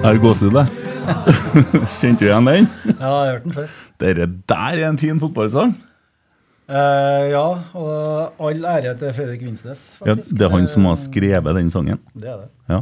Er 0.00 0.16
det 0.16 0.20
gåsehud, 0.22 0.54
det? 0.56 0.66
Kjente 2.00 2.24
du 2.24 2.28
igjen 2.30 2.46
den? 2.48 2.66
Ja, 2.88 2.94
jeg 2.96 3.10
har 3.10 3.30
hørt 3.34 3.44
den 3.44 3.52
før. 3.52 3.72
Dere 4.00 4.26
der 4.48 4.78
er 4.80 4.86
en 4.88 4.98
fin 5.00 5.18
fotballsang. 5.20 5.74
Eh, 6.70 7.26
ja, 7.34 7.42
og 7.76 8.46
all 8.46 8.64
ære 8.70 8.94
til 9.00 9.12
Fredrik 9.16 9.42
Vinsnes, 9.44 9.82
Ja, 10.06 10.14
det 10.14 10.46
er 10.46 10.52
han 10.54 10.68
som 10.70 10.86
har 10.88 10.96
skrevet 11.02 11.56
den 11.58 11.68
sangen. 11.72 12.00
Det 12.14 12.30
er 12.32 12.44
det. 12.44 12.48
Ja. 12.70 12.80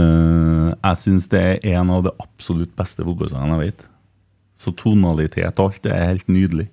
Eh, 0.00 0.70
jeg 0.78 1.02
syns 1.02 1.28
det 1.28 1.42
er 1.42 1.68
en 1.76 1.90
av 1.92 2.06
de 2.08 2.14
absolutt 2.24 2.72
beste 2.78 3.04
fotballsangene 3.04 3.58
jeg 3.58 3.72
vet. 3.72 3.84
Så 4.56 4.72
tonalitet 4.78 5.60
og 5.60 5.74
alt 5.74 5.82
det 5.84 5.92
er 5.92 6.08
helt 6.14 6.28
nydelig. 6.32 6.70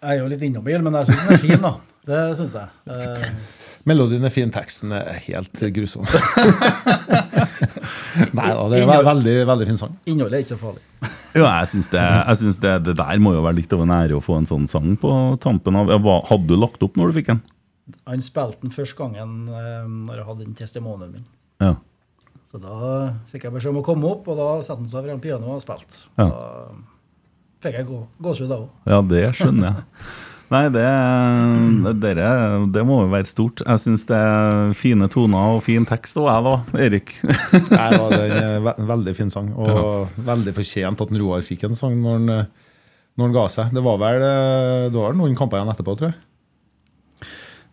Jeg 0.00 0.14
er 0.14 0.22
jo 0.22 0.30
litt 0.32 0.46
inhabil, 0.46 0.80
men 0.86 0.96
jeg 1.02 1.10
syns 1.10 1.26
den 1.26 1.36
er 1.36 1.44
fin, 1.44 1.68
da. 1.68 1.74
Det 2.06 2.24
syns 2.40 2.56
jeg. 2.62 2.72
Eh, 2.96 3.55
Melodien 3.86 4.24
er 4.26 4.32
fin, 4.34 4.50
teksten 4.50 4.90
er 4.96 5.20
helt 5.28 5.60
grusom. 5.76 6.08
Nei 8.36 8.48
da, 8.50 8.64
det 8.70 8.80
er 8.80 8.82
en 8.82 9.06
veldig, 9.06 9.34
veldig 9.46 9.66
fin 9.68 9.78
sang. 9.78 9.92
innholdet 10.08 10.40
er 10.40 10.44
ikke 10.44 10.54
så 10.56 10.60
farlig. 10.60 10.82
Ja, 11.36 11.50
jeg 11.60 11.68
syns 11.74 11.88
det, 11.92 12.00
jeg 12.02 12.36
synes 12.40 12.58
det, 12.62 12.72
det 12.86 12.94
der 12.98 13.20
må 13.22 13.34
jo 13.36 13.42
være 13.44 13.58
litt 13.60 13.72
av 13.76 13.82
en 13.84 13.92
ære 13.94 14.16
å 14.16 14.22
få 14.24 14.38
en 14.40 14.48
sånn 14.48 14.66
sang 14.70 14.96
på 15.00 15.10
tampen 15.42 15.76
av 15.78 15.92
Hadde 16.30 16.48
du 16.48 16.56
lagt 16.58 16.82
opp 16.82 16.96
når 16.98 17.12
du 17.12 17.18
fikk 17.20 17.30
den? 17.34 17.42
Han 18.08 18.24
spilte 18.24 18.64
den 18.64 18.74
første 18.74 18.98
gangen 18.98 19.30
eh, 19.52 19.84
når 19.86 20.14
jeg 20.18 20.26
hadde 20.30 20.44
den 20.46 20.56
testimonien 20.58 21.12
min. 21.12 21.26
Ja. 21.62 21.74
Så 22.46 22.58
da 22.62 22.74
fikk 23.30 23.44
jeg 23.46 23.54
beskjed 23.54 23.74
om 23.74 23.80
å 23.82 23.86
komme 23.86 24.08
opp, 24.10 24.26
og 24.32 24.38
da 24.38 24.48
satte 24.64 24.80
han 24.82 24.90
seg 24.90 25.04
foran 25.06 25.22
pianoet 25.22 25.58
og 25.58 25.62
spilte. 25.62 25.94
Ja. 26.18 26.26
Da 26.26 26.32
fikk 27.66 27.74
jeg 27.80 27.86
gå, 27.90 28.00
gåsehud 28.22 28.50
da 28.50 28.56
òg. 28.64 28.68
Ja, 28.90 28.98
det 29.14 29.24
skjønner 29.38 29.66
jeg. 29.70 29.76
Nei, 30.46 30.62
det, 30.70 30.82
det, 31.98 32.12
det 32.74 32.82
må 32.86 33.00
jo 33.02 33.08
være 33.10 33.26
stort. 33.26 33.62
Jeg 33.66 33.82
syns 33.82 34.04
det 34.06 34.18
er 34.18 34.74
fine 34.78 35.08
toner 35.10 35.56
og 35.56 35.64
fin 35.66 35.86
tekst 35.88 36.18
òg, 36.20 36.28
jeg 36.30 36.44
da, 36.46 36.84
Erik. 36.84 37.14
Nei, 37.72 37.88
da, 37.96 38.04
det 38.12 38.20
er 38.28 38.68
en 38.76 38.86
veldig 38.92 39.16
fin 39.18 39.32
sang, 39.32 39.50
og 39.58 40.14
veldig 40.28 40.54
fortjent 40.54 41.02
at 41.02 41.10
en 41.10 41.20
Roar 41.22 41.42
fikk 41.46 41.66
en 41.66 41.74
sang 41.78 41.98
når 41.98 42.20
han, 42.20 42.30
eh, 42.36 42.78
når 43.18 43.28
han 43.28 43.34
ga 43.34 43.44
seg. 43.56 43.74
Det 43.74 43.82
var 43.88 43.98
vel 44.04 44.28
eh, 44.28 44.86
det 44.92 45.02
var 45.02 45.18
noen 45.18 45.34
kamper 45.38 45.58
igjen 45.58 45.74
etterpå, 45.74 45.98
tror 45.98 46.12
jeg. 46.12 46.20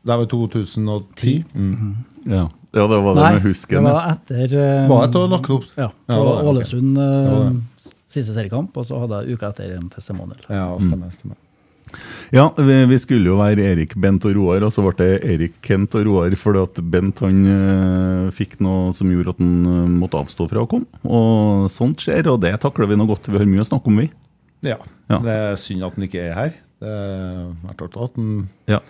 Det 0.03 0.17
var 0.19 0.27
2010. 0.33 1.37
Mm. 1.53 1.93
Ja. 2.25 2.47
ja, 2.73 2.87
det 2.89 3.01
var 3.05 3.15
det 3.15 3.29
med 3.37 3.41
husken. 3.45 3.85
det 3.85 3.93
var 3.93 4.09
etter 4.17 4.57
um, 4.57 4.89
Var 4.89 5.05
etter 5.07 5.31
lagt 5.31 5.53
opp? 5.53 5.69
Ja, 5.77 5.91
Ja, 6.09 6.17
på 6.17 6.17
det 6.17 6.27
var. 6.31 6.49
Ålesund 6.51 6.97
okay. 6.97 7.45
eh, 7.45 7.93
siste 8.17 8.33
seriekamp, 8.33 8.75
og 8.77 8.89
så 8.89 8.99
hadde 9.05 9.23
jeg 9.23 9.37
uka 9.37 9.53
etter 9.53 9.77
en 9.77 9.93
testimonial. 9.93 10.41
Ja, 10.49 10.67
stemmer. 10.81 11.13
stemmer. 11.13 11.42
Ja, 12.33 12.47
vi, 12.57 12.97
skulle 13.01 13.29
jo 13.29 13.37
være 13.39 13.65
Erik, 13.73 13.93
Bent 13.99 14.25
og 14.25 14.33
Roar, 14.37 14.65
og 14.65 14.73
så 14.73 14.83
ble 14.85 14.93
det 14.99 15.11
Erik, 15.33 15.59
Kent 15.65 15.95
og 15.99 16.07
Roar 16.07 16.35
fordi 16.39 16.63
at 16.65 16.81
Bent 16.93 17.21
han 17.25 17.43
øh, 17.45 18.31
fikk 18.33 18.57
noe 18.65 18.93
som 18.97 19.11
gjorde 19.13 19.35
at 19.35 19.43
han 19.43 19.53
øh, 19.69 19.85
måtte 20.01 20.19
avstå 20.21 20.49
fra 20.51 20.63
å 20.63 20.69
komme. 20.69 20.89
Og 21.05 21.69
sånt 21.73 22.01
skjer, 22.05 22.27
og 22.33 22.41
det 22.43 22.55
takler 22.63 22.89
vi 22.89 22.97
nå 22.99 23.07
godt. 23.09 23.29
Vi 23.29 23.37
har 23.39 23.49
mye 23.49 23.63
å 23.65 23.69
snakke 23.69 23.91
om, 23.91 24.01
vi. 24.03 24.09
Ja. 24.65 24.79
Ja. 25.11 25.19
Det 25.21 25.37
er 25.37 25.55
synd 25.59 25.85
at 25.85 25.95
han 25.97 26.07
ikke 26.07 26.25
er 26.25 26.35
her. 26.37 26.59
Det 26.83 26.97
er 26.97 27.71
artig 27.71 27.87
at 28.09 28.19
han 28.19 28.35
Ja. 28.71 28.81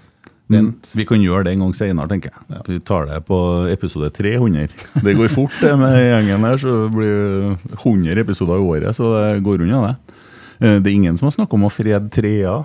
Men 0.51 0.73
vi 0.93 1.05
kan 1.07 1.21
gjøre 1.23 1.47
det 1.47 1.53
en 1.55 1.63
gang 1.63 1.71
senere, 1.73 2.09
tenker 2.11 2.29
jeg. 2.33 2.63
Vi 2.67 2.79
tar 2.85 3.07
det 3.09 3.21
på 3.25 3.37
episode 3.71 4.09
300. 4.13 4.67
Det 5.05 5.15
går 5.17 5.31
fort 5.31 5.55
det 5.63 5.71
med 5.79 5.95
gjengen 5.97 6.45
her, 6.45 6.59
så 6.61 6.73
det 6.83 6.91
blir 6.93 7.47
100 7.79 8.21
episoder 8.21 8.59
i 8.59 8.67
året, 8.75 8.97
så 8.97 9.13
det 9.15 9.43
går 9.45 9.63
unna, 9.65 9.79
det. 9.87 10.19
Eh, 10.59 10.75
Det 10.83 10.91
er 10.91 10.97
ingen 10.97 11.17
som 11.17 11.29
har 11.29 11.37
snakka 11.37 11.57
om 11.57 11.65
å 11.65 11.71
frede 11.73 12.11
Trea. 12.13 12.57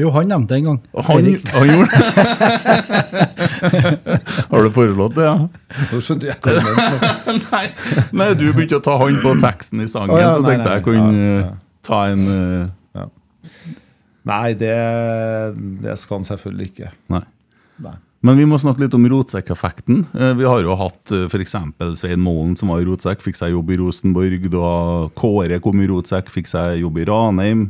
Jo, 0.00 0.08
han 0.14 0.28
nevnte 0.30 0.54
det 0.54 0.60
en 0.62 0.68
gang. 0.70 0.78
Han, 1.04 1.26
han 1.52 1.68
gjorde 1.68 1.90
det! 1.92 2.04
Har 4.52 4.64
du 4.64 4.70
forelått 4.72 5.18
det, 5.18 5.26
ja? 5.26 5.34
Nå 5.90 6.00
skjønte 6.00 6.30
jeg 6.30 6.38
hva 6.40 6.54
du 6.56 6.60
mente. 6.64 7.10
nei, 7.52 7.66
nei, 8.16 8.28
du 8.40 8.46
begynte 8.56 8.78
å 8.80 8.84
ta 8.84 8.94
han 9.02 9.18
på 9.20 9.34
teksten 9.42 9.84
i 9.84 9.88
sangen, 9.90 10.14
oh, 10.16 10.22
ja, 10.22 10.30
så 10.32 10.40
nei, 10.40 10.54
tenkte 10.54 10.70
nei, 10.70 10.78
jeg 10.78 10.86
kunne 10.86 11.12
ja, 11.12 11.26
eh, 11.26 11.42
ja. 11.42 11.50
ta 11.88 12.00
en 12.12 12.24
eh, 12.36 12.70
Nei, 14.22 14.54
det, 14.54 14.74
det 15.82 15.96
skal 15.98 16.20
han 16.20 16.26
selvfølgelig 16.28 16.68
ikke. 16.70 16.90
Nei. 17.10 17.24
Nei. 17.82 17.96
Men 18.22 18.38
vi 18.38 18.44
må 18.46 18.54
snakke 18.62 18.84
litt 18.84 18.94
om 18.94 19.06
rotsekkeffekten. 19.10 20.04
Eh, 20.14 20.34
Vi 20.38 20.46
har 20.46 20.62
jo 20.62 20.76
hatt 20.78 21.10
f.eks. 21.26 21.56
Svein 21.98 22.22
Målen 22.22 22.54
som 22.58 22.70
var 22.70 22.84
i 22.84 22.86
rotsekk, 22.86 23.18
fikk 23.24 23.40
seg 23.40 23.50
jobb 23.56 23.72
i 23.74 23.80
Rosenborg. 23.80 24.46
Da 24.52 24.68
Kåre 25.18 25.58
kom 25.64 25.82
i 25.82 25.88
rotsekk, 25.90 26.30
fikk 26.30 26.52
seg 26.52 26.78
jobb 26.84 27.02
i 27.02 27.08
Ranheim. 27.10 27.66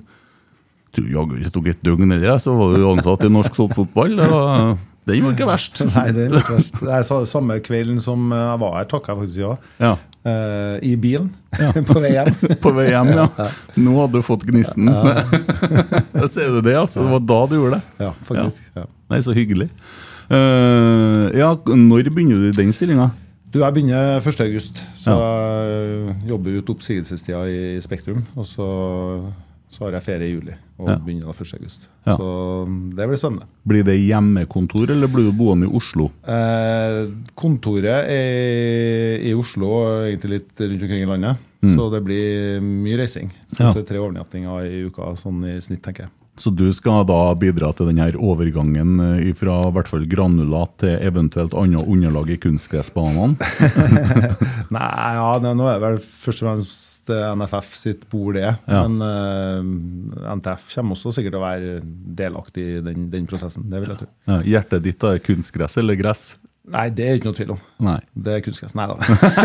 Tror 0.92 1.08
jaggu 1.08 1.38
det 1.40 1.52
tok 1.54 1.68
et 1.72 1.82
døgn 1.84 2.10
heller, 2.12 2.38
så 2.42 2.52
var 2.58 2.74
du 2.76 2.82
ansatt 2.90 3.24
i 3.24 3.30
norsk 3.32 3.54
toppfotball. 3.56 4.16
Var- 4.20 4.78
Den 5.08 5.24
var 5.24 5.32
ikke 5.34 5.46
verst. 5.48 5.80
Nei, 5.96 6.04
det 6.14 6.28
er 6.28 6.36
ikke 6.38 6.56
verst. 6.60 6.82
Jeg 6.86 7.06
sa 7.08 7.16
Samme 7.26 7.56
kvelden 7.64 7.96
som 8.04 8.28
jeg 8.30 8.58
var 8.62 8.76
her, 8.76 8.84
takka 8.90 9.14
jeg 9.16 9.22
faktisk 9.24 9.40
ja. 9.42 9.54
Ja. 9.82 9.94
Uh, 10.22 10.76
I 10.86 10.92
bilen 11.02 11.32
på 11.88 11.96
vei 11.98 12.12
hjem. 12.14 12.28
På 12.62 12.70
vei 12.76 12.84
hjem, 12.92 13.08
ja. 13.16 13.24
Nå 13.82 13.96
hadde 13.96 14.20
du 14.20 14.22
fått 14.22 14.44
gnisten. 14.46 14.86
Da 14.92 16.28
Ser 16.30 16.52
du 16.54 16.60
det, 16.62 16.76
altså? 16.78 17.02
Det 17.02 17.10
var 17.16 17.24
da 17.32 17.40
du 17.50 17.56
gjorde 17.58 17.80
det? 17.80 18.04
Ja, 18.06 18.12
faktisk. 18.28 18.68
Ja. 18.78 18.84
Nei, 19.10 19.18
så 19.26 19.34
hyggelig. 19.34 19.66
Uh, 20.30 21.26
ja, 21.34 21.50
når 21.66 22.12
begynner 22.14 22.38
du 22.38 22.52
i 22.52 22.54
den 22.60 22.70
stillinga? 22.72 23.10
Du, 23.52 23.58
Jeg 23.60 23.74
begynner 23.74 24.22
1. 24.22 24.38
august, 24.46 24.78
så 24.96 25.12
jeg 25.18 26.14
jobber 26.30 26.54
ut 26.62 26.70
oppsigelsestida 26.72 27.42
i 27.52 27.58
Spektrum. 27.84 28.22
Og 28.38 28.46
så, 28.48 28.68
så 29.72 29.86
har 29.86 29.96
jeg 29.96 30.04
ferie 30.04 30.28
i 30.28 30.32
juli 30.34 30.54
og 30.78 30.88
Ja. 30.90 30.96
begynner 31.00 31.30
da 31.30 31.32
1. 31.32 31.54
august. 31.58 31.88
Ja. 32.06 32.16
Så 32.16 32.28
det 32.96 33.06
blir 33.08 33.16
spennende. 33.20 33.46
Blir 33.66 33.84
det 33.86 33.96
hjemmekontor, 34.02 34.90
eller 34.90 35.08
blir 35.08 35.30
du 35.30 35.32
boende 35.32 35.66
i 35.68 35.72
Oslo? 35.78 36.10
Eh, 36.28 37.06
kontoret 37.34 38.08
er 38.10 39.22
i 39.24 39.32
Oslo 39.34 39.70
og 39.72 40.08
egentlig 40.10 40.38
litt 40.40 40.60
rundt 40.60 40.82
omkring 40.82 41.02
i 41.02 41.10
landet. 41.10 41.36
Så 41.62 41.90
det 41.92 42.00
blir 42.04 42.60
mye 42.60 42.96
reising. 42.98 43.30
Mm. 43.52 43.60
Ja. 43.60 43.72
til 43.72 43.84
tre 43.84 43.98
overnattinger 44.02 44.64
i 44.66 44.80
uka 44.88 45.12
sånn 45.14 45.44
i 45.46 45.60
snitt, 45.60 45.82
tenker 45.84 46.08
jeg. 46.08 46.10
Så 46.40 46.48
du 46.50 46.64
skal 46.72 47.04
da 47.04 47.34
bidra 47.36 47.74
til 47.76 47.90
denne 47.90 48.06
overgangen 48.16 49.00
eh, 49.04 49.32
fra 49.36 49.58
hvert 49.74 49.90
fall 49.90 50.06
granulat 50.08 50.78
til 50.80 50.94
eventuelt 51.04 51.52
annet 51.58 51.84
underlag 51.84 52.30
i 52.32 52.38
kunstgressbanene? 52.40 53.36
Nei, 54.76 55.10
ja, 55.18 55.26
nå 55.44 55.66
er 55.68 55.76
det 55.76 55.82
vel 55.84 55.98
først 56.00 56.40
og 56.40 56.48
fremst 56.48 57.12
eh, 57.12 57.34
NFF 57.36 57.76
sitt 57.76 58.06
bord, 58.08 58.38
det. 58.38 58.48
Ja. 58.48 58.80
Men 58.88 59.04
uh, 59.04 60.32
NTF 60.38 60.72
kommer 60.72 60.96
også 60.96 61.12
sikkert 61.18 61.36
til 61.36 61.42
å 61.42 61.44
være 61.44 61.76
delaktig 62.22 62.66
i 62.78 62.80
den, 62.88 63.10
den 63.12 63.28
prosessen. 63.28 63.68
Det 63.68 63.84
vil 63.84 63.92
jeg 63.92 64.00
tro. 64.00 64.10
Ja, 64.32 64.40
hjertet 64.54 64.88
ditt 64.88 65.04
er 65.04 65.20
kunstgress 65.20 65.76
eller 65.84 66.00
gress? 66.00 66.30
Nei, 66.72 66.88
det 66.94 67.04
er 67.04 67.16
ikke 67.18 67.28
noe 67.28 67.36
tvil 67.36 67.56
om. 67.58 67.62
Nei. 67.84 68.00
Det 68.14 68.38
er 68.38 68.44
kunstgress. 68.46 68.72
Nei 68.78 68.88
da. 68.88 68.96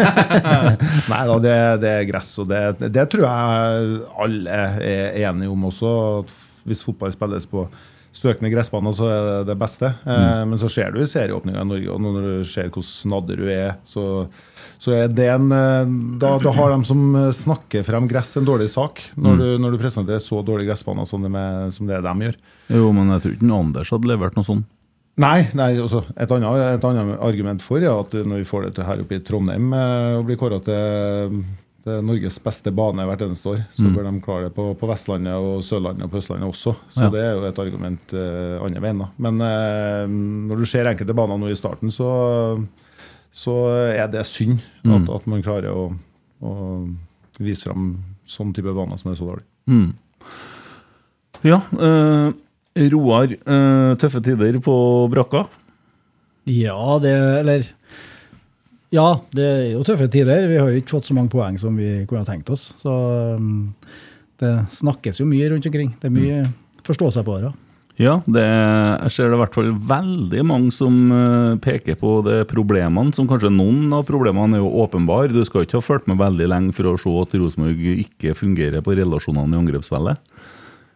Nei 1.11 1.23
da, 1.33 1.39
det, 1.43 1.55
det 1.83 1.95
er 1.97 2.11
gress. 2.13 2.31
Og 2.39 2.47
det, 2.47 2.65
det 2.95 3.09
tror 3.11 3.27
jeg 3.27 4.03
alle 4.23 4.59
er 4.87 5.25
enige 5.27 5.51
om 5.51 5.67
også. 5.67 5.95
at 6.21 6.37
Hvis 6.67 6.83
fotball 6.85 7.13
spilles 7.15 7.47
på 7.49 7.67
støkende 8.17 8.49
gressbaner, 8.49 8.93
så 8.97 9.09
er 9.11 9.25
det 9.27 9.49
det 9.51 9.57
beste. 9.59 9.91
Mm. 10.07 10.53
men 10.53 10.59
så 10.61 10.69
ser 10.71 10.93
du 10.93 11.01
i 11.01 11.09
serieåpninga 11.09 11.61
i 11.61 11.69
Norge, 11.69 11.89
og 11.93 12.01
når 12.01 12.15
du 12.23 12.47
ser 12.49 12.71
hvor 12.73 12.85
snadder 12.85 13.37
du 13.37 13.49
er, 13.51 13.75
så, 13.85 14.05
så 14.81 14.95
er 14.95 15.11
det 15.11 15.27
en 15.33 15.51
eh, 15.53 15.91
da, 16.21 16.31
da 16.41 16.53
har 16.55 16.73
de 16.73 16.87
som 16.87 17.03
snakker 17.35 17.85
frem 17.85 18.07
gress, 18.09 18.33
en 18.39 18.47
dårlig 18.47 18.71
sak. 18.73 19.03
Når, 19.15 19.37
du, 19.41 19.45
når 19.61 19.75
du 19.75 19.81
presenterer 19.83 20.23
så 20.23 20.41
dårlige 20.45 20.71
gressbaner 20.71 21.05
som 21.09 21.21
det, 21.25 21.33
med, 21.33 21.75
som 21.75 21.89
det 21.89 22.01
de 22.05 22.15
gjør. 22.29 22.41
Jo, 22.79 22.89
men 22.95 23.13
jeg 23.15 23.25
tror 23.25 23.37
ikke 23.37 23.53
Anders 23.59 23.93
hadde 23.93 24.11
levert 24.15 24.39
noe 24.39 24.47
sånt. 24.47 24.73
Nei, 25.17 25.47
nei 25.57 25.71
også, 25.81 26.03
et, 26.13 26.29
annet, 26.29 26.59
et 26.75 26.83
annet 26.85 27.15
argument 27.25 27.63
for 27.65 27.81
er 27.81 27.89
at 27.89 28.11
når 28.21 28.43
vi 28.43 28.45
får 28.45 28.67
det 28.67 28.75
til 28.77 28.85
her 28.85 28.99
oppe 29.01 29.17
i 29.17 29.23
Trondheim 29.25 29.71
eh, 29.73 30.17
og 30.19 30.27
blir 30.27 30.37
kåra 30.37 30.59
til, 30.61 31.39
til 31.87 32.03
Norges 32.03 32.37
beste 32.43 32.71
bane 32.75 33.05
hvert 33.07 33.21
eneste 33.23 33.47
år, 33.53 33.61
så 33.73 33.87
bør 33.95 34.05
de 34.09 34.11
klare 34.25 34.47
det 34.49 34.53
på, 34.57 34.65
på 34.77 34.89
Vestlandet 34.89 35.33
og 35.39 35.61
Sørlandet 35.65 36.03
og 36.05 36.11
på 36.11 36.19
Østlandet 36.19 36.49
også. 36.51 36.73
Så 36.91 37.05
Ja. 37.05 37.09
det 37.13 37.21
er 37.23 37.31
jo 37.37 37.45
et 37.47 37.61
argument 37.63 38.13
uh, 38.13 38.57
andre 38.67 38.83
veien. 38.83 38.99
da. 39.01 39.07
Men 39.23 39.39
uh, 39.41 40.03
når 40.51 40.59
du 40.61 40.65
ser 40.67 40.89
enkelte 40.91 41.15
baner 41.15 41.39
nå 41.39 41.49
i 41.53 41.55
starten, 41.57 41.89
så, 41.95 42.09
så 43.31 43.55
er 43.95 44.07
det 44.11 44.25
synd 44.27 44.59
at, 44.85 45.07
at 45.15 45.27
man 45.31 45.43
klarer 45.45 45.71
å, 45.71 45.87
å 46.43 46.53
vise 47.39 47.69
fram 47.69 47.93
sånn 48.27 48.51
type 48.57 48.73
baner 48.75 48.99
som 48.99 49.11
er 49.13 49.17
så 49.19 49.29
dårlig. 49.31 49.45
Mm. 49.71 49.95
Ja, 51.47 51.61
uh, 51.79 52.31
Roar, 52.91 53.31
Uh, 53.47 53.95
tøffe 53.97 54.19
tider 54.25 54.59
på 54.61 54.73
brakka? 55.09 55.45
Ja, 56.47 56.97
det 57.03 57.13
Eller 57.41 57.65
Ja, 58.95 59.07
det 59.35 59.43
er 59.45 59.63
jo 59.73 59.83
tøffe 59.83 60.07
tider. 60.11 60.45
Vi 60.47 60.59
har 60.61 60.69
jo 60.71 60.79
ikke 60.79 60.95
fått 60.95 61.09
så 61.09 61.15
mange 61.17 61.31
poeng 61.33 61.57
som 61.59 61.75
vi 61.75 62.05
kunne 62.07 62.23
ha 62.23 62.27
tenkt 62.27 62.49
oss. 62.53 62.69
Så 62.79 62.93
um, 63.35 63.73
det 64.39 64.53
snakkes 64.71 65.19
jo 65.19 65.27
mye 65.27 65.49
rundt 65.51 65.67
omkring. 65.67 65.91
Det 65.99 66.07
er 66.07 66.15
mye 66.15 66.43
forstå 66.87 67.11
seg 67.17 67.25
på 67.27 67.39
det. 67.43 67.51
Ja, 67.97 68.19
det, 68.29 68.43
jeg 68.45 69.13
ser 69.15 69.31
det 69.31 69.37
i 69.39 69.41
hvert 69.41 69.55
fall 69.57 69.71
veldig 69.89 70.43
mange 70.45 70.73
som 70.75 70.97
eh, 71.09 71.55
peker 71.63 71.97
på 71.97 72.19
de 72.27 72.43
problemene, 72.45 73.09
som 73.17 73.25
kanskje 73.29 73.49
noen 73.49 73.89
av 73.97 74.03
problemene 74.05 74.59
er 74.59 74.61
jo 74.61 74.83
åpenbare. 74.83 75.33
Du 75.33 75.41
skal 75.47 75.65
ikke 75.65 75.79
ha 75.79 75.85
fulgt 75.85 76.05
med 76.09 76.21
veldig 76.21 76.49
lenge 76.51 76.75
for 76.77 76.91
å 76.91 76.99
se 77.01 77.13
at 77.23 77.33
Rosenborg 77.41 77.81
ikke 78.05 78.37
fungerer 78.37 78.85
på 78.85 78.93
relasjonene 78.99 79.57
i 79.57 79.61
angrepsspillet. 79.63 80.21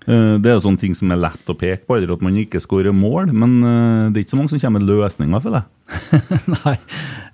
Eh, 0.08 0.38
Det 0.42 0.50
er 0.50 0.56
jo 0.58 0.64
sånne 0.66 0.82
ting 0.82 0.96
som 0.98 1.12
er 1.14 1.20
lett 1.22 1.50
å 1.52 1.56
peke 1.58 1.86
på, 1.86 1.98
eller 1.98 2.14
at 2.16 2.22
man 2.26 2.38
ikke 2.42 2.62
skårer 2.64 2.94
mål, 2.96 3.32
men 3.34 3.58
eh, 3.62 4.10
det 4.12 4.18
er 4.18 4.24
ikke 4.26 4.34
så 4.34 4.40
mange 4.40 4.50
som 4.54 4.60
kommer 4.64 4.80
med 4.82 4.90
løsninger, 4.90 5.42
for 5.44 5.52
det. 5.58 5.64
Nei. 6.58 6.76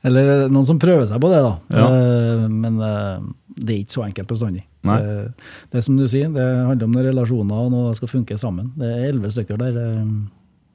Eller 0.08 0.48
noen 0.52 0.66
som 0.68 0.80
prøver 0.82 1.08
seg 1.10 1.22
på 1.24 1.30
det, 1.32 1.40
da. 1.46 1.54
Ja. 1.74 1.88
Eh, 1.88 2.48
Men 2.52 2.80
eh, 2.84 3.20
det 3.58 3.74
er 3.74 3.80
ikke 3.86 3.96
så 3.98 4.04
enkelt 4.06 4.28
bestandig. 4.30 4.66
Det, 4.88 5.34
det 5.74 5.82
som 5.84 5.98
du 5.98 6.06
sier, 6.08 6.30
det 6.32 6.44
handler 6.68 6.86
om 6.88 6.94
noen 6.96 7.08
relasjoner 7.10 7.64
og 7.66 7.72
noe 7.74 7.96
skal 7.98 8.08
funke 8.12 8.38
sammen. 8.40 8.70
Det 8.78 8.88
er 8.88 9.08
elleve 9.10 9.32
stykker 9.34 9.58
der, 9.60 9.80
eh, 9.82 10.04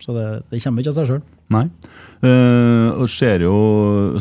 så 0.02 0.14
det, 0.16 0.26
det 0.50 0.60
kommer 0.64 0.82
ikke 0.82 0.92
av 0.92 0.98
seg 0.98 1.08
sjøl. 1.12 1.22
Nei. 1.52 1.62
Uh, 2.22 2.94
og 3.02 3.08
ser 3.10 3.42
jo 3.42 3.54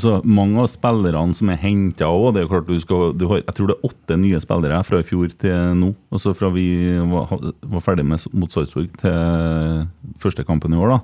så 0.01 0.17
Mange 0.25 0.57
av 0.63 0.65
spillerne 0.71 1.37
som 1.37 1.51
er 1.53 1.59
henta 1.61 2.09
òg 2.09 2.31
det 2.35 2.47
klart 2.49 2.65
du 2.65 2.79
skal, 2.81 3.13
Jeg 3.13 3.55
tror 3.55 3.69
det 3.69 3.75
er 3.77 3.87
åtte 3.87 4.17
nye 4.17 4.39
spillere 4.41 4.79
fra 4.87 5.01
i 5.01 5.05
fjor 5.05 5.29
til 5.41 5.77
nå. 5.77 5.91
Altså 6.13 6.33
fra 6.37 6.49
vi 6.53 6.65
var, 7.11 7.31
var 7.75 7.85
ferdig 7.85 8.07
med, 8.07 8.25
mot 8.33 8.51
Sarpsborg 8.51 8.89
til 9.01 9.85
første 10.21 10.45
kampen 10.47 10.75
i 10.75 10.81
år. 10.81 10.97
da 10.97 10.99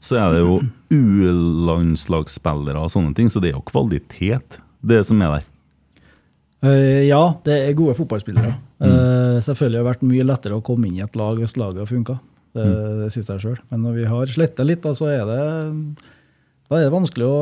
Så 0.00 0.18
er 0.20 0.34
det 0.34 0.42
jo 0.42 0.58
U-landslagsspillere 0.90 2.80
og 2.80 2.92
sånne 2.92 3.14
ting, 3.16 3.30
så 3.30 3.42
det 3.42 3.52
er 3.52 3.58
jo 3.58 3.68
kvalitet, 3.68 4.60
det 4.80 5.04
som 5.06 5.20
er 5.22 5.38
der. 5.38 5.48
Uh, 6.60 7.04
ja, 7.08 7.22
det 7.46 7.54
er 7.56 7.76
gode 7.76 7.94
fotballspillere. 7.96 8.56
Mm. 8.80 8.88
Uh, 8.88 9.36
selvfølgelig 9.44 9.78
har 9.78 9.84
det 9.84 9.92
vært 9.92 10.08
mye 10.08 10.26
lettere 10.28 10.58
å 10.58 10.64
komme 10.64 10.88
inn 10.88 10.98
i 10.98 11.04
et 11.04 11.16
lag 11.16 11.38
hvis 11.40 11.56
laget 11.60 11.84
har 11.84 11.88
funka. 11.88 12.18
Det, 12.54 12.64
Mm. 12.66 13.02
det 13.04 13.12
sier 13.14 13.22
seg 13.22 13.40
sjøl. 13.44 13.58
Men 13.70 13.82
når 13.84 13.92
vi 13.94 14.04
har 14.10 14.26
sletta 14.26 14.64
litt, 14.66 14.82
da, 14.82 14.90
så 14.90 15.06
er 15.06 15.24
det, 15.28 15.42
da 16.70 16.76
er 16.80 16.88
det 16.88 16.92
vanskelig 16.92 17.26
å 17.26 17.38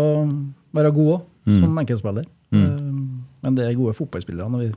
være 0.77 0.93
god 0.95 1.13
òg, 1.15 1.23
Mm. 1.49 1.61
som 1.63 1.79
enkeltspiller. 1.81 2.25
Mm. 2.53 3.23
men 3.43 3.55
det 3.55 3.65
er 3.65 3.75
gode 3.77 3.95
fotballspillere. 3.95 4.49
Når 4.51 4.59
vi, 4.67 4.73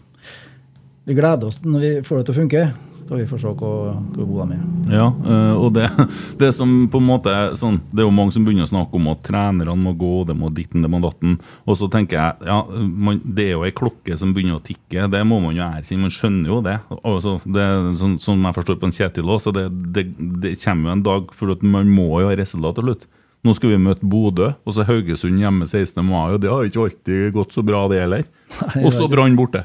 vi 1.04 1.16
gleder 1.18 1.48
oss 1.50 1.58
når 1.66 1.82
vi 1.82 1.90
får 2.06 2.20
det 2.20 2.26
til 2.28 2.34
å 2.34 2.38
funke. 2.38 2.64
Så 2.94 3.04
skal 3.04 3.18
vi 3.18 3.28
få 3.30 3.38
se 3.42 3.52
hvor, 3.58 3.94
hvor 4.14 4.28
gode 4.30 4.46
de 4.52 4.58
er. 4.58 4.66
Ja, 4.94 5.08
eh, 5.10 5.54
og 5.58 5.72
det, 5.74 5.88
det 6.42 6.52
som 6.54 6.76
på 6.94 7.02
en 7.02 7.08
måte 7.08 7.32
er 7.34 7.56
sånn 7.58 7.80
Det 7.90 8.04
er 8.04 8.06
jo 8.06 8.14
mange 8.14 8.36
som 8.36 8.46
begynner 8.46 8.68
å 8.68 8.72
snakke 8.72 9.00
om 9.00 9.08
at 9.10 9.24
trenerne 9.26 9.74
må 9.80 9.96
gå, 9.98 10.12
det 10.30 10.36
må 10.38 10.52
ditten, 10.54 10.84
det 10.86 10.92
må 10.94 11.00
datten. 11.02 11.40
Og 11.66 11.80
så 11.80 11.90
tenker 11.92 12.20
jeg 12.20 12.52
ja, 12.52 12.60
man, 12.86 13.22
det 13.26 13.48
er 13.48 13.56
jo 13.56 13.64
ei 13.66 13.74
klokke 13.76 14.18
som 14.20 14.36
begynner 14.36 14.60
å 14.60 14.66
tikke. 14.66 15.08
Det 15.12 15.24
må 15.28 15.40
man 15.42 15.58
jo 15.58 15.64
erkjenne. 15.66 16.06
Man 16.06 16.14
skjønner 16.14 16.54
jo 16.54 16.60
det. 16.66 16.76
Altså, 17.02 17.38
det 17.46 17.66
sånn, 18.02 18.20
sånn 18.22 18.46
jeg 18.46 18.58
forstår 18.60 18.78
på 18.82 18.90
en 18.90 18.96
Kjetil 18.96 19.32
òg, 19.32 19.40
så 19.42 19.54
det, 19.56 19.66
det, 19.96 20.06
det 20.44 20.54
kommer 20.62 20.92
jo 20.92 20.98
en 21.00 21.08
dag 21.08 21.34
for 21.38 21.56
at 21.56 21.66
man 21.66 21.90
må 21.90 22.12
jo 22.22 22.30
ha 22.30 22.38
resultat 22.38 22.78
til 22.78 22.92
slutt. 22.92 23.08
Nå 23.42 23.56
skal 23.58 23.72
vi 23.74 23.80
møte 23.82 24.06
Bodø, 24.06 24.52
og 24.70 24.76
så 24.76 24.86
Haugesund 24.86 25.42
hjemme 25.42 25.66
16. 25.66 25.98
mai. 26.06 26.36
og 26.36 26.44
Det 26.44 26.52
har 26.52 26.68
ikke 26.68 26.84
alltid 26.86 27.34
gått 27.34 27.58
så 27.58 27.66
bra, 27.66 27.88
det 27.90 28.04
heller. 28.04 28.28
Og 28.86 28.94
så 28.94 29.08
Brann 29.10 29.34
borte. 29.40 29.64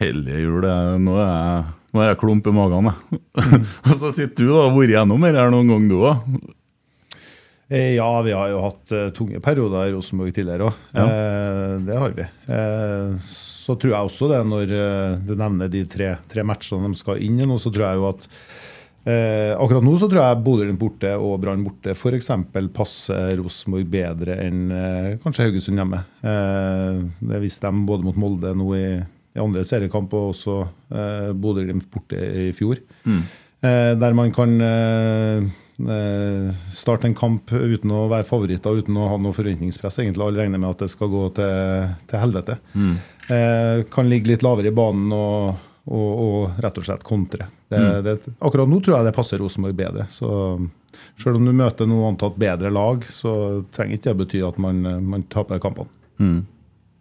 Hellige 0.00 0.42
jul. 0.42 0.60
det- 0.62 1.00
Nå 1.00 1.16
er 1.16 1.26
jeg, 1.26 1.64
nå 1.94 2.02
er 2.02 2.08
jeg 2.12 2.18
klump 2.20 2.46
i 2.46 2.52
magen, 2.52 2.90
jeg. 2.92 3.20
og 3.88 3.94
så 3.96 4.12
sitter 4.12 4.44
du 4.44 4.50
da 4.52 4.60
og 4.66 4.70
har 4.70 4.78
vært 4.80 4.94
gjennom 4.96 5.24
det 5.24 5.46
noen 5.54 5.72
gang, 5.72 5.88
du 5.88 5.96
òg. 6.02 6.52
Eh, 7.70 7.94
Ja, 7.96 8.10
vi 8.22 8.30
har 8.36 8.50
jo 8.52 8.60
hatt 8.62 8.92
eh, 8.94 9.08
tunge 9.16 9.40
perioder 9.42 9.88
i 9.88 9.94
Rosenborg 9.96 10.34
tidligere 10.36 10.68
òg. 10.68 10.76
Ja. 10.94 11.06
Eh, 11.08 11.72
det 11.88 11.96
har 11.98 12.12
vi. 12.14 12.22
Eh, 12.52 13.16
så 13.26 13.74
tror 13.74 13.90
jeg 13.96 14.06
også 14.12 14.28
det, 14.30 14.42
når 14.46 14.70
eh, 14.76 15.16
du 15.26 15.34
nevner 15.34 15.68
de 15.72 15.82
tre, 15.90 16.12
tre 16.30 16.44
matchene 16.46 16.92
de 16.92 17.00
skal 17.00 17.18
inn 17.24 17.40
i 17.42 17.48
nå, 17.48 17.56
så 17.58 17.72
tror 17.74 17.88
jeg 17.88 17.98
jo 17.98 18.06
at 18.12 18.28
eh, 19.08 19.56
Akkurat 19.56 19.82
nå 19.82 19.96
så 19.98 20.06
tror 20.12 20.20
jeg 20.22 20.44
Bodø 20.46 20.68
borte 20.78 21.16
og 21.18 21.40
Brann 21.42 21.64
borte 21.66 21.96
f.eks. 21.96 22.30
passer 22.76 23.34
Rosenborg 23.40 23.88
bedre 23.90 24.36
enn 24.44 24.62
kanskje 25.24 25.48
Haugesund 25.48 25.80
hjemme. 25.80 26.04
Det 26.22 27.42
viste 27.42 27.66
de 27.72 27.84
både 27.88 28.06
mot 28.06 28.16
Molde 28.20 28.52
nå 28.54 28.70
i 28.78 28.86
andre 29.42 29.64
seriekamp 29.66 30.12
og 30.16 30.30
også 30.32 30.56
eh, 30.92 31.30
Bodø-Glimt 31.36 31.88
borte 31.92 32.16
i 32.46 32.52
fjor. 32.56 32.80
Eh, 33.06 33.92
der 33.98 34.14
man 34.14 34.32
kan 34.36 34.52
eh, 34.60 35.44
eh, 35.96 36.50
starte 36.72 37.08
en 37.08 37.14
kamp 37.18 37.52
uten 37.52 37.90
å 37.92 38.06
være 38.12 38.26
favoritter, 38.28 38.78
uten 38.82 38.96
å 39.00 39.08
ha 39.12 39.16
noe 39.20 39.34
forventningspress. 39.36 39.98
egentlig 40.02 40.24
Alle 40.26 40.44
regner 40.44 40.58
med 40.62 40.70
at 40.74 40.84
det 40.84 40.90
skal 40.92 41.10
gå 41.12 41.26
til, 41.36 41.94
til 42.10 42.22
helvete. 42.22 42.58
Eh, 43.28 43.84
kan 43.92 44.08
ligge 44.10 44.30
litt 44.34 44.44
lavere 44.46 44.70
i 44.70 44.76
banen 44.76 45.12
og, 45.16 45.62
og, 45.86 46.10
og 46.26 46.62
rett 46.64 46.78
og 46.80 46.86
slett 46.88 47.04
kontre. 47.06 47.48
Det, 47.68 47.80
det, 48.06 48.16
akkurat 48.38 48.68
nå 48.70 48.80
tror 48.80 48.98
jeg 49.00 49.08
det 49.08 49.16
passer 49.16 49.40
Rosenborg 49.42 49.74
bedre. 49.78 50.06
Så 50.12 50.28
selv 51.20 51.36
om 51.40 51.44
du 51.48 51.52
møter 51.56 51.88
noe 51.88 52.08
antatt 52.12 52.36
bedre 52.38 52.70
lag, 52.70 53.02
så 53.10 53.64
trenger 53.74 53.98
ikke 53.98 54.12
det 54.12 54.20
bety 54.24 54.42
at 54.46 54.60
man, 54.62 54.84
man 55.08 55.24
taper 55.32 55.58
kampene. 55.62 55.88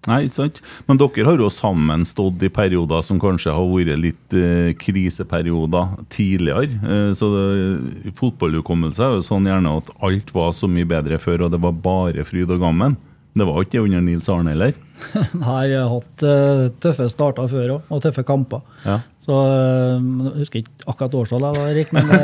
Nei, 0.10 0.20
ikke 0.28 0.38
sant? 0.38 0.62
Men 0.86 1.00
dere 1.02 1.26
har 1.26 1.42
jo 1.42 1.50
sammen 1.54 2.06
stått 2.06 2.44
i 2.46 2.52
perioder 2.54 3.02
som 3.06 3.20
kanskje 3.22 3.56
har 3.56 3.66
vært 3.72 3.98
litt 4.02 4.38
eh, 4.38 4.70
kriseperioder 4.78 5.96
tidligere. 6.14 6.70
Eh, 6.86 7.10
så 7.18 7.32
det, 7.34 8.14
fotballhukommelse 8.20 9.02
er 9.02 9.18
jo 9.18 9.26
sånn 9.26 9.50
gjerne 9.50 9.74
at 9.82 9.90
alt 10.06 10.32
var 10.36 10.54
så 10.54 10.70
mye 10.70 10.88
bedre 10.90 11.20
før, 11.22 11.48
og 11.48 11.56
det 11.56 11.62
var 11.66 11.84
bare 11.86 12.28
fryd 12.28 12.54
og 12.54 12.62
gammen. 12.62 13.00
Det 13.36 13.44
var 13.44 13.66
ikke 13.66 13.74
det 13.76 13.82
under 13.84 14.04
Nils 14.06 14.30
Arne 14.32 14.54
heller. 14.54 14.78
Nei, 15.42 15.64
jeg 15.68 15.82
har 15.82 15.90
hatt 15.92 16.24
uh, 16.24 16.70
tøffe 16.80 17.10
starter 17.12 17.50
før 17.52 17.74
òg, 17.74 17.90
og 17.92 18.00
tøffe 18.06 18.24
kamper. 18.24 18.62
Ja. 18.86 19.02
Så 19.20 19.36
uh, 19.36 19.98
Jeg 20.30 20.46
husker 20.46 20.62
ikke 20.62 20.88
akkurat 20.94 21.18
årstallet, 21.20 21.58
da, 21.58 21.66
Erik, 21.74 21.92
men 21.98 22.14
uh, 22.14 22.16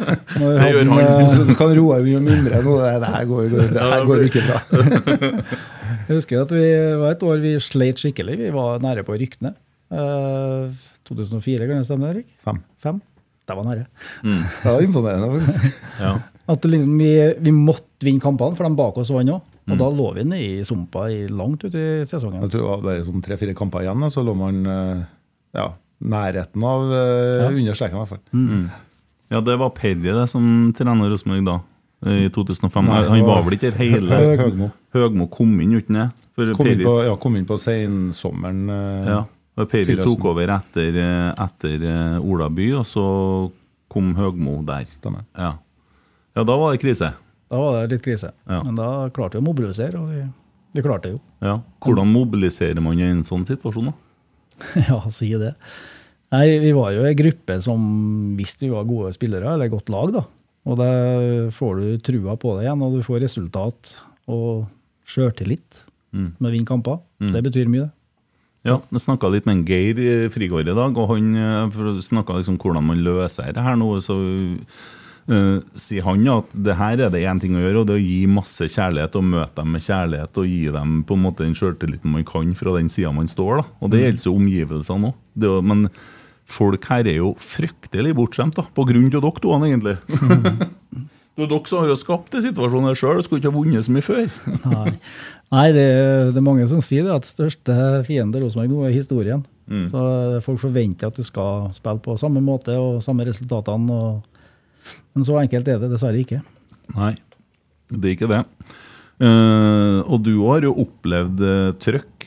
når 0.36 0.44
vi 0.44 0.52
Det 0.52 0.66
hadde 0.66 0.84
gjør 0.84 0.92
han. 0.92 1.48
du 1.48 1.56
kan 1.56 1.72
roe 1.78 1.96
deg 1.96 2.10
mye 2.10 2.24
mindre 2.28 2.60
nå. 2.66 2.76
Det, 2.82 2.92
her 2.92 3.08
her 3.14 3.28
går, 3.30 3.52
det 3.56 3.90
her 3.94 4.08
går 4.10 4.26
ikke 4.28 4.48
bra. 4.50 5.70
Jeg 6.08 6.16
husker 6.20 6.42
at 6.44 6.52
vi 6.54 6.64
var 7.00 7.12
et 7.14 7.22
år 7.26 7.42
vi 7.42 7.52
sleit 7.62 8.00
skikkelig. 8.00 8.38
Vi 8.40 8.50
var 8.54 8.80
nære 8.82 9.04
på 9.06 9.14
å 9.14 9.20
rykke 9.20 9.42
ned. 9.46 9.58
Uh, 9.90 10.70
2004, 11.08 11.66
kan 11.66 11.80
det 11.82 11.86
stemme, 11.88 12.10
Erik? 12.14 12.28
Fem. 12.44 12.60
Fem? 12.82 13.00
Det 13.50 13.56
var 13.58 13.66
nære. 13.66 13.86
Det 14.62 14.72
var 14.74 14.84
imponerende, 14.84 15.30
faktisk. 15.38 15.80
Ja. 16.00 16.12
At 16.50 16.66
liksom, 16.66 16.96
vi, 16.98 17.12
vi 17.46 17.54
måtte 17.54 18.06
vinne 18.06 18.22
kampene, 18.22 18.56
for 18.58 18.66
de 18.68 18.78
bak 18.78 18.98
oss 19.02 19.10
vant 19.14 19.34
òg. 19.36 19.46
Og 19.70 19.76
da 19.78 19.86
lå 19.94 20.06
vi 20.16 20.24
nede 20.26 20.42
i 20.58 20.64
sumpa 20.66 21.04
i, 21.14 21.20
langt 21.30 21.62
ut 21.62 21.74
i 21.78 22.02
sesongen. 22.08 22.40
Jeg 22.42 22.50
tror 22.50 22.62
det 22.64 22.70
var 22.72 22.80
bare 22.88 23.04
sånn 23.06 23.22
tre-fire 23.22 23.52
kamper 23.54 23.84
igjen, 23.84 24.02
så 24.10 24.24
lå 24.26 24.32
man 24.34 24.56
eh, 24.66 25.02
ja, 25.54 25.66
nærheten 26.02 26.64
av 26.66 26.88
eh, 26.90 27.42
Ja. 27.44 27.50
under 27.52 27.76
streken, 27.78 27.94
i 27.94 28.00
hvert 28.00 28.10
fall. 28.10 28.64
ja, 29.30 29.42
det 29.46 29.56
var 29.60 29.70
Perry 29.76 30.00
det 30.10 30.24
som 30.32 30.42
trener 30.74 31.12
Rosenborg 31.12 31.44
da, 31.46 31.54
i 32.06 32.28
2005. 32.32 32.86
Nei, 32.86 33.02
han 33.08 33.22
var- 33.26 33.42
vel 33.44 33.56
ikke 33.58 33.72
hele 33.76 34.20
Høgmo. 34.40 34.70
Høgmo 34.94 35.26
kom 35.30 35.60
inn 35.60 35.72
uten 35.76 35.98
det? 35.98 36.08
Kom 36.56 36.66
inn 36.66 36.78
på, 36.80 36.94
ja, 37.04 37.16
kom 37.20 37.36
inn 37.36 37.44
på 37.46 37.58
sensommeren. 37.60 38.62
eh, 38.70 39.08
Ja, 39.10 39.24
og 39.58 39.68
Perry 39.68 39.96
tok 39.96 40.24
over 40.24 40.48
etter, 40.48 40.96
eh, 40.96 41.34
etter 41.44 41.82
eh, 41.84 42.18
Ola 42.24 42.48
By, 42.48 42.72
og 42.78 42.86
så 42.86 43.52
kom 43.90 44.14
Høgmo 44.16 44.64
der. 44.64 44.86
Stemmer. 44.88 45.24
Ja. 45.36 45.52
ja, 46.36 46.44
da 46.44 46.56
var 46.56 46.72
det 46.72 46.80
krise. 46.80 47.12
Da 47.50 47.58
var 47.58 47.86
det 47.86 47.90
litt 47.98 48.02
krise. 48.06 48.32
Ja. 48.48 48.62
Men 48.62 48.76
da 48.76 49.08
klarte 49.10 49.32
vi 49.36 49.42
å 49.44 49.48
mobilisere, 49.52 49.98
og 50.00 50.08
vi, 50.08 50.22
vi 50.74 50.82
klarte 50.86 51.02
det 51.10 51.12
jo. 51.18 51.20
Ja. 51.42 51.60
Hvordan 51.82 52.10
mobiliserer 52.14 52.80
man 52.80 52.98
i 52.98 53.02
en 53.10 53.22
sånn 53.26 53.44
situasjon? 53.44 53.90
da? 53.90 53.92
ja, 54.88 55.00
si 55.10 55.28
det. 55.36 55.54
Nei, 56.32 56.58
vi 56.62 56.70
var 56.72 56.92
jo 56.94 57.04
ei 57.04 57.14
gruppe 57.18 57.60
som 57.60 58.36
visste 58.38 58.68
vi 58.68 58.70
var 58.70 58.84
gode 58.86 59.12
spillere, 59.16 59.52
eller 59.56 59.68
godt 59.68 59.88
lag, 59.90 60.12
da. 60.14 60.24
Og 60.68 60.76
da 60.76 60.88
får 61.56 61.80
du 61.80 61.86
trua 62.04 62.36
på 62.36 62.56
det 62.58 62.66
igjen, 62.66 62.82
og 62.84 62.98
du 62.98 63.02
får 63.06 63.22
resultat 63.24 63.94
og 64.28 64.66
sjøltillit 65.08 65.86
Mm. 66.12 66.32
med 66.40 66.48
å 66.48 66.52
vinne 66.52 66.66
kamper. 66.66 66.98
Det 67.20 67.40
betyr 67.44 67.68
mye, 67.70 67.84
det. 67.86 67.90
Ja, 68.64 68.80
Jeg 68.90 69.00
snakka 69.00 69.30
litt 69.30 69.46
med 69.46 69.56
en 69.58 69.64
Geir 69.64 69.96
eh, 69.98 70.28
Frigård 70.28 70.66
i 70.68 70.74
dag, 70.74 70.96
og 70.98 71.08
han 71.08 71.70
snakka 72.02 72.34
liksom 72.34 72.58
hvordan 72.58 72.82
man 72.84 72.98
løser 72.98 73.52
det 73.54 73.62
her 73.62 73.76
nå. 73.76 73.92
Så 74.02 74.18
Uh, 75.30 75.60
sier 75.78 76.02
han 76.02 76.24
at 76.32 76.48
det 76.50 76.74
her 76.74 76.98
er 77.04 77.10
det 77.12 77.20
én 77.22 77.38
ting 77.38 77.52
å 77.54 77.60
gjøre, 77.60 77.80
og 77.82 77.86
det 77.86 77.94
er 77.94 78.00
å 78.00 78.02
gi 78.02 78.26
masse 78.26 78.66
kjærlighet 78.66 79.14
og 79.14 79.22
møte 79.28 79.60
dem 79.60 79.68
med 79.70 79.82
kjærlighet 79.84 80.38
og 80.40 80.48
gi 80.48 80.64
dem 80.74 80.94
på 81.06 81.14
en 81.14 81.22
måte 81.22 81.44
den 81.44 81.54
sjøltilliten 81.54 82.10
man 82.10 82.24
kan 82.26 82.50
fra 82.58 82.72
den 82.74 82.88
sida 82.90 83.12
man 83.14 83.28
står. 83.30 83.60
da. 83.60 83.64
Og 83.84 83.92
det 83.92 84.00
gjelder 84.00 84.26
jo 84.26 84.32
omgivelsene 84.40 85.12
òg. 85.12 85.62
Men 85.62 85.84
folk 86.50 86.86
her 86.90 87.06
er 87.08 87.20
jo 87.20 87.34
fryktelig 87.40 88.16
bortskjemt, 88.18 88.58
da, 88.58 88.66
på 88.74 88.86
grunn 88.88 89.08
av 89.08 89.22
dere 89.22 89.42
to, 89.44 89.54
egentlig. 89.60 89.96
Det 91.40 91.46
er 91.46 91.52
dere 91.54 91.70
som 91.70 91.80
har 91.80 91.88
jo 91.88 91.96
skapt 91.96 92.34
den 92.34 92.42
situasjonen 92.44 92.90
her 92.90 92.98
sjøl, 92.98 93.20
skulle 93.24 93.40
ikke 93.40 93.48
ha 93.48 93.54
vunnet 93.54 93.86
så 93.86 93.92
mye 93.94 94.04
før. 94.04 94.26
Nei, 94.66 94.90
Nei 95.54 95.68
det, 95.72 95.86
det 96.34 96.40
er 96.40 96.44
mange 96.44 96.66
som 96.68 96.82
sier 96.84 97.06
det, 97.06 97.14
at 97.14 97.28
største 97.28 97.76
fiende 98.04 98.42
Rosenborg 98.42 98.68
nå 98.74 98.82
er 98.84 98.92
historien. 98.92 99.40
Så 99.70 100.02
folk 100.42 100.60
forventer 100.64 101.10
at 101.10 101.16
du 101.16 101.22
skal 101.26 101.70
spille 101.74 102.02
på 102.02 102.16
samme 102.18 102.42
måte 102.42 102.74
og 102.74 103.00
samme 103.06 103.24
resultatene. 103.28 103.94
Og, 103.94 104.94
men 105.14 105.26
så 105.26 105.38
enkelt 105.40 105.70
er 105.70 105.78
det 105.80 105.92
dessverre 105.92 106.20
ikke. 106.20 106.40
Nei, 106.96 107.14
det 107.94 108.02
er 108.02 108.16
ikke 108.16 108.30
det. 108.30 108.42
Uh, 109.20 110.00
og 110.08 110.22
du 110.24 110.32
har 110.46 110.64
jo 110.64 110.72
opplevd 110.80 111.42
uh, 111.44 111.72
trøkk, 111.76 112.08
eh, 112.08 112.19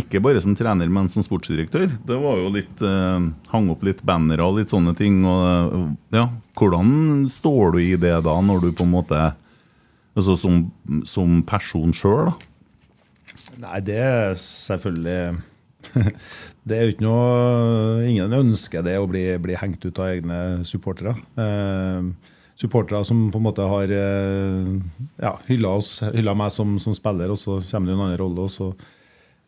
ikke 0.00 0.20
bare 0.24 0.40
som 0.42 0.54
trener, 0.56 0.90
men 0.92 1.08
som 1.12 1.24
sportsdirektør. 1.24 1.88
Det 2.06 2.18
var 2.20 2.40
jo 2.40 2.50
litt 2.54 2.82
eh, 2.84 3.28
Hang 3.52 3.70
opp 3.72 3.84
litt 3.86 4.02
bannere 4.06 4.46
og 4.46 4.58
litt 4.60 4.74
sånne 4.74 4.94
ting. 4.98 5.22
Og, 5.28 5.46
eh, 5.46 5.86
ja, 6.18 6.28
hvordan 6.58 7.24
står 7.30 7.76
du 7.76 7.80
i 7.84 7.94
det 8.00 8.16
da, 8.26 8.36
når 8.40 8.66
du 8.66 8.70
på 8.74 8.86
en 8.88 8.94
måte 8.98 9.22
Altså 10.14 10.36
som, 10.38 10.60
som 11.10 11.40
person 11.42 11.90
sjøl, 11.90 12.28
da? 12.28 12.34
Nei, 13.64 13.80
det 13.82 13.96
er 13.98 14.36
selvfølgelig 14.38 15.40
Det 16.68 16.76
er 16.76 16.84
jo 16.84 16.92
ikke 16.94 17.06
noe 17.06 18.04
Ingen 18.06 18.36
ønsker 18.38 18.84
det 18.86 18.94
å 19.00 19.08
bli, 19.10 19.24
bli 19.42 19.58
hengt 19.58 19.82
ut 19.84 19.98
av 19.98 20.12
egne 20.12 20.38
supportere. 20.68 21.16
Eh, 21.34 22.30
supportere 22.60 23.02
som 23.04 23.26
på 23.32 23.40
en 23.40 23.46
måte 23.48 23.66
har 23.68 23.90
eh, 23.90 24.74
ja, 25.20 25.34
hylla, 25.48 26.34
meg 26.38 26.52
som, 26.54 26.78
som 26.82 26.96
spiller, 26.96 27.32
og 27.34 27.40
så 27.40 27.58
kommer 27.60 27.90
det 27.90 27.96
en 27.96 28.04
annen 28.06 28.20
rolle, 28.20 28.46
og 28.46 28.52
så 28.54 28.70
eh, 28.70 28.92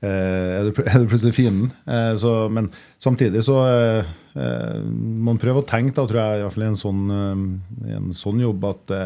er, 0.05 0.67
det, 0.67 0.75
er 0.91 1.01
det 1.01 1.09
plutselig 1.11 1.37
fienden. 1.37 1.71
Eh, 1.89 2.13
så, 2.21 2.35
men 2.53 2.69
samtidig 3.03 3.43
så 3.47 3.57
eh, 3.65 4.11
eh, 4.37 4.83
Man 5.27 5.41
prøver 5.41 5.63
å 5.63 5.69
tenke, 5.69 5.95
da, 5.97 6.05
tror 6.05 6.21
jeg, 6.21 6.41
i 6.41 6.45
hvert 6.45 6.57
fall 6.57 6.67
i 6.67 6.71
en 6.71 6.81
sånn, 6.81 7.05
eh, 7.15 7.95
en 7.97 8.11
sånn 8.17 8.43
jobb, 8.45 8.67
at 8.69 8.83
det, 8.93 9.05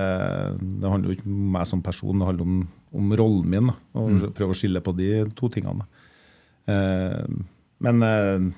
det 0.82 0.90
handler 0.90 1.12
jo 1.12 1.18
ikke 1.18 1.30
om 1.30 1.54
meg 1.56 1.68
som 1.70 1.84
person, 1.84 2.18
det 2.18 2.30
handler 2.30 2.48
om, 2.48 2.64
om 3.02 3.14
rollen 3.20 3.54
min. 3.54 3.70
Da, 3.70 3.78
og 4.02 4.26
Prøve 4.36 4.56
å 4.56 4.58
skille 4.58 4.82
på 4.84 4.96
de 4.98 5.12
to 5.38 5.52
tingene. 5.52 5.86
Eh, 6.70 7.22
men 7.86 8.04
eh, 8.04 8.50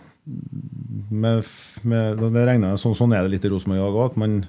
med, 1.13 1.53
med, 1.83 2.25
det 2.33 2.47
regner 2.49 2.73
jeg, 2.73 2.83
sånn, 2.83 2.97
sånn 2.99 3.15
er 3.17 3.27
det 3.27 3.37
litt 3.37 3.47
i 3.47 3.53
Rosenborg 3.53 3.81
i 3.81 3.85
dag 3.85 4.01
òg, 4.01 4.11
at 4.13 4.19
man, 4.23 4.41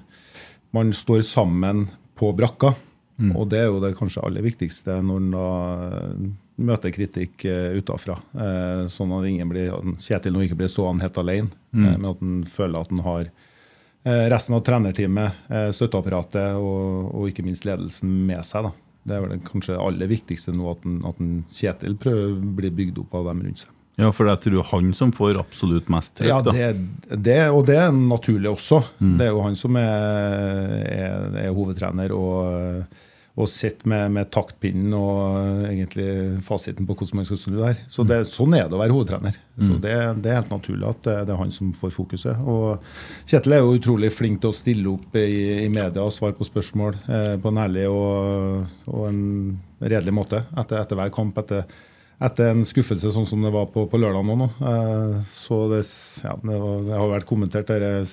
man 0.74 0.96
står 0.96 1.24
sammen 1.26 1.88
på 2.18 2.32
brakka. 2.36 2.72
Og 3.14 3.46
det 3.46 3.60
er 3.62 3.68
jo 3.68 3.78
det 3.82 3.92
kanskje 3.94 4.24
aller 4.26 4.42
viktigste 4.42 4.96
når 5.06 5.20
en 5.20 5.28
da 5.30 5.48
eh, 5.86 6.24
møter 6.56 6.92
kritikk 6.94 7.44
uh, 7.48 7.74
utafra. 7.78 8.18
Eh, 8.34 8.84
sånn 8.92 9.12
at 9.16 9.26
ingen 9.28 9.50
blir, 9.50 9.72
Kjetil 10.00 10.34
nå 10.34 10.44
ikke 10.46 10.58
blir 10.60 10.70
stående 10.70 11.06
helt 11.06 11.18
alene, 11.18 11.50
mm. 11.74 11.84
men 11.88 12.08
at 12.10 12.22
han 12.22 12.40
føler 12.48 12.80
at 12.80 12.94
han 12.94 13.04
har 13.06 13.28
eh, 13.28 14.24
resten 14.32 14.56
av 14.56 14.64
trenerteamet, 14.66 15.44
eh, 15.50 15.68
støtteapparatet 15.74 16.58
og, 16.60 17.10
og 17.10 17.30
ikke 17.30 17.46
minst 17.46 17.66
ledelsen 17.66 18.12
med 18.28 18.44
seg. 18.46 18.68
da. 18.68 18.74
Det 19.04 19.16
er 19.16 19.24
vel 19.24 19.40
kanskje 19.44 19.74
det 19.74 19.84
aller 19.84 20.08
viktigste 20.08 20.54
nå, 20.56 20.68
at, 20.70 20.84
en, 20.88 21.00
at 21.08 21.18
en 21.20 21.32
Kjetil 21.50 21.98
prøver 22.00 22.30
å 22.30 22.52
bli 22.60 22.70
bygd 22.82 23.02
opp 23.02 23.18
av 23.18 23.32
dem 23.32 23.42
rundt 23.48 23.64
seg. 23.66 23.72
Ja, 23.94 24.08
for 24.10 24.26
jeg 24.26 24.40
tror 24.42 24.64
han 24.72 24.88
som 24.98 25.12
får 25.14 25.36
absolutt 25.38 25.90
mest 25.92 26.16
trykk, 26.18 26.26
Ja, 26.26 26.40
det, 26.42 26.70
det, 27.14 27.36
og 27.54 27.68
det 27.68 27.76
er 27.78 27.92
naturlig 27.94 28.50
også. 28.50 28.80
Det 28.98 29.28
er 29.28 29.30
jo 29.30 29.44
han 29.44 29.54
som 29.58 29.76
er, 29.78 30.72
er, 30.82 31.28
er 31.44 31.52
hovedtrener 31.54 32.14
og, 32.16 32.96
og 33.34 33.48
sett 33.50 33.80
med, 33.90 34.12
med 34.14 34.28
taktpinnen 34.30 34.92
og 34.94 35.64
egentlig 35.66 36.42
fasiten 36.46 36.86
på 36.86 36.94
hvordan 36.94 37.18
man 37.18 37.26
skal 37.26 37.40
snu 37.40 37.56
der. 37.58 37.80
Så 37.90 38.04
det, 38.06 38.20
Sånn 38.30 38.54
er 38.54 38.68
det 38.68 38.76
å 38.76 38.82
være 38.82 38.94
hovedtrener. 38.94 39.40
Så 39.58 39.78
det, 39.82 39.94
det 40.22 40.30
er 40.30 40.38
helt 40.38 40.52
naturlig 40.54 40.86
at 40.86 41.00
det, 41.06 41.16
det 41.26 41.34
er 41.34 41.40
han 41.40 41.50
som 41.54 41.72
får 41.78 41.90
fokuset. 41.96 42.44
Og 42.46 42.84
Kjetil 43.26 43.56
er 43.56 43.64
jo 43.64 43.74
utrolig 43.74 44.12
flink 44.14 44.38
til 44.42 44.52
å 44.52 44.56
stille 44.56 44.92
opp 44.92 45.18
i, 45.18 45.64
i 45.64 45.72
media 45.72 46.06
og 46.06 46.14
svare 46.14 46.38
på 46.38 46.46
spørsmål 46.46 47.00
eh, 47.08 47.34
på 47.42 47.50
en 47.50 47.60
ærlig 47.64 47.88
og, 47.90 48.70
og 48.92 49.08
en 49.10 49.20
redelig 49.82 50.14
måte 50.14 50.44
etter, 50.54 50.78
etter 50.84 51.02
hver 51.02 51.12
kamp. 51.14 51.42
etter 51.42 51.66
etter 52.22 52.52
en 52.52 52.62
skuffelse 52.66 53.10
sånn 53.10 53.26
som 53.26 53.42
det 53.42 53.50
var 53.52 53.66
på, 53.74 53.88
på 53.90 53.98
lørdag 53.98 54.22
nå. 54.26 54.36
nå. 54.38 54.50
Eh, 54.70 55.16
så 55.26 55.64
det, 55.72 55.82
ja, 56.22 56.38
det, 56.38 56.58
var, 56.62 56.84
det 56.86 56.98
har 57.00 57.14
vært 57.18 57.28
kommentert 57.28 57.70
dette 57.70 58.04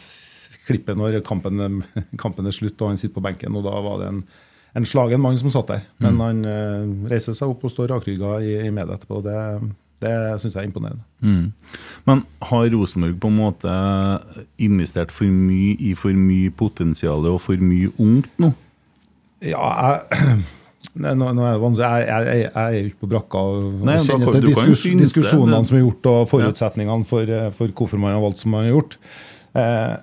klippet 0.65 0.97
når 0.97 1.21
kampen, 1.25 1.83
kampen 2.23 2.49
er 2.49 2.55
slutt 2.55 2.81
og 2.81 2.93
han 2.93 2.99
sitter 2.99 3.19
på 3.19 3.25
benken. 3.29 3.57
og 3.57 3.69
Da 3.69 3.77
var 3.85 4.01
det 4.01 4.09
en, 4.09 4.23
en 4.77 4.85
slagen 4.87 5.21
mann 5.21 5.39
som 5.39 5.51
satt 5.51 5.67
der. 5.71 5.81
Men 5.99 6.19
han 6.23 6.41
uh, 6.47 7.09
reiser 7.11 7.35
seg 7.37 7.51
opp 7.51 7.65
og 7.67 7.73
står 7.73 7.91
rakrygga 7.91 8.37
i, 8.45 8.53
i 8.67 8.71
media 8.71 8.95
etterpå. 8.95 9.19
Det, 9.25 9.35
det 10.01 10.13
syns 10.41 10.55
jeg 10.55 10.63
er 10.63 10.69
imponerende. 10.69 11.03
Mm. 11.19 11.51
Men 12.07 12.23
har 12.49 12.69
Rosenborg 12.73 13.19
på 13.21 13.31
en 13.33 13.39
måte 13.41 13.75
investert 14.61 15.11
for 15.13 15.27
mye 15.27 15.75
i 15.79 15.93
for 15.99 16.15
mye 16.17 16.53
potensial 16.55 17.27
og 17.29 17.41
for 17.43 17.61
mye 17.61 17.91
ungt 18.01 18.31
nå? 18.41 18.53
Ja, 19.41 19.67
jeg, 19.83 20.41
Nei, 21.01 21.13
nå, 21.15 21.29
nå 21.37 21.43
er 21.45 21.53
det 21.55 21.61
vanskelig. 21.61 21.87
Jeg, 21.87 22.07
jeg, 22.09 22.25
jeg, 22.27 22.39
jeg 22.49 22.63
er 22.63 22.73
jo 22.75 22.89
ikke 22.89 23.01
på 23.05 23.09
brakka 23.13 23.41
og, 23.47 23.67
Nei, 23.87 23.95
kjenner 24.03 24.33
til 24.35 24.47
diskus, 24.49 24.81
diskusjonene 24.99 25.59
det- 25.61 25.69
som 25.69 25.77
er 25.77 25.83
gjort, 25.85 26.09
og 26.11 26.25
forutsetningene 26.31 27.07
for, 27.07 27.31
eh, 27.31 27.47
for 27.55 27.75
hvorfor 27.77 28.01
man 28.01 28.15
har 28.15 28.23
valgt 28.23 28.41
som 28.43 28.51
man 28.51 28.65
har 28.65 28.73
gjort. 28.73 28.97
Eh, 29.55 29.93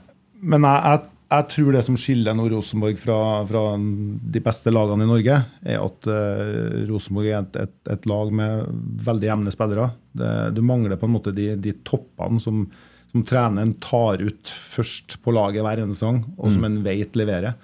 men 0.49 0.65
jeg, 0.65 1.03
jeg, 1.29 1.47
tror 1.53 1.73
det 1.75 1.83
som 1.87 1.97
skiller 2.01 2.37
nå 2.37 2.49
Rosenborg 2.53 2.99
fra, 3.01 3.19
fra 3.49 3.63
de 3.79 4.43
beste 4.45 4.73
lagene 4.73 5.05
i 5.05 5.11
Norge, 5.11 5.39
er 5.63 5.81
at 5.83 6.09
uh, 6.09 6.85
Rosenborg 6.89 7.31
er 7.31 7.41
et, 7.43 7.59
et, 7.67 7.75
et 7.95 8.09
lag 8.11 8.33
med 8.41 8.69
veldig 9.07 9.29
jevne 9.29 9.55
spillere. 9.55 9.91
Det, 10.19 10.31
du 10.57 10.63
mangler 10.65 11.01
på 11.01 11.09
en 11.09 11.17
måte 11.19 11.35
de, 11.37 11.51
de 11.61 11.75
toppene 11.87 12.41
som, 12.43 12.65
som 13.13 13.27
treneren 13.29 13.75
tar 13.85 14.25
ut 14.25 14.55
først 14.73 15.19
på 15.25 15.35
laget 15.37 15.67
hver 15.67 15.85
eneste 15.85 16.09
gang, 16.09 16.23
og 16.39 16.55
som 16.55 16.65
en 16.69 16.81
vet 16.87 17.19
leverer. 17.19 17.59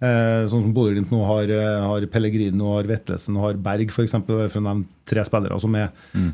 Eh, 0.00 0.46
sånn 0.48 0.62
som 0.64 0.72
Bodø-Glimt 0.72 1.10
nå 1.12 1.20
har, 1.28 1.50
eh, 1.52 1.82
har 1.84 2.04
Pellegrino, 2.08 2.70
har 2.78 2.88
Vetlesen 2.88 3.36
og 3.36 3.44
har 3.44 3.58
Berg, 3.60 3.90
f.eks. 3.92 4.14
For 4.24 4.60
å 4.60 4.62
nevne 4.64 4.88
tre 5.10 5.24
spillere 5.28 5.58
som 5.60 5.74
er, 5.76 5.90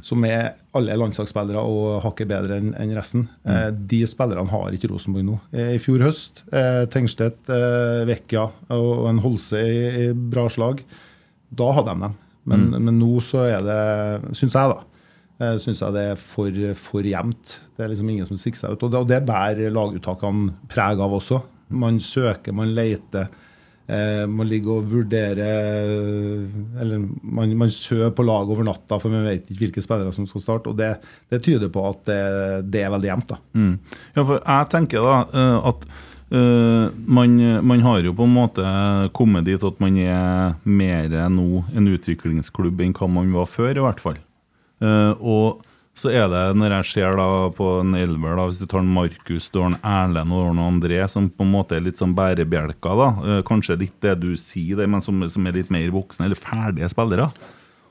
som 0.06 0.24
er 0.28 0.52
alle 0.76 0.94
landslagsspillere 1.00 1.58
og 1.58 2.02
hakket 2.04 2.30
bedre 2.30 2.60
enn 2.60 2.74
en 2.78 2.94
resten. 2.94 3.28
Mm. 3.46 3.86
de 3.88 4.02
spillerne 4.06 4.52
har 4.52 4.74
ikke 4.76 4.90
Rosenborg 4.92 5.24
nå. 5.26 5.38
Eh, 5.52 5.74
I 5.74 5.80
fjor 5.82 6.04
høst, 6.04 6.44
eh, 6.52 6.84
Tengstedt, 6.92 7.48
eh, 7.50 8.38
og, 8.76 9.08
en 9.08 9.22
Holse 9.24 9.58
i, 9.58 10.06
i 10.06 10.12
bra 10.12 10.46
slag. 10.48 10.84
Da 11.50 11.72
hadde 11.72 11.94
de 11.94 12.06
dem. 12.06 12.14
Men, 12.46 12.68
men 12.70 13.00
nå 13.00 13.18
så 13.24 13.42
er 13.48 13.64
det, 13.66 14.36
syns 14.38 14.54
jeg, 14.54 14.70
da 14.70 14.84
eh, 15.40 15.56
synes 15.62 15.82
jeg 15.82 15.96
det 15.96 16.04
er 16.12 16.20
for, 16.20 16.60
for 16.78 17.06
jevnt. 17.06 17.56
Det 17.76 17.84
er 17.84 17.92
liksom 17.92 18.12
ingen 18.12 18.28
som 18.28 18.38
stikker 18.38 18.62
seg 18.62 18.76
ut. 18.76 18.86
Og 18.86 18.92
det, 18.92 19.02
og 19.02 19.10
det 19.10 19.24
bærer 19.26 19.74
laguttakene 19.74 20.54
preg 20.70 21.02
av 21.02 21.16
også. 21.18 21.40
Man 21.74 21.98
søker, 22.02 22.54
man 22.54 22.74
leter. 22.76 23.26
Eh, 23.86 24.24
man 24.26 24.48
ligger 24.50 24.80
og 24.80 24.88
vurderer 24.90 26.48
Eller 26.82 27.04
man, 27.22 27.52
man 27.54 27.70
sover 27.70 28.10
på 28.10 28.24
lag 28.26 28.50
over 28.50 28.66
natta, 28.66 28.98
for 28.98 29.14
man 29.14 29.22
vet 29.28 29.46
ikke 29.46 29.68
hvilke 29.68 29.84
spillere 29.84 30.14
som 30.14 30.26
skal 30.26 30.42
starte. 30.42 30.72
og 30.72 30.80
Det, 30.80 30.96
det 31.30 31.42
tyder 31.46 31.70
på 31.70 31.84
at 31.86 32.02
det, 32.08 32.18
det 32.72 32.82
er 32.82 32.90
veldig 32.96 33.10
jevnt. 33.12 33.36
Mm. 33.54 33.72
Ja, 34.16 34.24
for 34.24 34.40
jeg 34.40 34.68
tenker 34.74 35.06
da 35.06 35.22
eh, 35.30 35.70
at 35.72 35.88
Uh, 36.26 36.90
man, 37.06 37.36
man 37.62 37.84
har 37.84 38.00
jo 38.02 38.10
på 38.18 38.24
en 38.26 38.32
måte 38.34 38.62
kommet 39.14 39.44
dit 39.46 39.62
at 39.62 39.76
man 39.78 39.94
er 40.02 40.56
mer 40.66 41.12
nå 41.30 41.60
en 41.70 41.86
utviklingsklubb 41.86 42.82
enn 42.82 42.96
hva 42.98 43.06
man 43.06 43.30
var 43.30 43.46
før, 43.46 43.70
i 43.78 43.84
hvert 43.84 44.02
fall. 44.02 44.18
Uh, 44.82 45.14
og 45.22 45.62
så 45.96 46.10
er 46.12 46.26
det, 46.28 46.42
når 46.60 46.74
jeg 46.74 46.88
ser 46.90 47.16
da 47.16 47.26
på 47.56 47.66
en 47.80 47.94
elver, 47.96 48.34
da, 48.36 48.44
hvis 48.50 48.60
du 48.60 48.66
tar 48.68 48.82
en 48.82 48.92
Markus, 48.92 49.48
du 49.48 49.62
har 49.62 49.70
en 49.70 49.78
Erlend 49.80 50.34
og 50.36 50.50
en 50.50 50.60
André, 50.66 50.98
som 51.08 51.30
på 51.32 51.46
en 51.46 51.54
måte 51.54 51.78
er 51.78 51.86
litt 51.86 52.02
sånn 52.02 52.12
bærebjelker, 52.16 52.98
da. 53.00 53.06
Eh, 53.24 53.44
kanskje 53.48 53.78
litt 53.80 53.96
det 54.04 54.18
du 54.20 54.34
sier, 54.36 54.76
det, 54.76 54.90
men 54.92 55.04
som, 55.04 55.24
som 55.32 55.48
er 55.48 55.56
litt 55.56 55.72
mer 55.72 55.88
voksne 55.94 56.28
eller 56.28 56.36
ferdige 56.36 56.90
spillere. 56.92 57.30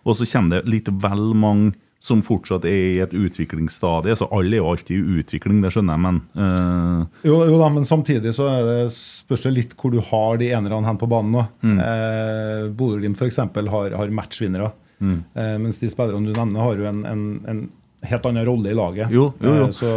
Og 0.06 0.20
så 0.20 0.28
kommer 0.30 0.60
det 0.60 0.70
litt 0.70 0.92
vel 1.02 1.32
mange 1.34 1.74
som 2.06 2.22
fortsatt 2.22 2.68
er 2.70 2.84
i 2.92 3.00
et 3.02 3.14
utviklingsstadie. 3.18 4.14
Så 4.14 4.28
alle 4.30 4.60
er 4.60 4.62
jo 4.62 4.70
alltid 4.70 5.00
i 5.00 5.22
utvikling, 5.24 5.64
det 5.64 5.72
skjønner 5.74 5.98
jeg, 5.98 6.04
men 6.06 6.20
uh... 6.38 7.24
Jo, 7.26 7.40
jo 7.50 7.58
da, 7.58 7.70
men 7.74 7.88
samtidig 7.90 8.36
så 8.38 8.52
er 8.52 8.68
det, 8.68 8.80
spørs 8.94 9.48
det 9.48 9.54
litt 9.56 9.74
hvor 9.80 9.96
du 9.96 9.98
har 10.12 10.38
de 10.38 10.52
enerne 10.54 10.86
hen 10.86 11.00
på 11.02 11.10
banen 11.10 11.34
nå. 11.34 11.48
Mm. 11.66 11.80
Eh, 11.82 12.68
Bodø-Glimt 12.78 13.18
f.eks. 13.18 13.42
Har, 13.74 13.98
har 13.98 14.14
matchvinnere. 14.14 14.70
Mm. 15.02 15.18
Eh, 15.34 15.56
mens 15.64 15.82
de 15.82 15.90
spillerne 15.90 16.30
du 16.30 16.38
nevner, 16.38 16.62
har 16.62 16.78
jo 16.84 16.86
en, 16.92 17.02
en, 17.10 17.26
en 17.50 17.66
helt 18.10 18.26
annen 18.30 18.46
rolle 18.48 18.72
i 18.72 18.78
laget. 18.78 19.12
Jo, 19.14 19.30
jo, 19.42 19.56
jo. 19.62 19.70
Eh, 19.70 19.72
så 19.76 19.94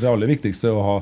det 0.00 0.08
aller 0.08 0.30
viktigste 0.30 0.70
er 0.70 0.76
å 0.76 0.84
ha, 0.86 0.96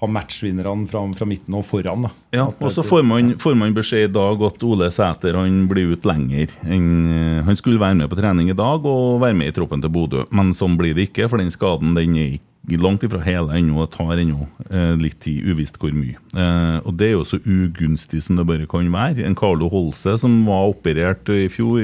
ha 0.00 0.08
matchvinnerne 0.10 0.88
fra, 0.90 1.02
fra 1.16 1.28
midten 1.28 1.56
og 1.58 1.66
foran. 1.68 2.06
da. 2.08 2.12
Ja, 2.34 2.46
og 2.52 2.72
så 2.74 2.84
får 2.86 3.04
man, 3.06 3.34
får 3.40 3.58
man 3.58 3.76
beskjed 3.76 4.08
i 4.10 4.14
dag 4.14 4.42
at 4.48 4.64
Ole 4.66 4.90
Sæter 4.94 5.38
han 5.38 5.64
blir 5.70 5.94
ut 5.94 6.08
lenger. 6.08 6.54
enn 6.66 6.88
eh, 7.10 7.44
Han 7.46 7.60
skulle 7.60 7.82
være 7.82 8.00
med 8.02 8.10
på 8.12 8.18
trening 8.20 8.50
i 8.50 8.58
dag 8.58 8.84
og 8.84 9.20
være 9.24 9.38
med 9.38 9.52
i 9.52 9.56
troppen 9.56 9.84
til 9.84 9.92
Bodø, 9.94 10.26
men 10.34 10.54
sånn 10.56 10.78
blir 10.80 10.96
det 10.96 11.10
ikke, 11.10 11.30
for 11.30 11.42
den 11.42 11.54
skaden 11.54 11.94
den 11.98 12.18
er 12.18 12.34
ikke 12.38 12.78
langt 12.80 13.02
ifra 13.04 13.18
hele 13.20 13.52
ennå 13.58 13.82
og 13.84 13.90
tar 13.92 14.16
ennå 14.22 14.46
eh, 14.70 14.94
litt 14.96 15.18
tid, 15.20 15.44
uvisst 15.52 15.76
hvor 15.76 15.92
mye. 15.92 16.16
Eh, 16.32 16.78
og 16.80 16.94
det 16.96 17.10
er 17.10 17.16
jo 17.18 17.26
så 17.28 17.36
ugunstig 17.44 18.22
som 18.24 18.38
det 18.40 18.46
bare 18.48 18.68
kan 18.70 18.88
være. 18.88 19.26
En 19.28 19.36
Carlo 19.36 19.68
Holse 19.68 20.16
som 20.22 20.38
var 20.48 20.70
operert 20.72 21.28
i 21.28 21.44
fjor 21.52 21.82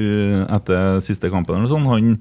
etter 0.48 1.02
siste 1.04 1.28
kampen, 1.32 1.58
eller 1.60 1.68
sånn, 1.68 1.88
han 1.90 2.14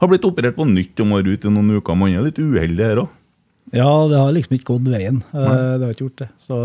har 0.00 0.08
blitt 0.12 0.24
operert 0.28 0.56
på 0.56 0.66
nytt 0.68 1.00
og 1.02 1.06
må 1.10 1.18
være 1.20 1.34
ute 1.38 1.48
i 1.48 1.54
noen 1.54 1.76
uker. 1.78 1.96
Man 1.98 2.12
er 2.14 2.22
litt 2.26 2.38
uheldig 2.38 2.84
her 2.84 3.00
òg. 3.04 3.08
Ja, 3.74 3.88
det 4.08 4.16
har 4.16 4.30
liksom 4.32 4.54
ikke 4.56 4.70
gått 4.78 4.86
veien. 4.92 5.22
Nei. 5.34 5.56
Det 5.78 5.84
har 5.84 5.90
ikke 5.92 6.06
gjort 6.06 6.20
det. 6.22 6.28
Så, 6.40 6.58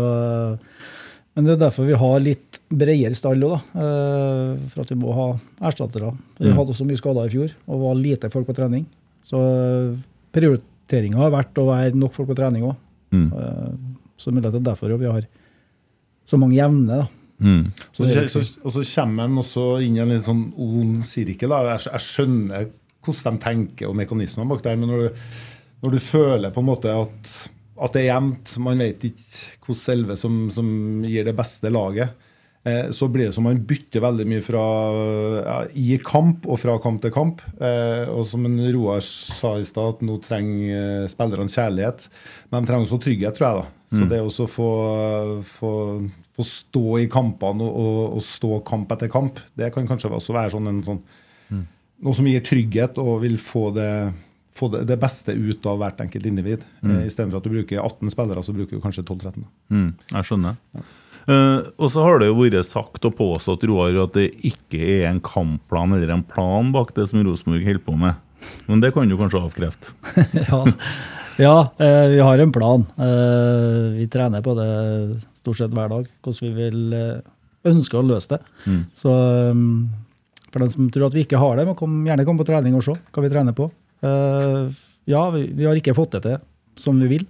men 1.34 1.44
det 1.48 1.52
er 1.56 1.62
derfor 1.66 1.84
vi 1.88 1.98
har 2.00 2.22
litt 2.24 2.60
bredere 2.70 3.18
stall 3.18 3.42
òg, 3.44 3.56
da. 3.56 3.82
Eh, 3.84 4.68
For 4.72 4.84
at 4.86 4.92
vi 4.94 4.96
må 5.02 5.12
ha 5.18 5.26
erstattere. 5.68 6.14
Vi 6.38 6.48
Mm. 6.48 6.56
hadde 6.56 6.72
også 6.72 6.86
mye 6.88 6.96
skader 7.00 7.26
i 7.26 7.32
fjor, 7.34 7.50
og 7.68 7.80
var 7.82 7.94
lite 8.00 8.30
folk 8.32 8.46
på 8.46 8.54
trening. 8.56 8.86
Så 9.24 9.36
prioriteringa 10.34 11.16
har 11.20 11.30
vært 11.34 11.58
å 11.60 11.66
være 11.68 11.94
nok 11.98 12.14
folk 12.16 12.30
på 12.32 12.36
trening 12.38 12.64
òg. 12.70 12.76
Mm. 13.14 13.28
Så 14.16 14.32
mulig 14.32 14.46
at 14.48 14.54
det 14.56 14.62
er 14.62 14.70
derfor 14.72 14.96
vi 14.98 15.06
har 15.10 15.26
så 16.26 16.38
mange 16.40 16.56
jevne. 16.56 17.02
da. 17.02 17.08
Mm. 17.44 17.64
Så, 17.92 18.06
så, 18.30 18.42
og 18.64 18.72
så 18.72 18.84
kommer 18.94 19.24
en 19.28 19.38
også 19.42 19.64
inn 19.84 19.96
i 19.98 20.02
en 20.04 20.08
litt 20.14 20.24
sånn 20.26 20.46
ond 20.56 21.02
sirkel. 21.04 21.50
Da. 21.50 21.62
Jeg, 21.74 21.86
jeg 21.92 22.00
skjønner 22.08 22.68
hvordan 23.04 23.38
de 23.38 23.44
tenker 23.44 23.90
og 23.90 23.98
mekanismene 23.98 24.48
bak 24.50 24.64
der, 24.64 24.78
men 24.80 24.90
når 24.90 25.04
du, 25.04 25.24
når 25.84 25.96
du 25.96 26.02
føler 26.02 26.54
på 26.54 26.62
en 26.62 26.70
måte 26.70 26.92
at, 26.92 27.32
at 27.76 27.96
det 27.96 28.04
er 28.04 28.12
jevnt, 28.12 28.54
man 28.64 28.84
vet 28.84 29.08
ikke 29.10 29.66
hvordan 29.66 29.82
selve 29.82 30.16
som, 30.20 30.46
som 30.54 30.68
gir 31.06 31.26
det 31.26 31.36
beste 31.36 31.72
laget, 31.72 32.14
eh, 32.64 32.90
så 32.94 33.08
blir 33.12 33.28
det 33.28 33.36
som 33.36 33.46
man 33.48 33.62
bytter 33.68 34.04
veldig 34.04 34.26
mye 34.30 34.44
fra 34.44 34.64
ja, 35.38 35.56
i 35.76 35.98
kamp 36.04 36.48
og 36.48 36.60
fra 36.62 36.76
kamp 36.82 37.02
til 37.04 37.14
kamp. 37.14 37.44
Eh, 37.60 38.04
og 38.08 38.24
som 38.28 38.44
en 38.48 38.58
Roar 38.76 39.04
sa 39.04 39.56
i 39.60 39.68
stad, 39.68 39.96
at 39.98 40.04
nå 40.04 40.18
trenger 40.24 40.74
eh, 41.04 41.08
spillerne 41.12 41.52
kjærlighet. 41.52 42.08
Men 42.50 42.60
de 42.60 42.70
trenger 42.72 42.88
også 42.88 43.00
trygghet, 43.04 43.38
tror 43.38 43.48
jeg. 43.48 43.64
da. 43.64 43.72
Så 43.94 44.06
det 44.10 44.20
å 44.24 44.46
få, 44.50 44.70
få, 45.46 45.72
få 46.34 46.46
stå 46.48 46.86
i 47.04 47.10
kampene 47.10 47.62
og, 47.66 47.76
og, 47.78 48.16
og 48.18 48.24
stå 48.26 48.58
kamp 48.66 48.90
etter 48.94 49.12
kamp, 49.12 49.38
det 49.58 49.70
kan 49.74 49.86
kanskje 49.88 50.10
også 50.10 50.34
være 50.34 50.54
sånn 50.56 50.72
en 50.72 50.80
sånn 50.86 51.04
noe 52.02 52.16
som 52.16 52.26
gir 52.28 52.42
trygghet 52.44 52.98
og 53.02 53.22
vil 53.22 53.38
få 53.40 53.68
det, 53.76 53.92
få 54.56 54.70
det, 54.72 54.84
det 54.90 54.98
beste 55.02 55.36
ut 55.36 55.66
av 55.70 55.78
hvert 55.82 56.02
enkelt 56.04 56.26
individ. 56.28 56.66
Mm. 56.82 57.04
Istedenfor 57.04 57.40
at 57.40 57.46
du 57.46 57.54
bruker 57.54 57.80
18 57.80 58.12
spillere, 58.14 58.44
så 58.44 58.56
bruker 58.56 58.76
du 58.76 58.82
kanskje 58.82 59.06
12-13. 59.06 59.46
Mm, 59.70 59.88
jeg 60.16 60.28
skjønner. 60.28 60.60
Eh, 61.24 61.60
og 61.80 61.88
så 61.92 62.04
har 62.04 62.20
det 62.20 62.28
jo 62.28 62.36
vært 62.42 62.68
sagt 62.68 63.06
og 63.08 63.16
påstått 63.16 63.64
Roar, 63.68 63.96
at 64.04 64.16
det 64.18 64.28
ikke 64.44 64.80
er 64.98 65.08
en 65.08 65.22
kampplan 65.24 65.96
eller 65.96 66.12
en 66.12 66.24
plan 66.26 66.72
bak 66.74 66.92
det 66.96 67.08
som 67.10 67.22
Rosenborg 67.24 67.64
holder 67.64 67.84
på 67.86 67.96
med. 68.00 68.20
Men 68.68 68.82
det 68.82 68.92
kan 68.92 69.08
du 69.08 69.16
kanskje 69.16 69.40
avkrefte? 69.40 69.94
ja, 70.50 70.60
ja 71.40 71.54
uh, 71.80 72.06
vi 72.12 72.20
har 72.20 72.42
en 72.42 72.52
plan. 72.52 72.84
Uh, 72.98 73.96
vi 73.96 74.08
trener 74.12 74.44
på 74.44 74.56
det 74.58 74.68
stort 75.40 75.62
sett 75.62 75.76
hver 75.76 75.92
dag, 75.92 76.10
hvordan 76.24 76.44
vi 76.44 76.52
vil 76.56 76.96
eh, 76.96 77.24
ønske 77.68 77.98
å 77.98 78.04
løse 78.04 78.36
det. 78.36 78.40
Mm. 78.68 78.82
Så 78.96 79.12
um, 79.52 79.64
for 80.54 80.62
den 80.62 80.70
som 80.70 80.90
tror 80.94 81.08
at 81.08 81.16
vi 81.16 81.24
ikke 81.26 81.40
har 81.42 81.58
det, 81.58 81.66
må 81.66 81.74
kom, 81.78 82.04
gjerne 82.06 82.26
komme 82.26 82.44
på 82.44 82.46
trening 82.46 82.76
og 82.78 82.84
se 82.86 82.94
hva 82.94 83.24
vi 83.24 83.30
trener 83.32 83.56
på. 83.56 83.66
Uh, 84.04 84.70
ja, 85.10 85.24
vi, 85.34 85.48
vi 85.50 85.66
har 85.66 85.80
ikke 85.80 85.96
fått 85.96 86.14
det 86.14 86.22
til 86.28 86.38
som 86.78 87.00
vi 87.02 87.10
vil, 87.10 87.24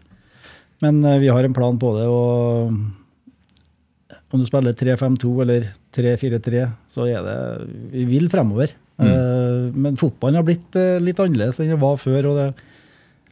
men 0.85 1.01
uh, 1.07 1.17
vi 1.23 1.33
har 1.33 1.47
en 1.47 1.57
plan 1.57 1.81
på 1.81 1.95
det. 1.97 2.05
og 2.11 2.77
om 4.35 4.41
du 4.43 4.47
spiller 4.49 4.75
3-5-2 4.75 5.33
eller 5.45 5.69
3-4-3, 5.95 6.63
så 6.91 7.05
er 7.07 7.21
det 7.23 7.37
Vi 7.93 8.05
vil 8.09 8.27
fremover. 8.33 8.73
Eh, 8.99 9.61
men 9.79 9.99
fotballen 9.99 10.41
har 10.41 10.47
blitt 10.47 10.75
litt 11.03 11.21
annerledes 11.23 11.61
enn 11.63 11.71
det 11.71 11.79
var 11.79 12.01
før. 12.03 12.33
og 12.33 12.41
det, 12.41 12.49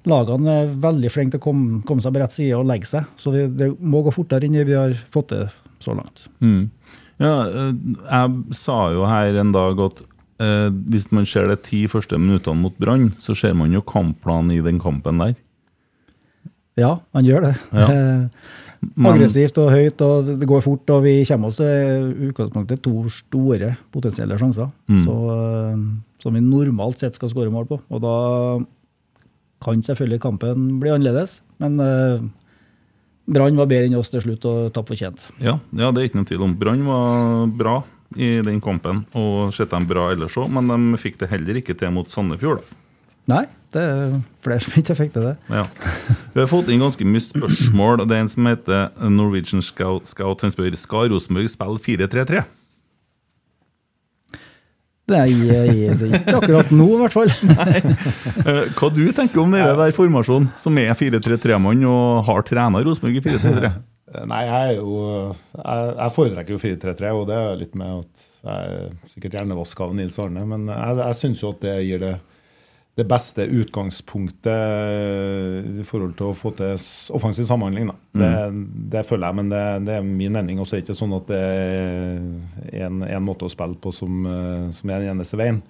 Lagene 0.06 0.54
er 0.60 0.70
veldig 0.82 1.10
flinke 1.10 1.34
til 1.34 1.42
å 1.42 1.44
komme, 1.48 1.80
komme 1.86 2.04
seg 2.04 2.14
på 2.14 2.22
rett 2.22 2.36
side 2.36 2.58
og 2.58 2.68
legge 2.70 2.86
seg. 2.86 3.10
Så 3.18 3.34
vi, 3.34 3.48
det 3.50 3.72
må 3.78 4.04
gå 4.06 4.14
fortere 4.14 4.46
enn 4.46 4.54
det 4.60 4.68
vi 4.70 4.78
har 4.78 4.94
fått 5.14 5.32
til 5.34 5.44
så 5.82 5.96
langt. 5.98 6.28
Mm. 6.38 6.70
Ja, 7.20 7.34
eh, 7.48 7.74
jeg 8.08 8.56
sa 8.56 8.78
jo 8.94 9.04
her 9.06 9.36
en 9.42 9.52
dag 9.52 9.80
at 9.84 10.02
eh, 10.40 10.68
hvis 10.92 11.10
man 11.12 11.26
ser 11.28 11.48
de 11.50 11.56
ti 11.56 11.84
første 11.90 12.18
minuttene 12.18 12.60
mot 12.62 12.76
Brann, 12.80 13.10
så 13.20 13.36
ser 13.38 13.54
man 13.58 13.72
jo 13.72 13.82
kampplanen 13.82 14.52
i 14.56 14.60
den 14.64 14.80
kampen 14.82 15.18
der. 15.22 15.34
Ja, 16.80 16.96
han 17.12 17.24
gjør 17.28 17.50
det. 17.50 17.56
Ja. 17.76 17.88
Men, 18.96 19.12
Aggressivt 19.12 19.58
og 19.62 19.68
høyt, 19.70 20.00
og 20.02 20.26
det 20.40 20.46
går 20.50 20.62
fort. 20.64 20.88
Og 20.90 21.04
vi 21.04 21.12
kommer 21.28 21.52
oss 21.52 21.60
i 21.62 21.68
utgangspunktet 22.26 22.80
to 22.82 23.04
store 23.14 23.76
potensielle 23.94 24.34
sjanser 24.40 24.72
Mm. 24.90 25.04
så, 25.04 25.14
eh, 25.36 25.76
som 26.18 26.34
vi 26.34 26.40
normalt 26.42 26.98
sett 26.98 27.14
skal 27.14 27.30
skåre 27.30 27.52
mål 27.52 27.68
på. 27.70 27.78
Og 27.90 28.00
da 28.02 28.16
kan 29.62 29.82
selvfølgelig 29.82 30.20
kampen 30.20 30.80
bli 30.80 30.90
annerledes, 30.90 31.40
men 31.62 31.78
eh, 31.78 32.18
Brann 33.26 33.58
var 33.58 33.68
bedre 33.70 33.86
enn 33.86 33.98
oss 33.98 34.10
til 34.10 34.22
slutt 34.24 34.44
og 34.50 34.72
tapt 34.74 34.90
fortjent. 34.90 35.26
Ja, 35.38 35.58
ja, 35.78 35.90
det 35.92 36.00
er 36.00 36.08
ikke 36.08 36.18
noen 36.18 36.28
tvil 36.28 36.46
om. 36.48 36.54
Brann 36.58 36.84
var 36.86 37.50
bra 37.58 37.76
i 38.18 38.34
den 38.44 38.60
kampen, 38.60 39.04
og 39.16 39.52
sett 39.56 39.72
dem 39.72 39.86
bra 39.88 40.10
ellers 40.12 40.36
òg, 40.36 40.50
men 40.52 40.68
de 40.68 41.00
fikk 41.00 41.20
det 41.22 41.30
heller 41.32 41.60
ikke 41.62 41.76
til 41.78 41.94
mot 41.94 42.10
Sandefjord. 42.12 42.60
da. 42.60 42.78
Nei, 43.30 43.44
det 43.72 43.82
er 43.86 44.16
flere 44.42 44.64
som 44.64 44.74
ikke 44.80 44.96
fikk 44.98 45.12
til 45.14 45.28
det. 45.28 45.36
Ja. 45.52 45.62
Vi 46.34 46.42
har 46.42 46.50
fått 46.50 46.72
inn 46.72 46.82
ganske 46.82 47.06
mye 47.06 47.22
spørsmål. 47.22 48.02
Det 48.08 48.16
er 48.16 48.24
en 48.24 48.32
som 48.32 48.48
heter 48.50 49.06
Norwegian 49.12 49.62
Scout. 49.62 50.10
Scout 50.10 50.42
han 50.42 50.52
spør 50.52 50.74
skal 50.76 51.12
Rosenborg 51.12 51.48
spille 51.52 51.78
4-3-3. 51.86 52.42
Nei, 55.10 55.28
det 55.34 55.56
er 55.58 56.02
ikke 56.20 56.36
akkurat 56.38 56.68
nå, 56.70 56.84
i 56.94 56.98
hvert 57.00 57.14
fall. 57.16 57.32
Nei, 57.50 58.66
Hva 58.78 58.90
du 58.94 59.02
tenker 59.16 59.42
om 59.42 59.50
det 59.54 59.62
der 59.66 59.94
formasjonen, 59.96 60.52
som 60.60 60.78
er 60.78 60.94
4-3-3-mann 60.98 61.82
og 61.90 62.22
har 62.28 62.44
trena 62.46 62.82
Rosenborg 62.86 63.18
i 63.18 63.24
4-3-3? 63.30 63.72
Eh, 64.12 64.26
Nei, 64.28 64.42
jeg 64.44 64.74
jo 64.76 64.90
Jeg, 65.56 65.84
jeg 65.96 66.12
foretrekker 66.12 66.52
jo 66.52 66.58
4-3-3, 66.60 67.12
og 67.16 67.22
det 67.30 67.36
er 67.38 67.54
litt 67.56 67.76
med 67.80 68.02
at 68.02 68.24
jeg 68.42 68.72
er 68.74 68.90
sikkert 69.08 69.36
hjernevask 69.38 69.80
av 69.86 69.94
Nils 69.96 70.18
Arne, 70.20 70.42
men 70.50 70.66
jeg, 70.68 70.98
jeg 70.98 71.16
syns 71.16 71.40
jo 71.40 71.52
at 71.54 71.62
det 71.64 71.76
gir 71.86 72.02
det 72.02 72.10
det 72.92 73.06
beste 73.08 73.46
utgangspunktet 73.48 74.52
i 75.80 75.84
forhold 75.88 76.12
til 76.18 76.28
å 76.28 76.36
få 76.36 76.50
til 76.58 76.74
offensiv 77.16 77.46
samhandling. 77.48 77.88
Da. 77.88 77.94
Det, 78.20 78.32
det 78.92 79.04
føler 79.08 79.30
jeg, 79.30 79.38
men 79.38 79.52
det, 79.52 79.62
det 79.88 79.94
er 79.96 80.04
min 80.04 80.36
mening. 80.36 80.60
Og 80.60 80.68
så 80.68 80.76
er 80.76 80.82
det 80.82 80.90
ikke 80.90 80.98
sånn 80.98 81.16
at 81.16 81.30
det 81.30 81.40
er 81.40 82.84
en, 82.90 83.00
en 83.06 83.24
måte 83.24 83.48
å 83.48 83.52
spille 83.52 83.80
på 83.80 83.94
som, 83.96 84.26
eh, 84.28 84.66
som 84.76 84.92
er 84.92 85.06
den 85.06 85.14
eneste 85.14 85.40
veien. 85.40 85.62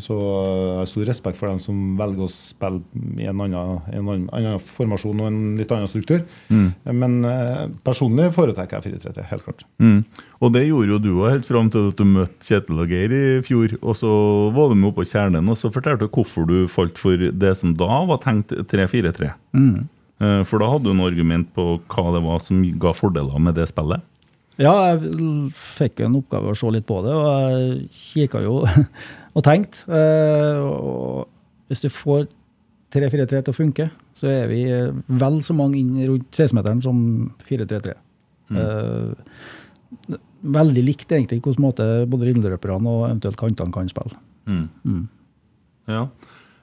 Så 0.00 0.16
jeg 0.16 0.78
har 0.78 0.88
stor 0.88 1.06
respekt 1.08 1.38
for 1.38 1.50
dem 1.50 1.60
som 1.62 1.78
velger 1.98 2.24
å 2.24 2.30
spille 2.32 2.80
i 3.20 3.28
en 3.28 3.42
annen, 3.44 3.78
en 3.92 4.00
annen, 4.00 4.26
annen 4.36 4.62
formasjon 4.62 5.20
og 5.20 5.28
en 5.28 5.40
litt 5.58 5.72
annen 5.74 5.90
struktur. 5.90 6.24
Men 6.50 7.20
eh, 7.28 7.68
personlig 7.86 8.30
foretrekker 8.36 8.80
jeg 8.80 8.98
4-3-3, 8.98 9.28
helt 9.30 9.46
klart. 9.46 9.64
Mm. 9.82 10.02
Og 10.40 10.54
det 10.56 10.66
gjorde 10.66 10.94
jo 10.94 11.00
du 11.04 11.10
òg 11.18 11.34
helt 11.36 11.48
fram 11.48 11.70
til 11.72 11.90
at 11.92 12.00
du 12.00 12.08
møtte 12.08 12.50
Kjetil 12.50 12.82
og 12.82 12.92
Geir 12.92 13.14
i 13.14 13.24
fjor. 13.46 13.76
Og 13.80 13.96
så 14.00 14.10
var 14.56 14.70
du 14.72 14.76
med 14.78 14.90
oppe 14.90 15.04
på 15.04 15.10
kjernen 15.12 15.52
og 15.52 15.58
så 15.60 15.72
fortalte 15.72 16.08
du 16.08 16.12
hvorfor 16.14 16.48
du 16.48 16.58
falt 16.70 17.00
for 17.00 17.30
det 17.30 17.54
som 17.60 17.74
da 17.78 18.04
var 18.08 18.22
tenkt 18.24 18.54
3-4-3. 18.72 19.34
Mm. 19.56 19.88
For 20.20 20.60
da 20.60 20.68
hadde 20.68 20.90
du 20.90 20.96
noe 20.96 21.08
argument 21.08 21.48
på 21.56 21.78
hva 21.88 22.10
det 22.12 22.20
var 22.26 22.42
som 22.44 22.60
ga 22.80 22.92
fordeler 22.92 23.40
med 23.40 23.56
det 23.56 23.70
spillet. 23.70 24.04
Ja, 24.60 24.72
jeg 24.92 25.14
fikk 25.56 26.02
en 26.04 26.18
oppgave 26.18 26.52
å 26.52 26.58
se 26.58 26.68
litt 26.74 26.84
på 26.88 26.98
det, 27.04 27.14
og 27.16 27.28
jeg 27.32 27.86
kikka 27.96 28.42
jo 28.44 28.58
og 29.34 29.46
tenkte. 29.46 29.86
Eh, 29.86 30.60
og 30.64 31.70
hvis 31.70 31.84
du 31.84 31.90
får 31.92 32.26
3-4-3 32.94 33.42
til 33.44 33.52
å 33.52 33.56
funke, 33.56 33.86
så 34.16 34.30
er 34.32 34.50
vi 34.50 34.64
eh, 34.66 34.90
vel 35.20 35.40
så 35.46 35.54
mange 35.56 35.78
inn 35.78 35.94
rundt 36.02 36.30
16-meteren 36.34 36.82
som 36.84 37.00
4-3-3. 37.48 37.96
Mm. 38.50 39.14
veldig 40.42 40.82
likt 40.82 41.12
egentlig 41.12 41.36
hvilken 41.38 41.62
måte 41.62 41.84
både 42.10 42.26
rindeløperne 42.26 42.90
og 42.90 43.04
eventuelt 43.06 43.38
kantene 43.38 43.70
kan 43.70 43.90
spille. 43.90 44.16
Mm. 44.50 45.04
Ja. 45.86 46.08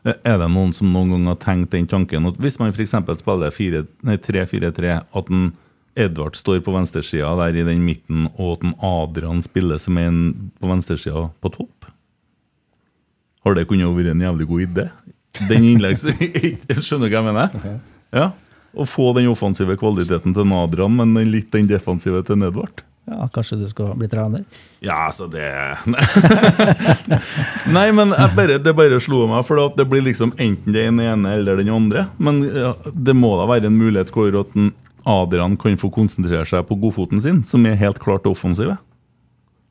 Er 0.03 0.41
det 0.41 0.49
noen 0.51 0.73
som 0.75 0.91
noen 0.91 1.13
gang 1.13 1.29
har 1.31 1.39
tenkt 1.39 1.71
den 1.71 1.87
tanken 1.87 2.27
at 2.27 2.39
hvis 2.43 2.59
man 2.59 2.73
f.eks. 2.73 2.95
spiller 3.21 3.55
3-4-3, 3.55 4.97
at 4.99 5.31
en 5.31 5.49
Edvard 5.97 6.35
står 6.37 6.59
på 6.61 6.73
venstresida 6.75 7.31
der 7.39 7.57
i 7.57 7.65
den 7.65 7.81
midten, 7.85 8.27
og 8.37 8.57
at 8.57 8.67
en 8.67 8.75
Adrian 8.85 9.41
spiller 9.41 9.79
som 9.81 9.97
en 9.97 10.51
på 10.59 10.69
venstresida 10.69 11.29
på 11.41 11.53
topp? 11.55 11.73
Har 13.45 13.57
det 13.57 13.67
kunnet 13.69 13.93
vært 13.95 14.13
en 14.13 14.25
jævlig 14.25 14.49
god 14.49 14.65
idé? 14.65 14.89
Den 15.47 15.69
innleggs... 15.73 16.05
Skjønner 16.85 17.07
du 17.07 17.13
hva 17.13 17.21
jeg 17.21 17.27
mener? 17.29 17.79
Ja. 18.15 18.31
Å 18.77 18.85
få 18.85 19.11
den 19.17 19.29
offensive 19.31 19.77
kvaliteten 19.79 20.35
til 20.35 20.45
en 20.45 20.97
men 20.97 21.17
litt 21.31 21.51
den 21.53 21.69
defensive 21.69 22.23
til 22.25 22.39
Nedvart. 22.41 22.83
Ja, 23.07 23.27
Kanskje 23.31 23.55
du 23.61 23.67
skal 23.71 23.93
bli 23.95 24.09
trener? 24.11 24.43
Ja, 24.83 25.05
altså 25.07 25.29
det 25.31 25.47
Nei, 27.77 27.85
men 27.95 28.11
jeg 28.11 28.33
bare, 28.35 28.57
det 28.59 28.73
bare 28.75 28.99
slo 28.99 29.23
meg, 29.31 29.45
for 29.47 29.71
det 29.77 29.85
blir 29.87 30.03
liksom 30.03 30.33
enten 30.35 30.75
den 30.75 30.99
ene 30.99 31.37
eller 31.39 31.61
den 31.61 31.71
andre. 31.71 32.09
Men 32.19 32.43
ja, 32.43 32.73
det 32.91 33.15
må 33.15 33.31
da 33.39 33.47
være 33.47 33.71
en 33.71 33.79
mulighet 33.79 34.11
hvor 34.11 34.35
at 34.43 34.59
Adrian 35.07 35.55
kan 35.59 35.79
få 35.79 35.89
konsentrere 35.93 36.43
seg 36.49 36.67
på 36.67 36.75
godfoten 36.81 37.23
sin, 37.23 37.39
som 37.47 37.63
er 37.65 37.79
helt 37.79 38.01
klart 38.03 38.27
offensive. 38.27 38.75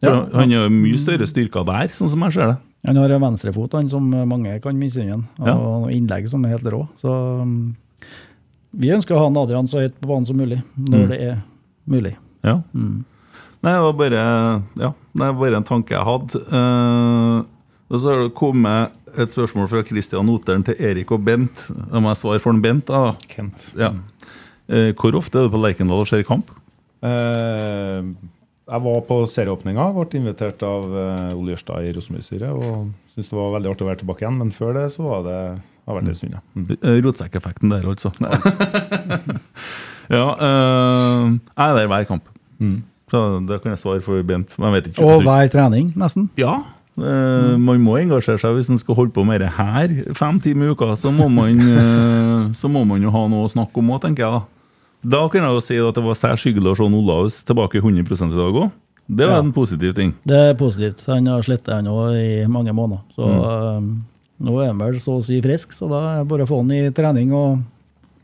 Ja. 0.06 0.26
Han 0.40 0.50
har 0.52 0.68
mye 0.72 0.98
større 0.98 1.26
styrker 1.26 1.64
der, 1.66 1.88
sånn 1.94 2.08
som 2.12 2.22
jeg 2.26 2.32
ser 2.36 2.46
det. 2.52 2.56
Han 2.86 2.96
har 3.00 3.10
en 3.16 3.20
venstrefot 3.24 3.72
han 3.74 3.88
som 3.90 4.04
mange 4.28 4.60
kan 4.62 4.76
misunne, 4.78 5.24
og 5.40 5.46
Ja. 5.46 5.56
innlegg 5.96 6.28
som 6.30 6.44
er 6.44 6.50
helt 6.54 6.64
rå. 6.70 6.84
Så 7.00 7.10
um, 7.42 7.74
vi 8.76 8.92
ønsker 8.94 9.16
å 9.16 9.18
ha 9.24 9.42
Adrian 9.42 9.66
så 9.66 9.80
høyt 9.82 9.96
på 10.00 10.06
banen 10.08 10.26
som 10.26 10.36
mulig, 10.36 10.62
når 10.78 10.98
Mm. 11.04 11.08
det 11.08 11.20
er 11.20 11.42
mulig. 11.88 12.16
Ja. 12.44 12.62
Nei, 12.74 13.72
det 13.72 13.82
var 13.82 13.92
bare, 13.98 14.62
ja, 14.78 14.92
det 15.16 15.20
var 15.26 15.32
bare 15.40 15.56
en 15.56 15.64
tanke 15.64 15.90
jeg 15.96 16.04
hadde. 16.04 16.42
Uh, 16.52 17.42
og 17.90 17.98
så 18.00 18.12
har 18.12 18.22
det 18.22 18.34
kommet 18.34 18.90
et 19.18 19.32
spørsmål 19.32 19.68
fra 19.68 19.82
Christian 19.82 20.28
Oteren 20.28 20.62
til 20.64 20.74
Erik 20.78 21.10
og 21.10 21.24
Bent. 21.24 21.70
Da 21.90 21.98
må 21.98 22.10
jeg 22.12 22.16
svare 22.20 22.38
for 22.40 22.52
den 22.52 22.60
Bent. 22.62 22.86
da. 22.86 23.12
Kent. 23.28 23.72
Ja. 23.76 23.90
Uh, 24.68 24.92
hvor 24.92 25.14
ofte 25.16 25.38
er 25.38 25.48
du 25.48 25.54
på 25.56 25.62
Lerkendal 25.62 26.00
og 26.04 26.06
ser 26.06 26.22
kamp? 26.22 26.50
Eh, 27.02 28.02
jeg 28.66 28.82
var 28.82 29.02
på 29.06 29.20
serieåpninga, 29.30 29.84
ble 29.94 30.18
invitert 30.18 30.62
av 30.66 30.86
uh, 30.90 31.36
Ole 31.38 31.54
Jørstad 31.54 31.86
i 31.86 31.92
Rosenborg-styret 31.94 32.50
og 32.50 32.88
syntes 33.14 33.30
det 33.30 33.38
var 33.38 33.52
veldig 33.54 33.70
artig 33.70 33.86
å 33.86 33.90
være 33.90 34.00
tilbake 34.02 34.24
igjen. 34.24 34.40
Men 34.40 34.50
før 34.54 34.74
det 34.74 34.86
så 34.96 35.06
var 35.06 35.22
det 35.26 35.38
har 35.86 35.98
vært 36.00 36.10
en 36.10 36.18
stund, 36.18 36.34
ja. 36.34 36.42
Mm. 36.56 36.64
Eh, 36.74 36.96
Rotsekkeffekten 37.04 37.70
der, 37.70 37.86
altså. 37.86 38.10
ja, 40.16 40.24
uh, 40.34 41.28
jeg 41.30 41.68
er 41.68 41.78
der 41.78 41.92
hver 41.92 42.08
kamp. 42.10 42.26
Så 43.06 43.22
det 43.46 43.60
kan 43.62 43.70
jeg 43.70 43.78
svare 43.84 44.02
for 44.02 44.26
Bent. 44.26 44.56
Men 44.58 44.72
jeg 44.72 44.80
vet 44.80 44.90
ikke 44.90 45.06
Og 45.06 45.22
hver 45.22 45.52
trening, 45.52 45.92
nesten. 45.94 46.26
Ja. 46.40 46.56
eh, 46.98 47.54
Man 47.54 47.84
må 47.84 48.00
engasjere 48.00 48.42
seg 48.42 48.56
hvis 48.58 48.72
man 48.72 48.82
skal 48.82 48.98
holde 48.98 49.14
på 49.14 49.22
med 49.28 49.44
det 49.44 49.52
her 49.54 49.94
fem 50.18 50.40
timer 50.42 50.66
i 50.66 50.74
uka. 50.74 50.90
Så 50.98 51.14
må 51.14 51.30
man, 51.30 51.62
uh, 51.62 52.50
så 52.50 52.66
må 52.66 52.82
man 52.88 53.04
jo 53.04 53.14
ha 53.14 53.26
noe 53.30 53.46
å 53.46 53.52
snakke 53.52 53.78
om 53.78 53.94
òg, 53.94 54.02
tenker 54.08 54.26
jeg. 54.26 54.40
Da 54.40 54.55
Da 55.06 55.20
kan 55.30 55.44
jeg 55.44 55.54
jo 55.54 55.60
si 55.62 55.76
at 55.78 55.94
det 55.94 56.02
var 56.04 56.16
særs 56.18 56.42
hyggelig 56.48 56.72
å 56.72 56.76
se 56.80 56.86
Olaus 56.98 57.38
tilbake 57.46 57.78
100 57.78 58.32
i 58.32 58.36
dag 58.36 58.54
òg. 58.64 58.70
Det 59.06 59.26
var 59.28 59.36
Ja. 59.36 59.42
en 59.44 59.52
positiv 59.52 59.94
ting. 59.94 60.14
Det 60.26 60.34
er 60.36 60.54
positivt. 60.54 61.04
Han 61.06 61.26
har 61.26 61.42
slitt 61.42 61.62
òg 61.64 62.16
i 62.16 62.46
mange 62.50 62.72
måneder. 62.74 63.02
Så 63.14 63.22
Mm. 63.22 63.76
um, 63.78 64.06
nå 64.42 64.62
er 64.62 64.66
han 64.68 64.78
vel 64.78 64.94
så 64.98 65.18
å 65.18 65.22
si 65.22 65.40
frisk, 65.40 65.70
så 65.72 65.88
da 65.88 66.00
er 66.16 66.18
det 66.24 66.28
bare 66.28 66.42
å 66.44 66.48
få 66.48 66.56
han 66.58 66.70
i 66.72 66.90
trening 66.90 67.32
og 67.32 67.62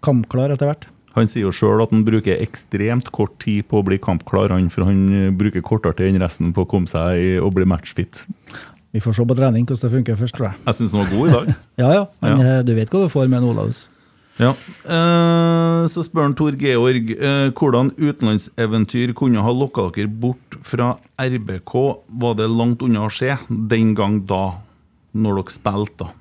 kampklar 0.02 0.50
etter 0.50 0.66
hvert. 0.66 0.86
Han 1.14 1.26
sier 1.28 1.42
jo 1.44 1.50
sjøl 1.52 1.82
at 1.82 1.90
han 1.90 2.04
bruker 2.04 2.40
ekstremt 2.40 3.12
kort 3.12 3.38
tid 3.38 3.68
på 3.68 3.78
å 3.80 3.84
bli 3.84 3.98
kampklar, 3.98 4.48
han, 4.48 4.68
for 4.70 4.84
han 4.84 5.12
eh, 5.12 5.30
bruker 5.30 5.60
kortere 5.62 5.94
tid 5.94 6.14
enn 6.14 6.20
resten 6.20 6.52
på 6.54 6.64
å 6.64 6.68
komme 6.68 6.88
seg 6.88 7.14
i 7.20 7.38
og 7.38 7.54
bli 7.54 7.64
matchfit. 7.64 8.26
Vi 8.92 8.98
får 9.00 9.14
se 9.14 9.24
på 9.24 9.36
trening 9.36 9.64
hvordan 9.66 9.80
det 9.90 9.92
funker 9.92 10.16
først, 10.16 10.34
tror 10.34 10.48
jeg. 10.50 10.54
Jeg 10.66 10.74
syns 10.74 10.92
han 10.92 11.04
var 11.04 11.10
god 11.16 11.28
i 11.28 11.32
dag. 11.32 11.54
Ja 11.78 11.92
ja, 11.92 12.06
men 12.22 12.40
Ja. 12.40 12.58
eh, 12.58 12.62
du 12.62 12.74
vet 12.74 12.90
hva 12.90 13.02
du 13.04 13.08
får 13.12 13.28
med 13.28 13.42
en 13.42 13.48
Olaus. 13.50 13.88
Ja. 14.40 14.54
Eh, 14.88 15.82
så 15.92 16.02
spør 16.06 16.24
han 16.28 16.34
Tor 16.38 16.56
Georg 16.58 17.10
eh, 17.12 17.50
hvordan 17.52 17.92
utenlandseventyr 17.98 19.12
kunne 19.18 19.44
ha 19.44 19.52
lokka 19.54 19.90
dere 19.94 20.08
bort 20.08 20.56
fra 20.66 20.94
RBK. 21.20 21.74
Var 22.24 22.38
det 22.40 22.48
langt 22.50 22.82
unna 22.84 23.06
å 23.06 23.12
skje 23.12 23.36
den 23.48 23.92
gang 23.98 24.22
da, 24.28 24.44
når 25.12 25.42
dere 25.42 25.56
spilte? 25.58 26.06
da? 26.06 26.18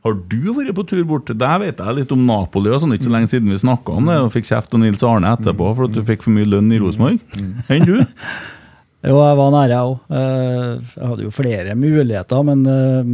Har 0.00 0.14
du 0.16 0.38
vært 0.56 0.72
på 0.78 0.86
tur 0.88 1.02
bort? 1.04 1.28
Der 1.28 1.58
vet 1.60 1.80
jeg 1.80 1.96
litt 1.98 2.12
om 2.14 2.22
Napoli. 2.24 2.70
og 2.72 2.80
sånn, 2.80 2.94
Ikke 2.96 3.10
så 3.10 3.12
lenge 3.12 3.28
siden 3.28 3.50
vi 3.52 3.58
snakka 3.60 3.98
om 4.00 4.06
det, 4.08 4.16
og 4.24 4.32
fikk 4.32 4.48
kjeft 4.48 4.72
av 4.74 4.80
Nils 4.80 5.04
Arne 5.04 5.34
etterpå 5.36 5.74
for 5.76 5.90
at 5.90 5.92
du 5.92 6.00
fikk 6.08 6.24
for 6.24 6.32
mye 6.32 6.48
lønn 6.48 6.72
i 6.72 6.80
Rosenborg. 6.80 7.20
Enn 7.68 7.86
du? 7.88 8.00
Jo, 9.00 9.14
jeg 9.16 9.36
var 9.38 9.52
nære, 9.54 9.72
jeg 9.72 9.80
òg. 9.80 10.00
Jeg 10.92 11.06
hadde 11.08 11.24
jo 11.24 11.30
flere 11.32 11.72
muligheter, 11.72 12.42
men 12.44 12.64
eh, 12.68 13.12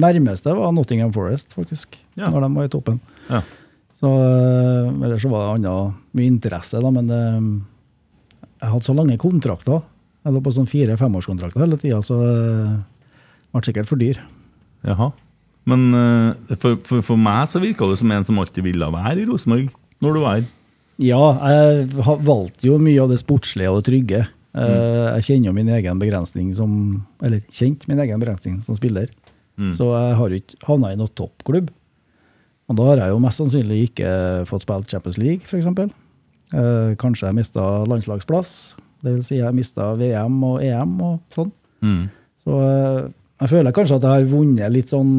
nærmeste 0.00 0.54
var 0.56 0.72
Nottingham 0.72 1.12
Forest, 1.12 1.52
faktisk. 1.52 1.98
Ja. 2.18 2.28
Når 2.34 2.44
de 2.44 2.50
var 2.56 2.66
i 2.66 2.72
toppen. 2.72 2.98
Ja. 3.28 3.42
Så, 3.98 4.10
eh, 4.10 4.90
ellers 5.06 5.24
så 5.24 5.30
var 5.30 5.44
det 5.44 5.54
annet 5.58 6.02
mye 6.14 6.30
interesse, 6.30 6.78
da, 6.82 6.90
men 6.94 7.08
det, 7.10 7.22
jeg 8.62 8.72
hadde 8.72 8.86
så 8.86 8.94
lange 8.94 9.18
kontrakter. 9.18 9.80
Jeg 10.26 10.34
lå 10.34 10.42
på 10.44 10.52
sånn 10.54 10.70
fire-femårskontrakter 10.70 11.64
hele 11.64 11.78
tida, 11.80 11.98
så 12.04 12.18
eh, 12.22 12.76
det 12.78 13.56
ble 13.56 13.64
sikkert 13.66 13.90
for 13.90 13.98
dyr. 13.98 14.20
Jaha. 14.86 15.10
Men 15.68 15.88
eh, 15.98 16.54
for, 16.56 16.78
for, 16.86 17.02
for 17.10 17.20
meg 17.20 17.48
så 17.50 17.62
virka 17.62 17.88
du 17.88 17.96
som 17.98 18.14
en 18.14 18.26
som 18.26 18.38
alltid 18.38 18.66
ville 18.66 18.90
være 18.94 19.22
i 19.22 19.26
Rosenborg 19.28 19.70
når 20.04 20.14
du 20.14 20.22
var 20.22 20.38
her. 20.38 20.48
Ja, 21.02 21.22
jeg 21.46 22.04
valgte 22.26 22.66
jo 22.66 22.78
mye 22.82 23.02
av 23.02 23.10
det 23.12 23.20
sportslige 23.20 23.70
og 23.70 23.80
det 23.80 23.90
trygge. 23.90 24.24
Mm. 24.58 24.64
Jeg 25.18 25.24
kjenner 25.26 25.50
jo 25.50 25.54
min 25.54 25.68
egen 25.70 26.00
begrensning 26.00 26.48
som 26.56 26.70
Eller 27.22 27.44
kjent 27.54 27.84
min 27.86 28.00
egen 28.02 28.18
begrensning 28.18 28.56
som 28.66 28.74
spiller. 28.74 29.12
Så 29.76 29.86
jeg 29.92 30.16
har 30.18 30.32
jo 30.32 30.40
ikke 30.40 30.58
havna 30.66 30.90
i 30.90 30.98
noen 30.98 31.12
toppklubb. 31.18 31.68
Og 32.68 32.76
da 32.76 32.90
har 32.90 33.00
jeg 33.00 33.14
jo 33.14 33.22
mest 33.22 33.40
sannsynlig 33.40 33.78
ikke 33.88 34.10
fått 34.48 34.66
spilt 34.66 34.92
Champions 34.92 35.18
League, 35.20 35.48
f.eks. 35.48 35.68
Eh, 35.68 36.90
kanskje 37.00 37.28
jeg 37.28 37.36
mista 37.36 37.64
landslagsplass. 37.88 38.52
Det 39.04 39.14
vil 39.14 39.24
si 39.24 39.38
jeg 39.38 39.56
mista 39.56 39.92
VM 39.96 40.36
og 40.44 40.60
EM 40.64 40.94
og 41.04 41.20
sånn. 41.32 41.52
Mm. 41.84 42.02
Så 42.42 42.60
eh, 42.64 43.00
jeg 43.44 43.52
føler 43.54 43.76
kanskje 43.76 43.98
at 43.98 44.04
jeg 44.04 44.18
har 44.18 44.30
vunnet 44.32 44.74
litt 44.74 44.92
sånn 44.92 45.12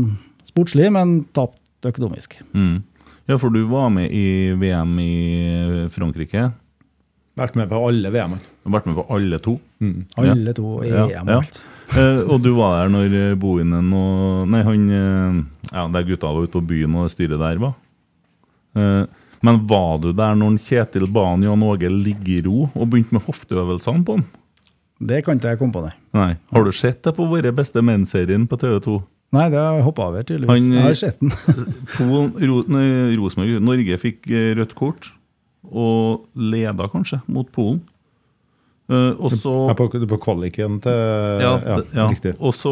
sportslig, 0.46 0.90
men 0.94 1.22
tapt 1.34 1.90
økonomisk. 1.90 2.38
Mm. 2.54 2.82
Ja, 3.30 3.38
for 3.38 3.54
du 3.54 3.62
var 3.70 3.92
med 3.94 4.10
i 4.14 4.52
VM 4.58 4.96
i 5.02 5.14
Frankrike. 5.94 6.50
Vært 7.40 7.56
med 7.56 7.70
på 7.72 7.80
alle 7.88 8.12
VM-ene. 8.12 8.40
Vært 8.70 8.88
med 8.90 8.98
på 9.00 9.06
alle 9.16 9.40
to. 9.44 9.56
Alle 10.20 10.54
to 10.58 10.80
i 10.84 10.90
Ja, 10.92 11.06
EM 11.08 11.14
ja. 11.14 11.22
og 11.24 11.36
alt. 11.40 11.62
Eh, 11.98 12.20
og 12.30 12.44
du 12.46 12.52
var 12.54 12.76
der 12.84 12.92
når 12.94 13.14
eh, 13.18 13.38
Bohinen 13.40 13.88
og 13.98 14.50
Nei, 14.54 14.60
han 14.62 14.84
eh, 14.94 15.40
Ja, 15.72 15.88
der 15.90 16.06
gutta 16.06 16.30
var 16.30 16.46
ute 16.46 16.60
på 16.60 16.68
byen 16.70 16.94
og 17.00 17.08
det 17.08 17.16
styret 17.16 17.42
der 17.42 17.62
var. 17.64 17.74
Eh, 18.78 19.06
men 19.46 19.62
var 19.72 20.02
du 20.04 20.12
der 20.14 20.36
når 20.38 20.60
Kjetil 20.62 21.08
ba 21.10 21.24
og 21.32 21.46
Jan 21.48 21.64
Åge 21.66 21.90
ligge 21.90 22.36
i 22.36 22.42
ro 22.46 22.68
og 22.68 22.90
begynte 22.92 23.16
med 23.16 23.26
hofteøvelsene 23.26 24.04
på 24.06 24.20
han? 24.20 24.28
Det 25.00 25.22
kan 25.24 25.40
ikke 25.40 25.54
jeg 25.54 25.62
komme 25.62 25.72
på, 25.78 25.86
nei. 25.86 25.94
Nei. 26.18 26.34
Har 26.52 26.66
du 26.68 26.74
sett 26.76 27.00
det 27.08 27.14
på 27.16 27.26
Våre 27.32 27.54
beste 27.56 27.80
menn-serien 27.80 28.44
på 28.52 28.60
TV 28.60 28.82
2? 28.84 28.98
Nei, 29.38 29.46
det 29.54 29.62
har 29.62 29.78
jeg 29.78 29.86
hoppa 29.86 30.10
over, 30.10 30.26
tydeligvis. 30.28 30.60
Han, 30.60 30.74
jeg 30.74 30.82
eh, 30.82 30.90
har 30.90 30.98
sett 31.00 31.22
den. 31.22 31.32
Rosenborg, 33.22 33.62
Norge 33.64 34.00
fikk 34.02 34.28
rødt 34.60 34.76
kort 34.78 35.14
og 35.68 36.28
leda 36.36 36.88
kanskje 36.92 37.22
mot 37.28 37.50
Polen. 37.54 37.82
Uh, 38.90 39.14
og 39.22 39.30
så 39.38 39.52
er 39.70 39.76
på, 39.78 39.86
på 40.10 40.18
kvaliken 40.18 40.80
til 40.82 40.96
ja, 41.44 41.52
Ja, 41.62 41.76
ja. 41.94 42.08
riktig. 42.10 42.32
Og 42.42 42.56
så 42.58 42.72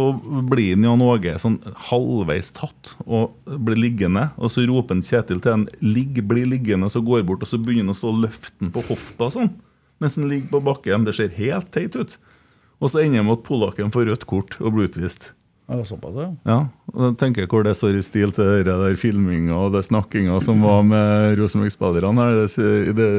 blir 0.49 0.71
han 0.73 0.87
Jan 0.87 1.03
Åge 1.05 1.35
sånn 1.37 1.59
halvveis 1.91 2.49
tatt 2.57 2.95
og 3.05 3.35
blir 3.45 3.77
liggende. 3.77 4.31
Og 4.41 4.49
så 4.49 4.65
roper 4.65 4.97
han 4.97 5.05
Kjetil 5.05 5.43
til 5.43 5.53
han 5.53 5.67
ligg, 5.85 6.23
bli 6.25 6.47
liggende, 6.49 6.89
så 6.89 7.03
går 7.05 7.21
han 7.21 7.29
bort 7.29 7.45
og 7.45 7.51
så 7.51 7.61
begynner 7.61 7.91
han 7.91 7.93
å 7.93 7.99
stå 7.99 8.09
og 8.09 8.23
løfte 8.25 8.55
han 8.63 8.73
på 8.73 8.85
hofta 8.89 9.29
sånn. 9.35 9.53
Mens 10.01 10.17
han 10.17 10.25
ligger 10.31 10.55
på 10.55 10.63
bakken. 10.65 11.05
Det 11.05 11.13
ser 11.19 11.37
helt 11.37 11.69
teit 11.75 11.93
ut. 11.97 12.17
Og 12.81 12.89
så 12.93 13.03
ender 13.03 13.21
det 13.21 13.27
med 13.27 13.37
at 13.37 13.45
polakken 13.45 13.93
får 13.93 14.09
rødt 14.09 14.25
kort 14.29 14.57
og 14.57 14.73
blir 14.73 14.89
utvist. 14.89 15.31
Ja, 15.67 15.81
såpass, 15.83 16.15
ja. 16.15 16.27
Ja, 16.47 16.57
og 16.93 17.01
da 17.03 17.07
tenker 17.19 17.43
jeg 17.43 17.49
hvor 17.51 17.65
det 17.67 17.73
står 17.75 17.97
i 17.99 18.03
stil 18.05 18.31
til 18.31 18.45
det 18.63 18.71
der 18.71 18.95
filminga 18.99 19.57
og 19.65 19.73
det 19.73 19.81
snakkinga 19.83 20.37
som 20.45 20.61
var 20.63 20.85
med 20.87 21.35
Rosenborg-spillerne 21.41 22.27
det, 22.39 22.93
det, 22.95 23.09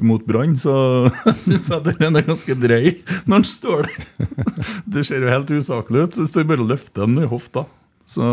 mot 0.00 0.24
Brann, 0.24 0.54
så 0.56 0.72
syns 1.44 1.68
jeg 1.68 1.84
den 2.00 2.16
er 2.16 2.24
ganske 2.24 2.56
drøy 2.56 2.88
når 3.28 3.34
han 3.36 3.44
står 3.50 3.84
der. 3.90 4.08
Det 4.96 5.04
ser 5.06 5.20
jo 5.26 5.28
helt 5.30 5.52
usaklig 5.52 6.06
ut. 6.06 6.16
så 6.16 6.24
Det 6.24 6.30
står 6.32 6.48
bare 6.48 6.64
å 6.64 6.70
løfte 6.70 7.02
den 7.04 7.18
med 7.18 7.28
hofta. 7.30 7.66
Så 8.08 8.24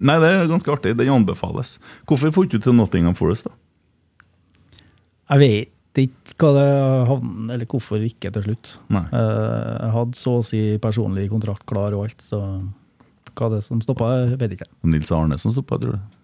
Nei, 0.00 0.16
det 0.20 0.28
er 0.32 0.46
ganske 0.48 0.70
artig. 0.72 0.94
Den 0.96 1.10
anbefales. 1.12 1.74
Hvorfor 2.08 2.32
får 2.32 2.46
ikke 2.46 2.60
du 2.60 2.64
til 2.68 2.76
Nottingham 2.76 3.16
Forest, 3.18 3.48
da? 3.48 3.56
Jeg 5.30 5.40
vet 5.42 6.00
ikke 6.04 6.46
hva 6.46 6.52
det 6.56 6.68
havn, 7.10 7.50
eller 7.52 7.68
hvorfor 7.68 8.00
ikke 8.06 8.32
til 8.32 8.46
slutt. 8.46 8.70
Nei. 8.92 9.02
Eh, 9.12 9.72
Jeg 9.84 9.92
hadde 9.96 10.16
så 10.20 10.36
å 10.38 10.44
si 10.46 10.60
personlig 10.82 11.26
kontrakt 11.32 11.66
klar 11.68 11.92
og 11.96 12.06
alt, 12.08 12.24
så 12.24 12.40
hva 13.40 13.50
det 13.56 13.62
som 13.66 13.80
stoppa, 13.84 14.10
vet 14.40 14.56
ikke. 14.58 14.68
Nils 14.92 15.10
Arne 15.16 15.38
som 15.40 15.54
stoppa, 15.56 15.78
tror 15.82 15.96
du? 15.98 16.16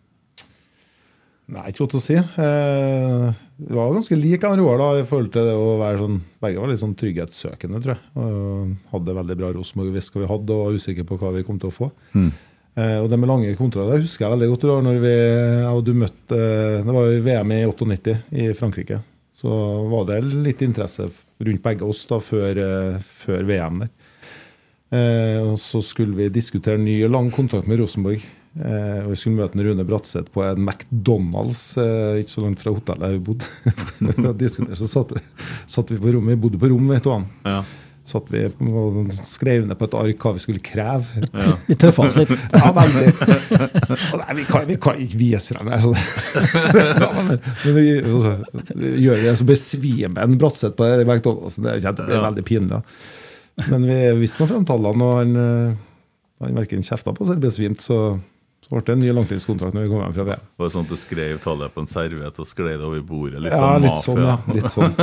Nei, 1.46 1.68
ikke 1.70 1.84
godt 1.84 1.94
å 1.94 2.00
si. 2.02 2.16
Eh, 2.18 3.26
Vi 3.62 3.74
var 3.76 3.92
ganske 3.94 4.16
like 4.18 4.48
Roar 4.58 4.80
da, 4.80 4.88
i 4.98 5.04
forhold 5.06 5.30
til 5.34 5.46
det 5.46 5.52
å 5.54 5.76
være 5.78 6.00
sånn 6.00 6.16
Begge 6.42 6.58
var 6.58 6.72
litt 6.72 6.80
sånn 6.82 6.96
trygghetssøkende, 6.98 7.78
tror 7.84 7.94
jeg. 7.94 8.02
Og 8.18 8.72
hadde 8.96 9.14
veldig 9.20 9.36
bra 9.38 9.52
Rosenborg, 9.54 9.92
visste 9.94 10.16
hva 10.18 10.24
vi 10.24 10.30
hadde, 10.32 10.56
og 10.56 10.64
var 10.66 10.78
usikker 10.80 11.06
på 11.06 11.18
hva 11.20 11.30
vi 11.36 11.44
kom 11.46 11.60
til 11.62 11.70
å 11.70 11.76
få. 11.76 11.90
Eh, 12.18 12.98
og 12.98 13.06
det 13.12 13.18
med 13.22 13.30
lange 13.30 13.54
kontrakter 13.56 14.02
husker 14.02 14.26
jeg 14.26 14.34
veldig 14.34 14.48
godt. 14.52 14.66
Da, 14.72 14.78
når 14.88 14.98
vi, 15.06 15.14
og 15.70 15.84
du 15.86 15.92
møtte 15.96 16.40
eh, 16.40 16.82
Det 16.82 16.96
var 16.98 17.06
jo 17.12 17.22
VM 17.30 17.54
i 17.54 17.60
98 17.70 18.16
i 18.42 18.48
Frankrike. 18.58 18.98
Så 19.36 19.52
var 19.92 20.04
det 20.10 20.18
litt 20.26 20.62
interesse 20.66 21.06
rundt 21.46 21.62
begge 21.62 21.86
oss 21.86 22.02
da, 22.10 22.18
før, 22.24 22.58
eh, 22.58 22.98
før 23.22 23.46
VM 23.48 23.84
der. 23.84 23.94
Eh, 24.94 25.38
og 25.42 25.56
så 25.58 25.80
skulle 25.82 26.14
vi 26.14 26.28
diskutere 26.30 26.78
ny 26.78 27.00
og 27.06 27.14
lang 27.14 27.30
kontrakt 27.34 27.66
med 27.70 27.80
Rosenborg. 27.82 28.22
Eh, 28.56 29.00
og 29.02 29.10
vi 29.12 29.16
skulle 29.20 29.36
møte 29.40 29.64
Rune 29.66 29.84
Bratseth 29.84 30.30
på 30.32 30.44
en 30.46 30.62
McDonald's 30.62 31.74
eh, 31.82 32.22
ikke 32.22 32.32
så 32.32 32.44
langt 32.44 32.62
fra 32.62 32.72
hotellet 32.76 33.16
vi 33.16 33.24
bodde. 33.26 34.76
Så 34.80 34.88
satt, 34.88 35.12
satt 35.68 35.90
vi 35.92 35.98
på 36.00 36.14
rommet, 36.14 36.36
vi 36.36 36.44
bodde 36.46 36.60
på 36.62 36.70
rom, 36.72 36.86
vet 36.88 37.04
du 37.04 37.10
han. 37.12 37.26
Ja. 37.44 37.58
Satt 38.06 38.30
vi 38.30 38.44
og 38.46 39.10
skrev 39.26 39.66
ned 39.66 39.76
på 39.80 39.88
et 39.88 39.96
ark 39.98 40.22
hva 40.22 40.32
vi 40.36 40.42
skulle 40.44 40.62
kreve. 40.62 41.26
Vi 41.66 41.74
tøffa 41.74 42.06
oss 42.06 42.16
litt. 42.20 42.32
Ja, 42.54 42.70
veldig. 42.76 43.08
Og 44.14 44.20
Nei, 44.22 44.36
vi 44.38 44.46
kan, 44.46 44.66
vi 44.70 44.76
kan 44.86 45.02
ikke 45.02 45.18
vise 45.18 45.56
frem 45.56 45.68
det. 45.74 45.80
Men 47.64 47.74
vi, 47.74 47.86
så, 48.06 48.36
gjør 48.78 49.18
vi 49.18 49.26
det, 49.26 49.36
så 49.42 49.48
besvimer 49.50 50.22
en 50.22 50.38
Bratseth 50.38 50.78
på 50.78 50.86
det 50.86 51.02
McDonald'sen. 51.08 51.66
Det 51.66 52.06
er 52.06 52.28
veldig 52.30 52.46
pinlig. 52.46 52.78
da. 52.78 53.25
Men 53.70 53.80
vi 53.88 53.96
visste 54.20 54.42
nå 54.42 54.46
frem 54.50 54.64
tallene, 54.68 55.02
og 55.06 55.14
han, 55.22 55.30
eh, 55.40 55.76
han 56.44 56.58
verken 56.60 56.84
kjefta 56.84 57.14
på 57.16 57.24
eller 57.24 57.38
besvimte, 57.40 57.80
Så, 57.86 57.96
så 58.66 58.70
ble 58.74 58.82
det 58.84 58.92
en 58.96 59.00
ny 59.04 59.10
langtidskontrakt 59.14 59.74
når 59.76 59.82
vi 59.86 59.90
kom 59.92 60.02
hjem 60.02 60.14
fra 60.16 60.24
VM. 60.28 60.42
Var 60.58 60.64
det 60.68 60.72
sånn 60.74 60.84
at 60.84 60.90
du 60.92 60.98
skrev 61.00 61.34
tallet 61.44 61.70
på 61.72 61.80
en 61.84 61.88
serviett 61.88 62.36
og 62.42 62.46
sklei 62.50 62.74
det 62.76 62.84
over 62.84 63.00
bordet? 63.06 63.38
Litt 63.46 63.54
Ja, 63.54 63.60
sånn 63.62 63.82
litt 63.86 64.00
sånn, 64.04 64.22
ja. 64.26 64.36
Litt 64.52 64.70
sånn. 64.74 64.92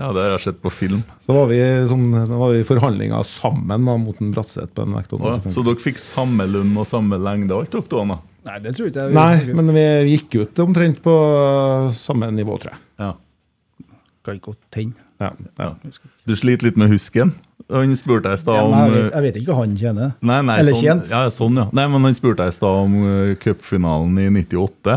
Ja, 0.00 0.06
det 0.14 0.20
har 0.22 0.30
jeg 0.36 0.42
sett 0.46 0.60
på 0.62 0.70
film. 0.72 1.00
Så 1.20 1.34
var 1.34 1.46
vi, 1.50 1.56
sånn, 1.90 2.04
var 2.30 2.52
vi 2.54 2.60
i 2.62 2.66
forhandlinger 2.66 3.24
sammen 3.26 3.84
da, 3.88 3.94
mot 4.00 4.16
en 4.22 4.30
Bratseth 4.32 4.70
på 4.76 4.82
en 4.86 4.94
vektånd. 4.96 5.24
Ja. 5.26 5.32
Så 5.52 5.60
dere 5.66 5.82
fikk 5.82 5.98
samme 6.00 6.44
lønn 6.48 6.70
og 6.78 6.86
samme 6.88 7.18
lengde, 7.20 7.54
alt 7.58 7.72
dere 7.74 7.84
da? 7.90 8.16
Nei, 8.48 8.56
det 8.64 8.70
tror 8.78 8.86
ikke 8.88 9.02
jeg. 9.04 9.12
Nei, 9.18 9.36
men 9.58 9.66
vi 9.76 9.84
gikk 10.14 10.30
ut 10.40 10.54
omtrent 10.64 10.98
på 11.04 11.14
samme 11.92 12.26
nivå, 12.32 12.54
tror 12.62 12.72
jeg. 12.72 12.80
Ja. 13.02 13.10
Kan 14.24 14.34
ikke 14.38 14.48
godt 14.54 14.62
tenne. 14.72 14.96
Ja, 15.20 15.30
ja. 15.60 15.70
Du 16.24 16.32
sliter 16.38 16.70
litt 16.70 16.78
med 16.80 16.88
husken? 16.92 17.34
Han 17.70 17.92
spurte 17.98 18.32
jeg 18.32 18.40
i 18.40 18.40
stad 18.40 18.56
om 18.64 18.72
ja, 18.72 18.86
jeg, 18.86 18.92
vet, 18.94 19.02
eh, 19.02 19.10
jeg 19.12 19.24
vet 19.26 19.36
ikke 19.40 19.52
hva 19.52 19.58
han 19.60 19.74
tjener. 19.78 20.14
Nei, 20.26 20.38
nei, 20.48 20.56
Eller 20.62 20.74
sånn, 20.74 20.86
tjent. 20.86 21.12
ja, 21.12 21.20
sånn, 21.34 21.60
ja. 21.60 21.66
Nei, 21.76 21.84
men 21.92 22.08
han 22.08 22.16
spurte 22.16 22.46
jeg 22.46 22.54
i 22.54 22.56
stad 22.56 22.78
om 22.86 22.96
uh, 23.04 23.34
cupfinalen 23.42 24.16
i 24.18 24.26
98. 24.40 24.96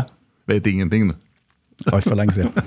Vet 0.50 0.70
ingenting, 0.72 1.12
du. 1.12 1.20
Altfor 1.92 2.16
lenge 2.18 2.34
siden. 2.36 2.52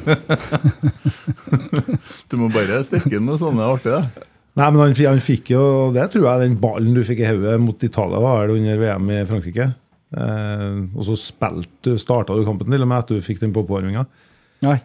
Du 2.27 2.35
må 2.39 2.49
bare 2.51 2.81
stikke 2.83 3.17
inn 3.17 3.27
noe 3.27 3.39
sånt, 3.39 3.57
det 3.57 3.63
er 3.63 3.73
artig, 3.73 3.93
det. 3.95 4.27
Nei, 4.57 4.67
men 4.73 4.81
han, 4.81 4.93
han 5.05 5.19
fikk 5.21 5.51
jo 5.53 5.61
Det 5.93 6.07
tror 6.13 6.25
jeg 6.25 6.41
den 6.41 6.55
ballen 6.59 6.95
du 6.95 7.03
fikk 7.05 7.21
i 7.21 7.27
hodet 7.29 7.57
mot 7.61 7.83
Italia, 7.85 8.21
var 8.23 8.49
det 8.49 8.57
under 8.57 8.81
VM 8.81 9.11
i 9.13 9.19
Frankrike. 9.29 9.67
Eh, 10.17 10.77
og 10.95 11.03
så 11.07 11.17
starta 11.19 12.35
du 12.35 12.45
kampen 12.47 12.71
til 12.71 12.83
og 12.83 12.89
med 12.89 12.99
etter 13.01 13.19
du 13.19 13.25
fikk 13.25 13.41
den 13.43 13.53
på 13.55 13.65
påvarminga. 13.67 14.05
Nei. 14.65 14.77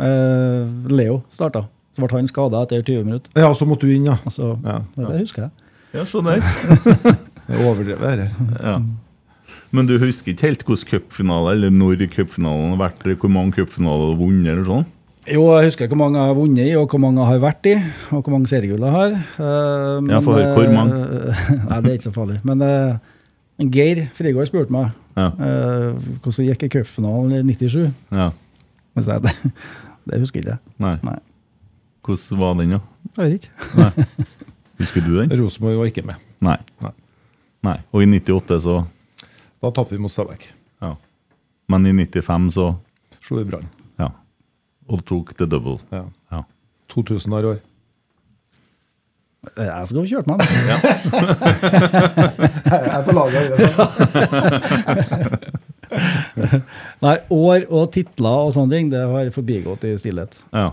Eh, 0.00 0.90
Leo 0.92 1.20
starta. 1.32 1.64
Så 1.96 2.04
ble 2.06 2.20
han 2.20 2.28
skada 2.30 2.62
etter 2.64 2.82
20 2.86 3.04
minutter. 3.08 3.30
Ja, 3.36 3.50
så 3.56 3.66
måtte 3.66 3.88
du 3.88 3.94
inn, 3.94 4.06
ja. 4.06 4.16
Altså, 4.24 4.52
Ja, 4.64 4.78
det, 4.96 5.06
det 5.08 5.20
husker 5.24 5.42
jeg. 5.48 5.50
Ja, 5.96 6.04
skjønner. 6.06 6.38
Det 7.50 7.56
er 7.58 7.64
overdrevet, 7.66 8.20
dette. 8.20 8.44
Ja. 8.62 8.76
Men 9.74 9.86
du 9.88 9.96
husker 9.98 10.30
ikke 10.30 10.46
helt 10.46 10.60
hvordan 10.62 10.86
cupfinale, 10.86 11.52
eller 11.56 11.72
når 11.74 12.04
cupfinalen 12.12 12.76
har 12.76 12.78
vært, 12.84 13.00
eller 13.02 13.16
hvor 13.18 13.32
mange 13.34 13.56
cupfinaler 13.56 14.04
du 14.04 14.12
har 14.12 14.20
vunnet, 14.20 14.50
eller 14.52 14.68
sånn? 14.68 14.84
Jo, 15.30 15.42
jeg 15.58 15.66
husker 15.66 15.90
hvor 15.90 15.98
mange 15.98 16.18
jeg 16.20 16.30
har 16.30 16.36
vunnet 16.38 16.62
i, 16.70 16.76
og 16.78 16.86
hvor 16.94 17.02
mange 17.02 17.18
jeg 17.18 17.26
har 17.32 17.42
vært 17.42 17.66
i, 17.66 17.74
og 18.14 18.22
hvor 18.22 18.34
mange 18.36 18.50
seriegull 18.52 18.86
jeg 18.86 18.94
har. 18.94 19.16
Eh, 19.18 19.42
Ja, 19.42 19.98
men, 20.06 20.22
få 20.28 20.36
høre, 20.36 20.52
hvor 20.54 20.70
mange? 20.76 21.00
eh, 21.00 21.50
Nei, 21.72 21.80
det 21.80 21.90
er 21.90 21.98
ikke 21.98 22.06
så 22.06 22.14
farlig. 22.14 22.38
Men 22.46 22.62
uh, 22.62 23.66
Geir 23.74 24.04
Frigård 24.14 24.46
spurte 24.52 24.74
meg 24.78 24.92
Ja. 25.18 25.26
uh, 25.26 25.98
hvordan 26.22 26.38
det 26.38 26.46
gikk 26.52 26.62
i 26.68 26.72
cupfinalen 26.78 27.34
i 27.34 27.42
97. 27.50 27.90
Ja. 28.14 28.30
Men 28.94 29.06
så 29.08 29.18
jeg, 29.18 29.26
det, 29.26 29.34
det 30.12 30.22
husker 30.22 30.44
ikke 30.44 30.54
jeg. 30.54 30.62
Nei. 30.86 30.94
Nei. 31.02 31.18
Hvordan 32.06 32.38
var 32.40 32.54
den, 32.58 32.70
da? 32.70 32.80
Jeg 33.16 33.24
vet 33.24 33.34
ikke. 33.40 33.50
Husker 34.80 35.00
du 35.04 35.10
den? 35.20 35.32
Rosenborg 35.40 35.76
var 35.82 35.86
ikke 35.90 36.04
med. 36.08 36.16
Nei. 36.40 36.56
Nei. 36.80 36.92
Nei. 37.66 37.76
Og 37.92 38.02
i 38.02 38.06
98 38.08 38.60
så 38.64 38.76
Da 39.60 39.68
tapte 39.76 39.92
vi 39.92 40.00
mot 40.00 40.10
Stabæk. 40.12 40.46
Ja. 40.80 40.94
Men 41.68 41.86
i 41.86 41.92
95 41.92 42.50
så 42.56 42.70
Slo 43.20 43.36
vi 43.42 43.44
Brann. 43.50 43.66
Ja. 44.00 44.08
Og 44.88 45.04
tok 45.06 45.34
the 45.36 45.46
double. 45.46 45.76
Ja. 45.92 46.06
Ja. 46.32 46.40
2000 46.94 47.32
har 47.36 47.44
i 47.44 47.50
år. 47.52 47.60
Jeg 49.56 49.86
skal 49.88 50.00
få 50.00 50.06
kjørt 50.08 50.26
meg. 50.28 50.36
da. 50.40 50.44
Jeg 52.70 52.82
er 52.92 53.02
på 53.06 53.12
laget. 53.16 53.48
Nei, 57.00 57.14
år 57.32 57.64
og 57.72 57.86
titler 57.94 58.44
og 58.46 58.52
sånne 58.56 58.72
ting, 58.76 58.90
det 58.92 59.00
har 59.00 59.30
forbigått 59.34 59.84
i 59.88 59.94
stillhet. 60.00 60.32
ja. 60.56 60.70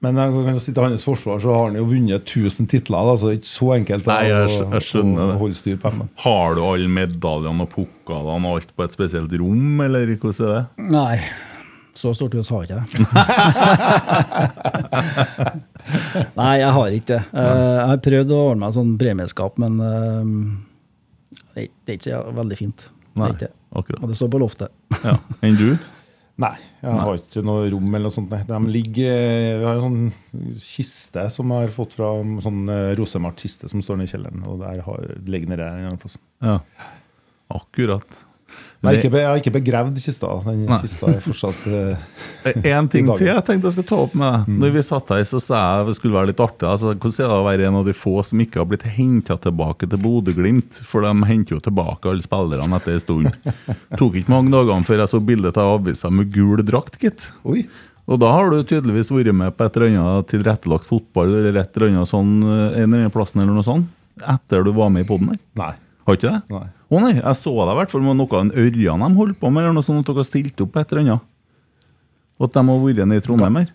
Men 0.00 0.16
jeg 0.16 0.32
kan 0.46 0.56
si 0.64 0.72
til 0.72 0.80
hans 0.86 1.04
forsvar 1.04 1.36
så 1.44 1.50
har 1.52 1.66
han 1.68 1.74
jo 1.76 1.82
vunnet 1.90 2.22
1000 2.24 2.64
titler. 2.72 3.04
Da, 3.04 3.12
så 3.20 3.28
det 3.28 3.34
er 3.34 3.40
ikke 3.42 3.50
så 3.50 3.66
enkelt 3.76 4.06
Nei, 4.08 4.22
jeg 4.30 4.46
å, 4.48 4.50
jeg 4.72 4.80
skjønner 4.86 5.20
å 5.20 5.26
det. 5.28 5.34
holde 5.42 5.56
styr 5.58 5.76
på 5.82 5.90
dem. 5.92 6.06
Har 6.24 6.48
du 6.56 6.60
alle 6.64 6.88
medaljene 6.88 7.60
og 7.66 7.70
pokalene 7.74 8.48
og 8.48 8.54
alt 8.62 8.72
på 8.78 8.82
et 8.86 8.94
spesielt 8.96 9.28
rom, 9.42 9.76
eller 9.84 10.08
hvordan 10.14 10.40
er 10.46 10.50
det? 10.54 10.64
Nei, 10.96 11.16
så 12.00 12.08
stort 12.16 12.32
hus 12.38 12.48
har 12.54 12.64
ikke 12.64 12.80
det. 12.80 12.86
Nei, 16.40 16.54
jeg 16.62 16.72
har 16.76 16.88
ikke 16.96 17.10
det. 17.12 17.20
Eh, 17.34 17.76
Jeg 17.76 17.86
har 17.92 18.00
prøvd 18.04 18.30
å 18.34 18.38
ordne 18.50 18.62
meg 18.64 18.74
sånn 18.76 18.92
premieskap, 19.00 19.52
men 19.60 19.72
eh, 19.84 20.24
det 21.54 21.60
er- 21.66 21.70
ikke 21.98 22.08
så 22.08 22.18
veldig 22.36 22.56
fint. 22.58 22.78
Det 22.88 22.92
Nei, 23.20 23.26
er 23.28 23.32
ikke 23.34 23.46
det. 23.48 23.54
akkurat. 23.76 24.00
Og 24.04 24.08
det 24.08 24.16
står 24.16 24.30
på 24.32 24.38
loftet. 24.40 24.70
Ja. 25.04 25.14
Enn 25.44 25.56
du? 25.58 25.68
Nei, 26.40 26.54
jeg 26.80 27.02
har 27.04 27.18
ikke 27.18 27.42
noe 27.44 27.66
rom 27.72 27.88
eller 27.90 28.06
noe 28.08 28.14
sånt. 28.14 28.32
De 28.48 28.60
ligger, 28.72 29.18
vi 29.60 29.66
har 29.66 29.76
en 29.76 29.84
sånn 29.84 30.54
kiste 30.56 31.26
som 31.34 31.52
jeg 31.52 31.66
har 31.66 31.74
fått 31.74 31.98
fra 31.98 32.14
sånn 32.16 32.62
rosemalt 32.64 32.98
rosemart 33.00 33.44
kiste 33.44 33.68
som 33.68 33.82
står 33.84 34.00
nede 34.00 34.08
i 34.08 34.14
kjelleren. 34.14 34.46
Og 34.48 34.62
der 34.62 34.80
har, 34.86 35.12
ligger 35.28 35.52
nede 35.52 35.68
en 35.68 35.90
annen 35.90 36.00
plass. 36.00 36.16
Ja. 36.40 36.58
Akkurat. 37.52 38.22
Har 38.80 38.96
ikke, 38.96 39.10
jeg 39.12 39.28
har 39.28 39.40
ikke 39.42 39.52
begravd 39.52 39.98
kista. 40.00 40.28
Den 40.46 40.62
Nei. 40.64 40.78
kista 40.80 41.10
er 41.12 41.18
fortsatt 41.20 41.66
eh, 41.68 42.54
En 42.72 42.86
ting 42.88 43.10
til 43.10 43.26
jeg 43.26 43.42
tenkte 43.44 43.68
jeg 43.68 43.74
skal 43.74 43.86
ta 43.90 43.98
opp 44.06 44.14
med 44.16 44.32
deg. 44.32 44.54
Når 44.62 44.72
vi 44.72 44.84
satt 44.86 45.12
her, 45.12 45.24
så 45.28 45.40
sa 45.44 45.58
jeg 45.60 45.90
det 45.90 45.96
skulle 45.98 46.16
være 46.16 46.30
litt 46.30 46.40
artig. 46.40 46.64
Altså, 46.70 46.94
hvordan 46.94 47.26
er 47.26 47.28
det 47.28 47.36
å 47.36 47.44
være 47.44 47.68
en 47.68 47.76
av 47.82 47.90
de 47.90 47.94
få 47.96 48.14
som 48.24 48.40
ikke 48.40 48.62
har 48.62 48.70
blitt 48.70 48.86
henta 48.88 49.36
tilbake 49.44 49.90
til 49.90 50.00
Bodø-Glimt? 50.00 50.80
For 50.88 51.04
de 51.04 51.12
henter 51.28 51.58
jo 51.58 51.60
tilbake 51.68 52.08
alle 52.08 52.24
spillerne 52.24 52.80
etter 52.80 52.96
en 52.96 53.04
stund. 53.04 53.52
Tok 54.00 54.16
ikke 54.22 54.32
mange 54.32 54.54
dagene 54.56 54.88
før 54.88 55.04
jeg 55.04 55.12
så 55.12 55.22
bildet 55.28 55.60
av 55.60 55.74
avisa 55.76 56.08
med 56.08 56.32
gul 56.32 56.64
drakt, 56.64 56.96
gitt. 57.04 57.28
Oi! 57.44 57.66
Og 58.10 58.18
da 58.18 58.32
har 58.32 58.48
du 58.50 58.62
tydeligvis 58.64 59.12
vært 59.12 59.36
med 59.36 59.54
på 59.54 59.68
et 59.68 59.76
eller 59.76 59.92
annet 60.00 60.32
tilrettelagt 60.32 60.88
fotball 60.88 61.36
eller 61.36 61.60
et 61.60 61.76
eller 61.76 61.92
annet 61.92 62.10
sånn 62.10 62.32
eh, 62.42 62.80
en 62.80 62.88
eller 62.88 63.04
annen 63.04 63.14
plassen 63.14 63.44
eller 63.44 63.54
noe 63.54 63.66
sånt, 63.66 63.92
etter 64.24 64.64
du 64.64 64.72
var 64.74 64.88
med 64.90 65.04
i 65.04 65.08
poden 65.12 65.34
her. 65.34 65.40
Nei. 65.60 65.74
Har 66.08 66.16
ikke 66.16 66.32
det? 66.32 66.40
Nei. 66.56 66.66
Å 66.90 67.00
nei, 67.04 67.12
jeg 67.20 67.36
så 67.38 67.52
deg 67.54 67.70
i 67.74 67.78
hvert 67.78 67.92
fall 67.92 68.02
med 68.02 68.16
noe 68.18 68.30
av 68.34 68.40
den 68.48 68.54
Ørjan 68.58 69.04
de 69.04 69.10
holdt 69.14 69.38
på 69.38 69.50
med, 69.52 69.62
eller 69.62 69.76
noe 69.76 69.86
sånt 69.86 70.08
at 70.10 70.16
dere 70.16 70.26
stilte 70.26 70.64
opp 70.64 70.72
på 70.74 70.80
et 70.82 70.90
eller 70.94 71.04
annet. 71.04 71.28
At 72.40 72.56
de 72.56 72.64
har 72.66 72.80
vært 72.82 73.04
nede 73.06 73.20
i 73.20 73.24
Trondheim 73.24 73.58
her. 73.60 73.68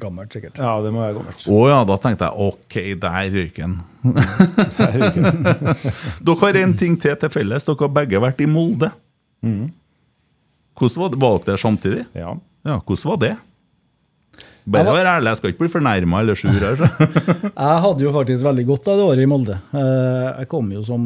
Gammelt, 0.00 0.32
sikkert. 0.34 0.56
Ja, 0.58 0.72
det 0.82 0.90
må 0.94 1.02
være 1.04 1.14
gammelt. 1.18 1.44
Å 1.54 1.58
ja, 1.70 1.76
da 1.86 1.96
tenkte 2.02 2.26
jeg 2.26 2.48
ok, 2.48 2.76
der 3.04 3.28
røyk 3.34 3.58
den. 3.60 3.76
Er 4.82 4.96
Dere 6.24 6.38
har 6.40 6.58
en 6.64 6.74
ting 6.80 6.96
til 7.00 7.14
til 7.20 7.30
felles. 7.34 7.66
Dere 7.68 7.84
har 7.84 7.92
begge 8.00 8.22
vært 8.24 8.40
i 8.42 8.48
Molde. 8.50 8.90
Hvordan 9.44 11.02
var 11.04 11.12
det? 11.12 11.20
Var 11.22 11.36
dere 11.38 11.46
der 11.52 11.60
samtidig? 11.62 12.06
Ja. 12.16 12.32
Ja, 12.64 12.78
hvordan 12.80 13.10
var 13.12 13.20
det? 13.22 13.34
Bare 14.64 14.94
vær 14.96 15.06
ærlig, 15.18 15.28
jeg 15.28 15.36
skal 15.42 15.52
ikke 15.52 15.60
bli 15.66 15.72
fornærma 15.74 16.20
eller 16.24 16.38
sur 16.40 16.48
her. 16.56 16.78
Så. 16.80 16.86
Jeg 17.52 17.80
hadde 17.84 18.00
jo 18.06 18.12
faktisk 18.14 18.46
veldig 18.46 18.64
godt 18.70 18.86
av 18.88 18.96
det 18.96 19.04
året 19.10 19.20
i 19.26 19.28
Molde. 19.28 19.58
Eh, 19.76 20.28
Jeg 20.40 20.48
kom 20.48 20.70
jo 20.72 20.80
som 20.86 21.02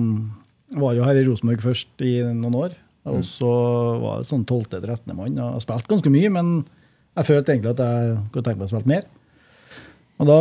Var 0.77 0.95
jo 0.99 1.05
her 1.07 1.17
i 1.17 1.25
Rosenborg 1.25 1.63
først 1.65 2.03
i 2.05 2.19
noen 2.29 2.57
år. 2.59 2.75
Og 3.09 3.23
så 3.25 3.49
var 4.03 4.19
jeg 4.21 4.29
sånn 4.29 4.43
12.-13. 4.45 5.15
mann. 5.17 5.39
og 5.41 5.55
Jeg 5.57 5.65
spilte 5.65 5.89
ganske 5.95 6.11
mye, 6.13 6.31
men 6.35 6.51
jeg 7.17 7.25
følte 7.31 7.55
egentlig 7.55 7.73
at 7.73 7.81
jeg 7.81 8.19
kunne 8.35 8.45
tenke 8.45 8.59
meg 8.61 8.67
å 8.67 8.73
spille 8.75 8.93
mer. 8.93 9.07
Og 10.19 10.27
da 10.29 10.39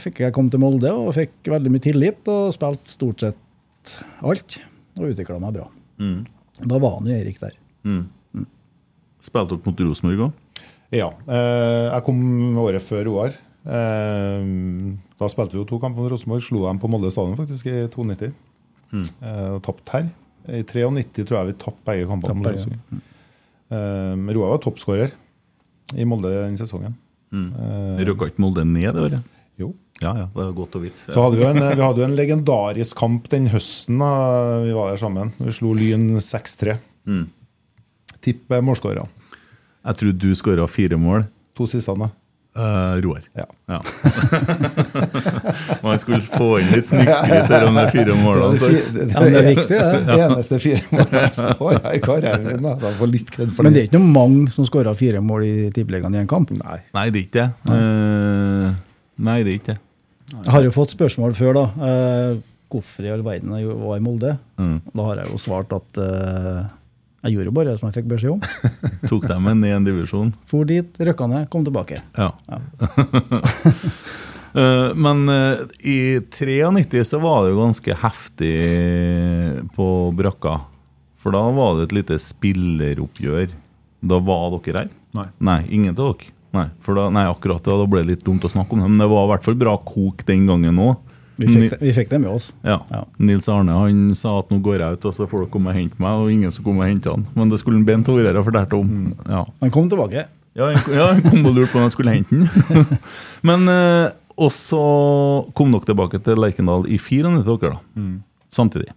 fikk 0.00 0.20
jeg 0.22 0.32
komme 0.36 0.52
til 0.54 0.62
Molde 0.62 0.92
og 0.94 1.12
fikk 1.16 1.50
veldig 1.50 1.72
mye 1.74 1.82
tillit 1.82 2.28
og 2.30 2.54
spilte 2.54 2.88
stort 2.94 3.24
sett 3.24 3.96
alt. 4.22 4.58
Og 4.96 5.10
utvikla 5.10 5.40
meg 5.42 5.58
bra. 5.58 5.66
Da 6.62 6.78
var 6.80 6.96
han 7.00 7.10
jo 7.10 7.16
Erik 7.18 7.40
der. 7.42 7.56
Spilte 9.20 9.56
dere 9.56 9.66
mot 9.66 9.80
Rosenborg 9.90 10.22
òg? 10.28 10.62
Ja. 10.94 11.10
Eh, 11.26 11.90
jeg 11.90 12.04
kom 12.06 12.58
året 12.62 12.84
før 12.86 13.04
Roar. 13.10 13.34
Eh, 13.66 14.48
da 15.18 15.28
spilte 15.32 15.56
vi 15.56 15.60
jo 15.60 15.68
to 15.68 15.80
kamper 15.82 16.00
mot 16.04 16.12
Rosenborg. 16.14 16.44
Slo 16.46 16.64
dem 16.68 16.78
på 16.80 16.88
Molde 16.88 17.10
stadion 17.12 17.36
faktisk 17.36 17.66
i 17.68 17.82
92. 17.90 18.30
Eh, 18.92 19.06
Uh, 19.26 19.58
tapt 19.64 19.88
her. 19.92 20.08
I 20.46 20.62
93 20.62 21.24
tror 21.26 21.40
jeg 21.40 21.50
vi 21.50 21.56
tapte 21.58 21.84
begge 21.88 22.06
kampene. 22.06 22.42
Begge, 22.44 22.60
Rosenborg. 22.60 23.00
Eh, 23.74 24.34
Roar 24.36 24.52
var 24.54 24.60
toppskårer 24.62 25.10
i 25.98 26.04
Molde 26.06 26.30
den 26.30 26.58
sesongen. 26.58 26.94
Eh, 27.34 28.04
Røkka 28.06 28.28
ikke 28.30 28.42
Molde 28.44 28.64
ned 28.64 28.94
det 28.94 29.02
året? 29.08 29.32
jo. 29.58 29.72
Ja, 30.02 30.12
ja, 30.12 30.24
det 30.28 30.36
var 30.36 30.52
godt 30.52 30.76
å 30.76 30.82
vite. 30.82 31.00
Så 31.08 31.22
hadde 31.24 31.38
vi, 31.40 31.44
en, 31.48 31.56
vi 31.56 31.80
hadde 31.82 32.02
jo 32.02 32.04
en 32.04 32.16
legendarisk 32.18 32.98
kamp 33.00 33.30
den 33.32 33.48
høsten. 33.48 33.96
da 33.98 34.60
Vi 34.60 34.74
var 34.76 34.90
der 34.92 35.00
sammen. 35.00 35.32
Vi 35.40 35.54
slo 35.56 35.72
Lyn 35.72 36.18
6-3. 36.20 36.76
Mm. 37.08 37.22
Tipp 38.20 38.52
målskårerne. 38.52 39.08
Jeg 39.86 39.96
tror 40.00 40.12
du 40.20 40.28
skåra 40.36 40.66
fire 40.68 40.98
mål. 41.00 41.24
To 41.56 41.64
siste. 41.70 41.94
da. 41.96 42.10
Uh, 42.56 42.96
Roar. 43.04 43.20
Ja. 43.36 43.44
Ja. 43.68 43.80
Man 45.82 45.98
skulle 46.00 46.20
få 46.24 46.48
inn 46.62 46.70
litt 46.72 46.88
snikskryt 46.88 47.50
her 47.52 47.66
om 47.68 47.76
de 47.76 47.84
fire 47.92 48.16
målene. 48.16 48.56
Det, 48.56 48.70
er 48.70 48.88
det, 48.96 49.06
Ja, 49.12 49.24
det 49.26 49.40
er 49.42 49.48
viktig, 49.50 49.76
det. 49.76 50.00
det 50.08 50.18
eneste 50.24 50.60
fire 50.62 50.80
målene 50.90 51.22
jeg 51.26 51.34
skåra 51.36 51.92
i 51.92 52.00
karrieren 52.04 52.48
min. 52.48 52.64
da. 52.64 52.92
Så 52.96 53.10
litt 53.12 53.30
kred 53.34 53.52
for 53.52 53.66
Men 53.66 53.76
det 53.76 53.82
er 53.82 53.90
ikke 53.90 54.00
noe 54.00 54.14
mange 54.14 54.56
som 54.56 54.68
skårer 54.68 54.96
fire 54.98 55.20
mål 55.24 55.44
i 55.44 55.54
Tippeligaen 55.76 56.16
i 56.16 56.22
en 56.24 56.30
kamp. 56.30 56.54
Nei. 56.56 56.80
Nei, 56.96 57.06
det 57.12 57.20
er 57.20 57.26
ikke 57.28 57.38
det. 57.42 57.48
Uh, 57.68 58.72
nei, 59.28 59.38
det 59.44 59.52
er 59.52 59.56
ikke 59.60 59.72
det. 59.74 59.80
Jeg 60.36 60.52
har 60.56 60.64
jo 60.66 60.72
fått 60.74 60.96
spørsmål 60.96 61.36
før, 61.38 61.60
da. 61.60 61.66
Uh, 61.76 62.44
hvorfor 62.72 63.06
i 63.06 63.12
all 63.12 63.22
verden 63.26 63.52
jeg 63.58 63.76
var 63.78 64.00
i 64.00 64.02
Molde? 64.02 64.32
Mm. 64.58 64.78
Da 64.90 65.04
har 65.10 65.20
jeg 65.22 65.30
jo 65.32 65.38
svart 65.38 65.70
at 65.76 66.00
eh, 66.02 66.64
jeg 67.26 67.36
gjorde 67.36 67.54
bare 67.56 67.72
det 67.72 67.80
som 67.80 67.88
jeg 67.90 67.98
fikk 67.98 68.08
beskjed 68.12 68.36
om. 68.36 68.70
Tok 69.10 69.26
dem 69.30 69.48
ned 69.50 69.66
i 69.68 69.74
en 69.74 69.86
divisjon. 69.86 70.30
For 70.50 70.68
dit, 70.68 71.02
røkka 71.08 71.28
ned, 71.30 71.48
kom 71.52 71.66
tilbake. 71.66 72.00
Ja. 72.18 72.32
Ja. 72.46 72.62
Eh, 74.56 74.94
men 74.96 75.28
eh, 75.28 75.58
i 75.84 76.20
93 76.32 77.02
så 77.04 77.18
var 77.20 77.42
det 77.44 77.50
jo 77.50 77.58
ganske 77.58 77.96
heftig 78.00 78.54
på 79.76 79.88
brakka. 80.16 80.54
For 81.20 81.36
da 81.36 81.42
var 81.52 81.74
det 81.76 81.90
et 81.90 81.92
lite 81.98 82.16
spilleroppgjør. 82.24 83.52
Da 84.00 84.20
var 84.24 84.56
dere 84.64 84.86
her? 84.86 84.88
Nei. 85.18 85.26
Nei, 85.44 85.58
ingen 85.68 85.92
av 85.92 85.98
dere? 86.00 86.32
Nei, 86.56 86.64
for 86.80 86.96
da, 86.96 87.10
nei 87.12 87.26
akkurat 87.28 87.60
da, 87.68 87.76
da 87.82 87.84
ble 87.90 88.00
det 88.00 88.14
litt 88.14 88.24
dumt 88.24 88.48
å 88.48 88.52
snakke 88.54 88.72
om 88.72 88.80
det. 88.80 88.88
Men 88.94 89.04
det 89.04 89.10
var 89.12 89.26
i 89.26 89.32
hvert 89.34 89.44
fall 89.44 89.60
bra 89.60 89.76
kok 89.92 90.24
den 90.24 90.48
gangen 90.48 90.80
òg. 90.80 90.96
Vi 91.36 91.46
fikk, 91.52 91.70
det, 91.74 91.78
vi 91.82 91.92
fikk 91.92 92.08
det 92.10 92.18
med 92.22 92.30
oss. 92.32 92.46
Ja. 92.64 92.78
Ja. 92.90 93.02
Nils 93.18 93.48
Arne 93.52 93.74
han 93.76 94.14
sa 94.16 94.38
at 94.40 94.48
nå 94.50 94.58
går 94.64 94.78
jeg 94.80 94.96
ut, 94.96 95.04
og 95.10 95.12
så 95.14 95.26
får 95.28 95.42
dere 95.44 95.50
komme 95.52 95.68
og 95.72 95.76
hente 95.76 96.00
meg. 96.00 96.22
Og 96.22 96.30
ingen 96.32 96.52
som 96.54 96.64
kom 96.64 96.78
og 96.80 96.86
hente 96.88 97.12
han. 97.12 97.26
Men 97.36 97.50
det 97.52 97.58
skulle 97.60 97.76
en 97.80 97.84
Bent 97.88 98.08
Årere 98.08 98.32
ha 98.40 98.44
fortalt 98.46 98.72
om. 98.78 98.92
Ja. 99.28 99.42
Han 99.60 99.70
kom 99.74 99.90
tilbake. 99.92 100.26
Ja, 100.56 100.70
han, 100.72 100.94
ja, 100.96 101.08
han 101.12 101.20
kom 101.26 101.44
og 101.50 101.58
lurte 101.58 101.72
på 101.74 101.76
om 101.82 101.84
han 101.84 101.92
skulle 101.92 102.14
hente 102.16 102.38
den. 102.38 102.86
Men 103.50 103.68
eh, 103.68 104.06
også 104.40 104.80
kom 105.56 105.74
dere 105.76 105.90
tilbake 105.90 106.22
til 106.24 106.40
Lerkendal 106.40 106.88
i 106.88 106.96
94, 106.96 107.42
dere, 107.44 107.74
da. 107.76 108.06
Samtidig. 108.56 108.88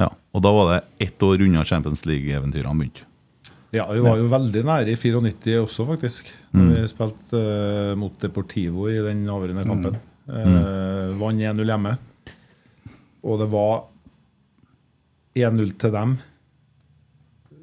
Ja, 0.00 0.08
Og 0.32 0.42
da 0.44 0.50
var 0.52 0.72
det 0.72 0.80
ett 1.08 1.22
år 1.24 1.40
unna 1.44 1.64
Champions 1.64 2.06
League-eventyrene 2.08 2.72
begynte. 2.80 3.04
Ja, 3.74 3.84
vi 3.92 4.00
var 4.00 4.16
jo 4.16 4.28
veldig 4.32 4.62
nære 4.64 4.92
i 4.92 4.96
94 4.96 5.56
også, 5.60 5.84
faktisk. 5.88 6.28
Mm. 6.56 6.68
Vi 6.72 6.82
spilte 6.88 7.40
eh, 7.40 7.94
mot 7.98 8.14
Deportivo 8.22 8.86
i 8.88 8.96
den 9.04 9.26
avgjørende 9.28 9.64
Mm. 9.66 9.72
kampen. 9.74 9.96
Uh, 11.16 11.22
Vant 11.24 11.40
1-0 11.40 11.72
hjemme. 11.72 11.96
Og 13.26 13.40
det 13.40 13.50
var 13.50 13.86
1-0 15.36 15.72
til 15.80 15.92
dem 15.92 16.16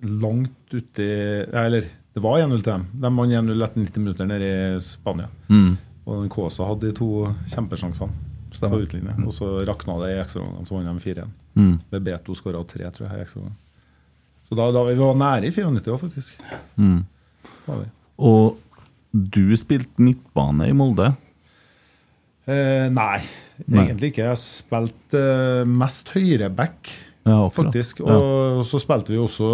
langt 0.04 0.74
uti 0.74 1.06
Eller, 1.48 1.86
det 2.14 2.20
var 2.22 2.40
1-0 2.40 2.60
til 2.60 2.72
dem. 2.74 2.86
De 2.94 3.10
vant 3.10 3.32
1-0 3.32 3.64
etter 3.64 3.80
90 3.80 4.04
minutter 4.04 4.30
nede 4.30 4.50
i 4.52 4.82
Spania. 4.84 5.30
Mm. 5.48 5.78
Og 6.04 6.28
Kåsa 6.34 6.68
hadde 6.68 6.90
de 6.90 6.98
to 6.98 7.10
kjempesjansene 7.50 8.12
på 8.60 8.82
utlignet. 8.84 9.18
Og 9.24 9.34
så 9.34 9.50
rakna 9.66 9.96
det 10.04 10.12
i 10.14 10.20
ekstraomgangene, 10.22 10.68
så 10.68 10.78
vant 10.78 10.92
de 10.92 11.14
4-1. 11.14 11.32
Mm. 11.58 11.74
Bebeto 11.94 12.36
skåra 12.38 12.62
tre, 12.68 12.90
tror 12.94 13.08
jeg, 13.08 13.18
i 13.18 13.26
ekstraomgang. 13.26 13.56
Så 14.50 14.58
da, 14.60 14.68
da 14.76 14.84
vi 14.86 14.98
var 15.00 15.18
nære 15.18 15.50
i 15.50 15.56
94 15.56 15.94
òg, 15.96 16.02
faktisk. 16.04 16.44
Mm. 16.78 17.00
Var 17.66 17.80
vi. 17.80 17.88
Og 18.28 18.60
du 19.14 19.56
spilte 19.58 20.04
midtbane 20.04 20.68
i 20.70 20.76
Molde. 20.78 21.14
Eh, 22.46 22.90
Nei. 22.94 23.24
Egentlig 23.70 24.12
ikke. 24.14 24.28
Jeg 24.30 24.38
spilte 24.42 25.24
eh, 25.24 25.66
mest 25.70 26.10
høyreback, 26.16 26.94
Ja, 27.24 27.38
faktisk. 27.56 28.02
Ja. 28.04 28.18
Og 28.20 28.66
så 28.68 28.80
spilte 28.84 29.14
vi 29.14 29.20
også 29.24 29.48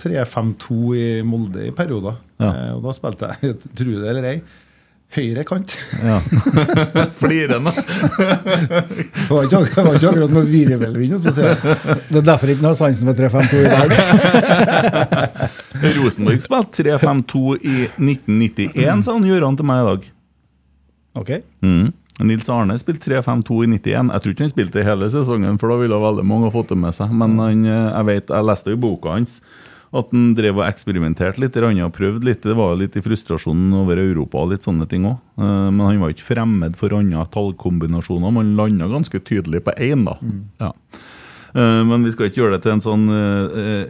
3-5-2 0.00 0.76
i 0.96 1.06
Molde 1.28 1.66
i 1.68 1.72
perioder. 1.76 2.14
Ja. 2.40 2.48
Eh, 2.48 2.70
og 2.78 2.82
da 2.86 2.94
spilte 2.96 3.28
jeg, 3.42 3.58
tro 3.76 3.90
det 4.00 4.08
eller 4.08 4.24
ei, 4.30 4.38
høyre 5.14 5.44
kant. 5.46 5.74
Ja. 6.00 6.16
Flirende. 7.20 7.74
Det 7.76 9.28
var 9.28 9.44
ikke, 9.44 9.60
akkurat- 9.60 9.76
det 9.76 9.84
var 9.84 9.98
ikke 9.98 10.08
akkurat 10.14 10.32
noe 10.32 10.46
virvelvind. 10.48 11.18
for 11.20 11.28
å 11.28 11.34
si 11.36 11.44
det. 11.44 11.58
Det 12.08 12.18
er 12.22 12.26
derfor 12.30 12.54
ikke 12.54 12.64
noe 12.64 12.78
sansen 12.78 13.10
for 13.10 13.20
352 13.20 13.60
i 13.60 13.68
dag. 13.74 13.88
Rosenborg 15.98 16.40
spilte 16.46 16.86
3-5-2 16.88 17.44
i 17.60 17.76
1991, 18.00 19.04
sa 19.04 19.12
han 19.18 19.28
Gøran 19.28 19.60
til 19.60 19.68
meg 19.68 19.82
i 19.82 19.86
dag. 19.90 20.08
Ok. 21.20 21.30
Mm. 21.62 21.92
Nils 22.22 22.48
Arne 22.52 22.76
spilte 22.78 23.10
3-5-2 23.10 23.64
i 23.64 23.68
91. 23.74 24.10
Jeg 24.12 24.22
tror 24.22 24.34
ikke 24.34 24.44
han 24.44 24.52
spilte 24.52 24.80
i 24.80 24.86
hele 24.86 25.10
sesongen, 25.10 25.58
for 25.58 25.72
da 25.72 25.78
ville 25.80 25.98
veldig 25.98 26.24
mange 26.26 26.46
ha 26.46 26.54
fått 26.54 26.70
det 26.70 26.78
med 26.78 26.94
seg. 26.94 27.10
Men 27.10 27.38
han, 27.42 27.64
eh, 27.66 27.88
jeg 27.90 28.08
vet, 28.10 28.34
jeg 28.36 28.48
leste 28.50 28.74
jo 28.74 28.82
boka 28.84 29.16
hans 29.16 29.40
at 29.94 30.10
han 30.10 30.32
drev 30.34 30.58
og 30.58 30.66
eksperimenterte 30.66 31.38
litt 31.38 31.54
og 31.54 31.92
prøvde 31.94 32.26
litt. 32.26 32.42
Det 32.42 32.54
var 32.58 32.72
jo 32.72 32.80
litt 32.80 32.96
i 32.98 33.02
frustrasjonen 33.02 33.70
over 33.78 33.96
Europa 34.02 34.42
og 34.42 34.50
litt 34.50 34.66
sånne 34.66 34.88
ting 34.90 35.04
òg. 35.06 35.20
Men 35.38 35.78
han 35.86 36.00
var 36.02 36.10
ikke 36.10 36.34
fremmed 36.34 36.74
for 36.74 36.90
andre 36.90 37.22
tallkombinasjoner. 37.30 38.32
Man 38.34 38.56
landa 38.58 38.88
ganske 38.90 39.20
tydelig 39.22 39.62
på 39.62 39.70
én, 39.78 40.02
da. 40.04 40.16
Ja. 40.58 40.72
Eh, 41.54 41.84
Men 41.86 42.02
vi 42.02 42.10
skal 42.10 42.26
ikke 42.26 42.42
gjøre 42.42 42.56
det 42.58 42.62
til 42.62 42.72
en 42.72 42.82
sånn 42.82 43.06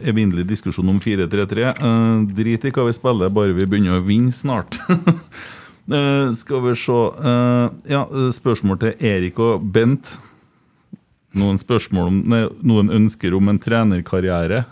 evinnelig 0.05 0.45
diskusjon 0.45 0.93
om 0.93 0.99
4-3-3. 1.01 1.73
Eh, 1.73 2.33
drit 2.37 2.65
i 2.65 2.69
hva 2.69 2.85
vi 2.85 2.93
spiller, 2.93 3.33
bare 3.33 3.57
vi 3.57 3.65
begynner 3.65 3.97
å 3.97 4.05
vinne 4.05 4.31
snart. 4.31 4.77
Eh, 5.85 6.33
skal 6.33 6.61
vi 6.65 6.75
se 6.75 6.91
uh, 6.91 7.69
Ja, 7.85 8.05
eh, 8.09 8.31
spørsmål 8.33 8.79
til 8.81 9.05
Erik 9.05 9.39
og 9.39 9.61
Bent. 9.73 10.15
Noen 11.37 11.59
spørsmål 11.61 12.07
om 12.09 12.21
nei, 12.31 12.45
Noen 12.65 12.89
ønsker 12.95 13.35
om 13.37 13.51
en 13.51 13.59
trenerkarriere? 13.61 14.63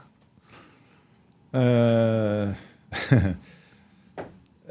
Uh, 1.54 2.50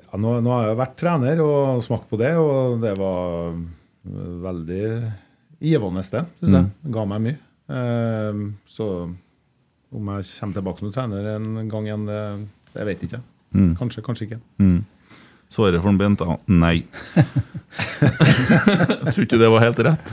ja, 0.02 0.18
nå, 0.18 0.32
nå 0.42 0.54
har 0.56 0.70
jeg 0.70 0.80
vært 0.80 0.96
trener 0.98 1.42
og 1.44 1.82
smakt 1.86 2.08
på 2.10 2.18
det, 2.18 2.32
og 2.40 2.80
det 2.82 2.96
var 2.98 3.54
veldig 4.48 4.86
givende, 5.62 6.02
det, 6.02 6.24
syns 6.40 6.56
jeg. 6.56 6.70
Det 6.82 6.94
ga 6.96 7.04
meg 7.06 7.22
mye. 7.22 7.38
Så 8.66 8.88
om 9.94 10.10
jeg 10.10 10.26
kommer 10.40 10.56
tilbake 10.58 10.82
som 10.82 10.90
trener 10.96 11.28
en 11.36 11.70
gang 11.70 11.86
igjen, 11.86 12.08
det, 12.08 12.18
det 12.72 12.88
vet 12.88 13.04
jeg 13.04 13.12
ikke. 13.12 13.22
Kanskje, 13.78 14.02
kanskje 14.02 14.26
ikke. 14.26 14.40
Mm. 14.58 14.80
Svaret 15.52 15.82
for 15.84 15.92
en 15.92 15.98
Bent 16.00 16.22
er 16.24 16.38
nei. 16.48 16.78
Jeg 18.02 19.12
tror 19.12 19.24
ikke 19.26 19.40
det 19.40 19.50
var 19.52 19.64
helt 19.66 19.80
rett. 19.86 20.12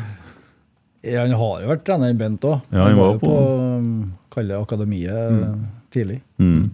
Ja, 1.06 1.22
han 1.24 1.32
har 1.40 1.62
jo 1.64 1.70
vært 1.72 1.86
trener, 1.88 2.14
Bent 2.20 2.44
òg. 2.48 2.60
Ja, 2.76 2.84
han 2.90 2.98
var 3.00 3.14
jo 3.14 3.20
på- 3.22 3.30
på 3.32 3.36
um, 3.80 4.14
kalle 4.34 4.58
akademiet 4.60 5.60
tidlig. 5.96 6.20
Mm. 6.44 6.70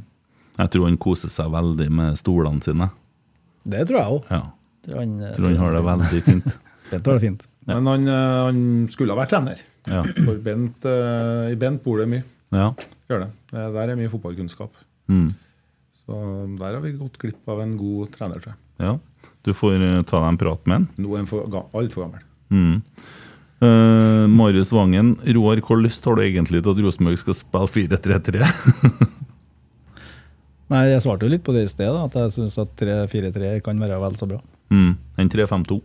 Jeg 0.58 0.70
tror 0.74 0.86
han 0.88 0.98
koser 0.98 1.30
seg 1.30 1.52
veldig 1.54 1.90
med 1.92 2.18
stolene 2.18 2.64
sine. 2.66 2.90
Det 3.66 3.86
tror 3.90 4.00
jeg 4.02 4.16
òg. 4.18 4.32
Ja. 4.32 4.42
Han, 4.96 5.20
Jeg 5.22 5.36
tror 5.38 5.48
han 5.52 5.58
har 5.62 5.72
det 5.78 5.84
veldig 5.86 6.24
fint. 6.26 6.50
Bent 6.92 7.06
har 7.10 7.14
det 7.20 7.22
fint. 7.26 7.46
Men 7.66 7.88
han, 7.90 8.08
eh, 8.08 8.42
han 8.46 8.60
skulle 8.94 9.14
ha 9.14 9.20
vært 9.22 9.32
trener. 9.34 9.62
Ja. 9.90 10.04
For 10.26 10.38
Bent, 10.46 10.86
eh, 10.86 11.52
i 11.54 11.56
Bent 11.62 11.84
bor 11.86 11.98
det 12.02 12.08
mye. 12.10 12.24
Ja. 12.54 12.72
Gjør 13.10 13.26
det. 13.26 13.32
Eh, 13.54 13.70
Der 13.78 13.90
er 13.94 13.96
mye 14.00 14.10
fotballkunnskap. 14.12 14.74
Mm. 15.10 15.34
Så 16.06 16.20
der 16.60 16.76
har 16.78 16.82
vi 16.84 16.92
gått 17.00 17.18
glipp 17.22 17.48
av 17.50 17.62
en 17.64 17.74
god 17.80 18.12
trener, 18.14 18.42
tror 18.42 18.54
jeg. 18.54 18.60
ja. 18.86 18.96
Du 19.46 19.52
får 19.54 19.76
eh, 19.78 20.00
ta 20.10 20.18
deg 20.24 20.32
en 20.32 20.38
prat 20.42 20.64
med 20.66 20.74
han. 20.80 20.86
Nå 20.98 21.12
er 21.14 21.20
han 21.22 21.28
for 21.30 21.46
altfor 21.78 22.08
gammel. 22.08 22.24
Mm. 22.50 22.80
Uh, 23.62 24.26
Marius 24.30 24.72
Vangen, 24.74 25.12
Roar, 25.38 25.62
hvor 25.66 25.78
lyst 25.82 26.06
har 26.06 26.18
du 26.18 26.24
egentlig 26.26 26.64
til 26.66 26.74
at 26.74 26.82
Rosenborg 26.82 27.20
skal 27.22 27.38
spille 27.38 27.70
4-3-3? 27.70 28.42
Nei, 30.74 30.82
Jeg 30.90 31.04
svarte 31.06 31.28
jo 31.28 31.32
litt 31.32 31.44
på 31.46 31.54
det 31.54 31.68
i 31.68 31.70
sted, 31.70 31.92
da, 31.94 32.08
at 32.10 32.16
jeg 32.18 32.34
syns 32.40 32.58
at 32.62 32.72
3-4-3 32.82 33.60
kan 33.66 33.78
være 33.82 34.00
vel 34.02 34.18
så 34.18 34.26
bra. 34.30 34.40
mm. 34.74 34.96
En 35.22 35.30
3-5-2. 35.30 35.78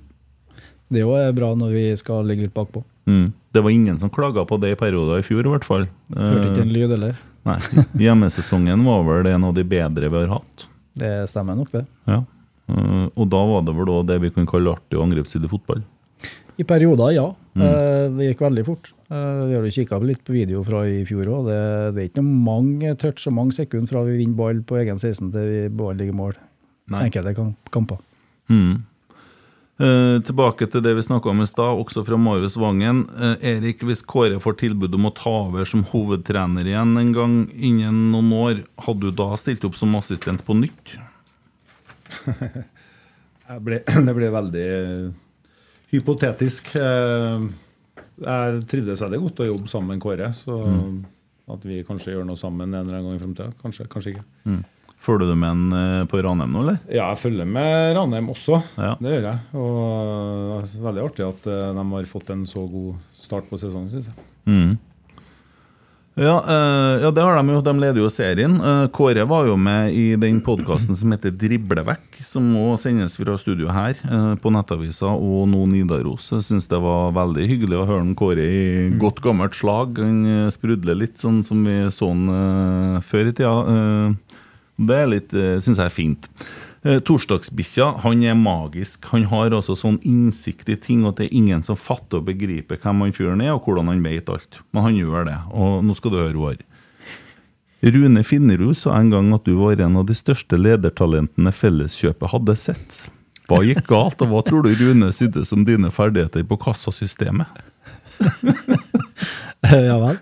Det 0.90 1.02
er 1.04 1.04
jo 1.04 1.34
bra 1.36 1.52
når 1.54 1.74
vi 1.76 1.84
skal 2.00 2.24
ligge 2.26 2.48
litt 2.48 2.56
bakpå. 2.56 2.80
Mm. 3.06 3.28
Det 3.54 3.60
var 3.62 3.70
ingen 3.76 4.00
som 4.00 4.10
klaga 4.10 4.46
på 4.48 4.56
det 4.62 4.72
i 4.72 4.78
perioder 4.80 5.20
i 5.20 5.26
fjor, 5.26 5.44
i 5.46 5.52
hvert 5.52 5.68
fall. 5.68 5.84
Hørte 6.16 6.48
ikke 6.48 6.64
en 6.64 6.72
Eh, 6.72 6.76
lyd 6.80 6.96
heller. 6.96 7.20
Nei, 7.48 7.58
Hjemmesesongen 8.04 8.82
var 8.84 9.04
vel 9.06 9.26
en 9.32 9.44
av 9.48 9.54
de 9.56 9.64
bedre 9.64 10.10
vi 10.12 10.20
har 10.24 10.34
hatt. 10.38 10.66
Det 11.00 11.12
stemmer 11.30 11.56
nok, 11.56 11.70
det. 11.72 11.84
Ja. 12.10 12.22
Eh, 12.70 13.06
og 13.16 13.28
da 13.32 13.40
var 13.48 13.62
det 13.66 13.74
vel 13.76 13.86
da 13.90 14.02
det 14.12 14.20
vi 14.26 14.30
kan 14.34 14.46
kalle 14.46 14.74
artig 14.76 15.00
angrepssidig 15.00 15.50
fotball. 15.50 15.82
I 16.60 16.64
perioder, 16.68 17.12
ja. 17.16 17.28
Mm. 17.56 17.62
Eh, 17.64 18.08
Det 18.18 18.26
gikk 18.34 18.42
veldig 18.44 18.64
fort. 18.66 18.92
Eh, 19.10 19.46
Vi 19.48 19.54
har 19.56 19.64
jo 19.64 19.70
kikka 19.74 19.98
litt 20.04 20.22
på 20.26 20.32
video 20.36 20.62
fra 20.66 20.82
i 20.86 21.00
fjor 21.08 21.24
òg. 21.26 21.46
Det, 21.48 21.60
det 21.96 22.02
er 22.02 22.08
ikke 22.10 22.22
noe 22.22 22.44
mange 22.44 22.92
touch 23.00 23.26
og 23.30 23.34
mange 23.38 23.52
sekunder 23.56 23.88
fra 23.88 24.02
vi 24.04 24.18
vinner 24.20 24.36
ball 24.36 24.60
på 24.62 24.76
egen 24.82 24.98
16 25.00 25.32
til 25.32 25.48
vi 25.48 25.62
ballen 25.68 25.98
ligger 25.98 26.12
i 26.14 26.20
mål. 26.20 26.34
Enkelte 26.90 27.34
kam- 27.36 27.56
kamper. 27.72 27.98
Mm. 28.50 28.82
Eh, 29.80 30.18
tilbake 30.28 30.66
til 30.68 30.82
det 30.84 30.90
vi 30.98 31.02
snakka 31.06 31.30
om 31.32 31.40
i 31.40 31.46
stad, 31.48 31.78
også 31.80 32.02
fra 32.04 32.18
Marius 32.20 32.58
Vangen. 32.60 33.06
Eh, 33.16 33.46
Erik, 33.54 33.80
hvis 33.88 34.02
Kåre 34.04 34.36
får 34.42 34.58
tilbud 34.60 34.92
om 34.98 35.08
å 35.08 35.12
ta 35.16 35.32
over 35.46 35.64
som 35.64 35.86
hovedtrener 35.88 36.68
igjen 36.68 36.92
en 37.00 37.12
gang 37.16 37.36
innen 37.56 38.10
noen 38.12 38.28
år, 38.36 38.60
hadde 38.84 39.08
du 39.08 39.16
da 39.16 39.30
stilt 39.40 39.64
opp 39.64 39.78
som 39.80 39.96
assistent 39.96 40.44
på 40.44 40.56
nytt? 40.58 40.98
Ble, 43.64 43.80
det 44.06 44.14
ble 44.14 44.28
veldig 44.30 44.66
hypotetisk. 45.94 46.74
Eh, 46.76 47.48
Jeg 48.20 48.60
trivdes 48.68 49.00
veldig 49.00 49.22
godt 49.24 49.40
å 49.40 49.48
jobbe 49.48 49.72
sammen 49.72 49.94
med 49.96 50.04
Kåre. 50.04 50.28
Så 50.36 50.60
at 51.50 51.64
vi 51.66 51.80
kanskje 51.88 52.12
gjør 52.18 52.28
noe 52.28 52.38
sammen 52.38 52.68
en 52.68 52.82
eller 52.84 52.98
annen 53.00 53.08
gang 53.08 53.16
i 53.16 53.22
framtida. 53.24 53.48
Kanskje, 53.64 53.88
kanskje 53.90 54.12
ikke. 54.12 54.24
Følger 55.00 55.30
du 55.30 55.36
med 55.38 55.54
en 55.54 55.78
eh, 55.78 56.02
på 56.10 56.20
Ranheim 56.20 56.52
nå, 56.52 56.60
eller? 56.64 56.82
Ja, 56.92 57.06
jeg 57.14 57.22
følger 57.22 57.48
med 57.48 57.94
Ranheim 57.96 58.28
også. 58.34 58.60
Ja. 58.76 58.92
Det 59.00 59.14
gjør 59.14 59.26
jeg. 59.30 59.38
Og 59.56 60.52
det 60.52 60.60
er 60.60 60.84
veldig 60.90 61.06
artig 61.06 61.24
at 61.24 61.48
eh, 61.48 61.66
de 61.78 61.88
har 61.94 62.12
fått 62.12 62.32
en 62.34 62.44
så 62.48 62.66
god 62.68 63.00
start 63.16 63.48
på 63.48 63.60
sesongen, 63.60 63.88
syns 63.92 64.10
jeg. 64.10 64.30
Mm. 64.50 64.78
Ja, 66.20 66.44
eh, 66.44 67.02
ja, 67.02 67.10
det 67.10 67.22
har 67.22 67.38
de 67.38 67.54
jo. 67.54 67.60
De 67.64 67.72
leder 67.80 68.02
jo 68.02 68.10
serien. 68.12 68.58
Eh, 68.60 68.86
Kåre 68.92 69.24
var 69.24 69.46
jo 69.48 69.54
med 69.56 69.94
i 69.96 70.16
den 70.20 70.42
podkasten 70.44 70.98
som 70.98 71.14
heter 71.14 71.32
Driblevekk, 71.32 72.18
som 72.26 72.44
må 72.52 72.74
sendes 72.82 73.14
fra 73.16 73.38
studio 73.40 73.70
her 73.72 73.96
eh, 74.04 74.34
på 74.36 74.52
Nettavisa 74.52 75.14
og 75.14 75.46
nå 75.48 75.64
Nidaros. 75.70 76.28
Jeg 76.34 76.44
syns 76.50 76.68
det 76.68 76.80
var 76.82 77.14
veldig 77.16 77.46
hyggelig 77.48 77.78
å 77.78 77.86
høre 77.88 78.04
den 78.04 78.16
Kåre 78.18 78.44
i 78.44 78.90
godt 79.00 79.22
gammelt 79.24 79.56
slag. 79.56 79.96
Han 80.02 80.20
eh, 80.28 80.50
sprudler 80.52 80.98
litt 80.98 81.16
sånn 81.22 81.40
som 81.46 81.62
vi 81.64 81.86
så 81.88 82.10
han 82.12 82.26
eh, 82.36 82.98
før 83.06 83.30
i 83.30 83.36
tida. 83.40 83.54
Eh, 84.80 84.86
det 84.86 84.96
er 84.96 85.10
litt, 85.10 85.34
uh, 85.36 85.60
syns 85.60 85.78
jeg 85.78 85.86
er 85.86 85.94
fint. 85.94 86.28
Uh, 86.80 86.96
Torsdagsbikkja 87.04 87.90
han 88.04 88.24
er 88.24 88.38
magisk. 88.38 89.04
Han 89.12 89.26
har 89.28 89.52
altså 89.52 89.76
sånn 89.76 90.00
innsikt 90.06 90.68
i 90.72 90.78
ting 90.80 91.04
at 91.08 91.20
det 91.20 91.28
er 91.28 91.36
ingen 91.36 91.62
som 91.62 91.76
fatter 91.76 92.20
og 92.22 92.28
begriper 92.30 92.80
hvem 92.80 93.04
han 93.04 93.14
fyren 93.14 93.44
er, 93.44 93.52
og 93.54 93.68
hvordan 93.68 93.92
han 93.92 94.02
vet 94.04 94.32
alt. 94.32 94.62
Men 94.72 94.88
han 94.88 94.96
gjør 94.96 95.28
det. 95.28 95.38
Og 95.52 95.84
nå 95.84 95.96
skal 95.98 96.14
du 96.14 96.20
høre, 96.22 96.34
Roar. 96.36 96.60
Rune 97.80 98.20
Finnerud 98.24 98.76
sa 98.76 98.98
en 98.98 99.08
gang 99.12 99.30
at 99.32 99.46
du 99.46 99.54
var 99.56 99.80
en 99.80 99.96
av 99.96 100.04
de 100.08 100.16
største 100.16 100.58
ledertalentene 100.60 101.52
Felleskjøpet 101.52 102.28
hadde 102.28 102.56
sett. 102.60 102.98
Hva 103.48 103.62
gikk 103.64 103.86
galt, 103.88 104.20
og 104.20 104.30
hva 104.30 104.42
tror 104.46 104.62
du 104.66 104.74
Rune 104.78 105.08
sydde 105.16 105.46
som 105.48 105.64
dine 105.66 105.88
ferdigheter 105.90 106.44
på 106.46 106.60
kassasystemet? 106.60 107.48
ja 109.90 109.96
vel. 110.00 110.20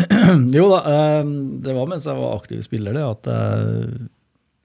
jo 0.56 0.68
da, 0.72 0.80
eh, 0.90 1.34
det 1.66 1.74
var 1.76 1.90
mens 1.90 2.08
jeg 2.08 2.18
var 2.18 2.38
aktiv 2.38 2.62
spiller, 2.66 2.96
det 2.96 3.04
at 3.06 3.30
jeg 3.30 4.08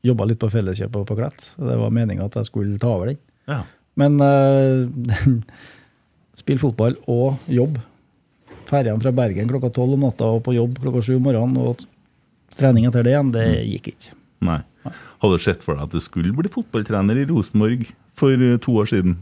jobba 0.06 0.28
litt 0.30 0.42
på 0.42 0.52
Felleskjøpet 0.54 1.08
på 1.10 1.18
Klett. 1.18 1.50
Det 1.58 1.78
var 1.80 1.94
meninga 1.94 2.28
at 2.28 2.38
jeg 2.40 2.50
skulle 2.50 2.80
ta 2.82 2.92
over 2.94 3.12
den. 3.12 3.20
Ja. 3.50 3.64
Men 4.00 4.20
uh, 4.22 4.86
spill 6.42 6.62
fotball 6.62 6.98
og 7.12 7.42
jobb. 7.52 7.80
Ferjene 8.70 9.02
fra 9.02 9.14
Bergen 9.16 9.50
klokka 9.50 9.72
tolv 9.74 9.96
om 9.98 10.06
natta 10.08 10.28
og 10.36 10.44
på 10.46 10.56
jobb 10.58 10.80
klokka 10.84 11.04
sju 11.06 11.16
om 11.18 11.28
morgenen. 11.28 11.58
Og 11.62 11.86
trening 12.58 12.88
etter 12.90 13.06
det 13.06 13.14
igjen, 13.16 13.34
det 13.36 13.46
gikk 13.74 13.94
ikke. 13.94 14.18
Nei. 14.46 14.62
Hadde 14.86 15.38
du 15.38 15.42
sett 15.42 15.64
for 15.66 15.78
deg 15.78 15.88
at 15.88 15.96
du 15.96 16.04
skulle 16.04 16.36
bli 16.36 16.52
fotballtrener 16.52 17.18
i 17.18 17.26
Rosenborg 17.30 17.88
for 18.18 18.36
eh, 18.36 18.60
to 18.62 18.76
år 18.82 18.92
siden? 18.92 19.16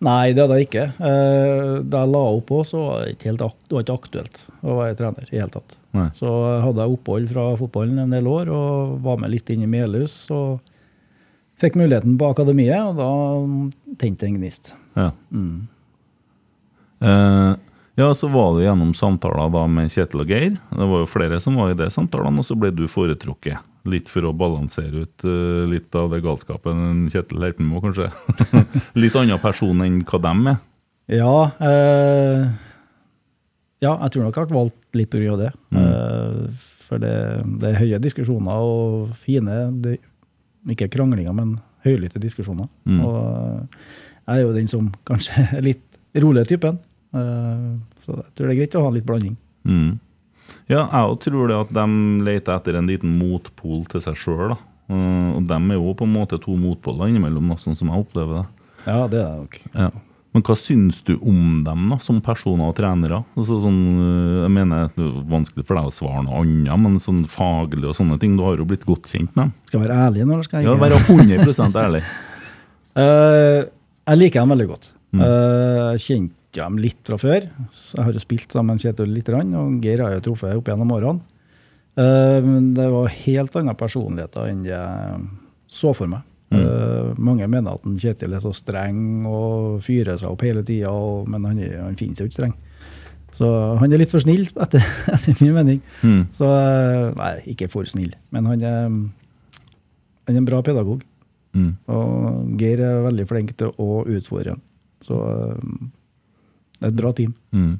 Nei, 0.00 0.32
det 0.32 0.44
hadde 0.44 0.56
jeg 0.60 0.68
ikke. 0.68 0.84
Eh, 1.02 1.82
Da 1.82 2.04
jeg 2.04 2.12
la 2.12 2.20
opp 2.36 2.50
òg, 2.54 2.64
så 2.68 2.78
var 2.84 3.04
det 3.04 3.16
ikke 3.16 3.30
helt 3.32 3.40
det 3.42 3.74
var 3.74 3.82
ikke 3.82 3.96
aktuelt 3.98 4.36
å 4.62 4.76
være 4.78 4.96
trener 4.98 5.24
i 5.26 5.30
det 5.32 5.40
hele 5.40 5.50
tatt. 5.56 5.76
Nei. 5.96 6.08
Så 6.14 6.30
hadde 6.62 6.84
jeg 6.84 6.94
opphold 6.94 7.28
fra 7.32 7.46
fotballen 7.58 7.98
en 8.04 8.14
del 8.14 8.26
år 8.30 8.50
og 8.54 8.98
var 9.02 9.18
med 9.18 9.32
litt 9.34 9.50
inn 9.50 9.64
i 9.66 9.70
Melhus. 9.70 10.14
Og 10.30 10.60
fikk 11.58 11.74
muligheten 11.80 12.14
på 12.20 12.28
akademiet, 12.30 12.78
og 12.78 13.00
da 13.00 13.96
tente 13.98 14.28
en 14.28 14.38
gnist. 14.38 14.70
Ja. 14.94 15.10
Eh, 17.00 17.54
ja, 17.98 18.08
så 18.14 18.28
var 18.30 18.54
du 18.54 18.62
gjennom 18.62 18.94
samtaler 18.94 19.50
da 19.50 19.64
med 19.66 19.90
Kjetil 19.90 20.22
og 20.22 20.30
Geir. 20.30 20.54
Det 20.70 20.86
var 20.92 21.02
jo 21.02 21.10
flere 21.10 21.40
som 21.42 21.58
var 21.58 21.72
i 21.72 21.78
de 21.78 21.90
samtalene, 21.90 22.38
og 22.38 22.46
så 22.46 22.54
ble 22.58 22.70
du 22.74 22.84
foretrukket. 22.90 23.58
Litt 23.88 24.10
for 24.10 24.26
å 24.26 24.34
balansere 24.36 25.04
ut 25.04 25.24
uh, 25.24 25.66
litt 25.70 25.94
av 25.96 26.10
det 26.12 26.22
galskapen 26.24 27.06
Kjetil 27.12 27.44
Herpen 27.44 27.68
må, 27.70 27.82
kanskje. 27.84 28.10
litt 29.02 29.16
annen 29.16 29.38
person 29.42 29.84
enn 29.84 30.00
hva 30.08 30.22
dem 30.24 30.48
er. 30.54 30.58
Ja, 31.08 31.36
eh, 31.64 32.42
ja, 33.80 33.94
jeg 33.94 34.12
tror 34.12 34.26
nok 34.26 34.38
jeg 34.38 34.50
ble 34.50 34.58
valgt 34.58 34.98
litt 34.98 35.10
pga. 35.12 35.36
det. 35.40 35.52
Eh, 35.78 36.66
for 36.88 37.02
det, 37.02 37.14
det 37.62 37.70
er 37.70 37.80
høye 37.82 38.00
diskusjoner 38.02 38.64
og 38.64 39.14
fine 39.20 39.60
det, 39.84 39.98
Ikke 40.68 40.88
kranglinger, 40.92 41.32
men 41.32 41.56
høylytte 41.86 42.20
diskusjoner. 42.20 42.68
Mm. 42.84 43.00
Og 43.06 43.16
eh, 43.22 43.86
jeg 44.26 44.34
er 44.34 44.42
jo 44.42 44.56
den 44.56 44.68
som 44.68 44.90
kanskje 45.08 45.46
er 45.60 45.64
litt 45.64 46.00
rolig 46.18 46.44
typen. 46.50 46.80
Eh, 47.14 47.70
så 48.02 48.18
jeg 48.18 48.34
tror 48.34 48.48
det 48.48 48.54
er 48.54 48.60
greit 48.60 48.76
å 48.76 48.84
ha 48.84 48.92
litt 48.92 49.08
blanding. 49.08 49.38
Mm. 49.68 49.96
Ja, 50.68 50.82
jeg 50.84 51.08
òg 51.08 51.20
tror 51.24 51.48
det 51.48 51.56
at 51.56 51.70
de 51.72 51.84
leter 52.26 52.56
etter 52.58 52.76
en 52.76 52.88
liten 52.90 53.14
motpol 53.18 53.86
til 53.88 54.02
seg 54.04 54.18
sjøl. 54.20 54.52
og 54.88 55.46
de 55.48 55.56
er 55.56 55.78
jo 55.78 55.94
på 55.96 56.04
en 56.04 56.12
måte 56.12 56.38
to 56.40 56.56
motpoler 56.56 57.08
innimellom, 57.08 57.54
sånn 57.60 57.76
som 57.76 57.88
jeg 57.88 58.04
opplever 58.04 58.42
det. 58.42 58.46
Ja, 58.86 59.06
det 59.08 59.22
er 59.22 59.30
det 59.32 59.38
nok. 59.42 59.58
Ja. 59.74 59.90
Men 60.36 60.44
hva 60.44 60.54
syns 60.60 61.00
du 61.02 61.14
om 61.24 61.62
dem 61.64 61.86
da, 61.88 61.96
som 62.04 62.20
personer 62.20 62.68
og 62.68 62.76
trenere? 62.76 63.22
Altså, 63.34 63.56
sånn, 63.64 63.78
øh, 63.96 64.42
jeg 64.44 64.52
mener, 64.52 64.90
Det 64.94 65.04
er 65.06 65.24
vanskelig 65.32 65.64
for 65.66 65.74
deg 65.80 65.88
å 65.88 65.94
svare 65.94 66.22
noe 66.26 66.42
annet, 66.42 66.78
men 66.84 66.98
sånn 67.00 67.24
faglig 67.26 67.88
og 67.88 67.96
sånne 67.96 68.18
ting, 68.20 68.36
du 68.36 68.44
har 68.44 68.60
jo 68.60 68.66
blitt 68.68 68.84
godt 68.84 69.08
kjent 69.08 69.32
med 69.34 69.48
dem. 69.48 69.52
Skal 69.66 69.80
jeg 69.80 69.88
være 69.88 69.98
ærlig 70.04 70.26
nå, 70.26 70.32
eller 70.34 70.44
skal 70.44 70.60
jeg 70.60 70.68
Ja? 70.68 70.76
Være 70.84 71.00
100% 71.00 71.80
ærlig. 71.80 72.02
uh, 72.96 73.64
jeg 74.12 74.18
liker 74.20 74.40
dem 74.44 74.52
veldig 74.54 74.68
godt. 74.68 74.92
Mm. 75.12 75.20
Uh, 75.24 75.96
Jeg 75.96 76.04
kjente 76.52 76.64
dem 76.64 76.78
litt 76.78 77.00
fra 77.04 77.18
før. 77.18 77.48
Så 77.70 77.96
Jeg 77.96 78.04
har 78.04 78.12
jo 78.12 78.18
spilt 78.22 78.52
sammen 78.52 78.76
med 78.76 78.80
Kjetil 78.82 79.12
litt, 79.12 79.28
og 79.28 79.82
Geir 79.82 80.02
har 80.02 80.10
jeg 80.12 80.22
jo 80.22 80.30
truffet 80.30 80.56
opp 80.56 80.64
gjennom 80.68 80.92
årene. 80.92 81.20
Eh, 81.96 82.40
Men 82.42 82.74
det 82.74 82.88
var 82.90 83.08
helt 83.08 83.56
andre 83.56 83.74
personligheter 83.74 84.48
enn 84.48 84.64
jeg 84.64 85.28
så 85.68 85.94
for 85.94 86.06
meg. 86.06 86.22
Mm. 86.50 86.62
Eh, 86.62 87.14
mange 87.18 87.46
mener 87.48 87.74
at 87.74 87.82
Kjetil 87.82 88.34
er 88.34 88.40
så 88.40 88.52
streng 88.54 89.26
og 89.26 89.82
fyrer 89.82 90.16
seg 90.18 90.30
opp 90.30 90.42
hele 90.42 90.62
tida, 90.64 90.90
men 91.26 91.44
han, 91.44 91.58
han 91.58 91.96
finnes 91.96 92.18
jo 92.18 92.24
ikke 92.26 92.38
streng. 92.38 92.54
Så 93.30 93.44
han 93.76 93.92
er 93.92 93.98
litt 94.00 94.10
for 94.10 94.20
snill, 94.20 94.46
etter, 94.56 94.80
etter 95.14 95.36
min 95.42 95.52
mening. 95.52 95.82
Mm. 96.02 96.28
Så 96.32 96.48
eh, 96.48 97.12
Nei, 97.18 97.34
ikke 97.52 97.68
for 97.68 97.84
snill, 97.84 98.14
men 98.30 98.46
han 98.46 98.62
er, 98.64 98.88
han 98.88 100.32
er 100.34 100.40
en 100.40 100.48
bra 100.48 100.62
pedagog. 100.64 101.04
Mm. 101.52 101.74
Og 101.92 102.56
Geir 102.60 102.80
er 102.80 103.04
veldig 103.04 103.28
flink 103.28 103.52
til 103.58 103.74
å 103.76 104.02
utfordre. 104.08 104.56
Så 105.04 105.18
det 106.78 106.88
er 106.88 106.92
et 106.92 106.98
bra 107.00 107.12
team. 107.12 107.34
Mm. 107.52 107.76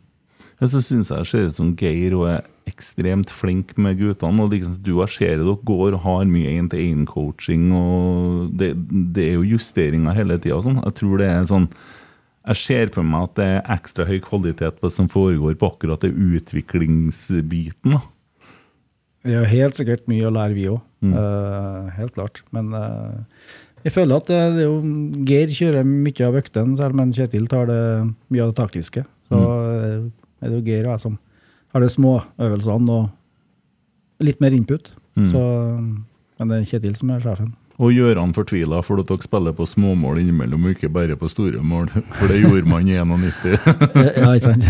Jeg 0.59 0.70
så 0.72 0.80
synes 0.82 1.11
jeg 1.11 1.22
det 1.22 1.30
ser 1.30 1.51
ut 1.51 1.59
som 1.59 1.74
Geir 1.78 2.16
og 2.18 2.24
er 2.32 2.46
ekstremt 2.68 3.30
flink 3.30 3.76
med 3.78 3.99
guttene. 4.01 4.42
og 4.42 4.51
liksom, 4.51 4.74
Du 4.82 5.07
ser 5.07 5.38
dere 5.38 5.57
går 5.64 5.94
og 5.94 6.03
har 6.03 6.24
mye 6.26 6.57
én-til-én-coaching, 6.59 7.70
og 7.72 8.51
det, 8.59 8.74
det 9.14 9.28
er 9.28 9.34
jo 9.38 9.55
justeringer 9.55 10.14
hele 10.18 10.38
tida. 10.38 10.59
Sånn. 10.62 10.82
Jeg 10.82 10.99
tror 10.99 11.18
det 11.18 11.30
er 11.30 11.46
sånn 11.46 11.68
Jeg 12.49 12.57
ser 12.57 12.92
for 12.94 13.05
meg 13.05 13.28
at 13.28 13.34
det 13.36 13.46
er 13.46 13.74
ekstra 13.76 14.07
høy 14.09 14.20
kvalitet 14.24 14.78
på 14.80 14.88
det 14.88 14.94
som 14.96 15.09
foregår 15.09 15.59
på 15.61 15.68
akkurat 15.68 16.01
det 16.01 16.14
utviklingsbiten. 16.16 17.92
da. 17.92 18.01
Vi 19.28 19.34
har 19.34 19.44
helt 19.51 19.76
sikkert 19.76 20.07
mye 20.09 20.24
å 20.24 20.32
lære, 20.32 20.55
vi 20.57 20.68
òg. 20.72 20.80
Mm. 21.05 21.14
helt 21.94 22.14
klart. 22.16 22.40
Men 22.51 22.72
eh, 22.74 23.20
jeg 23.89 23.95
føler 23.95 24.20
at 24.20 24.28
det, 24.28 24.39
det 24.59 24.64
er 24.64 24.68
jo, 24.68 24.80
Geir 25.28 25.53
kjører 25.55 25.86
mye 25.89 26.26
av 26.26 26.36
øktene, 26.43 26.76
selv, 26.76 27.01
om 27.01 27.12
Kjetil 27.16 27.47
tar 27.49 27.70
det, 27.70 27.80
mye 28.28 28.45
av 28.45 28.53
det 28.53 28.59
taktiske. 28.59 29.05
Så 29.28 29.39
mm. 29.39 30.11
er 30.45 30.51
det 30.51 30.59
jo 30.59 30.66
Geir 30.66 30.84
og 30.84 30.93
jeg 30.93 31.05
som 31.07 31.16
har 31.72 31.84
de 31.84 31.89
småøvelsene 31.93 32.99
og 32.99 34.26
litt 34.28 34.45
mer 34.45 34.57
input. 34.57 34.93
Mm. 35.16 35.30
Så, 35.32 35.43
men 36.39 36.53
det 36.53 36.61
er 36.61 36.68
Kjetil 36.74 36.99
som 36.99 37.14
er 37.14 37.24
sjefen. 37.24 37.55
Og 37.78 37.95
Gjøran 37.95 38.32
fortvila 38.34 38.80
for 38.82 39.01
at 39.01 39.09
dere 39.09 39.22
spiller 39.22 39.55
på 39.55 39.66
småmål 39.70 40.18
innimellom, 40.20 40.66
og 40.66 40.74
ikke 40.74 40.91
bare 40.93 41.16
på 41.16 41.30
store 41.30 41.62
mål. 41.62 41.93
For 42.18 42.28
det 42.28 42.41
gjorde 42.43 42.66
man 42.68 42.89
i 42.91 42.99
91. 42.99 43.55
ja, 44.18 44.32
ikke 44.34 44.51
sant? 44.51 44.66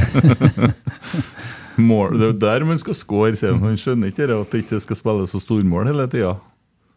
Mål, 1.79 2.19
det 2.19 2.25
er 2.27 2.33
jo 2.33 2.37
der 2.43 2.65
man 2.67 2.81
skal 2.81 2.97
score, 2.99 3.33
sier 3.39 3.55
han. 3.55 3.63
Han 3.63 3.79
skjønner 3.79 4.11
ikke 4.11 4.27
det 4.27 4.35
at 4.35 4.53
det 4.53 4.65
ikke 4.65 4.81
skal 4.83 4.99
spilles 4.99 5.31
på 5.33 5.41
stormål 5.41 5.87
hele 5.89 6.09
tida. 6.11 6.35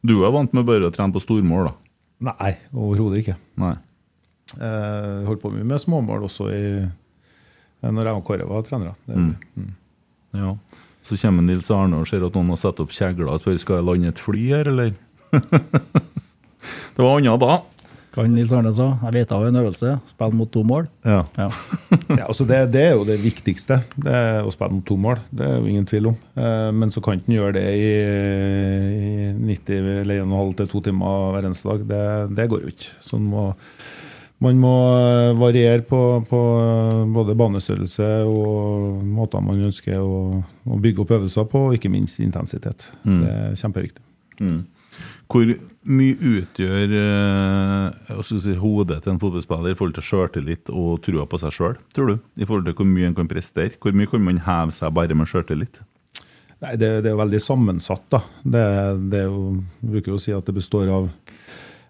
Du 0.02 0.24
er 0.26 0.34
vant 0.34 0.54
med 0.58 0.66
bare 0.66 0.90
å 0.90 0.94
trene 0.94 1.14
på 1.14 1.22
stormål, 1.22 1.70
da? 1.70 1.91
Nei, 2.22 2.52
overhodet 2.74 3.24
ikke. 3.24 3.38
Nei. 3.62 3.76
Jeg 4.52 5.26
holdt 5.28 5.42
på 5.42 5.52
mye 5.54 5.66
med 5.66 5.82
småmål 5.82 6.28
også 6.28 6.50
i, 6.54 6.64
når 7.88 8.10
jeg 8.10 8.20
og 8.20 8.26
Kåre 8.28 8.48
var 8.50 8.66
trenere. 8.68 8.94
Mm. 9.08 9.34
Mm. 9.58 9.72
Ja. 10.38 10.56
Så 11.02 11.18
kommer 11.18 11.46
Nils 11.46 11.72
Arne 11.74 12.02
og 12.02 12.10
ser 12.10 12.24
at 12.28 12.36
noen 12.38 12.54
har 12.54 12.60
satt 12.62 12.82
opp 12.84 12.94
kjegler 12.94 13.32
og 13.32 13.42
spør 13.42 13.58
skal 13.62 13.80
jeg 13.80 13.88
lande 13.88 14.12
et 14.12 14.22
fly 14.22 14.44
her, 14.52 14.70
eller? 14.70 14.94
det 16.96 17.02
var 17.02 17.18
annet 17.18 17.42
da. 17.42 17.58
Kan 18.12 18.34
Nils 18.36 18.52
Arne 18.52 18.74
sa. 18.76 18.90
Jeg 19.06 19.14
vet 19.16 19.32
av 19.32 19.46
en 19.48 19.56
øvelse. 19.62 19.94
Spill 20.10 20.34
mot 20.36 20.50
to 20.52 20.64
mål. 20.68 20.90
Ja. 21.08 21.22
Ja. 21.40 21.50
Ja, 22.12 22.26
altså 22.28 22.44
det, 22.48 22.58
det 22.74 22.82
er 22.90 22.98
jo 22.98 23.06
det 23.08 23.16
viktigste, 23.24 23.78
det 24.04 24.12
er 24.12 24.44
å 24.44 24.52
spille 24.52 24.76
mot 24.76 24.84
to 24.88 24.98
mål. 25.00 25.22
Det 25.32 25.46
er 25.48 25.54
jo 25.62 25.70
ingen 25.72 25.86
tvil 25.88 26.10
om. 26.12 26.18
Eh, 26.36 26.72
Men 26.76 26.92
så 26.92 27.00
kan 27.04 27.16
ikke 27.22 27.32
en 27.32 27.38
gjøre 27.38 27.54
det 27.56 27.64
i, 27.80 27.92
i 29.32 29.32
90 29.40 29.88
eller 30.02 30.26
1,5 30.26 30.52
til 30.60 30.70
to 30.74 30.82
timer 30.90 31.32
hver 31.38 31.48
eneste 31.48 31.70
dag. 31.72 31.86
Det, 31.88 32.02
det 32.36 32.50
går 32.52 32.66
jo 32.66 32.74
ikke. 32.74 32.92
Så 33.06 33.16
man 33.22 33.30
må, 33.32 33.46
man 34.44 34.60
må 34.60 34.74
eh, 34.98 35.32
variere 35.40 35.86
på, 35.88 36.02
på 36.28 36.42
både 37.16 37.38
banestørrelse 37.40 38.10
og 38.28 39.00
måter 39.08 39.44
man 39.48 39.64
ønsker 39.70 40.04
å, 40.04 40.42
å 40.68 40.82
bygge 40.84 41.06
opp 41.06 41.16
øvelser 41.22 41.48
på, 41.52 41.64
og 41.70 41.80
ikke 41.80 41.94
minst 41.96 42.20
intensitet. 42.20 42.90
Det 43.08 43.32
er 43.38 43.56
kjempeviktig. 43.64 44.04
Hvor 45.32 45.48
mye 45.88 46.16
utgjør 46.20 46.94
eh, 46.98 48.24
si, 48.28 48.56
hodet 48.60 49.00
til 49.04 49.14
en 49.14 49.22
fotballspiller 49.22 49.72
i 49.72 49.78
forhold 49.78 49.96
til 49.96 50.06
sjøltillit 50.06 50.72
og 50.74 51.00
trua 51.06 51.24
på 51.30 51.40
seg 51.40 51.56
sjøl, 51.56 51.78
tror 51.96 52.12
du? 52.12 52.18
I 52.36 52.48
forhold 52.48 52.68
til 52.68 52.76
hvor 52.76 52.90
mye 52.90 53.08
en 53.08 53.16
kan 53.18 53.32
prestere? 53.32 53.78
Hvor 53.80 53.96
mye 53.96 54.12
kan 54.12 54.26
man 54.26 54.42
heve 54.44 54.76
seg 54.76 54.92
bare 54.98 55.16
med 55.16 55.32
sjøltillit? 55.32 55.80
Nei, 56.62 56.76
det, 56.76 56.90
det 57.02 57.10
er 57.10 57.16
jo 57.16 57.22
veldig 57.24 57.42
sammensatt. 57.42 58.04
da. 58.14 58.22
Det, 58.44 58.66
det 59.14 59.24
er 59.24 59.32
jo, 59.32 59.46
jeg 59.80 59.94
bruker 59.96 60.18
å 60.18 60.22
si 60.22 60.36
at 60.36 60.46
det 60.46 60.58
består 60.60 60.92
av 60.94 61.08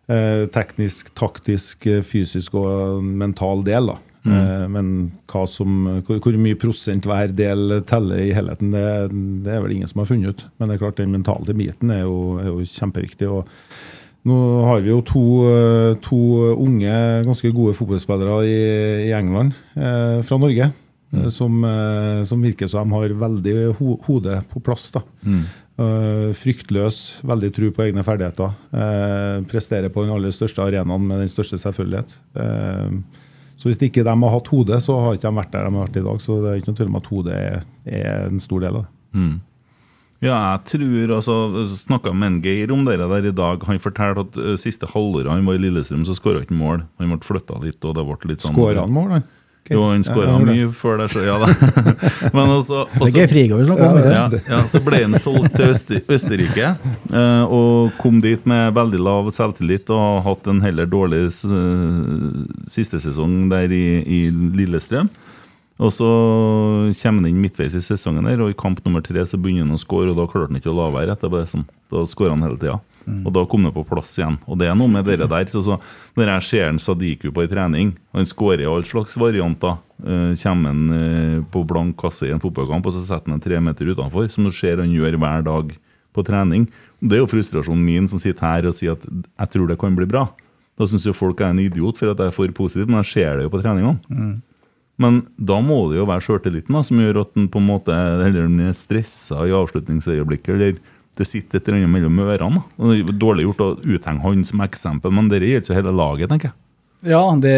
eh, 0.08 0.46
teknisk, 0.54 1.12
taktisk, 1.18 1.90
eh, 1.90 2.06
fysisk 2.06 2.56
og 2.62 3.04
mental 3.04 3.66
del. 3.68 3.92
da. 3.92 3.98
Eh, 4.26 4.66
men 4.70 4.92
som, 5.50 5.80
hvor, 6.06 6.38
mye 6.38 6.60
prosent 6.60 7.08
hver 7.10 7.32
del 7.34 7.80
teller 7.90 8.22
i 8.22 8.34
helheten, 8.36 8.74
det, 8.76 8.84
det 9.46 9.56
er 9.56 9.64
vel 9.64 9.78
ingen 9.78 9.90
som 9.90 10.04
har 10.04 10.12
funnet 10.12 10.36
ut. 10.36 10.46
Men 10.58 10.70
det 10.70 10.78
er 10.78 10.84
klart 10.84 11.02
den 11.02 11.16
mentale 11.16 11.58
biten 11.58 11.94
er 11.94 12.04
jo, 12.06 12.20
er 12.42 12.52
jo 12.52 12.68
kjempeviktig. 12.68 13.32
og 13.32 13.50
nå 14.30 14.38
har 14.68 14.84
vi 14.86 14.92
jo 14.92 15.00
to, 15.02 15.24
eh, 15.50 15.96
to 16.06 16.20
unge, 16.54 16.94
ganske 17.26 17.50
gode 17.56 17.74
fotballspillere 17.74 18.38
i, 18.46 18.62
i 19.08 19.16
England 19.18 19.58
eh, 19.74 20.22
fra 20.26 20.38
Norge. 20.42 20.70
Mm. 21.12 21.26
Som, 21.34 21.58
eh, 21.68 22.22
som 22.24 22.40
virker 22.40 22.70
som 22.72 22.88
de 22.88 22.96
har 22.96 23.18
veldig 23.20 23.56
ho 23.82 23.98
hodet 24.06 24.38
på 24.48 24.62
plass. 24.64 24.92
da. 24.96 25.02
Eh, 25.82 26.30
fryktløs, 26.38 27.24
veldig 27.26 27.50
tro 27.56 27.72
på 27.74 27.84
egne 27.88 28.04
ferdigheter. 28.06 28.54
Eh, 28.76 29.42
presterer 29.50 29.92
på 29.92 30.06
den 30.06 30.14
aller 30.14 30.34
største 30.36 30.64
arenaen 30.64 31.08
med 31.08 31.24
den 31.24 31.32
største 31.32 31.60
selvfølgelighet. 31.62 32.16
Eh, 32.36 32.96
så 33.62 33.70
hvis 33.70 33.78
ikke 33.86 34.02
de 34.02 34.14
har 34.24 34.32
hatt 34.34 34.48
hodet, 34.50 34.80
så 34.82 34.96
har 34.98 35.14
ikke 35.14 35.30
de 35.30 35.38
vært 35.38 35.52
der 35.54 35.68
de 35.68 35.70
har 35.76 35.84
vært 35.86 35.98
i 36.00 36.06
dag. 36.08 36.22
Så 36.24 36.40
det 36.42 36.50
er 36.50 36.58
ikke 36.58 36.72
noen 36.72 36.78
tvil 36.80 36.88
om 36.90 36.98
at 36.98 37.10
hodet 37.12 37.36
er, 37.38 37.66
er 37.86 38.24
en 38.32 38.42
stor 38.42 38.64
del 38.64 38.80
av 38.80 38.88
det. 38.88 38.94
Ja, 40.22 40.38
jeg 40.54 40.64
tror 40.70 41.14
altså 41.18 41.36
Snakka 41.66 42.12
med 42.14 42.28
en 42.28 42.40
Geir 42.46 42.74
om 42.74 42.84
det 42.86 42.98
der 43.02 43.28
i 43.30 43.34
dag. 43.34 43.64
Han 43.70 43.82
fortalte 43.82 44.26
at 44.26 44.40
uh, 44.42 44.56
siste 44.58 44.90
halvåret 44.90 45.30
han 45.30 45.46
var 45.46 45.58
i 45.58 45.62
Lillestrøm, 45.62 46.08
så 46.10 46.18
skåra 46.18 46.42
ikke 46.42 46.58
mål. 46.58 46.88
Han 47.02 47.14
ble 47.14 47.22
flytta 47.26 47.62
litt, 47.62 47.80
og 47.86 47.96
det 47.98 48.08
ble 48.10 48.34
litt 48.34 48.46
sånn 48.46 48.58
Skåra 48.58 48.88
han 48.88 48.98
mål, 48.98 49.16
han? 49.20 49.30
Ok. 49.62 49.70
Jo, 49.76 49.82
han 49.92 50.02
skåra 50.04 50.40
mye 50.42 50.72
før 50.74 50.98
det, 51.04 51.06
så 51.14 51.22
ja 51.22 51.36
da. 51.38 51.48
Men 52.36 52.50
altså 52.58 52.80
Det 52.90 52.96
er 52.98 53.04
også- 53.06 53.14
Geir 53.20 53.28
Frigård 53.30 53.60
vi 53.62 53.66
snakker 53.70 53.88
om. 53.88 54.00
ja, 54.12 54.24
ja, 54.50 54.62
Så 54.68 54.82
ble 54.84 55.02
han 55.04 55.14
solgt 55.22 55.54
til 55.56 55.70
Øster 55.70 56.02
Østerrike 56.18 56.72
eh, 57.14 57.44
og 57.46 57.92
kom 58.02 58.18
dit 58.26 58.44
med 58.50 58.74
veldig 58.74 59.00
lav 59.06 59.30
selvtillit 59.38 59.90
og 59.94 60.02
har 60.02 60.24
hatt 60.32 60.50
en 60.52 60.62
heller 60.66 60.90
dårlig 60.90 61.28
siste 62.72 63.00
sesong 63.04 63.50
der 63.52 63.72
i, 63.72 63.84
i 64.02 64.20
Lillestrøm. 64.32 65.10
Og 65.82 65.90
så 65.96 66.08
kommer 66.94 67.24
han 67.24 67.30
inn 67.32 67.40
midtveis 67.42 67.74
i 67.78 67.82
sesongen 67.82 68.28
der, 68.30 68.42
og 68.44 68.52
i 68.54 68.58
kamp 68.58 68.84
nummer 68.86 69.02
tre 69.06 69.24
så 69.26 69.38
begynner 69.42 69.66
han 69.66 69.78
å 69.78 69.82
skåre, 69.82 70.12
og 70.14 70.18
da 70.20 70.28
klarte 70.30 70.52
han 70.52 70.60
ikke 70.60 70.70
å 70.74 70.78
la 70.78 70.90
være 70.94 71.16
etterpå. 71.16 71.40
det 71.42 71.50
sånn. 71.54 71.64
Da 71.90 72.04
skårer 72.10 72.36
han 72.36 72.44
hele 72.46 72.60
tida. 72.62 72.76
Og 73.06 73.32
da 73.36 73.44
kom 73.50 73.66
det 73.66 73.74
på 73.76 73.84
plass 73.88 74.14
igjen. 74.20 74.38
Og 74.46 74.60
det 74.62 74.68
er 74.70 74.76
noe 74.78 74.92
med 74.92 75.08
dere 75.08 75.28
der. 75.30 75.48
Så, 75.52 75.64
så 75.66 75.78
når 76.18 76.36
jeg 76.36 76.48
ser 76.48 76.68
en 76.70 76.82
Sadiku 76.82 77.30
på 77.34 77.46
en 77.46 77.52
trening, 77.52 77.94
han 78.16 78.30
skårer 78.30 78.68
all 78.70 78.86
slags 78.88 79.18
varianter. 79.20 79.80
Uh, 80.02 80.34
kommer 80.42 80.74
han 80.74 80.84
uh, 80.90 81.40
på 81.54 81.64
blank 81.70 81.98
kasse 82.02 82.26
i 82.26 82.34
en 82.34 82.42
fotballkamp, 82.42 82.88
og 82.90 82.96
så 82.96 83.04
setter 83.06 83.30
han 83.30 83.38
en 83.38 83.44
tre 83.44 83.60
meter 83.62 83.92
utenfor, 83.92 84.30
som 84.34 84.48
du 84.48 84.54
ser 84.56 84.82
han 84.82 84.94
gjør 84.94 85.20
hver 85.22 85.46
dag 85.46 85.76
på 86.12 86.26
trening. 86.28 86.68
Det 87.02 87.18
er 87.18 87.24
jo 87.24 87.30
frustrasjonen 87.30 87.84
min 87.86 88.08
som 88.10 88.22
sitter 88.22 88.46
her 88.48 88.70
og 88.70 88.78
sier 88.78 88.98
at 88.98 89.06
jeg 89.06 89.54
tror 89.54 89.70
det 89.70 89.80
kan 89.82 89.98
bli 89.98 90.10
bra. 90.10 90.28
Da 90.80 90.88
syns 90.90 91.06
jo 91.06 91.14
folk 91.16 91.42
jeg 91.42 91.52
er 91.52 91.56
en 91.56 91.62
idiot 91.62 92.00
for 92.00 92.12
at 92.12 92.22
jeg 92.22 92.32
er 92.32 92.36
for 92.36 92.56
positiv, 92.58 92.90
men 92.90 93.02
jeg 93.04 93.12
ser 93.12 93.38
det 93.38 93.46
jo 93.46 93.54
på 93.54 93.62
treningene. 93.62 94.00
Men 95.02 95.22
da 95.40 95.58
må 95.64 95.84
det 95.90 96.00
jo 96.00 96.08
være 96.10 96.24
sjøltilliten 96.26 96.78
som 96.86 97.02
gjør 97.02 97.24
at 97.24 97.38
en 97.40 97.48
på 97.52 97.62
en 97.62 97.70
måte 97.70 97.96
eller 97.96 98.44
den 98.44 98.60
er 98.68 98.76
stressa 98.78 99.46
i 99.48 99.56
avslutningsøyeblikket, 99.56 100.54
eller 100.56 100.82
det 101.20 101.28
sitter 101.28 101.60
et 101.60 101.68
eller 101.68 101.82
annet 101.82 101.92
mellom 101.92 102.20
ørene. 102.24 102.64
Det 102.80 103.00
er 103.02 103.18
dårlig 103.20 103.48
gjort 103.50 103.64
å 103.66 103.72
uthenge 103.84 104.24
han 104.24 104.44
som 104.48 104.64
eksempel, 104.64 105.14
men 105.14 105.28
det 105.32 105.42
gjelder 105.44 105.78
hele 105.78 105.96
laget, 105.96 106.32
tenker 106.32 106.52
jeg. 106.52 106.58
Ja, 107.02 107.22
det, 107.42 107.54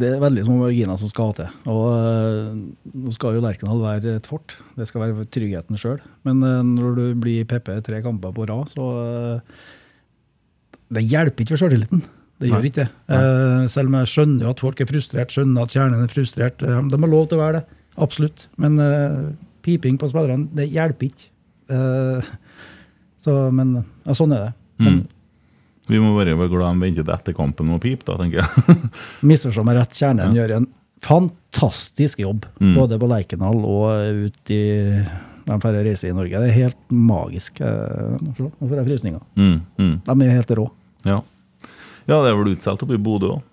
det 0.00 0.08
er 0.08 0.22
veldig 0.22 0.46
små 0.46 0.56
marginer 0.62 0.96
som 0.96 1.10
skal 1.10 1.34
til. 1.36 1.48
Og 1.68 1.82
øh, 1.92 2.54
nå 2.96 3.12
skal 3.12 3.36
jo 3.36 3.42
Lerkendal 3.44 3.82
være 3.82 4.14
et 4.16 4.28
fort. 4.28 4.54
Det 4.72 4.86
skal 4.88 5.02
være 5.02 5.26
tryggheten 5.28 5.76
sjøl. 5.80 5.98
Men 6.24 6.40
øh, 6.40 6.62
når 6.64 6.96
du 6.96 7.02
blir 7.20 7.44
PP 7.48 7.74
tre 7.84 8.00
kamper 8.04 8.32
på 8.32 8.48
rad, 8.48 8.72
så 8.72 8.86
øh, 9.02 9.60
Det 10.96 11.04
hjelper 11.04 11.44
ikke 11.44 11.52
for 11.52 11.66
sjøltilliten. 11.66 12.06
Det 12.40 12.48
gjør 12.48 12.64
Nei. 12.64 12.70
ikke 12.70 12.84
det. 12.84 12.88
Uh, 13.08 13.64
selv 13.72 13.88
om 13.88 13.94
jeg 13.96 14.08
skjønner 14.12 14.50
at 14.50 14.60
folk 14.60 14.80
er 14.80 14.88
frustrert, 14.88 15.32
skjønner 15.32 15.64
at 15.64 15.72
kjernen 15.72 16.02
er 16.04 16.10
frustrert. 16.12 16.60
De 16.60 16.98
har 17.00 17.08
lov 17.08 17.30
til 17.30 17.38
å 17.38 17.40
være 17.40 17.60
det. 17.62 17.78
Absolutt. 17.96 18.44
Men 18.60 18.76
piping 19.64 19.96
på 19.98 20.10
spillerne, 20.12 20.50
det 20.56 20.68
hjelper 20.68 21.08
ikke. 21.08 21.30
Eh, 21.66 22.26
så, 23.26 23.36
men 23.54 23.76
ja, 23.82 24.14
sånn 24.16 24.34
er 24.38 24.48
det. 24.48 24.54
Men, 24.86 25.02
Mm. 25.02 25.04
Vi 25.86 25.98
må 26.02 26.16
bare 26.16 26.32
være 26.34 26.50
glad 26.50 26.74
de 26.74 26.82
venter 26.82 27.04
til 27.06 27.14
etter 27.14 27.34
kampen 27.36 27.68
med 27.68 27.76
å 27.78 27.82
pipe, 27.84 28.02
da, 28.08 28.16
tenker 28.18 28.40
jeg. 28.42 28.74
Misforstå 29.30 29.62
meg 29.62 29.76
rett, 29.78 29.94
Kjernen 29.94 30.34
gjør 30.34 30.56
en 30.56 30.66
fantastisk 31.06 32.18
jobb. 32.24 32.48
Mm. 32.58 32.72
Både 32.74 32.98
på 32.98 33.06
Lerkendal 33.10 33.60
og 33.62 34.24
ut 34.26 34.50
i 34.50 34.60
de 35.46 35.58
færre 35.62 35.84
reiser 35.86 36.10
i 36.10 36.16
Norge. 36.16 36.40
Det 36.42 36.48
er 36.50 36.56
helt 36.56 36.80
magisk. 36.90 37.60
Eh, 37.62 38.16
Nå 38.18 38.32
får 38.66 38.80
jeg 38.80 38.88
frysninger. 38.88 39.22
Mm, 39.38 39.60
mm. 39.78 39.94
De 40.08 40.16
er 40.26 40.34
helt 40.34 40.50
rå. 40.58 40.66
Ja. 41.06 41.20
ja, 42.10 42.18
det 42.18 42.32
er 42.32 42.38
vel 42.40 42.52
utsolgt 42.56 42.82
oppe 42.82 42.98
i 42.98 43.02
Bodø 43.06 43.36
òg. 43.36 43.44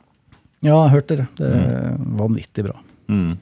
Ja, 0.65 0.79
jeg 0.87 0.93
hørte 0.95 1.19
det. 1.21 1.27
Det 1.37 1.51
er 1.53 1.97
vanvittig 2.17 2.65
bra. 2.65 2.79
Mm. 3.13 3.35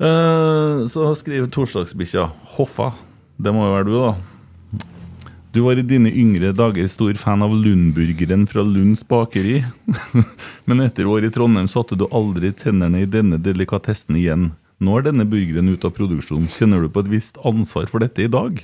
Eh, 0.00 0.84
så 0.88 1.12
skriver 1.18 1.50
torsdagsbikkja 1.52 2.30
Hoffa. 2.56 2.92
Det 3.42 3.52
må 3.52 3.66
jo 3.66 3.74
være 3.76 3.88
du, 3.90 3.96
da. 3.98 4.12
Du 5.52 5.60
var 5.60 5.76
i 5.76 5.82
dine 5.84 6.08
yngre 6.08 6.52
dager 6.56 6.86
stor 6.88 7.12
fan 7.20 7.42
av 7.44 7.52
Lundburgeren 7.52 8.46
fra 8.48 8.62
Lunds 8.64 9.02
bakeri. 9.08 9.58
Men 10.68 10.80
etter 10.86 11.04
år 11.12 11.26
i 11.28 11.30
Trondheim 11.34 11.68
satte 11.68 11.98
du 12.00 12.06
aldri 12.08 12.54
tennene 12.56 13.02
i 13.04 13.08
denne 13.10 13.36
delikatessen 13.42 14.16
igjen. 14.16 14.50
Nå 14.82 14.96
er 14.98 15.04
denne 15.10 15.26
burgeren 15.28 15.68
ute 15.70 15.86
av 15.86 15.92
produksjon. 15.94 16.48
Kjenner 16.50 16.80
du 16.82 16.88
på 16.90 17.04
et 17.04 17.10
visst 17.12 17.36
ansvar 17.46 17.84
for 17.92 18.00
dette 18.02 18.24
i 18.24 18.30
dag? 18.32 18.56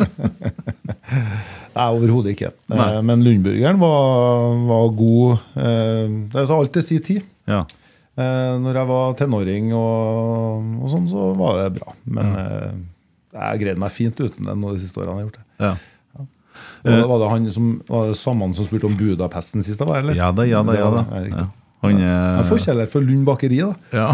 Nei, 1.74 1.88
overhodet 1.90 2.36
ikke. 2.36 2.52
Nei. 2.70 2.86
Eh, 2.94 3.02
Men 3.10 3.26
Lundburgeren 3.26 3.82
var, 3.82 4.54
var 4.70 4.88
god. 4.96 5.42
eh, 5.58 6.06
Det 6.32 6.40
er 6.46 6.54
alt 6.56 6.72
til 6.78 6.86
sin 6.86 7.02
tid. 7.10 7.26
Ja. 7.50 7.64
Eh, 8.14 8.54
Når 8.62 8.78
jeg 8.80 8.90
var 8.94 9.18
tenåring 9.18 9.74
og, 9.74 10.72
og 10.86 10.88
sånn, 10.94 11.10
så 11.10 11.32
var 11.38 11.60
det 11.64 11.68
bra. 11.82 11.94
Men 12.06 12.32
ja. 12.38 12.48
jeg 13.42 13.62
greide 13.66 13.82
meg 13.82 13.94
fint 13.94 14.18
uten 14.22 14.46
det 14.48 14.56
nå 14.56 14.72
de 14.74 14.82
siste 14.86 15.02
årene. 15.02 15.10
jeg 15.10 15.18
har 15.18 15.28
gjort 15.28 15.40
det. 15.42 15.46
Ja. 15.60 15.76
Og 16.80 17.08
var 17.10 17.18
det 17.20 17.30
han 17.30 17.48
som, 17.52 17.72
var 17.88 18.10
det 18.10 18.18
samme 18.18 18.48
som 18.56 18.66
spurte 18.66 18.88
om 18.88 18.96
Budapesten 18.96 19.64
sist? 19.64 19.80
Var, 19.84 20.00
eller? 20.00 20.16
ja 20.16 20.30
da, 20.32 20.46
ja 20.48 20.62
da. 20.64 20.76
Ja, 20.78 20.92
da. 20.96 21.04
ja. 21.20 21.24
Ja. 21.40 21.48
Han 21.80 21.96
er 21.96 22.36
Jeg 22.40 22.48
får 22.50 22.62
kjærlighet 22.66 22.92
for 22.92 23.04
Lund 23.04 23.24
bakeri, 23.24 23.60
da. 23.62 23.72
Ja. 23.96 24.08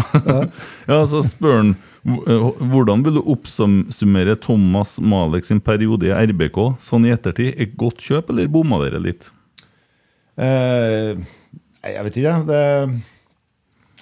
ja, 0.87 0.99
så 1.11 1.23
spør 1.25 1.61
han 1.61 1.75
hvordan 2.07 3.01
vil 3.03 3.17
du 3.17 3.23
oppsummere 3.33 4.37
Thomas 4.39 4.95
Malek 5.03 5.43
sin 5.43 5.59
periode 5.59 6.07
i 6.07 6.13
RBK 6.15 6.77
sånn 6.79 7.07
i 7.07 7.11
ettertid? 7.11 7.57
Et 7.59 7.73
godt 7.75 7.99
kjøp, 8.03 8.31
eller 8.31 8.47
bomma 8.51 8.79
dere 8.85 9.01
litt? 9.03 9.27
Eh, 10.39 11.19
jeg 11.83 12.05
vet 12.07 12.19
ikke. 12.21 12.35
Det, 12.47 12.61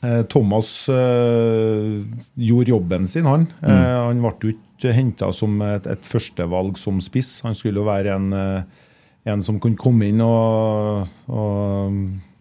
eh, 0.05 0.21
Thomas 0.29 0.69
eh, 0.93 2.05
gjorde 2.37 2.75
jobben 2.75 3.09
sin, 3.09 3.25
han. 3.25 3.47
Eh, 3.65 3.95
han 4.05 4.21
ble 4.21 4.35
jo 4.37 4.53
ikke 4.53 4.64
henta 4.83 5.31
som 5.33 5.61
et, 5.65 5.87
et 5.87 6.05
førstevalg 6.05 6.77
som 6.77 6.99
spiss. 7.03 7.39
Han 7.45 7.55
skulle 7.55 7.81
jo 7.81 7.87
være 7.87 8.15
en, 8.15 8.33
eh, 8.33 8.83
en 9.31 9.43
som 9.45 9.59
kunne 9.59 9.79
komme 9.79 10.09
inn 10.11 10.21
og, 10.21 11.07
og, 11.31 11.97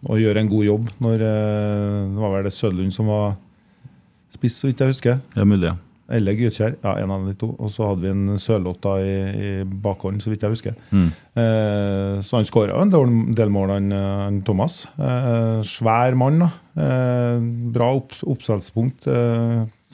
og 0.09 0.21
gjøre 0.21 0.43
en 0.43 0.51
god 0.51 0.67
jobb. 0.67 0.91
Når, 1.05 1.25
eh, 1.31 2.03
det 2.11 2.21
var 2.21 2.35
vel 2.35 2.47
det 2.49 2.53
Sølund 2.53 2.93
som 2.95 3.09
var 3.11 3.35
spiss, 4.35 4.59
så 4.59 4.69
vidt 4.69 4.83
jeg 4.83 4.95
husker. 4.95 5.19
Ja, 5.35 5.47
mulig, 5.47 5.71
ja. 5.71 5.77
Eller 6.05 6.37
Gytkjær. 6.37 6.75
Ja, 6.83 6.91
en 7.01 7.11
av 7.15 7.23
de 7.25 7.33
to. 7.39 7.47
Og 7.57 7.71
så 7.73 7.87
hadde 7.89 8.03
vi 8.03 8.11
en 8.11 8.37
Sørloth 8.41 8.91
i, 9.01 9.13
i 9.41 9.51
bakhånd, 9.65 10.21
så 10.21 10.29
vidt 10.29 10.43
jeg 10.45 10.53
husker. 10.53 10.75
Mm. 10.91 11.07
Eh, 11.41 12.19
så 12.21 12.37
han 12.37 12.45
skåra 12.45 12.77
en 12.81 12.93
del, 12.93 13.49
mål, 13.53 13.73
han, 13.73 13.89
eh, 13.95 14.11
han 14.27 14.43
Thomas. 14.45 14.83
Eh, 14.99 15.63
svær 15.65 16.17
mann. 16.19 16.43
da. 16.43 16.51
Eh, 16.75 17.39
bra 17.73 17.89
opp, 17.97 18.13
oppsalgspunkt. 18.21 19.09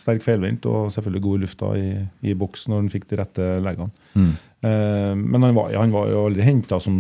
Sterk 0.02 0.24
feilvendt 0.26 0.66
og 0.70 0.90
selvfølgelig 0.94 1.22
god 1.28 1.44
lufta 1.46 1.74
i, 1.78 1.90
i 2.26 2.34
boks 2.38 2.68
når 2.72 2.82
han 2.84 2.90
fikk 2.94 3.06
de 3.12 3.20
rette 3.22 3.50
leggene. 3.64 3.92
Mm. 4.18 4.32
Eh, 4.66 5.14
men 5.22 5.46
han 5.48 5.56
var, 5.58 5.74
han 5.78 5.94
var 5.94 6.10
jo 6.12 6.26
aldri 6.28 6.46
henta 6.48 6.80
som, 6.82 6.98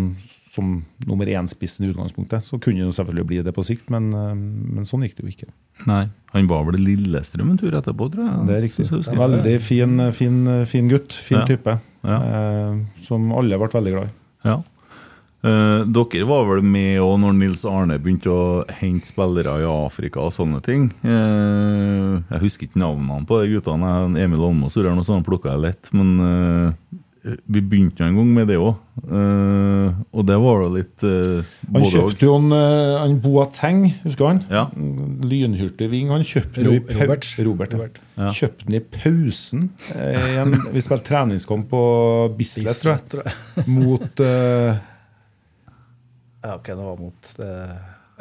som 0.53 0.73
nummer 1.09 1.29
én-spissen 1.31 1.85
i 1.87 1.91
utgangspunktet. 1.91 2.45
Så 2.45 2.59
kunne 2.61 2.83
jo 2.85 2.93
selvfølgelig 2.95 3.27
bli 3.31 3.41
det 3.47 3.53
på 3.57 3.65
sikt, 3.65 3.89
men, 3.93 4.11
eh, 4.13 4.33
men 4.37 4.87
sånn 4.87 5.05
gikk 5.07 5.17
det 5.19 5.25
jo 5.27 5.33
ikke. 5.33 5.51
Nei, 5.89 6.03
han 6.35 6.49
var 6.51 6.65
vel 6.69 6.79
i 6.81 6.85
Lillestrøm 6.93 7.53
en 7.53 7.61
tur 7.61 7.73
etterpå, 7.79 8.09
tror 8.13 8.27
jeg. 8.27 8.47
Det 8.49 8.57
er 8.57 8.65
riktig. 8.67 8.87
det 8.91 9.01
En 9.15 9.23
veldig 9.25 9.55
fin, 9.65 9.97
fin, 10.17 10.41
fin 10.69 10.91
gutt. 10.91 11.13
Fin 11.13 11.41
Ja. 11.41 11.47
type. 11.49 11.79
Ja. 12.05 12.19
Eh, 12.21 12.81
som 13.05 13.31
alle 13.37 13.57
ble 13.61 13.71
veldig 13.73 13.95
glad 13.97 14.09
i. 14.09 14.13
Ja. 14.47 14.59
Eh, 15.41 15.83
dere 15.89 16.27
var 16.29 16.45
vel 16.45 16.61
med 16.65 16.99
òg 17.01 17.15
når 17.23 17.37
Nils 17.39 17.63
Arne 17.65 17.97
begynte 18.01 18.29
å 18.29 18.41
hente 18.77 19.09
spillere 19.09 19.57
i 19.63 19.65
Afrika 19.65 20.21
og 20.21 20.35
sånne 20.35 20.61
ting. 20.65 20.91
Uh, 21.01 22.21
jeg 22.29 22.43
husker 22.43 22.67
ikke 22.67 22.81
navnene 22.81 23.25
på 23.25 23.41
de 23.41 23.55
guttene. 23.55 23.93
Emil 24.21 24.43
Almås 24.51 24.77
og 24.77 24.91
noe 24.91 25.07
sånt, 25.07 25.25
plukka 25.25 25.55
jeg 25.55 25.63
lett. 25.63 25.89
Men 25.97 26.11
uh, 26.21 26.99
vi 27.25 27.61
begynte 27.61 28.03
jo 28.03 28.09
en 28.11 28.19
gang 28.19 28.29
med 28.35 28.47
det 28.49 28.59
òg. 28.61 28.77
og 29.01 30.23
det 30.25 30.37
var 30.41 30.61
jo 30.61 30.69
litt 30.73 31.03
Han 31.05 31.83
kjøpte 31.85 32.25
jo 32.25 32.33
en, 32.39 32.53
en 32.53 33.13
Boateng, 33.21 33.83
husker 34.01 34.25
han? 34.25 34.39
Ja. 34.49 34.63
Lynhurtig 34.73 35.89
ving. 35.91 36.09
Han 36.13 36.25
kjøpte 36.25 36.65
Ro- 36.65 36.79
Robert. 36.97 37.29
Robert. 37.45 37.75
Robert. 37.77 37.99
Ja. 38.17 38.29
Kjøpte 38.33 38.65
den 38.69 38.79
i 38.79 38.83
pausen. 38.97 39.67
En, 39.93 40.57
vi 40.75 40.85
spilte 40.85 41.11
treningskamp 41.11 41.69
på 41.69 41.83
Bislett, 42.37 42.81
tror 42.81 42.95
jeg. 42.95 43.05
tror 43.13 43.29
jeg. 43.29 43.67
Mot 43.69 44.25
Ja, 46.43 46.55
ok, 46.57 46.67
det 46.71 46.75
var 46.81 46.97
mot 46.99 47.31
det. 47.37 47.49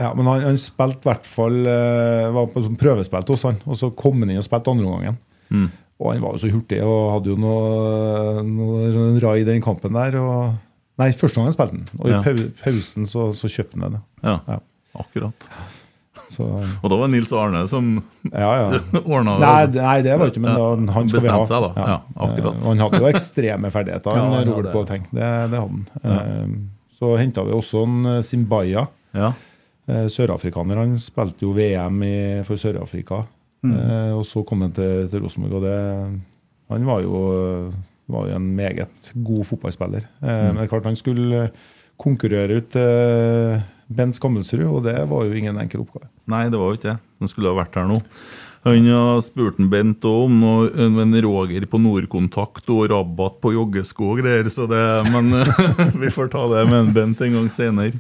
Ja, 0.01 0.15
men 0.17 0.27
han, 0.29 0.43
han 0.47 0.59
spilte 0.61 1.05
i 1.05 1.09
hvert 1.11 1.27
fall 1.29 1.59
eh, 1.69 2.27
Var 2.33 2.47
på 2.55 2.63
sånn 2.65 2.77
prøvespill 2.81 3.27
hos 3.29 3.43
han, 3.45 3.59
og 3.69 3.77
så 3.77 3.91
kom 3.97 4.23
han 4.25 4.31
inn 4.33 4.41
og 4.41 4.47
spilte 4.47 4.73
andreomgangen. 4.73 5.19
Mm. 5.53 5.67
Og 6.01 6.13
han 6.15 6.23
var 6.25 6.37
jo 6.37 6.41
så 6.41 6.49
hurtig 6.55 6.79
og 6.85 7.11
hadde 7.17 7.33
jo 7.35 7.37
noe, 7.41 8.41
noe 8.47 9.11
rai 9.21 9.41
i 9.43 9.49
den 9.49 9.61
kampen 9.65 9.93
der. 9.99 10.17
Og, 10.21 10.55
nei, 11.01 11.11
første 11.13 11.37
gang 11.41 11.51
han 11.51 11.57
spilte 11.57 11.77
den. 11.77 11.91
Og 12.01 12.09
i 12.09 12.15
Ja. 12.15 12.23
pausen 12.65 13.05
så, 13.11 13.27
så 13.37 13.51
kjøpte 13.53 13.77
han 13.83 13.99
det. 13.99 14.03
Ja, 14.25 14.39
Ja. 14.49 14.59
akkurat. 15.05 15.49
Så, 16.31 16.47
Og 16.83 16.89
da 16.93 16.97
var 16.97 17.09
Nils 17.13 17.33
Arne 17.37 17.67
som 17.69 17.93
ja, 18.31 18.51
ja. 18.63 18.81
ordna 19.05 19.37
det. 19.37 19.45
Nei, 19.45 19.67
det- 19.75 19.83
nei, 19.85 19.99
det 20.09 20.17
var 20.21 20.33
ikke 20.33 20.41
men 20.47 20.57
da, 20.57 20.93
han 20.97 21.09
skal 21.13 21.27
vi 21.27 21.33
ha. 21.37 21.45
Seg 21.53 21.67
da. 21.69 21.71
Ja, 21.77 22.01
akkurat. 22.17 22.55
Eh, 22.55 22.61
og 22.65 22.69
Han 22.73 22.85
hadde 22.87 23.01
jo 23.05 23.11
ekstreme 23.13 23.73
ferdigheter, 23.75 24.13
Ja, 24.17 24.25
han, 24.25 24.37
han 24.41 24.53
Robert 24.55 24.73
Boateng. 24.77 25.05
Det, 25.13 25.29
det 25.53 25.61
hadde 25.61 26.15
han. 26.15 26.69
Eh, 27.01 27.07
Så 27.07 27.17
henta 27.19 27.43
vi 27.47 27.53
også 27.57 27.83
en 27.87 28.05
eh, 28.07 28.21
Zimbaya. 28.23 28.87
Ja. 29.15 29.33
Eh, 29.89 30.07
Sørafrikaner. 30.13 30.77
Han 30.77 30.97
spilte 30.99 31.43
jo 31.47 31.53
VM 31.57 32.03
i, 32.05 32.43
for 32.45 32.57
Sør-Afrika. 32.61 33.23
Mm. 33.65 33.73
Eh, 33.77 34.13
og 34.19 34.25
så 34.25 34.45
kom 34.47 34.63
han 34.63 34.73
til, 34.73 35.09
til 35.11 35.21
Rosenborg, 35.25 35.53
og 35.59 35.63
det, 35.63 36.21
han 36.71 36.87
var 36.87 37.01
jo, 37.03 37.71
var 38.09 38.29
jo 38.29 38.37
en 38.37 38.55
meget 38.57 39.13
god 39.25 39.45
fotballspiller. 39.45 40.07
Eh, 40.23 40.29
Mm. 40.29 40.47
Men 40.55 40.57
det 40.57 40.63
er 40.65 40.69
klart 40.75 40.85
han 40.89 40.97
skulle 40.97 41.51
konkurrere 42.01 42.57
ut 42.61 42.77
eh, 42.77 43.61
Bent 43.91 44.15
Skammelsrud, 44.17 44.65
og 44.71 44.85
det 44.85 44.95
var 45.11 45.25
jo 45.27 45.33
ingen 45.37 45.59
enkel 45.61 45.81
oppgave. 45.83 46.09
Nei, 46.31 46.45
det 46.49 46.59
var 46.61 46.71
jo 46.71 46.79
ikke 46.79 46.89
det. 46.93 46.99
Han 47.21 47.29
skulle 47.29 47.51
ha 47.51 47.59
vært 47.59 47.75
her 47.77 47.89
nå. 47.91 47.99
Han 48.67 48.87
har 48.93 49.21
spurt 49.25 49.57
en 49.61 49.71
Bent 49.73 50.05
om 50.05 50.35
noe, 50.43 50.67
en 50.77 51.15
Roger 51.25 51.65
på 51.71 51.79
Nordkontakt 51.81 52.69
og 52.69 52.91
rabatt 52.93 53.39
på 53.41 53.55
joggesko 53.55 54.11
og 54.13 54.21
greier, 54.21 54.49
så 54.53 54.67
det, 54.69 54.83
men 55.09 55.33
vi 56.03 56.11
får 56.13 56.29
ta 56.35 56.43
det 56.53 56.67
med 56.69 56.79
en 56.83 56.93
Bent 56.97 57.19
en 57.25 57.37
gang 57.39 57.49
senere. 57.53 57.93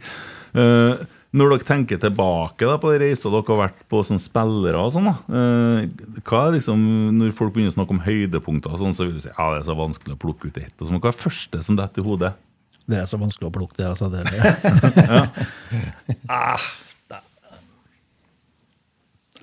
Eh, 0.52 0.94
når 1.30 1.46
dere 1.52 1.66
tenker 1.66 1.98
tilbake 2.02 2.66
da, 2.66 2.74
på 2.82 2.90
de 2.90 2.98
reiser 3.04 3.30
dere 3.32 3.46
har 3.46 3.62
vært 3.62 3.80
på 3.88 3.98
som 4.04 4.18
spillere, 4.20 4.82
og 4.82 4.92
sånn 4.96 5.08
da, 5.08 5.14
eh, 5.30 5.78
hva 6.26 6.38
er 6.48 6.54
liksom, 6.58 6.78
når 7.16 7.28
folk 7.38 7.52
begynner 7.54 7.72
å 7.72 7.76
snakke 7.78 7.94
om 7.96 8.04
høydepunkter, 8.04 8.76
sånn, 8.82 8.96
så 8.98 9.02
vil 9.06 9.16
du 9.16 9.22
si 9.24 9.30
ja, 9.30 9.46
det 9.54 9.60
er 9.62 9.68
så 9.70 9.76
vanskelig 9.78 10.14
å 10.18 10.22
plukke 10.26 10.44
ut 10.50 10.58
ett. 10.60 10.76
og 10.76 10.84
sånn. 10.90 11.00
Hva 11.00 11.08
er 11.08 11.14
det 11.16 11.24
første 11.24 11.56
som 11.64 11.74
detter 11.78 12.00
i 12.02 12.08
hodet? 12.10 12.32
Det 12.90 12.98
er 12.98 13.06
så 13.06 13.16
vanskelig 13.20 13.46
å 13.48 13.54
plukke 13.54 13.76
det. 13.78 13.86
Altså, 13.94 14.06
det 14.10 14.26
ah, 16.28 16.58
det. 16.58 16.89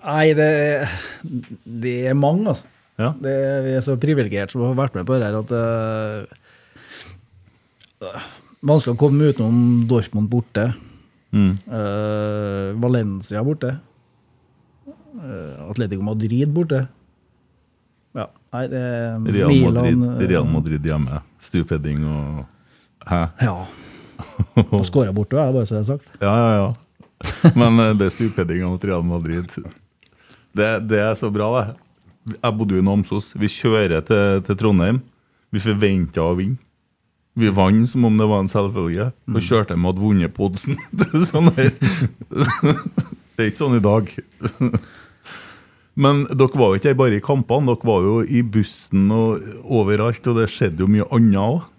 Nei, 0.03 0.33
det, 0.37 0.49
det 1.65 2.07
er 2.11 2.15
mange, 2.17 2.47
altså. 2.53 2.65
Ja. 2.97 3.11
Det, 3.21 3.33
vi 3.65 3.71
er 3.77 3.83
så 3.85 3.93
privilegerte 4.01 4.51
som 4.55 4.63
har 4.65 4.73
vært 4.77 4.95
med 4.97 5.05
på 5.05 5.13
det 5.17 5.25
her 5.27 5.35
at 5.37 5.49
uh, 5.53 6.23
Vanskelig 8.65 8.95
å 8.95 8.99
komme 8.99 9.27
utenom 9.29 9.57
Dortmund 9.89 10.29
borte. 10.31 10.65
Mm. 11.29 11.53
Uh, 11.69 12.73
Valencia 12.81 13.43
borte. 13.45 13.69
Uh, 14.87 15.69
Atletico 15.69 16.03
Madrid 16.05 16.49
borte. 16.53 16.79
Ja, 18.17 18.25
nei, 18.55 18.63
det 18.71 18.81
Real 18.81 19.19
Madrid, 19.21 19.47
Milan, 19.51 19.99
Madrid, 20.01 20.29
Real 20.31 20.47
Madrid 20.49 20.81
hjemme, 20.89 21.15
stupheading 21.43 21.99
og 22.09 22.23
Hæ? 23.07 23.21
Ja. 23.45 23.55
Og 24.65 24.85
skåra 24.87 25.11
borte, 25.15 25.35
bare 25.37 25.65
så 25.69 25.73
det 25.77 25.83
er 25.83 25.89
sagt. 25.93 26.07
Ja, 26.25 26.33
ja, 26.33 26.49
ja. 26.57 26.69
Men 27.55 27.71
det 27.97 28.05
er 28.09 28.13
stupheadinga 28.17 28.67
mot 28.73 28.83
Real 28.83 29.05
Madrid. 29.05 29.47
Det, 30.57 30.71
det 30.89 31.01
er 31.03 31.13
så 31.17 31.29
bra, 31.33 31.49
det. 31.57 31.75
Jeg 32.35 32.55
bodde 32.57 32.75
jo 32.75 32.81
i 32.81 32.85
Namsos. 32.85 33.31
Vi 33.39 33.49
kjører 33.51 34.01
til, 34.07 34.41
til 34.47 34.57
Trondheim. 34.59 35.01
Vi 35.53 35.63
forventa 35.63 36.25
å 36.25 36.35
vinne. 36.37 36.59
Vi 37.37 37.51
vant 37.53 37.85
som 37.85 38.07
om 38.07 38.15
det 38.17 38.25
var 38.25 38.41
en 38.41 38.49
selvfølge, 38.49 39.11
og 39.29 39.43
kjørte 39.45 39.75
med 39.77 39.91
at 39.93 39.99
vunnet 40.01 40.33
på 40.33 40.47
oddsen. 40.47 40.79
Sånn. 41.29 41.51
Det 41.53 43.43
er 43.43 43.51
ikke 43.51 43.59
sånn 43.59 43.77
i 43.77 43.83
dag. 43.85 44.09
Men 45.93 46.23
dere 46.31 46.57
var 46.57 46.73
jo 46.73 46.79
ikke 46.79 46.95
bare 46.97 47.19
i 47.19 47.21
kampene, 47.21 47.69
dere 47.69 47.85
var 47.85 48.07
jo 48.07 48.15
i 48.25 48.41
bussen 48.41 49.05
og 49.13 49.45
overalt, 49.69 50.25
og 50.25 50.41
det 50.41 50.49
skjedde 50.49 50.81
jo 50.81 50.89
mye 50.89 51.05
annet 51.13 51.37
òg. 51.43 51.69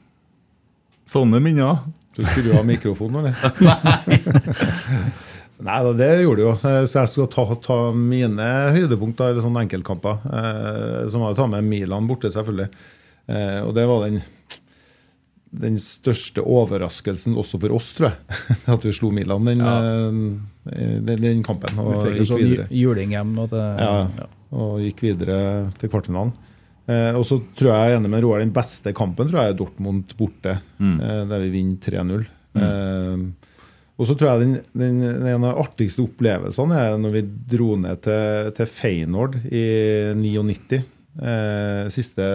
Sånne 1.10 1.42
minner. 1.42 1.82
Så 2.14 2.22
skulle 2.28 2.52
du 2.52 2.54
ha 2.54 2.62
mikrofon, 2.62 3.18
eller? 3.18 3.34
Nei 3.66 5.26
da, 5.64 5.92
det 5.92 6.08
gjorde 6.22 6.40
det 6.42 6.46
jo. 6.46 6.52
Eh, 6.70 6.84
Så 6.86 7.00
jeg 7.02 7.08
skal 7.12 7.28
ta, 7.32 7.44
ta 7.64 7.78
mine 7.92 8.48
høydepunkter, 8.76 9.32
eller 9.32 9.42
sånne 9.44 9.64
enkeltkamper. 9.66 10.20
Eh, 10.30 11.08
så 11.10 11.18
må 11.18 11.30
jeg 11.32 11.38
ta 11.40 11.46
med 11.50 11.66
Milan 11.66 12.06
borte, 12.08 12.30
selvfølgelig. 12.30 12.68
Eh, 13.28 13.60
og 13.66 13.74
det 13.76 13.86
var 13.90 14.04
den, 14.06 14.20
den 15.64 15.78
største 15.80 16.44
overraskelsen 16.44 17.36
også 17.40 17.58
for 17.62 17.74
oss, 17.76 17.92
tror 17.96 18.10
jeg. 18.12 18.40
At 18.74 18.84
vi 18.86 18.92
slo 18.96 19.10
Milan 19.14 19.44
den, 19.48 19.62
ja. 19.64 19.76
den, 20.68 21.22
den 21.24 21.42
kampen. 21.46 21.74
Vi 21.76 21.86
Og 21.86 22.02
fikk 22.04 22.12
jo 22.14 22.22
gikk 22.22 22.30
sånn 22.32 22.42
videre. 22.44 22.68
ju- 22.70 22.82
juling 22.86 23.16
hjem. 23.16 23.34
At 23.46 23.54
det, 23.56 23.64
Ja, 23.82 24.28
og 24.58 24.78
gikk 24.84 25.02
videre 25.04 25.40
til 25.80 25.90
kvartfinalen. 25.92 26.34
Eh, 26.88 27.12
og 27.18 27.26
så 27.28 27.36
tror 27.58 27.68
jeg 27.74 27.76
jeg 27.82 27.92
er 27.92 27.98
enig 27.98 28.08
med 28.14 28.22
Roar, 28.24 28.40
den 28.40 28.54
beste 28.56 28.94
kampen 28.96 29.28
tror 29.28 29.42
jeg 29.42 29.52
er 29.52 29.58
Dortmund 29.58 30.14
borte, 30.16 30.54
eh, 30.80 31.24
der 31.28 31.42
vi 31.44 31.50
vinner 31.52 31.76
3-0. 31.84 32.22
Eh, 32.56 33.47
og 33.98 34.06
så 34.06 34.14
tror 34.14 34.30
jeg 34.30 34.44
den, 34.44 34.52
den, 34.78 35.00
den, 35.24 35.46
artigste 35.48 36.04
opplevelsene 36.06 36.76
er 36.78 37.00
når 37.02 37.16
vi 37.16 37.24
dro 37.50 37.72
ned 37.80 37.98
til, 38.04 38.52
til 38.54 38.70
Feyenoord 38.70 39.40
i 39.50 39.64
99. 40.14 40.78
Eh, 41.18 41.88
siste 41.90 42.28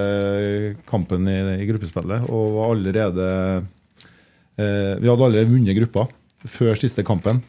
kampen 0.89 1.29
i, 1.31 1.37
i 1.63 1.67
gruppespillet. 1.69 2.27
Og 2.27 2.57
var 2.57 2.73
allerede 2.73 3.29
eh, 4.59 4.99
Vi 4.99 5.07
hadde 5.07 5.23
allerede 5.23 5.47
vunnet 5.53 5.79
gruppa 5.79 6.09
før 6.43 6.75
siste 6.75 7.05
kampen. 7.07 7.39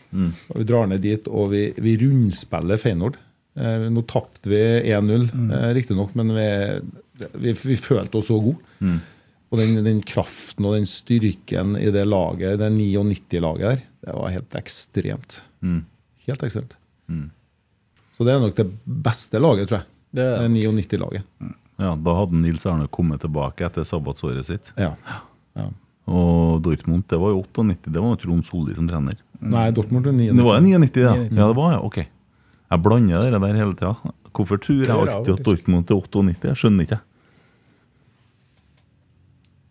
Og 0.53 0.61
Vi 0.61 0.69
drar 0.69 0.87
ned 0.87 1.03
dit, 1.03 1.27
og 1.27 1.51
vi, 1.51 1.65
vi 1.83 1.97
rundspiller 2.05 2.79
Feyenoord. 2.79 3.19
Eh, 3.59 3.89
nå 3.91 4.05
tapte 4.11 4.51
vi 4.51 4.63
1-0, 4.95 5.27
eh, 5.59 5.67
riktignok, 5.75 6.15
men 6.19 6.31
vi, 6.39 6.47
vi, 7.35 7.55
vi 7.55 7.77
følte 7.79 8.19
oss 8.19 8.31
så 8.31 8.39
gode. 8.39 8.63
Og 9.55 9.61
den, 9.61 9.77
den 9.87 10.01
kraften 10.03 10.67
og 10.67 10.75
den 10.75 10.87
styrken 10.91 11.77
i 11.79 11.87
det 11.95 12.03
laget, 12.11 12.57
det 12.59 12.71
99-laget 12.75 13.61
der, 13.69 13.83
det 14.09 14.15
var 14.17 14.33
helt 14.35 14.57
ekstremt. 14.59 15.37
Helt 16.27 16.43
ekstremt. 16.43 16.75
Så 18.15 18.25
det 18.27 18.35
er 18.35 18.41
nok 18.43 18.57
det 18.59 18.67
beste 19.07 19.39
laget, 19.43 19.69
tror 19.71 19.79
jeg. 19.83 19.87
Det 20.15 20.25
er- 20.25 20.43
Det 20.43 20.51
99-laget. 20.51 21.23
Ja, 21.79 21.95
Da 21.97 22.15
hadde 22.15 22.33
Nils 22.41 22.67
Arne 22.67 22.87
kommet 22.89 23.21
tilbake 23.21 23.65
etter 23.67 23.83
sabbatsåret 23.87 24.45
sitt. 24.47 24.73
Ja. 24.79 24.93
ja. 25.57 25.69
Og 26.07 26.61
Dortmund, 26.63 27.07
det 27.09 27.19
var 27.19 27.31
jo 27.33 27.41
98, 27.43 27.91
det 27.93 28.01
var 28.03 28.11
jo 28.13 28.17
Trond 28.17 28.45
Solli 28.45 28.75
som 28.77 28.87
trener. 28.89 29.17
Nei, 29.41 29.71
Dortmund 29.73 30.07
er 30.07 30.13
99. 30.13 30.37
Det 30.37 30.45
var 30.45 30.61
99, 30.61 31.01
ja. 31.03 31.15
Ja, 31.15 31.47
det 31.49 31.57
var 31.57 31.73
ja, 31.73 31.81
ok. 31.81 31.97
Jeg 32.71 32.83
blander 32.83 33.21
det 33.31 33.41
der 33.41 33.55
hele 33.59 33.75
tida. 33.75 33.95
Hvorfor 34.35 34.59
tror 34.59 34.83
jeg 34.83 34.91
alltid 34.91 35.35
at 35.39 35.45
Dortmund 35.47 35.91
er 35.91 35.95
98? 35.97 36.43
Jeg 36.51 36.57
skjønner 36.57 36.87
ikke. 36.89 37.01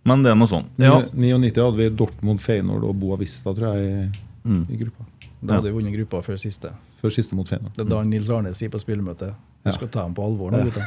Men 0.05 0.23
det 0.25 0.33
er 0.33 0.35
noe 0.35 0.49
sånn. 0.51 0.65
Ja. 0.83 0.97
99 1.15 1.53
hadde 1.63 1.77
vi 1.79 1.89
Dortmund, 1.95 2.41
Feyenoord 2.43 2.83
og 2.89 2.95
Boavista 2.99 3.53
tror 3.55 3.77
jeg, 3.77 4.09
i, 4.43 4.57
i 4.73 4.79
gruppa. 4.81 5.05
Da 5.43 5.57
hadde 5.57 5.69
vi 5.71 5.75
vunnet 5.77 5.95
gruppa 5.95 6.19
før 6.25 6.37
siste. 6.39 6.71
Før 7.01 7.11
siste 7.15 7.35
mot 7.35 7.47
Feyenoord. 7.47 7.71
Det 7.77 7.85
er 7.85 7.89
da 7.91 8.01
Nils 8.07 8.29
Arne 8.31 8.51
sier 8.55 8.71
på 8.73 8.79
spillemøtet 8.83 9.31
du 9.63 9.69
Ja. 9.69 9.77
skal 9.77 9.87
ta 9.93 10.01
ham 10.03 10.11
på 10.15 10.23
alvor 10.25 10.51
nå, 10.51 10.59
gutta. 10.67 10.83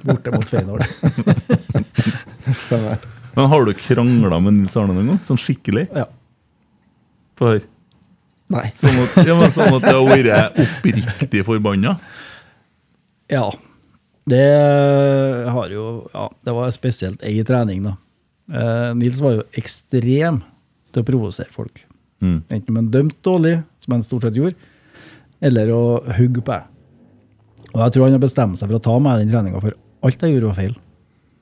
Borte 0.08 0.32
mot 0.34 0.44
Feyenoord. 0.44 0.84
Stemmer. 2.66 2.98
Men 3.34 3.46
har 3.48 3.64
du 3.64 3.72
krangla 3.74 4.40
med 4.44 4.58
Nils 4.58 4.76
Arne 4.76 4.92
noen 4.96 5.08
gang? 5.14 5.20
Sånn 5.24 5.40
skikkelig? 5.40 5.86
Ja. 5.96 6.04
Få 7.40 7.48
høre. 7.54 7.64
Nei. 8.52 8.66
Sånn 8.76 8.98
at, 9.00 9.14
ja, 9.24 9.36
men 9.38 9.52
sånn 9.54 9.78
at 9.78 9.86
det 9.86 9.94
har 9.96 10.04
vært 10.04 10.58
oppriktig 10.66 11.44
forbanna? 11.48 11.94
Ja. 13.32 13.46
Det 14.28 15.48
har 15.50 15.68
jo 15.72 16.08
Ja, 16.14 16.28
det 16.44 16.54
var 16.54 16.70
spesielt 16.74 17.22
ei 17.26 17.42
trening, 17.46 17.82
da. 17.88 17.96
Eh, 18.52 18.94
Nils 18.98 19.20
var 19.22 19.38
jo 19.38 19.44
ekstrem 19.58 20.42
til 20.92 21.02
å 21.02 21.06
provosere 21.06 21.50
folk. 21.54 21.82
Mm. 22.22 22.42
Enten 22.50 22.74
man 22.76 22.90
dømte 22.92 23.22
dårlig, 23.24 23.56
som 23.82 23.94
han 23.96 24.02
stort 24.06 24.22
sett 24.28 24.36
gjorde, 24.38 24.54
eller 25.42 25.72
å 25.74 25.82
hugge 26.18 26.42
på. 26.46 26.58
Og 27.72 27.80
jeg 27.80 27.92
tror 27.94 28.04
han 28.04 28.12
har 28.18 28.22
bestemt 28.22 28.58
seg 28.60 28.68
for 28.68 28.78
å 28.78 28.82
ta 28.84 28.98
meg 29.02 29.22
den 29.22 29.32
treninga, 29.32 29.60
for 29.62 29.74
alt 30.06 30.20
jeg 30.22 30.34
gjorde 30.36 30.50
var 30.52 30.58
feil. 30.60 30.76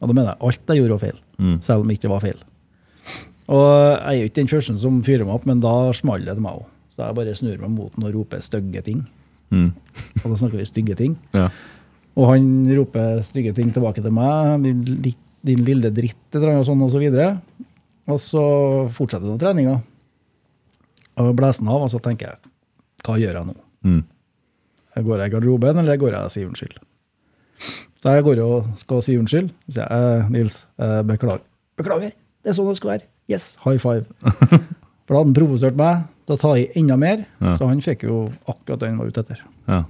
Og 0.00 0.08
da 0.08 0.14
mener 0.16 0.30
jeg 0.32 0.46
alt 0.48 0.70
jeg 0.72 0.80
gjorde 0.80 0.96
var 0.96 1.04
feil, 1.08 1.18
Mm. 1.40 1.58
selv 1.62 1.80
om 1.80 1.88
det 1.88 1.98
ikke 1.98 2.08
var 2.10 2.20
feil. 2.20 2.38
Og 3.48 3.66
jeg 3.66 4.06
er 4.06 4.20
jo 4.20 4.28
ikke 4.28 4.34
den 4.40 4.48
første 4.48 4.78
som 4.78 5.02
fyrer 5.02 5.24
meg 5.26 5.34
opp, 5.34 5.46
men 5.46 5.60
da 5.60 5.90
smalt 5.92 6.24
det 6.24 6.34
til 6.34 6.42
meg 6.44 6.52
òg. 6.60 6.66
Så 6.94 7.02
jeg 7.06 7.14
bare 7.16 7.34
snur 7.34 7.58
meg 7.60 7.70
mot 7.70 7.92
den 7.96 8.04
og 8.04 8.14
roper 8.14 8.38
stygge 8.40 8.82
ting. 8.84 9.06
Mm. 9.50 9.72
Og 10.24 10.30
da 10.30 10.36
snakker 10.36 10.56
vi 10.60 10.64
stygge 10.68 10.96
ting. 10.96 11.18
Ja. 11.34 11.48
Og 12.18 12.26
han 12.32 12.46
roper 12.76 13.20
stygge 13.24 13.52
ting 13.56 13.70
tilbake 13.74 14.02
til 14.02 14.12
meg. 14.14 14.64
Din, 14.64 15.14
din 15.46 15.64
lille 15.64 15.90
dritt, 15.94 16.36
og 16.36 16.64
sånn, 16.66 16.82
og 16.84 16.90
så 16.92 17.00
videre. 17.02 17.40
Og 18.10 18.18
så 18.20 18.42
fortsetter 18.96 19.30
da 19.30 19.38
treninga. 19.40 19.76
Og 21.20 21.34
blæser 21.36 21.62
den 21.64 21.70
av, 21.72 21.84
og 21.86 21.90
så 21.92 22.00
tenker 22.02 22.32
jeg, 22.32 22.50
hva 23.06 23.16
gjør 23.20 23.38
jeg 23.40 23.48
nå? 23.50 23.54
Mm. 23.86 24.00
Går 25.06 25.22
jeg 25.22 25.30
i 25.30 25.34
garderoben, 25.36 25.78
eller 25.82 26.00
går 26.00 26.16
jeg 26.16 26.28
og 26.28 26.34
sier 26.34 26.48
unnskyld? 26.50 26.76
Så 28.00 28.14
jeg 28.16 28.24
går 28.26 28.40
og 28.44 28.68
skal 28.80 29.02
si 29.04 29.16
unnskyld. 29.20 29.50
Så 29.68 29.76
sier 29.76 29.86
jeg, 29.86 30.20
eh, 30.20 30.28
Nils, 30.34 30.58
eh, 30.80 31.00
beklager. 31.08 31.44
Beklager, 31.80 32.12
det 32.42 32.50
er 32.52 32.56
sånn 32.56 32.68
det 32.68 32.76
skal 32.80 32.94
være. 32.96 33.06
Yes, 33.30 33.54
high 33.64 33.78
five. 33.80 34.06
For 35.06 35.14
da 35.14 35.20
hadde 35.20 35.28
han 35.30 35.36
provosert 35.36 35.76
meg 35.78 36.04
til 36.26 36.36
å 36.36 36.40
ta 36.40 36.52
i 36.58 36.66
enda 36.80 36.96
mer, 37.00 37.24
Ja. 37.40 37.54
så 37.56 37.68
han 37.70 37.80
fikk 37.84 38.04
jo 38.08 38.30
akkurat 38.48 38.80
det 38.82 38.88
han 38.90 38.98
var 39.00 39.06
ute 39.12 39.24
etter. 39.24 39.40
ja. 39.68 39.84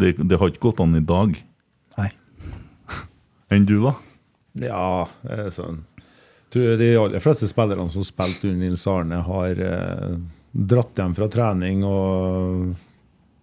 Det, 0.00 0.14
det 0.18 0.38
har 0.40 0.50
ikke 0.50 0.68
gått 0.70 0.82
an 0.82 0.96
i 0.98 1.04
dag. 1.04 1.36
Nei. 1.98 2.10
Enn 3.54 3.68
du, 3.68 3.76
da? 3.84 3.94
Ja, 4.60 5.06
det 5.22 5.38
er 5.46 5.54
sånn. 5.54 5.84
Tror 6.50 6.76
de 6.80 6.90
aller 6.98 7.22
fleste 7.22 7.46
spillerne 7.46 7.90
som 7.92 8.04
spilte 8.06 8.48
under 8.48 8.66
Nils 8.66 8.86
Arne, 8.90 9.20
har 9.22 9.60
eh, 9.62 10.14
dratt 10.50 10.98
hjem 10.98 11.12
fra 11.14 11.28
trening 11.30 11.84
og 11.86 12.72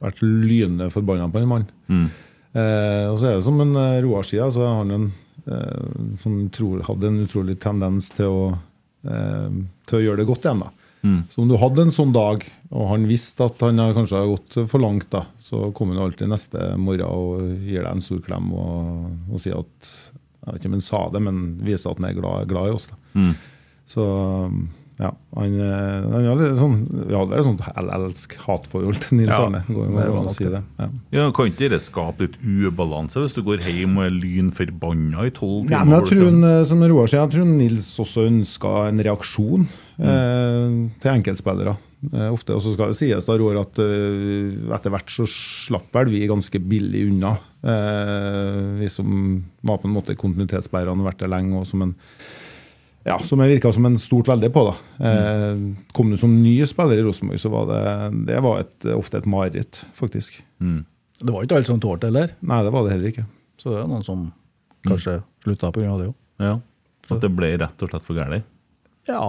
vært 0.03 0.23
lynende 0.25 0.89
forbanna 0.93 1.29
på 1.31 1.39
en 1.39 1.47
mann. 1.53 1.67
Mm. 1.87 2.07
Eh, 2.57 3.05
og 3.07 3.15
så 3.19 3.29
er 3.29 3.37
det 3.37 3.45
som 3.47 3.61
en 3.63 3.71
eh, 3.79 4.01
Roar 4.03 4.27
sier, 4.27 4.49
så 4.51 4.65
har 4.65 4.81
han 4.81 4.91
en, 4.97 5.07
eh, 5.45 6.17
som 6.19 6.41
tror, 6.53 6.83
hadde 6.89 7.07
en 7.09 7.21
utrolig 7.23 7.55
tendens 7.63 8.11
til 8.17 8.27
å, 8.33 8.43
eh, 9.07 9.47
til 9.87 9.99
å 9.99 10.03
gjøre 10.03 10.21
det 10.21 10.27
godt 10.29 10.49
igjen. 10.49 10.65
da. 10.65 10.73
Mm. 11.03 11.19
Så 11.29 11.41
om 11.43 11.49
du 11.51 11.57
hadde 11.61 11.85
en 11.85 11.93
sånn 11.93 12.13
dag, 12.15 12.43
og 12.71 12.87
han 12.91 13.05
visste 13.09 13.45
at 13.47 13.61
han 13.63 13.79
kanskje 13.95 14.21
har 14.21 14.31
gått 14.31 14.57
for 14.71 14.83
langt, 14.83 15.09
da, 15.13 15.25
så 15.39 15.69
kommer 15.77 15.97
han 15.97 16.07
alltid 16.07 16.31
neste 16.31 16.71
morgen 16.81 17.05
og 17.07 17.61
gir 17.63 17.83
deg 17.83 17.91
en 17.93 18.03
stor 18.03 18.23
klem 18.25 18.49
og, 18.57 19.05
og 19.31 19.43
sier 19.43 19.61
at 19.61 19.91
Jeg 20.47 20.55
vet 20.55 20.61
ikke 20.61 20.71
om 20.71 20.75
han 20.79 20.87
sa 20.87 21.03
det, 21.13 21.21
men 21.27 21.45
viser 21.67 21.91
at 21.91 22.01
han 22.01 22.09
er 22.09 22.17
glad, 22.17 22.49
glad 22.49 22.71
i 22.71 22.75
oss. 22.75 22.89
da. 22.91 22.99
Mm. 23.19 23.31
Så 23.87 24.03
ja, 24.97 25.11
han, 25.37 25.55
han 25.61 26.23
hadde 26.25 26.47
sånn, 26.57 26.77
Vi 26.89 27.13
hadde 27.13 27.37
et 27.37 27.45
sånt 27.45 27.61
elsk-hat-forhold 27.69 28.97
til 29.03 29.19
Nils 29.19 29.29
Ja, 29.29 29.43
Arne. 29.45 29.59
Går 29.69 29.91
det 29.93 30.05
an 30.07 30.25
å 30.25 30.33
si 30.33 30.47
det. 30.49 30.61
Ja. 30.79 30.87
Ja, 31.13 31.25
Kan 31.37 31.51
ikke 31.51 31.69
det 31.69 31.83
skape 31.85 32.25
litt 32.25 32.39
ubalanse 32.41 33.21
hvis 33.21 33.35
du 33.37 33.43
går 33.45 33.61
hjem 33.67 33.99
og 33.99 34.07
er 34.07 34.15
lynforbanna 34.15 35.27
i 35.29 35.33
tolv 35.37 35.69
Ja, 35.69 35.83
men 35.85 35.99
jeg 35.99 36.09
tror, 36.09 36.39
eh, 36.49 36.63
som 36.71 36.81
Roar 36.81 37.11
sier, 37.11 37.21
jeg 37.27 37.35
tror 37.35 37.51
Nils 37.51 37.91
også 38.01 38.25
ønska 38.31 38.73
en 38.87 39.03
reaksjon 39.05 39.67
eh, 39.99 40.77
til 41.01 41.13
enkeltspillere. 41.13 41.75
Eh, 42.13 42.27
ofte, 42.29 42.53
og 42.53 42.61
så 42.61 42.73
skal 42.75 42.91
det 42.91 42.97
sies 42.99 43.25
da, 43.25 43.37
Roar, 43.39 43.61
at 43.63 43.79
eh, 43.81 44.57
etter 44.77 44.93
hvert 44.93 45.09
så 45.09 45.25
slapp 45.29 45.89
vel 45.97 46.11
vi 46.13 46.25
ganske 46.29 46.61
billig 46.61 47.07
unna. 47.09 47.35
Eh, 47.65 48.59
vi 48.81 48.89
som 48.91 49.39
var 49.65 49.79
på 49.81 49.89
en 49.89 49.95
måte 49.95 50.17
kontinuitetsbærerne, 50.19 51.07
vært 51.07 51.23
der 51.23 51.33
lenge, 51.33 51.57
og 51.57 51.65
som 51.69 51.87
en 51.87 51.95
ja, 53.07 53.15
som 53.23 53.39
jeg 53.39 53.53
virka 53.53 53.69
som 53.71 53.85
en 53.87 53.95
stort 54.01 54.27
veldig 54.27 54.49
på. 54.51 54.65
da. 54.67 54.73
Eh, 55.09 55.61
kom 55.95 56.09
du 56.11 56.17
som 56.19 56.33
ny 56.43 56.57
spiller 56.67 56.99
i 56.99 57.05
Rosenborg, 57.05 57.39
så 57.39 57.51
var 57.53 57.69
det, 57.69 57.81
det 58.27 58.41
var 58.43 58.65
et, 58.65 58.87
ofte 58.91 59.21
et 59.21 59.29
mareritt, 59.31 59.79
faktisk. 59.95 60.41
Mm. 60.59 60.81
Det 61.21 61.33
var 61.33 61.45
ikke 61.45 61.57
alle 61.57 61.69
som 61.69 61.79
tålte 61.81 62.11
heller, 62.11 62.35
Nei, 62.45 62.59
det 62.67 62.73
var 62.75 62.83
det 62.85 62.91
heller 62.93 63.13
ikke. 63.13 63.25
så 63.57 63.71
det 63.71 63.79
er 63.79 63.87
noen 63.89 64.03
som 64.05 64.27
kanskje 64.85 65.15
slutta 65.45 65.71
pga. 65.73 65.95
det 65.97 66.09
òg. 66.11 66.17
Ja. 66.43 66.57
At 67.07 67.23
det 67.23 67.31
ble 67.33 67.53
rett 67.57 67.81
og 67.81 67.89
slett 67.89 68.05
for 68.05 68.19
galt? 68.19 68.45
Ja, 69.07 69.23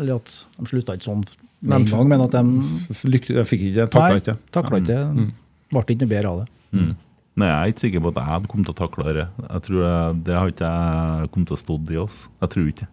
eller 0.00 0.18
at 0.20 0.34
de 0.58 0.68
slutta 0.70 0.96
ikke 0.96 1.08
sånn 1.08 1.24
med 1.64 1.78
en 1.78 1.86
gang, 1.88 2.08
men 2.10 2.24
at 2.26 2.34
de 2.34 3.14
ikke 3.16 3.38
jeg 3.38 3.48
fikk 3.48 3.66
ikke, 3.70 3.86
takla 3.94 4.20
ikke. 4.20 4.36
takla 4.52 4.80
ikke. 4.82 4.98
Mm. 5.14 5.30
Ble 5.72 5.82
ikke 5.84 6.00
noe 6.02 6.12
bedre 6.12 6.32
av 6.32 6.42
det. 6.42 6.48
Mm. 6.74 6.90
Nei, 7.34 7.46
Jeg 7.48 7.54
er 7.54 7.72
ikke 7.72 7.82
sikker 7.82 8.02
på 8.04 8.10
at 8.12 8.18
jeg 8.20 8.30
hadde 8.30 8.50
kommet 8.50 8.68
til 8.68 8.74
å 8.74 8.78
takle 8.78 9.14
det. 9.16 9.28
Jeg 9.42 9.62
tror 9.66 9.78
jeg, 9.82 10.18
Det 10.26 10.34
har 10.38 10.50
ikke 10.52 10.72
jeg 10.74 11.30
kommet 11.34 11.50
til 11.50 11.56
å 11.56 11.62
stå 11.62 11.78
i 11.94 12.02
oss. 12.02 12.18
Jeg 12.42 12.52
tror 12.54 12.68
ikke 12.74 12.90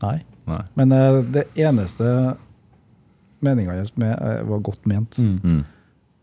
Nei. 0.00 0.16
Nei. 0.48 0.62
Men 0.80 0.94
uh, 0.96 1.18
det 1.28 1.44
eneste 1.60 2.06
meninga 3.44 3.76
hans 3.76 3.92
med, 4.00 4.14
eh, 4.16 4.40
var 4.48 4.62
godt 4.64 4.86
ment. 4.88 5.18
Mm. 5.20 5.60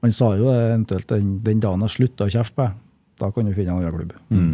Han 0.05 0.13
sa 0.13 0.31
jo 0.37 0.49
eventuelt 0.53 1.07
den, 1.09 1.37
den 1.45 1.61
dagen 1.61 1.85
jeg 1.85 1.93
slutta 1.95 2.27
å 2.27 2.33
kjefte 2.33 2.55
på 2.57 2.65
deg, 2.65 2.75
da 3.17 3.29
kan 3.33 3.47
du 3.47 3.53
finne 3.57 3.73
en 3.73 3.79
annen 3.81 3.95
klubb. 3.95 4.13
Mm. 4.29 4.51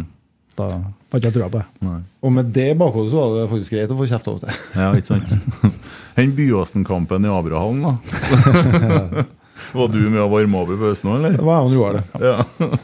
Da 0.54 0.68
har 0.70 1.18
ikke 1.18 1.28
jeg 1.30 1.34
trua 1.34 1.48
på 1.50 1.58
det. 1.60 1.64
Nei. 1.82 2.00
Og 2.22 2.32
med 2.34 2.50
det 2.54 2.66
i 2.72 2.76
bakhodet 2.78 3.10
så 3.10 3.22
var 3.22 3.32
det 3.40 3.46
faktisk 3.50 3.74
greit 3.74 3.94
å 3.94 3.98
få 3.98 4.06
kjeft 4.10 4.28
av 4.30 4.36
og 4.36 4.44
til. 4.44 4.60
Ja, 4.78 4.90
ikke 4.94 5.10
sant? 5.10 5.72
Den 6.18 6.34
Byåsen-kampen 6.36 7.26
i 7.26 7.32
Abrahallen, 7.34 7.82
da. 7.82 9.24
Var 9.74 9.88
du 9.90 9.98
med 10.10 10.20
å 10.22 10.28
varme 10.30 10.60
opp 10.60 10.70
i 10.70 10.76
pausen 10.78 11.10
òg, 11.10 11.24
Det 11.24 11.42
var 11.42 11.64
var 11.64 11.66
og 11.66 11.74
Roar, 11.74 11.98
det. 11.98 12.28
Ja. 12.28 12.74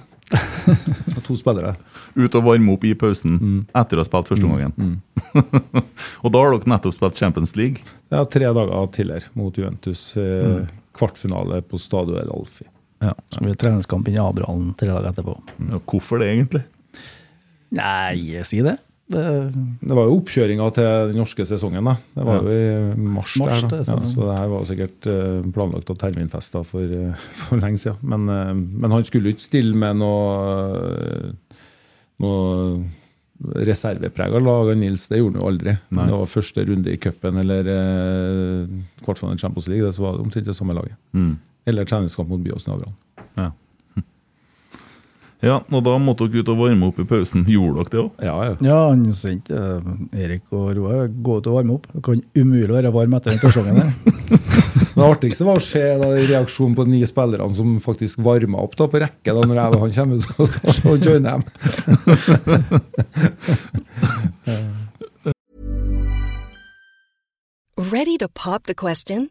To 1.26 1.36
spillere. 1.38 1.74
Ut 2.14 2.34
og 2.38 2.44
varme 2.46 2.74
opp 2.74 2.84
i 2.86 2.92
pausen 2.98 3.36
etter 3.76 3.98
å 3.98 4.02
ha 4.02 4.06
spilt 4.08 4.30
første 4.30 4.50
gangen. 4.50 4.96
og 6.22 6.32
da 6.34 6.42
har 6.42 6.54
dere 6.56 6.72
nettopp 6.72 6.96
spilt 6.96 7.18
Champions 7.20 7.54
League. 7.58 7.82
Ja, 8.10 8.24
tre 8.26 8.50
dager 8.50 8.90
tidligere 8.94 9.30
mot 9.38 9.58
Juventus. 9.58 10.08
Eh, 10.18 10.66
Kvartfinale 10.96 11.60
på 11.66 11.78
Stadio 11.78 12.18
El 12.18 12.32
Alfi. 12.34 12.66
Ja. 13.00 13.14
Så 13.32 13.40
blir 13.42 13.54
det 13.54 13.60
treningskamp 13.62 14.08
inn 14.10 14.18
i 14.18 14.22
Abrahallen 14.22 14.74
tre 14.78 14.90
dager 14.90 15.10
etterpå. 15.12 15.36
Ja, 15.70 15.78
Hvorfor 15.88 16.22
det, 16.22 16.30
egentlig? 16.34 16.64
Nei, 17.76 18.42
si 18.46 18.60
det. 18.66 18.76
det 19.10 19.24
Det 19.80 19.96
var 19.96 20.08
jo 20.08 20.16
oppkjøringa 20.18 20.68
til 20.74 20.88
den 21.10 21.20
norske 21.20 21.46
sesongen. 21.46 21.84
da. 21.86 21.96
Det 22.16 22.26
var 22.26 22.42
jo 22.42 22.54
i 22.54 22.94
mars. 22.96 23.34
Mars, 23.38 23.62
der, 23.62 23.68
da. 23.68 23.80
er 23.80 23.90
Ja, 23.92 24.06
så 24.12 24.28
det 24.28 24.38
her 24.38 24.52
var 24.52 24.64
sikkert 24.68 25.10
eh, 25.10 25.50
planlagt 25.54 25.90
av 25.90 25.98
terminfester 26.02 26.64
for, 26.66 26.82
eh, 26.82 27.26
for 27.44 27.62
lenge 27.62 27.78
siden. 27.82 27.98
Men, 28.02 28.28
eh, 28.28 28.54
men 28.54 28.96
han 28.96 29.06
skulle 29.06 29.30
jo 29.30 29.36
ikke 29.36 29.48
stille 29.48 29.76
med 29.78 30.00
noe, 30.02 31.34
noe 32.22 32.80
reserveprega 33.40 34.40
lag 34.42 34.72
av 34.74 34.76
Nils. 34.76 35.06
Det 35.08 35.22
gjorde 35.22 35.38
han 35.38 35.44
jo 35.44 35.52
aldri. 35.54 35.76
Nei. 35.96 36.08
Det 36.10 36.18
var 36.18 36.34
første 36.34 36.66
runde 36.68 36.92
i 36.92 36.98
cupen 37.00 37.40
eller 37.40 37.70
kvartfinalen 39.00 39.38
i 39.38 39.40
Champions 39.40 39.70
League. 39.70 39.86
Det 39.86 39.96
så 39.96 40.04
var 40.04 40.18
det 40.18 40.26
omtrent 40.26 40.50
det 40.50 40.58
samme 40.58 40.76
laget. 40.76 40.98
Mm. 41.16 41.38
Eller 41.70 41.88
treningskamp 41.88 42.28
mot 42.28 42.42
Byåsen 42.42 42.74
Avran. 42.74 42.94
Ja. 43.38 43.52
Ja, 45.40 45.56
og 45.64 45.80
da 45.86 45.94
måtte 46.02 46.26
dere 46.28 46.42
ut 46.44 46.50
og 46.52 46.58
varme 46.60 46.86
opp 46.90 46.98
i 47.00 47.06
pausen. 47.08 47.46
Gjorde 47.48 47.80
dere 47.80 47.90
det 47.92 48.00
òg? 48.02 48.10
Ja, 48.26 48.34
ja. 48.44 48.54
Ja, 48.66 48.78
han 48.90 49.06
sendte 49.16 49.56
eh, 49.56 49.80
Erik 50.26 50.44
og 50.52 50.76
Roar 50.76 51.08
gå 51.08 51.38
ut 51.40 51.48
og 51.48 51.56
varme 51.56 51.72
opp. 51.78 51.86
Det 51.94 52.02
kan 52.04 52.20
umulig 52.36 52.74
være 52.74 52.92
varm 52.94 53.14
etter 53.16 53.30
den 53.32 53.42
første 53.42 53.62
gangen. 53.64 53.80
der. 53.80 53.94
Det 54.90 55.06
artigste 55.06 55.46
var 55.46 55.56
å 55.56 55.64
se 55.64 55.80
da, 56.02 56.08
reaksjonen 56.28 56.74
på 56.76 56.84
de 56.84 56.90
ni 56.92 57.00
spillerne 57.08 57.54
som 57.56 57.68
faktisk 57.80 58.20
varma 58.26 58.58
opp 58.60 58.74
da, 58.76 58.84
på 58.90 59.00
rekke 59.00 59.32
da 59.36 59.40
når 59.46 59.56
jeg 59.56 59.68
og 59.72 59.80
han 59.86 59.94
kommer 59.96 60.16
ut 60.20 60.26
og, 60.36 60.48
og 60.90 60.96
joiner 61.06 61.32
dem. 61.38 61.42
Ready 67.80 68.18
to 68.18 68.28
pop 68.28 68.64
the 68.64 68.74
question? 68.74 69.30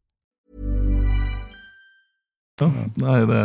Ja, 2.61 2.71
nei, 3.01 3.19
det 3.25 3.43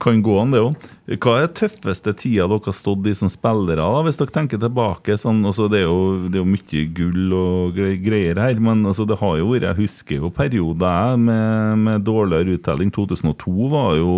kan 0.00 0.22
gå 0.24 0.38
an, 0.40 0.52
det 0.54 0.62
òg. 0.64 0.86
Hva 1.20 1.34
er 1.42 1.50
tøffeste 1.52 2.14
tida 2.16 2.46
dere 2.48 2.64
har 2.64 2.76
stått 2.76 3.04
i 3.10 3.12
som 3.16 3.28
spillere, 3.28 3.76
da, 3.76 4.00
hvis 4.06 4.16
dere 4.16 4.32
tenker 4.32 4.60
tilbake? 4.62 5.18
Sånn, 5.20 5.42
altså, 5.44 5.66
det, 5.68 5.82
er 5.82 5.90
jo, 5.90 6.24
det 6.24 6.38
er 6.38 6.40
jo 6.40 6.52
mye 6.54 6.84
gull 6.96 7.34
og 7.36 7.82
greier 8.06 8.40
her, 8.40 8.62
men 8.64 8.80
altså, 8.88 9.04
det 9.08 9.18
har 9.20 9.36
jo 9.42 9.50
vært 9.50 9.68
Jeg 9.68 9.80
husker 9.82 10.24
jo 10.24 10.32
perioder 10.32 11.20
med, 11.20 11.84
med 11.84 12.06
dårligere 12.08 12.56
uttelling. 12.56 12.94
2002 12.94 13.68
var 13.74 13.98
jo 14.00 14.16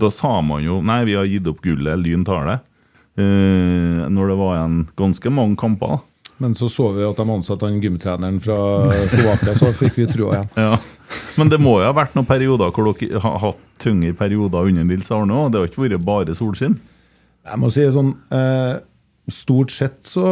Da 0.00 0.10
sa 0.12 0.38
man 0.40 0.64
jo 0.64 0.80
Nei, 0.84 1.02
vi 1.08 1.18
har 1.18 1.28
gitt 1.28 1.52
opp 1.52 1.60
gullet, 1.64 2.00
Lyn 2.00 2.24
tar 2.24 2.48
det. 2.48 2.58
Eh, 3.20 4.02
når 4.12 4.32
det 4.32 4.40
var 4.40 4.56
igjen 4.56 4.82
ganske 4.96 5.32
mange 5.32 5.60
kamper. 5.60 6.00
Men 6.40 6.54
så 6.56 6.68
så 6.68 6.90
vi 6.92 7.04
at 7.04 7.16
de 7.16 7.24
ansatte 7.32 7.64
han 7.64 7.80
gymtreneren 7.80 8.40
fra 8.44 8.56
Slovakia, 9.08 9.54
så 9.56 9.70
fikk 9.76 9.96
vi 10.02 10.08
trua 10.10 10.34
igjen. 10.34 10.50
Ja. 10.56 10.76
Men 11.36 11.52
det 11.52 11.60
må 11.62 11.78
jo 11.80 11.88
ha 11.88 11.94
vært 11.96 12.16
noen 12.16 12.28
perioder 12.28 12.72
hvor 12.74 12.90
dere 12.96 13.22
har 13.22 13.40
hatt 13.42 13.62
tyngre 13.82 14.16
perioder 14.16 14.70
under 14.70 14.86
Nils 14.88 15.10
Arne 15.12 15.36
òg? 15.36 15.52
Det 15.52 15.60
har 15.60 15.70
ikke 15.70 15.84
vært 15.84 16.04
bare 16.06 16.36
solskinn? 16.36 16.78
Jeg 17.46 17.62
må 17.62 17.70
si 17.70 17.86
sånn 17.94 18.14
eh, 18.34 18.76
Stort 19.26 19.72
sett 19.74 20.06
så 20.06 20.22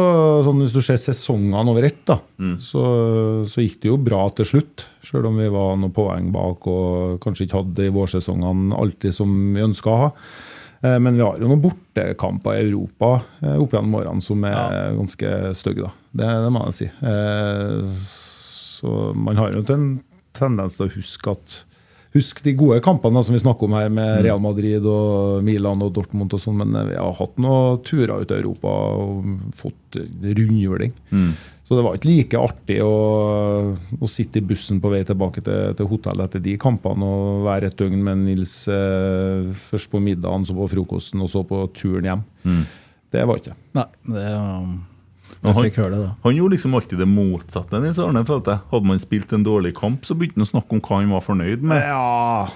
sånn 0.45 0.61
Hvis 0.61 0.71
du 0.71 0.79
ser 0.83 0.99
sesongene 1.01 1.67
over 1.67 1.83
ett, 1.83 1.99
da, 2.07 2.15
så, 2.63 2.83
så 3.43 3.63
gikk 3.63 3.81
det 3.83 3.89
jo 3.89 3.97
bra 3.99 4.21
til 4.37 4.47
slutt. 4.47 4.85
Selv 5.03 5.27
om 5.27 5.41
vi 5.41 5.49
var 5.51 5.75
noen 5.75 5.91
poeng 5.95 6.29
bak 6.31 6.63
og 6.71 7.17
kanskje 7.23 7.43
ikke 7.43 7.59
hadde 7.59 7.89
i 7.89 7.91
vårsesongene 7.91 8.77
alltid 8.79 9.17
som 9.17 9.33
vi 9.51 9.65
ønska 9.65 9.91
å 9.91 9.97
ha. 10.05 10.09
Eh, 10.79 10.95
men 10.95 11.19
vi 11.19 11.25
har 11.25 11.43
jo 11.43 11.49
noen 11.51 11.63
bortekamper 11.65 12.55
i 12.55 12.65
Europa 12.69 13.11
eh, 13.41 13.57
opp 13.59 13.75
gjennom 13.75 13.99
årene 13.99 14.23
som 14.23 14.47
er 14.47 14.95
ganske 14.95 15.33
stygge, 15.59 15.89
da. 15.89 15.91
Det, 16.15 16.31
det 16.45 16.55
må 16.55 16.63
jeg 16.69 16.79
si. 16.79 16.89
Eh, 17.11 17.95
så 18.79 18.95
man 19.27 19.43
har 19.43 19.51
jo 19.51 19.65
en 19.75 19.97
tendens 20.37 20.77
til 20.77 20.87
å 20.87 20.93
huske 20.97 21.33
at 21.35 21.63
Husk 22.15 22.39
de 22.45 22.53
gode 22.55 22.77
kampene 22.79 23.19
som 23.27 23.35
vi 23.35 23.41
snakker 23.43 23.67
om 23.67 23.73
her, 23.75 23.89
med 23.91 24.21
Real 24.23 24.39
Madrid 24.39 24.85
og 24.87 25.43
Milan 25.43 25.81
og 25.83 25.91
Dortmund 25.97 26.31
og 26.31 26.39
sånn, 26.39 26.61
men 26.61 26.77
eh, 26.79 26.93
vi 26.93 26.95
har 26.95 27.17
hatt 27.17 27.41
noen 27.43 27.81
turer 27.83 28.23
ut 28.23 28.31
i 28.31 28.37
Europa 28.37 28.71
og 29.01 29.51
fått 29.59 29.99
rundhjuling. 29.99 30.95
Så 31.65 31.75
det 31.75 31.83
var 31.83 31.97
ikke 31.97 32.11
like 32.11 32.39
artig 32.39 32.77
å, 32.85 32.95
å 33.75 34.07
sitte 34.07 34.39
i 34.39 34.45
bussen 34.47 34.79
på 34.79 34.93
vei 34.93 35.01
tilbake 35.03 35.43
til, 35.43 35.75
til 35.75 35.89
hotellet 35.89 36.29
etter 36.29 36.43
de 36.45 36.55
kampene 36.61 37.09
og 37.09 37.43
være 37.49 37.71
et 37.71 37.77
døgn 37.81 37.99
med 38.05 38.23
Nils 38.29 38.53
eh, 38.71 39.51
først 39.67 39.91
på 39.91 39.99
middagen, 40.07 40.47
så 40.47 40.55
på 40.55 40.71
frokosten 40.71 41.25
og 41.25 41.33
så 41.33 41.43
på 41.43 41.65
turen 41.75 42.11
hjem. 42.13 42.25
Det 43.11 43.27
var 43.27 43.43
ikke. 43.43 43.57
Nei, 43.75 43.89
det 44.13 44.27
um, 44.39 44.75
Men 44.79 44.94
Jeg 45.45 45.57
han, 45.57 45.67
fikk 45.67 45.79
høre 45.81 45.91
det, 45.93 46.01
da. 46.03 46.11
han 46.25 46.37
gjorde 46.37 46.55
liksom 46.55 46.77
alltid 46.77 47.01
det 47.03 47.07
motsatte. 47.09 47.81
Nils 47.83 48.01
Arne, 48.01 48.25
følte 48.27 48.55
jeg. 48.55 48.65
Hadde 48.71 48.89
man 48.91 49.03
spilt 49.03 49.35
en 49.35 49.45
dårlig 49.45 49.75
kamp, 49.77 50.07
så 50.07 50.17
begynte 50.17 50.39
han 50.41 50.47
å 50.47 50.51
snakke 50.53 50.77
om 50.77 50.83
hva 50.85 50.99
han 51.01 51.13
var 51.15 51.25
fornøyd 51.25 51.65
med. 51.71 51.85
Ja, 51.85 52.49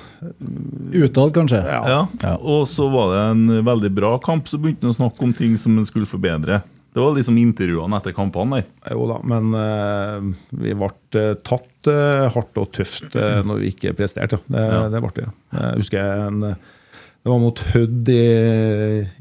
Utad, 0.93 1.31
kanskje. 1.35 1.61
Ja. 1.63 2.07
Ja. 2.21 2.33
Og 2.39 2.67
så 2.67 2.89
var 2.91 3.13
det 3.13 3.21
en 3.31 3.65
veldig 3.67 3.91
bra 3.95 4.17
kamp, 4.23 4.49
så 4.51 4.59
begynte 4.59 4.87
han 4.87 4.95
å 4.95 4.99
snakke 4.99 5.23
om 5.27 5.33
ting 5.37 5.55
som 5.61 5.77
han 5.79 5.87
skulle 5.87 6.09
forbedre. 6.09 6.61
Det 6.93 7.03
var 7.03 7.13
liksom 7.13 7.37
intervjuene 7.37 7.99
etter 7.99 8.15
kampene 8.17 8.59
der. 8.59 8.69
Jo 8.95 9.05
da, 9.11 9.19
men 9.29 9.53
uh, 9.53 10.25
vi 10.57 10.73
ble 10.73 10.89
eh, 11.19 11.35
tatt 11.45 11.89
uh, 11.91 12.25
hardt 12.33 12.57
og 12.57 12.71
tøft 12.73 13.13
uh, 13.13 13.39
når 13.45 13.61
vi 13.61 13.69
ikke 13.75 13.93
presterte. 13.97 14.41
ja. 14.49 14.55
Det, 14.55 14.65
Ja. 14.73 14.81
det 14.95 15.01
ble 15.05 15.13
det. 15.19 15.27
Jeg 15.53 15.83
husker 15.83 16.25
en, 16.25 16.41
det 16.49 17.29
var 17.29 17.41
mot 17.43 17.61
Hødd 17.75 18.09
i, 18.09 18.25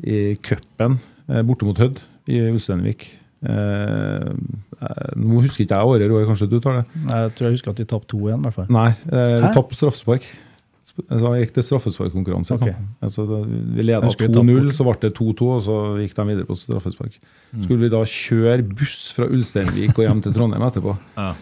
i 0.00 0.18
cupen, 0.40 0.96
borte 1.44 1.68
mot 1.68 1.80
Hødd 1.82 2.00
i 2.30 2.40
Ulsteinvik. 2.48 3.04
Eh, 3.44 4.28
eh, 4.82 5.14
nå 5.16 5.40
husker 5.44 5.64
ikke 5.64 5.76
jeg 5.78 5.92
året, 5.92 6.10
Roar, 6.10 6.26
kanskje 6.26 6.48
du 6.50 6.58
tar 6.60 6.80
det? 6.80 6.84
Jeg 7.06 7.32
tror 7.38 7.46
jeg 7.48 7.56
husker 7.58 7.70
at 7.70 7.76
de 7.80 7.84
tapte 7.86 8.10
2 8.14 8.20
igjen. 8.28 8.40
i 8.40 8.46
hvert 8.48 8.54
fall. 8.58 8.68
Nei, 8.74 8.88
eh, 9.12 9.40
vi 9.44 9.52
tapte 9.54 9.78
straffespark. 9.78 10.26
Sp- 10.88 11.04
Så 11.20 11.30
gikk 11.38 11.52
det 11.54 11.64
straffesparkkonkurranse. 11.66 12.54
Okay. 12.58 12.74
Altså, 13.04 13.26
vi 13.28 13.82
leda 13.84 14.00
Jeg 14.00 14.08
husker 14.10 14.26
vi 14.26 14.34
tapte 14.34 14.48
2-0, 14.48 14.72
så 14.74 14.84
ble 14.88 14.96
det 15.04 15.12
2-2, 15.14 15.48
og 15.54 15.62
så 15.62 15.76
gikk 16.02 16.14
de 16.16 16.24
videre 16.32 16.46
på 16.48 16.56
straffespark. 16.58 17.18
Skulle 17.62 17.78
vi 17.84 17.88
da 17.92 18.00
kjøre 18.02 18.64
buss 18.74 19.12
fra 19.14 19.26
Ulsteinvik 19.28 19.94
og 19.98 20.04
hjem 20.08 20.22
til 20.24 20.32
Trondheim 20.34 20.62
etterpå? 20.66 20.96
Ja. 21.16 21.34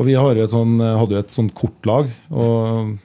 Og 0.00 0.06
vi 0.08 0.14
har 0.16 0.34
jo 0.34 0.42
et 0.42 0.50
sånn, 0.50 0.78
hadde 0.80 1.12
jo 1.14 1.18
et 1.20 1.30
sånn 1.30 1.50
kortlag, 1.52 2.08
og 2.32 2.96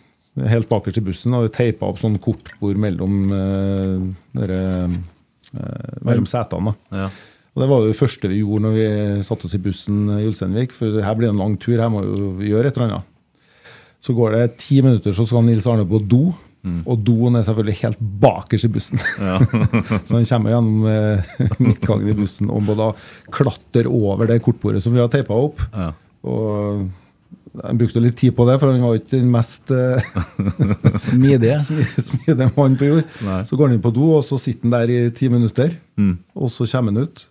helt 0.48 0.70
bakerst 0.70 0.98
i 0.98 1.02
bussen 1.04 1.34
og 1.36 1.44
vi 1.44 1.50
teipa 1.54 1.86
opp 1.86 1.98
sånn 2.00 2.16
kortbord 2.24 2.78
mellom, 2.80 3.18
eh, 3.28 4.40
dere, 4.40 4.62
eh, 4.88 6.00
mellom 6.08 6.26
setene. 6.26 6.74
da. 6.90 6.98
Ja. 7.04 7.10
Og 7.58 7.62
Det 7.64 7.68
var 7.72 7.80
jo 7.82 7.90
det 7.90 7.98
første 7.98 8.30
vi 8.30 8.44
gjorde 8.44 8.68
når 8.68 8.74
vi 8.76 8.88
satte 9.26 9.48
oss 9.50 9.56
i 9.58 9.62
bussen 9.64 10.04
i 10.14 10.26
Ulsteinvik. 10.30 10.76
For 10.78 11.00
her 11.02 11.16
blir 11.18 11.32
det 11.32 11.34
en 11.34 11.42
lang 11.42 11.56
tur, 11.58 11.80
her 11.82 11.90
må 11.90 12.04
vi 12.38 12.52
gjøre 12.52 12.70
et 12.70 12.76
eller 12.78 12.92
annet. 13.00 13.08
Så 14.06 14.14
går 14.14 14.36
det 14.36 14.44
ti 14.62 14.78
minutter, 14.86 15.16
så 15.18 15.26
skal 15.26 15.42
Nils 15.48 15.66
Arne 15.66 15.88
på 15.90 15.98
do. 16.06 16.28
Og 16.86 17.00
doen 17.02 17.40
er 17.40 17.46
selvfølgelig 17.48 17.80
helt 17.80 18.00
bakerst 18.22 18.68
i 18.68 18.70
bussen. 18.76 19.02
så 20.06 20.18
han 20.20 20.28
kommer 20.28 20.52
gjennom 20.54 20.86
eh, 20.92 21.34
midtgangen 21.64 22.12
i 22.12 22.16
bussen 22.18 22.52
og 22.52 22.62
må 22.68 22.76
da 22.78 22.92
klatre 23.34 23.88
over 23.88 24.28
det 24.30 24.42
kortbordet 24.46 24.84
som 24.84 24.94
vi 24.94 25.02
har 25.02 25.10
teipa 25.14 25.38
opp. 25.48 25.64
Ja. 25.72 25.94
Og 26.28 26.84
han 27.64 27.80
brukte 27.80 28.04
litt 28.04 28.20
tid 28.20 28.36
på 28.38 28.46
det, 28.50 28.60
for 28.62 28.70
han 28.70 28.84
var 28.86 29.00
ikke 29.00 29.16
den 29.16 29.32
mest 29.34 29.72
eh, 29.74 30.12
Smidige. 31.08 31.58
smidige 31.64 32.52
mannen 32.58 32.78
på 32.78 32.92
jord. 32.92 33.16
Nei. 33.26 33.40
Så 33.48 33.58
går 33.58 33.72
han 33.72 33.80
inn 33.80 33.86
på 33.88 33.96
do, 33.96 34.12
og 34.20 34.28
så 34.28 34.38
sitter 34.42 34.68
han 34.68 34.76
der 34.76 34.94
i 34.94 35.00
ti 35.18 35.32
minutter. 35.34 35.74
Og 36.38 36.52
så 36.54 36.68
kommer 36.70 36.94
han 36.94 37.08
ut, 37.08 37.24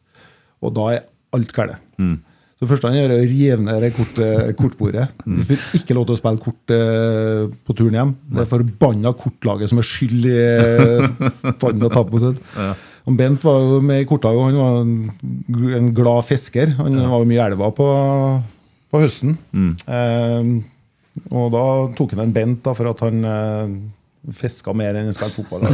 og 0.62 0.72
da 0.76 0.88
er 0.94 1.04
alt 1.36 1.52
galt. 1.56 1.76
Så 2.56 2.64
det 2.64 2.70
første 2.70 2.88
han 2.88 2.96
gjør, 2.96 3.12
er 3.12 3.20
å 3.20 3.28
rive 3.28 3.56
ned 3.66 3.82
det 3.84 3.90
kort, 3.92 4.18
kortbordet. 4.56 5.10
Du 5.28 5.42
får 5.44 5.58
ikke 5.76 5.96
lov 5.98 6.06
til 6.08 6.14
å 6.14 6.20
spille 6.22 6.40
kort 6.40 6.72
eh, 6.72 7.42
på 7.68 7.74
turen 7.76 7.98
hjem. 7.98 8.12
Det 8.32 8.44
er 8.46 8.48
forbanna 8.48 9.12
kortlaget 9.20 9.68
som 9.68 9.82
er 9.82 9.88
skyld 9.90 10.28
i 10.30 10.36
eh, 10.40 11.08
og 11.52 11.90
tapet 11.92 12.14
mot. 12.16 12.40
Og 13.06 13.18
Bent 13.18 13.44
var 13.44 13.60
jo 13.60 13.82
med 13.84 14.00
i 14.02 14.06
kortlaget, 14.08 14.48
han 14.48 14.56
var 14.56 14.78
en, 14.80 15.74
en 15.82 15.90
glad 15.94 16.24
fisker. 16.26 16.72
Han 16.80 16.96
var 16.96 17.20
jo 17.20 17.28
mye 17.28 17.36
i 17.38 17.44
elva 17.44 17.68
på, 17.76 17.90
på 18.90 19.02
høsten. 19.04 19.36
Eh, 19.86 20.48
og 21.36 21.52
da 21.54 21.66
tok 22.00 22.16
han 22.16 22.24
en 22.24 22.34
Bent 22.40 22.64
da, 22.64 22.72
for 22.76 22.88
at 22.90 23.04
han 23.04 23.20
eh, 23.24 23.76
fiska 24.34 24.72
mer 24.76 24.94
enn 24.96 25.06
han 25.10 25.14
spilte 25.14 25.42
fotball. 25.42 25.66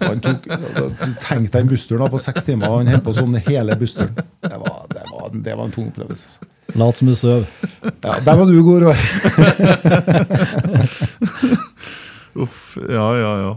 Han 0.00 0.20
tok, 0.24 0.48
du 0.48 1.14
tenkte 1.22 1.58
deg 1.58 1.60
en 1.62 1.70
bussturen 1.70 2.10
på 2.10 2.18
seks 2.22 2.44
timer, 2.48 2.70
og 2.70 2.82
han 2.82 2.90
holdt 2.94 3.06
på 3.06 3.14
sånn 3.16 3.36
hele 3.46 3.76
bussturen. 3.78 4.14
Det 4.42 4.58
var, 4.58 4.80
det, 4.90 5.04
var, 5.10 5.30
det 5.34 5.54
var 5.58 5.64
en 5.68 5.74
tung 5.74 5.88
opplevelse. 5.92 6.26
Lat 6.78 6.98
som 6.98 7.10
du 7.10 7.14
sover. 7.18 7.46
Ja, 7.82 8.18
der 8.24 8.36
var 8.38 8.46
du 8.48 8.62
god, 8.64 8.82
Roar. 8.86 8.98
Uff, 12.42 12.78
ja, 12.88 13.08
ja, 13.18 13.32
ja. 13.42 13.56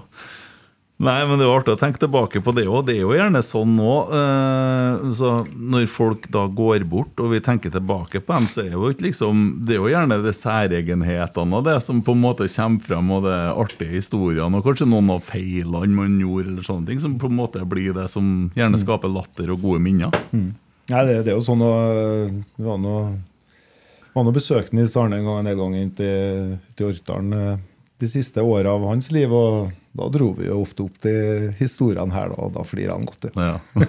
Nei, 0.96 1.18
men 1.28 1.36
det 1.36 1.44
er 1.44 1.50
jo 1.50 1.56
artig 1.58 1.74
å 1.74 1.80
tenke 1.80 2.00
tilbake 2.00 2.40
på 2.40 2.54
det 2.56 2.64
òg. 2.70 2.86
Det 2.88 2.94
er 2.96 3.02
jo 3.02 3.16
gjerne 3.18 3.42
sånn 3.44 3.74
nå. 3.76 3.96
Eh, 4.16 5.02
så 5.20 5.32
når 5.52 5.90
folk 5.92 6.30
da 6.32 6.46
går 6.48 6.86
bort, 6.88 7.20
og 7.20 7.34
vi 7.34 7.42
tenker 7.44 7.74
tilbake 7.74 8.22
på 8.24 8.32
dem, 8.38 8.48
så 8.48 8.64
er 8.64 8.78
jo 8.78 8.88
ikke 8.94 9.10
liksom 9.10 9.44
Det 9.68 9.76
er 9.76 9.82
jo 9.82 9.92
gjerne 9.92 10.22
det 10.24 10.32
særegenhetene 10.40 11.60
og 11.60 11.68
det 11.68 11.76
som 11.84 12.00
på 12.00 12.16
en 12.16 12.24
måte 12.24 12.48
kommer 12.56 12.88
frem, 12.88 13.12
og 13.12 13.28
det 13.28 13.36
artige 13.52 13.98
historiene, 13.98 14.56
og 14.56 14.64
kanskje 14.64 14.88
noen 14.88 15.12
av 15.18 15.28
feilene 15.28 15.92
man 16.00 16.16
gjorde, 16.22 16.54
eller 16.54 16.70
sånne 16.72 16.88
ting, 16.88 17.04
som 17.04 17.20
på 17.20 17.28
en 17.28 17.40
måte 17.44 17.68
blir 17.68 17.92
det 17.98 18.08
som 18.16 18.50
gjerne 18.56 18.80
skaper 18.80 19.12
latter 19.12 19.52
og 19.52 19.68
gode 19.68 19.84
minner. 19.84 20.16
Nei, 20.32 21.06
det, 21.10 21.22
det 21.26 21.34
er 21.34 21.40
jo 21.40 21.44
sånn 21.44 21.64
å 21.66 21.76
Vi 22.30 22.64
var 22.64 22.80
nå 22.80 22.98
var 24.16 24.24
nå 24.24 24.32
besøkt 24.32 24.72
Nils 24.72 24.94
Arne 24.96 25.18
en 25.20 25.26
gang 25.28 25.42
en 25.42 25.48
del 25.50 25.58
ganger 25.60 25.82
inn 25.82 25.96
til, 25.98 26.52
til 26.80 26.94
Orkdalen 26.94 27.34
eh, 27.36 27.58
de 28.00 28.08
siste 28.08 28.40
åra 28.40 28.78
av 28.78 28.86
hans 28.88 29.10
liv, 29.12 29.34
og 29.34 29.74
da 29.96 30.10
dro 30.12 30.34
vi 30.36 30.50
jo 30.50 30.58
ofte 30.62 30.84
opp 30.86 30.96
til 31.04 31.54
historiene 31.60 32.14
her, 32.14 32.28
da, 32.34 32.38
og 32.46 32.54
da 32.58 32.62
flirer 32.68 32.94
han 32.96 33.06
godt. 33.08 33.24
Ja. 33.36 33.42
Ja. 33.46 33.58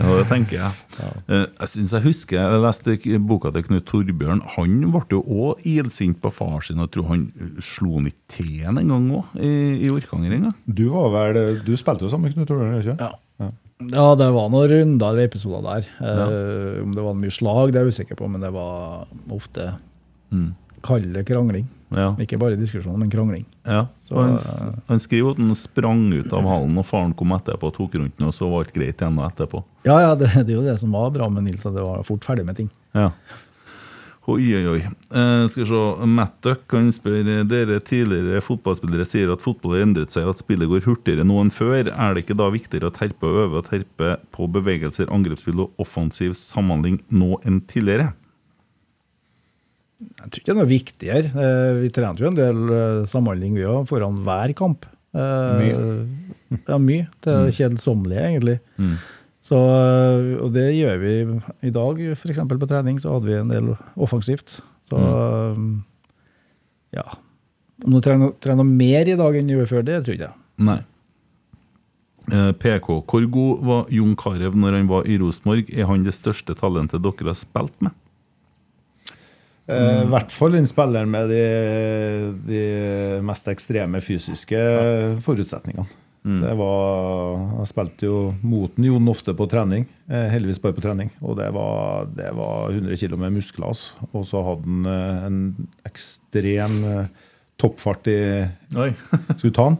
ja, 0.00 0.08
det 0.16 0.26
tenker 0.30 0.56
jeg. 0.58 0.70
Ja. 0.96 1.10
Jeg 1.36 1.68
synes 1.72 1.92
jeg 1.92 2.02
husker 2.06 2.36
Jeg 2.38 2.60
leste 2.62 3.18
boka 3.28 3.48
til 3.52 3.66
Knut 3.66 3.86
Torbjørn. 3.90 4.40
Han 4.56 4.72
ble 4.94 5.02
jo 5.12 5.20
òg 5.22 5.52
ilsint 5.68 6.18
på 6.22 6.28
far 6.32 6.60
sin. 6.64 6.80
og 6.80 6.84
Jeg 6.88 6.94
tror 6.96 7.06
han 7.12 7.22
eh, 7.36 7.42
slo 7.64 7.90
han 7.98 8.08
i 8.08 8.14
teen 8.32 8.74
en 8.80 8.92
gang 8.94 9.04
òg, 9.20 9.24
i, 9.36 9.52
i 9.84 9.86
Orkanger. 9.92 10.32
Du 10.64 10.86
Du 11.66 11.72
spilte 11.76 12.04
jo 12.06 12.12
sammen 12.12 12.26
med 12.30 12.36
Knut 12.36 12.48
Torbjørn, 12.48 12.80
ikke? 12.80 12.96
Ja. 13.00 13.12
Ja, 13.76 14.14
det 14.16 14.30
var 14.32 14.46
noen 14.48 14.70
runder 14.70 15.12
eller 15.12 15.28
episoder 15.28 15.64
der. 15.66 15.88
Eh, 16.00 16.78
om 16.80 16.94
det 16.96 17.02
var 17.04 17.18
mye 17.18 17.34
slag, 17.34 17.72
det 17.72 17.80
er 17.80 17.90
jeg 17.90 17.98
usikker 17.98 18.16
på, 18.16 18.28
men 18.32 18.40
det 18.40 18.48
var 18.54 19.04
ofte 19.36 19.74
mm. 20.32 20.48
kald 20.86 21.18
krangling. 21.28 21.66
Ja. 21.96 22.10
Ikke 22.20 22.36
bare 22.40 22.58
diskusjoner, 22.60 22.98
men 23.00 23.10
krangling. 23.12 23.46
Ja, 23.64 23.86
Så, 24.04 24.18
han, 24.20 24.34
eh, 24.36 24.76
han 24.90 25.00
skriver 25.00 25.32
at 25.32 25.40
han 25.40 25.54
sprang 25.56 26.04
ut 26.12 26.32
av 26.36 26.44
hallen, 26.44 26.76
og 26.76 26.84
faren 26.84 27.14
kom 27.16 27.32
etterpå 27.32 27.70
og 27.72 27.74
tok 27.78 27.96
rundt 27.96 28.18
den, 28.18 28.28
og 28.28 28.36
så 28.36 28.50
var 28.52 28.66
alt 28.66 28.76
greit 28.76 29.00
igjen 29.00 29.16
etterpå. 29.24 29.62
Ja, 29.88 29.96
ja, 30.04 30.12
det, 30.14 30.28
det 30.44 30.52
er 30.52 30.60
jo 30.60 30.66
det 30.68 30.76
som 30.82 30.92
var 30.92 31.10
bra 31.16 31.30
med 31.32 31.48
Nils, 31.48 31.64
at 31.64 31.74
det 31.74 31.84
var 31.86 32.04
fort 32.06 32.28
ferdig 32.28 32.44
med 32.44 32.60
ting. 32.60 32.70
Ja. 32.96 33.10
Oi, 34.26 34.42
oi, 34.58 34.64
oi. 34.66 34.80
Eh, 34.82 35.44
skal 35.48 35.62
vi 35.62 35.66
se. 35.70 36.06
Matt 36.10 36.40
Duck 36.42 36.64
kan 36.72 36.88
spørre 36.90 37.44
dere 37.46 37.76
tidligere 37.86 38.40
fotballspillere 38.42 39.06
sier 39.06 39.30
at 39.30 39.44
fotball 39.44 39.76
har 39.76 39.84
endret 39.86 40.10
seg, 40.10 40.26
og 40.26 40.34
at 40.34 40.42
spillet 40.42 40.66
går 40.66 40.82
hurtigere 40.82 41.22
nå 41.24 41.38
enn 41.44 41.52
før. 41.54 41.92
Er 41.94 42.16
det 42.16 42.24
ikke 42.24 42.36
da 42.40 42.48
viktigere 42.50 42.90
å 42.90 42.94
terpe 42.96 43.28
og 43.30 43.38
øve 43.44 43.60
og 43.62 43.68
terpe 43.70 44.16
på 44.34 44.48
bevegelser, 44.50 45.12
angrepsspill 45.14 45.62
og 45.68 45.78
offensiv 45.86 46.34
samhandling 46.34 46.98
nå 47.14 47.38
enn 47.46 47.60
tidligere? 47.70 48.12
Jeg 49.96 50.28
tror 50.28 50.40
ikke 50.40 50.46
det 50.46 50.54
er 50.54 50.60
noe 50.60 50.70
viktigere. 50.70 51.32
Eh, 51.46 51.80
Vi 51.82 51.90
trente 51.94 52.22
jo 52.22 52.30
en 52.30 52.38
del 52.38 52.72
eh, 52.76 53.02
samhandling 53.08 53.56
vi 53.56 53.64
òg, 53.64 53.86
foran 53.88 54.22
hver 54.26 54.54
kamp. 54.58 54.88
Mye? 55.16 55.76
Ja, 56.70 56.76
mye. 56.78 57.08
Det 57.24 57.32
er 57.32 57.48
kjedsommelige, 57.50 58.22
egentlig. 58.22 58.60
Så, 59.42 59.58
eh, 59.58 60.32
og 60.42 60.52
det 60.54 60.68
gjør 60.76 60.98
vi 61.02 61.14
i 61.66 61.72
dag, 61.74 62.02
f.eks. 62.14 62.42
på 62.46 62.68
trening, 62.70 63.00
så 63.02 63.16
hadde 63.16 63.30
vi 63.30 63.38
en 63.38 63.50
del 63.50 63.72
offensivt. 63.94 64.60
Så 64.86 65.00
mm. 65.56 65.72
ja. 66.94 67.06
Om 67.84 67.96
du 67.96 68.00
trener, 68.04 68.34
trener 68.42 68.68
mer 68.68 69.10
i 69.10 69.16
dag 69.18 69.38
enn 69.38 69.50
du 69.50 69.56
gjorde 69.56 69.72
før, 69.72 69.86
det 69.86 70.00
tror 70.04 70.14
jeg 70.14 70.20
ikke. 70.20 70.36
Nei. 70.66 70.78
Eh, 72.32 72.52
PK, 72.58 72.88
hvor 73.06 73.26
god 73.30 73.66
var 73.66 73.92
Jon 73.94 74.16
Carew 74.18 74.56
når 74.58 74.80
han 74.80 74.88
var 74.90 75.06
i 75.06 75.18
Rosenborg? 75.22 75.70
Er 75.70 75.86
han 75.90 76.06
det 76.06 76.16
største 76.16 76.56
talentet 76.58 77.04
dere 77.04 77.30
har 77.30 77.38
spilt 77.38 77.76
med? 77.84 77.94
Eh, 79.66 80.02
I 80.04 80.08
hvert 80.12 80.30
fall 80.30 80.54
den 80.54 80.66
spilleren 80.70 81.10
med 81.10 81.30
de, 81.32 81.44
de 82.46 82.64
mest 83.26 83.48
ekstreme 83.50 83.98
fysiske 84.04 84.60
forutsetningene. 85.24 85.88
Det 86.26 86.56
var, 86.58 87.36
Jeg 87.60 87.68
spilte 87.70 88.06
jo 88.08 88.16
mot 88.42 88.74
Jon 88.82 89.10
ofte 89.12 89.30
på 89.38 89.46
trening, 89.46 89.84
eh, 90.10 90.24
heldigvis 90.32 90.58
bare 90.58 90.74
på 90.74 90.82
trening. 90.82 91.12
Og 91.22 91.36
det 91.38 91.46
var, 91.54 92.08
det 92.18 92.32
var 92.34 92.72
100 92.74 92.98
kg 92.98 93.14
med 93.20 93.36
muskler. 93.36 93.68
altså. 93.70 94.08
Og 94.10 94.26
så 94.26 94.42
hadde 94.42 94.66
han 94.66 94.88
eh, 94.90 95.20
en 95.28 95.38
ekstrem 95.86 96.80
toppfart 97.62 98.10
i 98.10 98.16
Oi. 98.74 98.88
Skal 99.38 99.44
du 99.44 99.54
ta 99.54 99.68
den? 99.70 99.78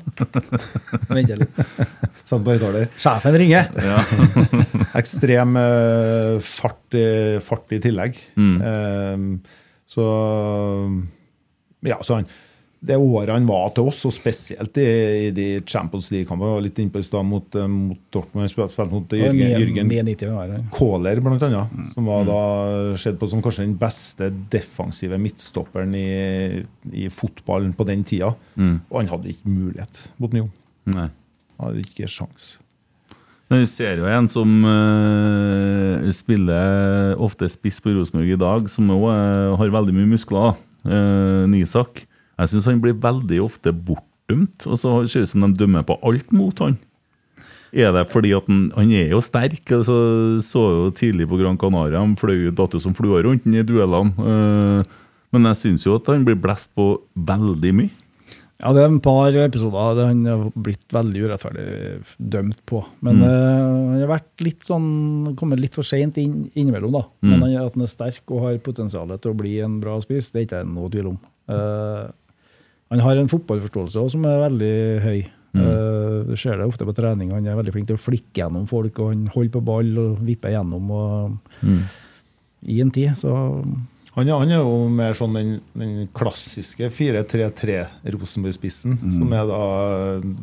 Vent 1.11 1.35
litt. 1.43 1.59
Sett 2.27 2.47
på 2.47 2.55
høyttaler. 2.55 2.87
Sjefen 2.95 3.37
ringer! 3.43 3.69
Ekstrem 4.97 5.59
fart, 6.47 6.97
fart 7.51 7.75
i 7.75 7.83
tillegg. 7.91 8.23
Eh, 8.39 9.27
så 9.91 10.05
Ja, 11.87 12.01
så 12.03 12.21
han 12.21 12.29
det 12.87 12.97
året 13.01 13.33
han 13.33 13.47
var 13.49 13.71
til 13.75 13.89
oss, 13.89 14.03
og 14.07 14.13
spesielt 14.15 14.77
i, 14.79 14.85
i 15.27 15.31
de 15.35 15.47
Champions 15.67 16.11
League-kampene, 16.13 16.53
var 16.55 16.63
litt 16.63 16.77
innpå 16.83 17.01
i 17.01 17.07
stad 17.07 17.25
mot, 17.27 17.57
eh, 17.59 17.67
mot 17.71 17.99
Dortmund, 18.15 18.51
spilte 18.53 18.87
mot 18.93 19.15
Jørgen, 19.17 19.41
Jørgen 19.57 19.89
ja. 19.89 20.61
Kohler, 20.75 21.23
blant 21.25 21.43
annet, 21.49 21.73
som 21.95 22.11
var 22.11 22.27
da 22.29 22.41
sett 23.01 23.19
på 23.19 23.31
som 23.33 23.43
kanskje 23.45 23.65
den 23.65 23.75
beste 23.81 24.29
defensive 24.53 25.19
midtstopperen 25.23 25.97
i, 25.99 26.07
i 26.93 27.09
fotballen 27.11 27.73
på 27.77 27.89
den 27.89 28.05
tida. 28.07 28.35
Og 28.93 29.01
han 29.01 29.11
hadde 29.15 29.33
ikke 29.33 29.57
mulighet 29.57 30.05
mot 30.23 30.37
Nyon. 30.37 30.53
Han 31.57 31.65
hadde 31.65 31.83
ikke 31.83 32.11
sjans. 32.13 32.59
Men 33.47 33.63
Vi 33.63 33.69
ser 33.71 34.01
jo 34.01 34.09
en 34.11 34.27
som 34.27 34.51
uh, 34.67 36.03
spiller 36.11 37.15
ofte 37.23 37.49
spiss 37.53 37.79
på 37.83 37.95
Rosenborg 37.95 38.33
i 38.35 38.41
dag, 38.41 38.67
som 38.73 38.91
òg 38.91 39.07
har 39.61 39.75
veldig 39.75 39.95
mye 39.95 40.11
muskler. 40.17 40.57
Uh, 40.87 41.47
Nisak. 41.51 42.05
Jeg 42.37 42.53
syns 42.53 42.67
han 42.69 42.83
blir 42.83 42.99
veldig 43.01 43.39
ofte 43.45 43.73
bortdømt, 43.73 44.67
og 44.67 44.77
så 44.79 44.99
ser 45.07 45.23
det 45.23 45.31
ut 45.31 45.35
som 45.35 45.47
de 45.47 45.63
dømmer 45.63 45.87
på 45.87 45.97
alt 46.05 46.35
mot 46.35 46.65
han. 46.65 46.77
Er 47.77 47.93
det 47.93 48.07
fordi 48.09 48.33
at 48.37 48.47
han, 48.49 48.71
han 48.77 48.93
er 48.95 49.11
jo 49.13 49.21
sterk? 49.25 49.65
altså 49.75 49.97
Så 50.41 50.63
jo 50.73 50.91
tidlig 50.95 51.29
på 51.29 51.39
Gran 51.41 51.59
Canaria, 51.59 52.01
han 52.01 52.17
fløy 52.17 52.51
datt 52.55 52.77
jo 52.77 52.81
som 52.81 52.95
flua 52.97 53.23
rundt 53.25 53.45
han 53.45 53.59
i 53.59 53.65
duellene. 53.67 54.15
Eh, 54.17 54.97
men 55.35 55.49
jeg 55.51 55.61
syns 55.61 55.87
jo 55.87 55.97
at 55.99 56.09
han 56.09 56.25
blir 56.25 56.39
blest 56.39 56.71
på 56.77 56.95
veldig 57.15 57.73
mye. 57.77 58.06
Ja, 58.57 58.71
det 58.73 58.81
er 58.83 58.89
en 58.89 59.03
par 59.05 59.37
episoder 59.37 59.99
der 59.99 60.07
han 60.09 60.23
har 60.25 60.45
blitt 60.55 60.93
veldig 60.95 61.25
urettferdig 61.27 61.67
dømt 62.17 62.63
på. 62.69 62.81
Men 63.05 63.21
eh, 63.27 63.65
han 63.93 64.01
har 64.01 64.13
vært 64.15 64.45
litt 64.47 64.65
sånn, 64.65 65.35
kommet 65.37 65.61
litt 65.61 65.77
for 65.77 65.85
seint 65.85 66.17
inn, 66.23 66.47
innimellom, 66.55 66.95
da. 66.97 67.03
Men 67.27 67.45
han, 67.45 67.57
at 67.67 67.77
han 67.77 67.85
er 67.85 67.93
sterk 67.93 68.33
og 68.33 68.47
har 68.47 68.63
potensial 68.65 69.13
til 69.17 69.35
å 69.35 69.39
bli 69.39 69.59
en 69.65 69.77
bra 69.83 69.99
spiss, 70.01 70.33
det 70.33 70.43
er 70.43 70.49
ikke 70.49 70.63
noe 70.71 70.93
tvil 70.95 71.13
om. 71.13 71.19
Uh, 71.53 72.09
han 72.95 73.03
har 73.05 73.21
en 73.21 73.29
fotballforståelse 73.31 74.01
også, 74.01 74.15
som 74.17 74.25
er 74.31 74.45
veldig 74.47 74.77
høy. 75.05 75.19
Eh, 75.57 76.17
du 76.29 76.35
ser 76.39 76.59
det 76.59 76.67
ofte 76.69 76.87
på 76.87 76.95
trening. 76.97 77.33
Han 77.35 77.47
er 77.49 77.59
veldig 77.59 77.75
flink 77.75 77.91
til 77.91 77.99
å 77.99 78.03
flikke 78.03 78.43
gjennom 78.43 78.67
folk, 78.71 78.99
og 79.01 79.13
han 79.13 79.27
holder 79.33 79.53
på 79.57 79.65
ball 79.67 79.93
og 80.03 80.25
vipper 80.27 80.55
gjennom. 80.55 80.91
Og, 80.93 81.63
I 82.67 82.81
en 82.83 82.93
tid, 82.95 83.15
så 83.19 83.35
Han 84.17 84.31
han 84.33 84.51
er 84.51 84.63
jo 84.63 84.89
mer 84.89 85.13
sånn 85.17 85.35
den, 85.37 85.49
den 85.77 86.07
klassiske 86.17 86.89
4-3-3 86.89 87.79
Rosenborg-spissen, 88.15 88.97
som 89.13 89.33
er 89.37 89.45
da 89.51 89.63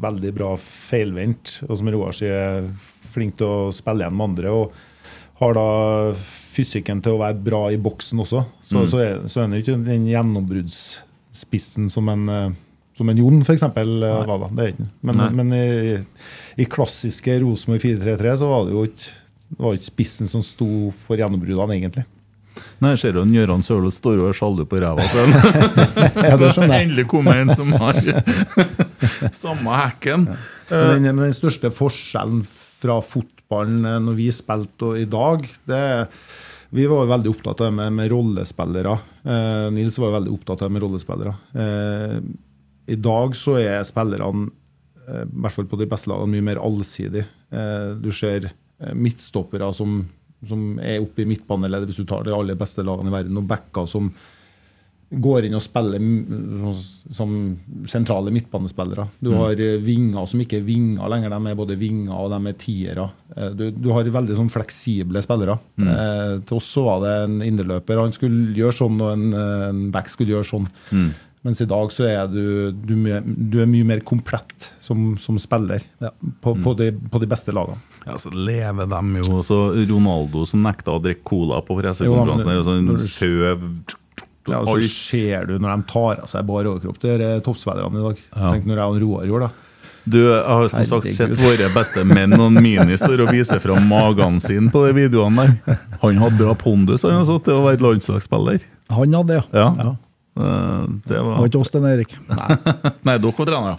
veldig 0.03 0.33
bra 0.37 0.51
feilvendt, 0.61 1.59
og 1.65 1.79
som 1.79 1.89
Roar 1.89 2.13
sier 2.13 2.37
er 2.37 2.67
flink 3.13 3.39
til 3.41 3.49
å 3.49 3.71
spille 3.73 4.05
igjen 4.05 4.17
med 4.19 4.29
andre. 4.29 4.53
og 4.53 4.75
har 5.43 5.55
da 5.57 6.13
fysikken 6.53 7.01
til 7.03 7.15
å 7.15 7.23
være 7.23 7.39
bra 7.45 7.63
i 7.73 7.79
boksen 7.81 8.21
også. 8.23 8.43
Så, 8.61 8.85
så, 8.91 9.01
er, 9.01 9.17
så 9.27 9.41
er 9.41 9.47
han 9.47 9.57
jo 9.57 9.63
ikke 9.63 9.79
den 9.87 10.05
gjennombruddsspissen 10.11 11.89
som 11.91 12.11
en, 12.13 12.29
eh, 12.29 12.53
som 12.97 13.09
en 13.09 13.19
Jon 13.19 13.41
f.eks. 13.41 13.65
var. 13.65 14.29
da. 14.29 14.51
Det 14.53 14.65
er 14.67 14.71
ikke. 14.75 14.87
Men, 15.09 15.23
men 15.39 15.57
i, 15.57 15.97
i 16.61 16.69
klassiske 16.69 17.39
Rosenborg 17.43 17.83
4-3-3 17.83 18.37
så 18.43 18.51
var 18.51 18.67
det 18.67 18.77
jo 18.77 18.87
ikke 18.91 19.19
det 19.53 19.61
var 19.61 19.75
ikke 19.77 19.85
spissen 19.85 20.29
som 20.29 20.41
sto 20.41 20.67
for 21.03 21.19
gjennombruddene, 21.19 21.75
egentlig. 21.75 22.03
Nei, 22.83 22.93
ser 22.99 23.15
du 23.15 23.23
Gøran 23.23 23.63
Sølo 23.65 23.89
står 23.93 24.21
og 24.21 24.29
er 24.31 24.37
sjalu 24.37 24.65
på 24.69 24.79
ræva 24.83 25.05
til 25.11 25.23
en. 25.23 25.35
Ja, 26.27 26.37
det 26.39 26.51
skjønner 26.55 26.75
jeg. 26.77 26.89
Endelig 26.89 27.07
kom 27.11 27.29
en 27.31 27.51
som 27.55 27.71
har 27.79 27.99
samme 29.43 29.77
hekken. 29.79 30.27
Men 30.69 31.03
den, 31.05 31.09
men 31.15 31.25
den 31.29 31.37
største 31.37 31.71
forskjellen 31.73 32.43
fra 32.83 32.97
fotballen 33.05 33.85
eh, 33.87 33.99
når 34.03 34.17
vi 34.19 34.29
spilte 34.35 34.91
og 34.93 34.99
i 34.99 35.05
dag, 35.09 35.45
det 35.69 35.83
vi 36.73 36.87
var 36.89 37.05
veldig 37.05 37.29
opptatt 37.29 37.59
av 37.61 37.67
det 37.69 37.75
med, 37.77 37.93
med 37.93 38.09
rollespillere. 38.09 38.95
Eh, 39.29 39.67
Nils 39.75 39.99
var 40.01 40.15
veldig 40.15 40.31
opptatt 40.33 40.63
av 40.63 40.71
det 40.71 40.73
med 40.73 40.81
rollespillere. 40.81 41.33
Eh, 41.53 42.15
I 42.89 42.97
dag 42.97 43.35
så 43.37 43.59
er 43.61 43.83
spillerne, 43.85 44.47
eh, 45.05 45.21
i 45.27 45.43
hvert 45.43 45.53
fall 45.53 45.67
på 45.69 45.77
de 45.77 45.85
beste 45.91 46.09
lagene, 46.09 46.33
mye 46.33 46.47
mer 46.49 46.61
allsidige. 46.65 47.27
Eh, 47.53 47.91
du 48.01 48.09
ser 48.15 48.49
eh, 48.49 48.95
midtstoppere 48.97 49.69
som, 49.77 49.99
som 50.49 50.79
er 50.79 50.99
oppe 51.01 51.23
i 51.23 51.29
midtbaneleddet, 51.29 51.89
hvis 51.91 52.01
du 52.03 52.05
tar 52.09 52.23
de 52.27 52.33
aller 52.35 52.55
beste 52.59 52.83
lagene 52.85 53.11
i 53.11 53.17
verden, 53.17 53.37
og 53.41 53.47
backer 53.47 53.87
som 53.89 54.11
går 55.13 55.45
inn 55.45 55.53
og 55.53 55.61
spiller 55.61 56.01
som 57.13 57.33
sentrale 57.85 58.31
midtbanespillere. 58.33 59.03
Du 59.21 59.29
har 59.37 59.59
eh, 59.61 59.75
vinger 59.85 60.25
som 60.29 60.41
ikke 60.41 60.57
er 60.57 60.65
vinger 60.65 61.11
lenger, 61.11 61.29
de 61.35 61.51
er 61.51 61.59
både 61.59 61.77
vinger 61.77 62.15
og 62.17 62.31
de 62.33 62.39
er 62.49 62.57
tiere. 62.57 63.05
Eh, 63.37 63.51
Du, 63.53 63.67
du 63.71 63.91
har 63.93 64.09
veldig 64.09 64.37
sånn 64.39 64.49
fleksible 64.49 65.21
spillere. 65.21 65.59
Eh, 65.77 66.39
til 66.49 66.57
oss 66.57 66.71
så 66.73 66.85
var 66.87 67.03
det 67.05 67.13
en 67.27 67.37
indreløper. 67.45 68.01
Han 68.01 68.15
skulle 68.15 68.55
gjøre 68.57 68.73
sånn, 68.79 68.97
og 69.05 69.11
en, 69.13 69.27
eh, 69.37 69.67
en 69.69 69.83
back 69.93 70.09
skulle 70.09 70.33
gjøre 70.33 70.49
sånn. 70.49 70.67
Mens 71.43 71.59
i 71.59 71.65
dag 71.67 71.89
så 71.91 72.05
er 72.07 72.27
du, 72.31 72.71
du, 72.71 72.93
mye- 72.95 73.19
du 73.25 73.57
er 73.59 73.67
mye 73.67 73.83
mer 73.83 73.99
komplett 74.07 74.69
som, 74.79 75.17
som 75.19 75.35
spiller 75.43 75.83
Ja. 75.99 76.13
på, 76.41 76.53
på, 76.63 76.71
de, 76.79 76.91
på 77.11 77.19
de 77.19 77.27
beste 77.27 77.51
lagene. 77.51 77.81
Ja, 78.05 78.15
så 78.19 78.31
lever 78.31 78.87
dem 78.87 79.09
jo 79.19 79.41
så 79.43 79.57
Ronaldo 79.89 80.45
som 80.47 80.63
nekta 80.63 80.95
å 80.95 81.01
drikke 81.03 81.23
cola 81.27 81.59
på 81.63 81.75
pressekonferansen. 81.81 82.53
Er 82.53 82.63
sånn 82.63 82.95
søv 83.03 83.67
Ja, 84.47 84.61
og 84.61 84.71
så 84.81 84.87
ser 84.91 85.45
du 85.47 85.57
når 85.59 85.75
de 85.77 85.85
tar 85.91 86.23
av 86.23 86.31
seg 86.31 86.47
bar 86.47 86.67
overkropp, 86.67 86.97
Det 87.03 87.13
er 87.19 87.43
toppspillerne 87.43 87.99
i 87.99 88.05
dag. 88.07 88.23
Tenk 88.39 88.65
når 88.67 88.79
jeg 88.81 88.87
og 88.95 89.01
Roar 89.03 89.27
gjorde 89.29 89.47
det. 89.51 89.69
Du, 90.03 90.17
jeg 90.19 90.43
har 90.43 90.65
som 90.67 90.83
sagt 90.83 91.07
sett 91.15 91.31
våre 91.39 91.69
beste 91.71 92.01
menn 92.07 92.33
og 92.35 92.49
mini 92.51 92.97
står 92.99 93.21
og 93.23 93.29
viser 93.31 93.59
fram 93.63 93.85
magen 93.87 94.39
sin 94.43 94.67
på 94.71 94.81
de 94.87 94.95
videoene 94.97 95.45
der. 95.63 95.77
Han 96.01 96.19
hadde 96.19 96.39
bra 96.41 96.55
pondus 96.59 97.05
han 97.07 97.21
altså, 97.21 97.37
til 97.43 97.55
å 97.59 97.63
være 97.67 97.79
landslagsspiller. 97.85 98.65
Han 98.91 99.15
hadde, 99.15 99.37
ja. 99.39 99.45
Ja. 99.55 99.69
ja. 99.79 99.93
Eh, 100.35 100.85
Det 101.05 101.19
var 101.21 101.37
var 101.39 101.47
ikke 101.49 101.59
oss, 101.61 101.69
den 101.73 101.85
Erik. 101.85 102.13
Nei, 103.07 103.17
dere 103.21 103.33
var 103.37 103.49
trenere. 103.49 103.75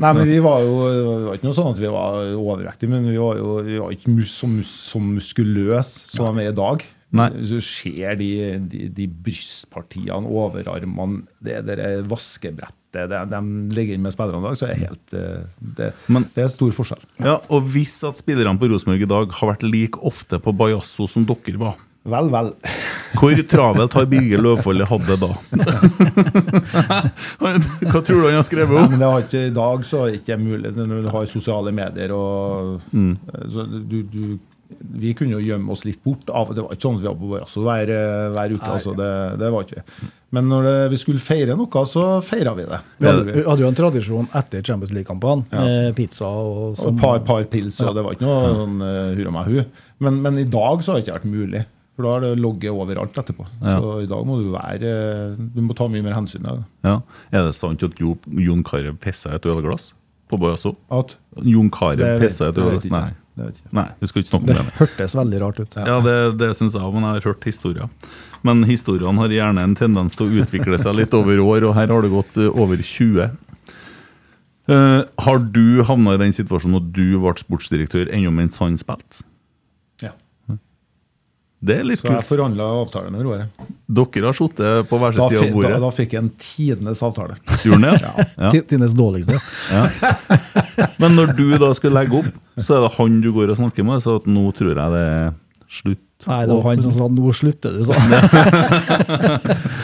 Nei, 0.00 0.12
men 0.16 0.22
vi 0.30 0.36
var 0.40 0.62
jo 0.64 0.76
Det 0.88 1.24
var 1.26 1.34
ikke 1.36 1.48
noe 1.50 1.56
sånn 1.58 1.72
at 1.74 1.80
vi 1.82 1.90
var 1.92 2.28
overvektige, 2.32 2.88
men 2.94 3.08
vi 3.10 3.16
var 3.20 3.36
jo 3.40 3.56
vi 3.66 3.80
var 3.82 3.90
ikke 3.96 4.14
mus, 4.14 4.30
så, 4.38 4.48
mus, 4.48 4.70
så 4.92 5.00
muskuløse 5.02 6.14
som 6.16 6.38
de 6.38 6.46
er 6.46 6.54
i 6.54 6.56
dag. 6.56 6.84
Nei. 7.16 7.28
Hvis 7.36 7.52
du 7.54 7.60
ser 7.62 8.16
de, 8.18 8.28
de, 8.70 8.86
de 8.92 9.04
brystpartiene, 9.06 10.26
overarmene, 10.26 11.22
det 11.44 11.60
der 11.68 12.02
vaskebrettet 12.10 12.74
det, 12.96 13.20
De 13.30 13.38
ligger 13.76 13.98
med 14.00 14.14
spillerne 14.14 14.40
i 14.40 14.46
dag, 14.48 14.56
så 14.58 14.66
er 14.70 14.78
helt 14.86 15.14
eh, 15.16 15.42
det, 15.78 15.90
Men- 16.12 16.26
det 16.34 16.46
er 16.46 16.48
stor 16.52 16.72
forskjell. 16.72 17.02
Ja, 17.22 17.36
Og 17.52 17.66
hvis 17.74 17.98
at 18.08 18.16
spillerne 18.22 18.56
på 18.58 18.70
Rosenborg 18.72 19.02
i 19.04 19.10
dag 19.10 19.34
har 19.38 19.50
vært 19.52 19.66
like 19.68 20.00
ofte 20.00 20.38
på 20.42 20.54
Bajasso 20.56 21.06
som 21.10 21.26
dere 21.28 21.58
var, 21.60 21.76
Vel, 22.06 22.28
vel. 22.30 22.52
hvor 23.18 23.38
travelt 23.50 23.94
har 23.96 24.06
Birger 24.10 24.42
Løvfoldet 24.44 24.88
hatt 24.90 25.06
det 25.08 25.16
da? 25.22 25.30
Hva 27.40 28.02
tror 28.04 28.20
du 28.20 28.26
han 28.28 28.36
har 28.38 28.44
skrevet 28.46 28.74
Nei, 28.76 28.82
om? 28.84 28.90
men 28.92 29.00
det 29.02 29.08
har 29.12 29.24
ikke, 29.24 29.44
I 29.50 29.54
dag 29.56 29.86
så 29.88 30.02
er 30.04 30.12
det 30.12 30.20
ikke 30.22 30.36
mulig 30.42 30.74
når 30.76 31.06
du 31.06 31.12
har 31.14 31.30
sosiale 31.30 31.72
medier. 31.76 32.12
og 32.16 32.82
Mm. 32.92 33.16
så 33.52 33.64
du, 33.88 34.02
du, 34.02 34.38
Vi 35.00 35.12
kunne 35.14 35.36
jo 35.38 35.40
gjemme 35.46 35.70
oss 35.72 35.84
litt 35.86 36.00
bort. 36.04 36.28
av 36.34 36.52
Det 36.54 36.62
var 36.64 36.74
ikke 36.74 36.82
sånn 36.88 36.96
at 36.98 37.02
vi 37.04 37.08
var 37.08 37.18
på 37.20 37.30
Barrasso 37.30 37.62
hver, 37.62 37.92
hver 38.34 38.54
uke. 38.56 38.70
altså 38.74 38.94
det, 38.98 39.10
det 39.40 39.50
var 39.54 39.62
ikke 39.66 39.78
vi. 39.82 40.08
Men 40.36 40.48
når 40.50 40.62
det, 40.66 40.74
vi 40.90 40.96
skulle 41.00 41.22
feire 41.22 41.54
noe, 41.56 41.84
så 41.86 42.02
feira 42.26 42.52
vi 42.58 42.64
det. 42.66 42.80
Vi 42.98 43.06
hadde, 43.06 43.22
vi 43.28 43.36
vi. 43.38 43.44
hadde 43.46 43.62
jo 43.62 43.68
en 43.70 43.78
tradisjon 43.78 44.26
etter 44.36 44.62
Champions 44.66 44.92
League-kampene 44.92 45.46
Ja. 45.54 45.92
pizza 45.96 46.26
og 46.26 46.58
Og 46.74 46.76
sånn. 46.80 46.96
et 46.98 47.00
par, 47.00 47.20
par 47.24 47.44
pils, 47.44 47.78
og 47.80 47.94
det 47.94 48.02
var 48.04 48.12
ikke 48.18 48.26
noe 48.26 48.50
sånn 48.58 48.76
uh, 48.82 49.14
hurra 49.16 49.30
meg 49.38 49.46
hu. 49.54 49.62
Men, 50.04 50.20
men 50.26 50.38
i 50.42 50.44
dag 50.44 50.82
så 50.84 50.92
har 50.92 50.98
det 51.00 51.06
ikke 51.06 51.20
vært 51.20 51.30
mulig. 51.30 51.64
For 51.96 52.04
da 52.04 52.14
er 52.18 52.24
det 52.26 52.40
logget 52.44 52.70
overalt 52.76 53.16
etterpå. 53.16 53.46
Så 53.64 53.92
i 54.04 54.08
dag 54.10 54.24
må 54.28 54.36
du 54.42 54.50
være 54.52 54.90
Du 55.54 55.62
må 55.64 55.72
ta 55.76 55.86
mye 55.88 56.04
mer 56.04 56.12
hensyn. 56.18 56.42
Da. 56.44 56.58
Ja. 56.84 56.96
Er 57.32 57.46
det 57.48 57.54
sant 57.56 57.82
at 57.86 57.96
Jo- 58.00 58.18
Jon 58.28 58.62
Carew 58.66 58.92
pissa 59.00 59.32
et 59.34 59.46
ølglass 59.48 59.94
på 60.28 60.36
Bajasso? 60.42 60.74
At, 60.92 61.16
Jon 61.42 61.70
Carew 61.72 62.18
pissa 62.20 62.50
et 62.50 62.54
det 62.58 62.64
vet 62.66 62.84
ølglass? 62.84 62.90
Nei. 62.92 63.14
Nei, 63.76 63.82
vi 64.00 64.06
skal 64.08 64.22
ikke 64.22 64.30
snakke 64.30 64.46
om 64.46 64.48
Det 64.48 64.54
det. 64.56 64.72
hørtes 64.78 65.14
veldig 65.14 65.40
rart 65.42 65.58
ut. 65.60 65.74
Ja, 65.76 65.96
det, 66.00 66.14
det 66.40 66.46
syns 66.56 66.72
jeg, 66.72 66.92
men 66.94 67.04
jeg 67.04 67.18
har 67.18 67.26
hørt 67.28 67.44
historier. 67.44 67.90
Men 68.48 68.62
historiene 68.64 69.20
har 69.20 69.28
gjerne 69.28 69.60
en 69.66 69.74
tendens 69.76 70.16
til 70.16 70.24
å 70.24 70.38
utvikle 70.40 70.78
seg 70.80 70.96
litt 70.96 71.12
over 71.12 71.36
år, 71.44 71.66
og 71.68 71.74
her 71.76 71.92
har 71.92 72.00
det 72.06 72.12
gått 72.14 72.38
eh, 72.40 72.48
over 72.48 72.80
20. 72.80 73.26
Uh, 74.66 75.04
har 75.22 75.38
du 75.52 75.82
havna 75.86 76.16
i 76.16 76.20
den 76.24 76.32
situasjonen 76.34 76.80
at 76.80 76.88
du 76.96 77.18
ble 77.22 77.34
sportsdirektør 77.38 78.08
ennå 78.10 78.32
mens 78.34 78.56
han 78.58 78.74
spilte? 78.80 79.20
Ja. 81.66 81.72
Det 81.72 81.78
er 81.80 81.86
litt 81.88 81.98
Så 82.00 82.06
jeg 82.06 82.20
kult. 82.20 82.28
forhandla 82.30 82.66
avtale 82.80 83.10
med 83.10 83.24
Roar. 83.26 83.46
Dere 83.86 84.26
har 84.30 84.36
sittet 84.38 84.88
på 84.90 84.98
hver 85.02 85.14
sin 85.16 85.28
side 85.30 85.40
av 85.48 85.54
bordet. 85.56 85.70
da, 85.72 85.78
da 85.82 85.90
fikk 85.96 86.12
jeg 86.14 86.22
en 86.22 86.30
tidenes 86.38 87.02
avtale. 87.02 87.36
Gjorde? 87.66 87.92
Ja. 88.38 88.50
Ti- 88.54 88.62
Tines 88.70 88.94
dårligste. 88.94 89.40
Men 91.02 91.16
når 91.16 91.34
du 91.36 91.46
da 91.58 91.72
skal 91.76 91.94
legge 91.96 92.20
opp, 92.22 92.30
så 92.58 92.76
er 92.78 92.86
det 92.86 92.92
han 92.98 93.18
du 93.24 93.30
går 93.34 93.50
og 93.54 93.58
snakker 93.60 93.84
med, 93.86 94.02
så 94.04 94.16
at 94.20 94.28
nå 94.30 94.46
tror 94.56 94.72
jeg 94.74 94.94
det 94.94 95.02
er 95.08 95.34
slutt. 95.68 96.02
Nei, 96.26 96.46
det 96.48 96.54
var 96.56 96.62
han 96.70 96.80
som 96.82 96.92
sa 96.96 97.08
'nå 97.12 97.32
slutter 97.36 97.72
du', 97.76 97.84
sånn. 97.84 98.12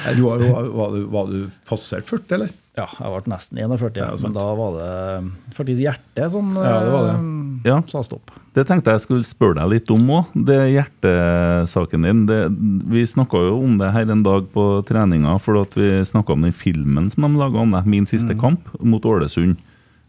Eh, 0.07 0.17
Roar, 0.19 0.39
var, 0.39 0.63
var, 0.75 0.91
du, 0.97 1.05
var 1.13 1.27
du 1.31 1.51
passert 1.69 2.07
40, 2.09 2.35
eller? 2.35 2.51
Ja, 2.77 2.87
jeg 2.89 3.11
ble 3.13 3.31
nesten 3.35 3.59
41, 3.61 3.99
Ja, 4.01 4.07
men 4.23 4.33
da 4.33 4.45
var 4.57 4.77
det 4.79 5.57
faktisk 5.59 5.83
hjertet 5.85 6.33
som 6.33 6.55
Ja, 6.57 6.79
det 6.81 6.93
var 6.95 7.05
det. 7.11 7.17
eh, 7.19 7.69
Ja. 7.69 7.83
sa 7.87 8.01
stopp. 8.03 8.31
Det 8.55 8.67
tenkte 8.67 8.91
jeg 8.93 9.01
skulle 9.05 9.25
spørre 9.25 9.55
deg 9.61 9.71
litt 9.71 9.91
om 9.93 10.09
òg, 10.11 10.27
det 10.35 10.59
hjertesaken 10.73 12.03
din. 12.03 12.27
Det, 12.27 12.41
vi 12.89 13.05
snakka 13.07 13.39
jo 13.49 13.63
om 13.63 13.77
det 13.79 13.93
her 13.93 14.11
en 14.11 14.23
dag 14.25 14.49
på 14.53 14.83
treninga, 14.89 15.39
for 15.41 15.61
at 15.61 15.75
vi 15.77 16.01
snakka 16.05 16.33
om 16.33 16.43
den 16.43 16.53
filmen 16.53 17.11
som 17.13 17.23
de 17.29 17.39
laga 17.39 17.59
om 17.61 17.71
deg, 17.73 17.87
'Min 17.87 18.07
siste 18.07 18.35
kamp', 18.35 18.67
mot 18.83 19.03
Ålesund. 19.05 19.57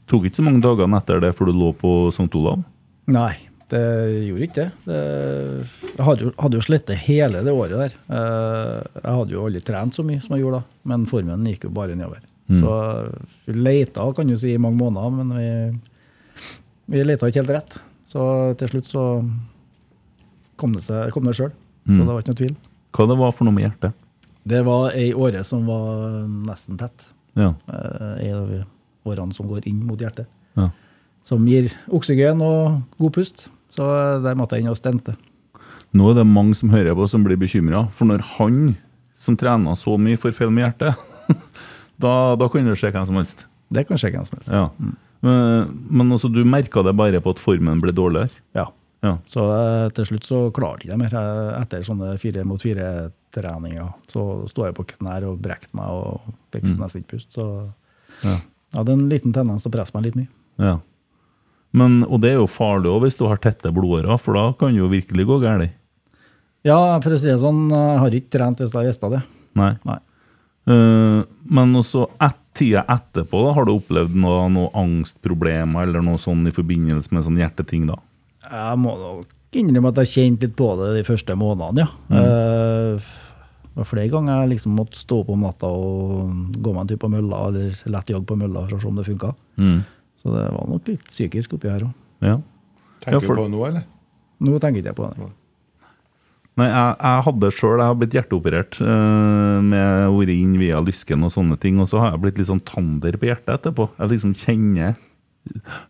Tok 0.07 0.23
ikke 0.25 0.35
så 0.35 0.43
mange 0.43 0.61
dagene 0.61 0.97
etter 0.97 1.19
det 1.21 1.35
for 1.35 1.45
du 1.45 1.53
lå 1.53 1.73
på 1.75 2.07
St. 2.11 2.33
Olav? 2.35 2.63
Nei, 3.07 3.35
det 3.71 3.81
gjorde 4.27 4.43
ikke 4.47 4.55
det. 4.55 4.71
jeg 5.97 6.05
hadde 6.05 6.25
jo, 6.25 6.31
hadde 6.39 6.57
jo 6.59 6.61
slettet 6.65 6.97
hele 7.07 7.43
det 7.45 7.53
året 7.53 7.77
der. 7.79 7.93
Eh, 8.09 8.99
Jeg 9.03 9.15
hadde 9.17 9.33
jo 9.35 9.45
aldri 9.47 9.61
trent 9.65 9.95
så 9.95 10.03
mye 10.05 10.21
som 10.21 10.35
jeg 10.35 10.43
gjorde 10.43 10.59
da, 10.61 10.77
men 10.91 11.05
formen 11.09 11.45
gikk 11.47 11.63
jo 11.69 11.69
bare 11.73 11.95
nedover. 11.95 12.19
Så 12.53 12.73
vi 13.47 13.53
leita, 13.55 14.03
kan 14.13 14.27
du 14.27 14.35
si, 14.37 14.51
i 14.53 14.57
mange 14.61 14.77
måneder, 14.77 15.09
men 15.15 15.31
vi, 15.37 15.79
vi 16.91 17.03
leita 17.07 17.29
ikke 17.31 17.41
helt 17.41 17.53
rett. 17.55 17.77
Så 18.05 18.21
til 18.59 18.67
slutt 18.73 18.85
så 18.91 19.03
kom 20.59 20.73
det, 20.75 20.83
seg- 20.85 21.09
kom 21.15 21.25
det 21.25 21.35
sjøl. 21.37 21.51
Så 21.87 21.97
det 22.03 22.07
var 22.13 22.21
ikke 22.21 22.33
noe 22.33 22.41
tvil. 22.43 22.55
Hva 22.93 23.07
det 23.09 23.17
var 23.19 23.31
for 23.33 23.47
noe 23.47 23.55
med 23.55 23.65
hjertet? 23.65 23.93
Det 24.45 24.59
var 24.67 24.91
ei 24.93 25.09
åre 25.15 25.41
som 25.47 25.65
var 25.65 26.27
nesten 26.27 26.77
tett. 26.77 27.07
Ja. 27.39 27.53
Eh, 27.67 28.33
av 28.35 28.51
årene 29.09 29.33
som 29.33 29.47
går 29.49 29.65
inn 29.71 29.81
mot 29.87 29.99
hjertet. 29.99 30.27
ja. 30.59 30.69
Som 31.23 31.45
gir 31.47 31.69
oksygen 31.93 32.41
og 32.43 32.81
god 32.99 33.13
pust. 33.15 33.45
Så 33.73 33.85
der 34.23 34.35
måtte 34.37 34.57
jeg 34.57 34.65
inn 34.65 34.73
og 34.73 34.77
stente. 34.79 35.15
Nå 35.93 36.09
er 36.11 36.19
det 36.19 36.25
mange 36.27 36.55
som 36.57 36.69
hører 36.73 36.95
på 36.97 37.05
som 37.09 37.23
blir 37.25 37.37
bekymra, 37.39 37.85
for 37.93 38.09
når 38.09 38.23
han 38.37 38.75
som 39.15 39.37
trener 39.39 39.77
så 39.79 39.93
mye, 40.01 40.17
får 40.19 40.33
feil 40.35 40.51
med 40.51 40.65
hjertet, 40.65 40.99
da, 42.03 42.13
da 42.35 42.47
kan 42.51 42.65
det 42.67 42.75
skje 42.81 42.91
hvem 42.91 43.05
som 43.07 43.19
helst. 43.21 43.45
Det 43.73 43.85
kan 43.87 43.97
skje 44.01 44.11
hvem 44.13 44.25
som 44.27 44.37
helst. 44.39 44.51
Ja. 44.51 44.65
Men, 45.23 45.69
men 45.87 46.11
altså, 46.11 46.27
du 46.33 46.41
merka 46.43 46.83
det 46.83 46.95
bare 46.99 47.21
på 47.23 47.31
at 47.31 47.39
formen 47.41 47.79
ble 47.81 47.93
dårligere? 47.95 48.33
Ja. 48.57 48.67
Ja. 49.03 49.17
Så 49.27 49.43
eh, 49.51 49.89
til 49.95 50.05
slutt 50.07 50.27
så 50.27 50.37
klarte 50.55 50.87
jeg 50.87 50.99
mer. 50.99 51.11
Eh, 51.15 51.61
Etter 51.61 51.81
sånne 51.83 52.13
fire 52.21 52.43
mot 52.47 52.61
fire-treninger 52.63 53.89
så 54.11 54.23
sto 54.49 54.63
jeg 54.67 54.75
på 54.77 54.85
knær 54.93 55.25
og 55.27 55.41
brekte 55.43 55.75
meg 55.75 55.91
og 55.91 56.29
fikk 56.55 56.69
nesten 56.79 57.03
ikke 57.03 57.15
pust. 57.17 57.33
Så 57.35 57.47
Ja. 58.23 58.37
jeg 58.39 58.77
hadde 58.79 58.95
en 58.95 59.09
liten 59.11 59.33
tendens 59.35 59.63
til 59.65 59.71
å 59.71 59.75
presse 59.75 59.95
meg 59.95 60.05
litt 60.07 60.15
mye. 60.19 60.29
Ja. 60.63 60.77
Men, 61.73 62.03
og 62.05 62.21
det 62.21 62.33
er 62.33 62.41
jo 62.41 62.49
farlig 62.49 62.91
òg 62.91 63.07
hvis 63.07 63.17
du 63.17 63.25
har 63.25 63.41
tette 63.41 63.71
blodårer, 63.73 64.13
for 64.21 64.37
da 64.37 64.45
kan 64.57 64.75
det 64.75 64.83
jo 64.83 64.91
virkelig 64.91 65.25
gå 65.29 65.39
galt. 65.41 65.73
Ja, 66.63 66.79
for 67.03 67.15
å 67.15 67.19
si 67.19 67.27
det 67.27 67.41
sånn, 67.41 67.65
jeg 67.73 67.99
har 67.99 68.15
ikke 68.15 68.35
trent 68.37 68.61
hvis 68.61 68.71
jeg 68.71 68.79
har 68.79 68.91
gjesta 68.91 69.09
det. 69.11 69.23
Nei. 69.59 69.73
Nei. 69.87 69.99
Uh, 70.63 71.25
men 71.51 71.73
også 71.75 72.05
et, 72.23 72.37
tida 72.53 72.83
etterpå, 72.91 73.39
da, 73.47 73.53
har 73.57 73.67
du 73.67 73.73
opplevd 73.73 74.17
noe, 74.21 74.45
noe 74.53 74.69
angstproblemer 74.77 75.87
eller 75.87 76.03
noe 76.05 76.21
sånn 76.21 76.45
i 76.47 76.53
forbindelse 76.53 77.13
med 77.15 77.25
sånn 77.25 77.39
hjerteting? 77.41 77.87
da? 77.89 77.97
Jeg 78.45 78.79
må 78.81 78.93
nok 78.99 79.57
innrømme 79.57 79.89
at 79.93 80.01
jeg 80.03 80.11
kjente 80.11 80.47
litt 80.47 80.55
på 80.57 80.67
det 80.79 80.91
de 80.99 81.03
første 81.07 81.35
månedene, 81.37 81.87
ja. 81.87 82.21
Eh, 82.21 83.11
det 83.73 83.81
var 83.81 83.87
flere 83.89 84.11
ganger 84.13 84.43
jeg 84.43 84.51
liksom 84.51 84.75
måtte 84.77 84.99
stå 85.01 85.23
opp 85.23 85.31
om 85.33 85.41
natta 85.41 85.65
og 85.65 86.57
gå 86.61 86.73
meg 86.75 86.83
en 86.83 86.89
tur 86.91 86.99
på 87.01 87.09
mølla, 87.09 87.39
eller 87.49 87.79
lett 87.89 88.11
jogge 88.13 88.29
på 88.29 88.37
mølla 88.37 88.67
for 88.67 88.77
å 88.77 88.81
se 88.83 88.89
om 88.91 88.99
det 88.99 89.05
funka. 89.07 89.31
Så 90.23 90.31
det 90.31 90.43
var 90.55 90.67
nok 90.71 90.87
litt 90.87 91.05
psykisk 91.09 91.57
oppi 91.57 91.67
her 91.71 91.83
òg. 91.89 91.93
Ja. 92.23 92.37
Tenker 93.03 93.17
Ja, 93.19 93.19
for- 93.19 93.35
du 93.35 93.41
på 93.41 93.47
det 93.49 93.51
nå, 93.57 93.63
eller? 93.67 93.83
Nå 94.43 94.59
tenker 94.59 94.79
ikke 94.81 94.91
jeg 94.93 94.95
på 94.99 95.09
det. 95.11 95.31
Nei, 96.53 96.67
jeg, 96.69 96.89
jeg 97.01 97.21
hadde 97.25 97.49
sjøl 97.55 97.79
Jeg 97.81 97.89
har 97.89 97.95
blitt 97.97 98.13
hjerteoperert 98.13 98.77
øh, 98.85 99.61
med 99.65 100.13
urin 100.13 100.51
via 100.61 100.81
lysken 100.85 101.25
og 101.25 101.31
sånne 101.33 101.57
ting. 101.59 101.79
Og 101.81 101.87
så 101.89 101.99
har 102.01 102.11
jeg 102.13 102.21
blitt 102.27 102.37
litt 102.41 102.49
sånn 102.51 102.61
tander 102.67 103.17
på 103.17 103.25
hjertet 103.25 103.55
etterpå. 103.57 103.87
Jeg 103.97 104.11
liksom 104.13 104.35
kjenner 104.37 104.93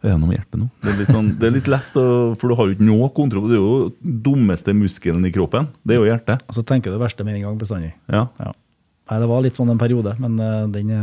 Er 0.02 0.16
med 0.18 0.32
hjertet 0.38 0.58
nå? 0.62 0.70
Det 0.82 0.94
er 0.94 0.98
litt, 1.04 1.12
sånn, 1.14 1.28
det 1.38 1.50
er 1.50 1.54
litt 1.58 1.68
lett, 1.70 1.98
å, 2.00 2.34
for 2.40 2.50
du 2.50 2.56
har 2.58 2.70
jo 2.72 2.78
ikke 2.78 2.88
noe 2.88 3.10
kontroll. 3.14 3.50
Det 3.52 3.60
er 3.60 3.62
jo 3.62 4.14
dummeste 4.26 4.74
muskelen 4.74 5.28
i 5.28 5.34
kroppen. 5.36 5.68
Det 5.86 5.94
er 5.98 6.02
jo 6.02 6.08
hjertet. 6.10 6.42
Og 6.48 6.56
så 6.58 6.64
tenker 6.66 6.90
du 6.90 6.98
det 6.98 7.04
verste 7.04 7.28
med 7.28 7.38
en 7.38 7.46
gang 7.50 7.60
bestandig. 7.62 7.92
Ja. 8.08 8.24
Ja. 8.42 8.54
Nei, 9.12 9.20
det 9.20 9.30
var 9.30 9.44
litt 9.46 9.60
sånn 9.60 9.70
en 9.70 9.82
periode, 9.82 10.16
men 10.24 10.40
eh, 10.42 10.64
den 10.74 10.96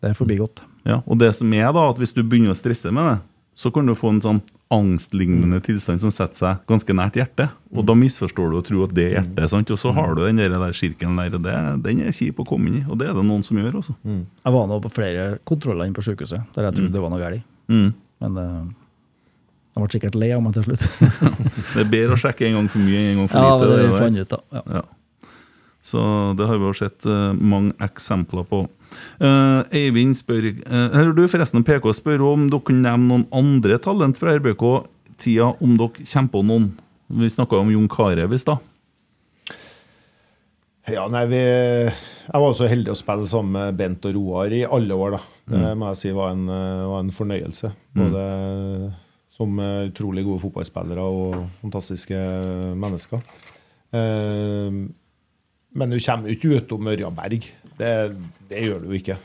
det 0.00 0.10
er 0.10 0.16
forbigått. 0.18 0.64
Ja, 0.84 1.00
og 1.04 1.20
det 1.20 1.32
som 1.36 1.52
er 1.56 1.70
da, 1.72 1.86
at 1.90 2.00
hvis 2.00 2.12
du 2.12 2.22
begynner 2.22 2.52
å 2.52 2.58
stresse 2.58 2.92
med 2.92 3.08
det, 3.08 3.16
så 3.54 3.70
kan 3.70 3.86
du 3.86 3.94
få 3.94 4.10
en 4.10 4.20
sånn 4.22 4.40
angstlignende 4.74 5.60
tilstand 5.62 6.02
som 6.02 6.10
setter 6.12 6.36
seg 6.36 6.62
ganske 6.68 6.96
nært 6.96 7.18
hjertet. 7.20 7.52
Og 7.74 7.86
da 7.86 7.94
misforstår 7.98 8.50
du 8.50 8.56
og 8.58 8.64
tror 8.66 8.88
at 8.88 8.94
det 8.96 9.04
er 9.06 9.12
hjertet, 9.18 9.50
sant? 9.52 9.70
og 9.70 9.78
så 9.78 9.92
har 9.94 10.16
du 10.16 10.24
den 10.24 10.40
der, 10.42 10.56
der 10.58 10.74
sirkelen 10.74 11.20
der, 11.20 11.36
og 11.38 11.44
det, 11.44 11.54
den 11.84 12.00
er 12.02 12.16
kjip 12.16 12.40
å 12.42 12.46
komme 12.48 12.70
inn 12.70 12.80
i. 12.80 12.84
Og 12.88 12.98
det 12.98 13.10
er 13.10 13.14
det 13.14 13.22
noen 13.26 13.44
som 13.46 13.60
gjør 13.60 13.78
også. 13.82 13.94
Jeg 14.02 14.56
var 14.56 14.66
nå 14.70 14.80
på 14.82 14.92
flere 14.96 15.28
kontroller 15.46 15.86
inne 15.86 15.96
på 15.96 16.06
sykehuset 16.06 16.56
der 16.56 16.68
jeg 16.68 16.80
trodde 16.80 16.96
det 16.96 17.04
var 17.04 17.14
noe 17.14 17.22
galt. 17.22 17.46
Mm. 17.70 17.86
Men 18.24 18.40
uh, 18.40 18.64
jeg 19.74 19.84
ble 19.84 19.94
sikkert 19.94 20.18
lei 20.18 20.32
av 20.34 20.42
meg 20.42 20.58
til 20.58 20.66
slutt. 20.66 20.84
Det 21.74 21.84
er 21.84 21.88
bedre 21.94 22.18
å 22.18 22.20
sjekke 22.20 22.48
en 22.48 22.58
gang 22.58 22.68
for 22.70 22.82
mye 22.82 22.98
enn 23.00 23.08
en 23.12 23.22
gang 23.22 23.30
for 23.30 23.40
ja, 23.40 23.54
lite. 23.54 23.70
det 23.70 23.78
det 23.78 23.86
vi 23.86 23.94
der. 23.94 24.02
fant 24.02 24.20
ut, 24.20 24.34
da. 24.34 24.42
Ja. 24.58 24.80
Ja. 24.80 25.30
Så 25.84 26.02
det 26.38 26.46
har 26.48 26.56
vi 26.56 26.64
jo 26.64 26.76
sett 26.78 27.06
uh, 27.10 27.34
mange 27.36 27.74
eksempler 27.84 28.46
på. 28.48 28.64
Uh, 29.20 29.62
Eivind 29.74 30.16
spør 30.18 30.48
eh, 30.50 30.86
Eller 30.90 31.12
du 31.14 31.22
forresten, 31.30 31.64
PK 31.66 31.86
spør 31.96 32.24
om 32.32 32.48
dere 32.50 32.66
kunne 32.66 32.84
nevne 32.86 33.08
noen 33.10 33.26
andre 33.34 33.78
talent 33.82 34.18
fra 34.20 34.34
RBK-tida, 34.38 35.54
om 35.60 35.76
dere 35.80 36.06
kommer 36.10 36.32
på 36.34 36.44
noen. 36.46 36.70
Vi 37.14 37.30
snakka 37.30 37.60
om 37.60 37.72
Jon 37.72 37.90
Carew 37.92 38.34
i 38.34 38.40
stad. 38.40 38.62
Ja, 40.90 41.06
nei, 41.08 41.22
vi, 41.30 41.40
jeg 41.40 42.40
var 42.42 42.56
så 42.56 42.66
heldig 42.68 42.92
å 42.92 42.98
spille 42.98 43.28
sammen 43.28 43.54
med 43.56 43.78
Bent 43.78 44.04
og 44.04 44.18
Roar 44.18 44.52
i 44.52 44.66
alle 44.68 44.98
år. 44.98 45.16
da. 45.16 45.20
Det 45.54 45.70
må 45.80 45.88
jeg 45.92 46.00
si 46.00 46.12
var 46.16 46.34
en, 46.34 46.44
eh, 46.52 46.84
var 46.90 47.00
en 47.00 47.14
fornøyelse. 47.14 47.70
Både 47.96 48.24
som 49.32 49.58
eh, 49.60 49.88
utrolig 49.88 50.24
gode 50.26 50.42
fotballspillere 50.44 51.04
og 51.04 51.38
fantastiske 51.62 52.18
mennesker. 52.80 53.24
Eh, 53.96 54.76
men 55.74 55.90
du 55.90 55.98
kommer 55.98 56.30
ikke 56.30 56.60
utom 56.60 56.92
Ørjan 56.92 57.16
Berg. 57.16 57.48
Det, 57.78 57.92
det 58.50 58.62
gjør 58.66 58.82
du 58.84 58.88
jo 58.92 58.98
ikke. 59.00 59.16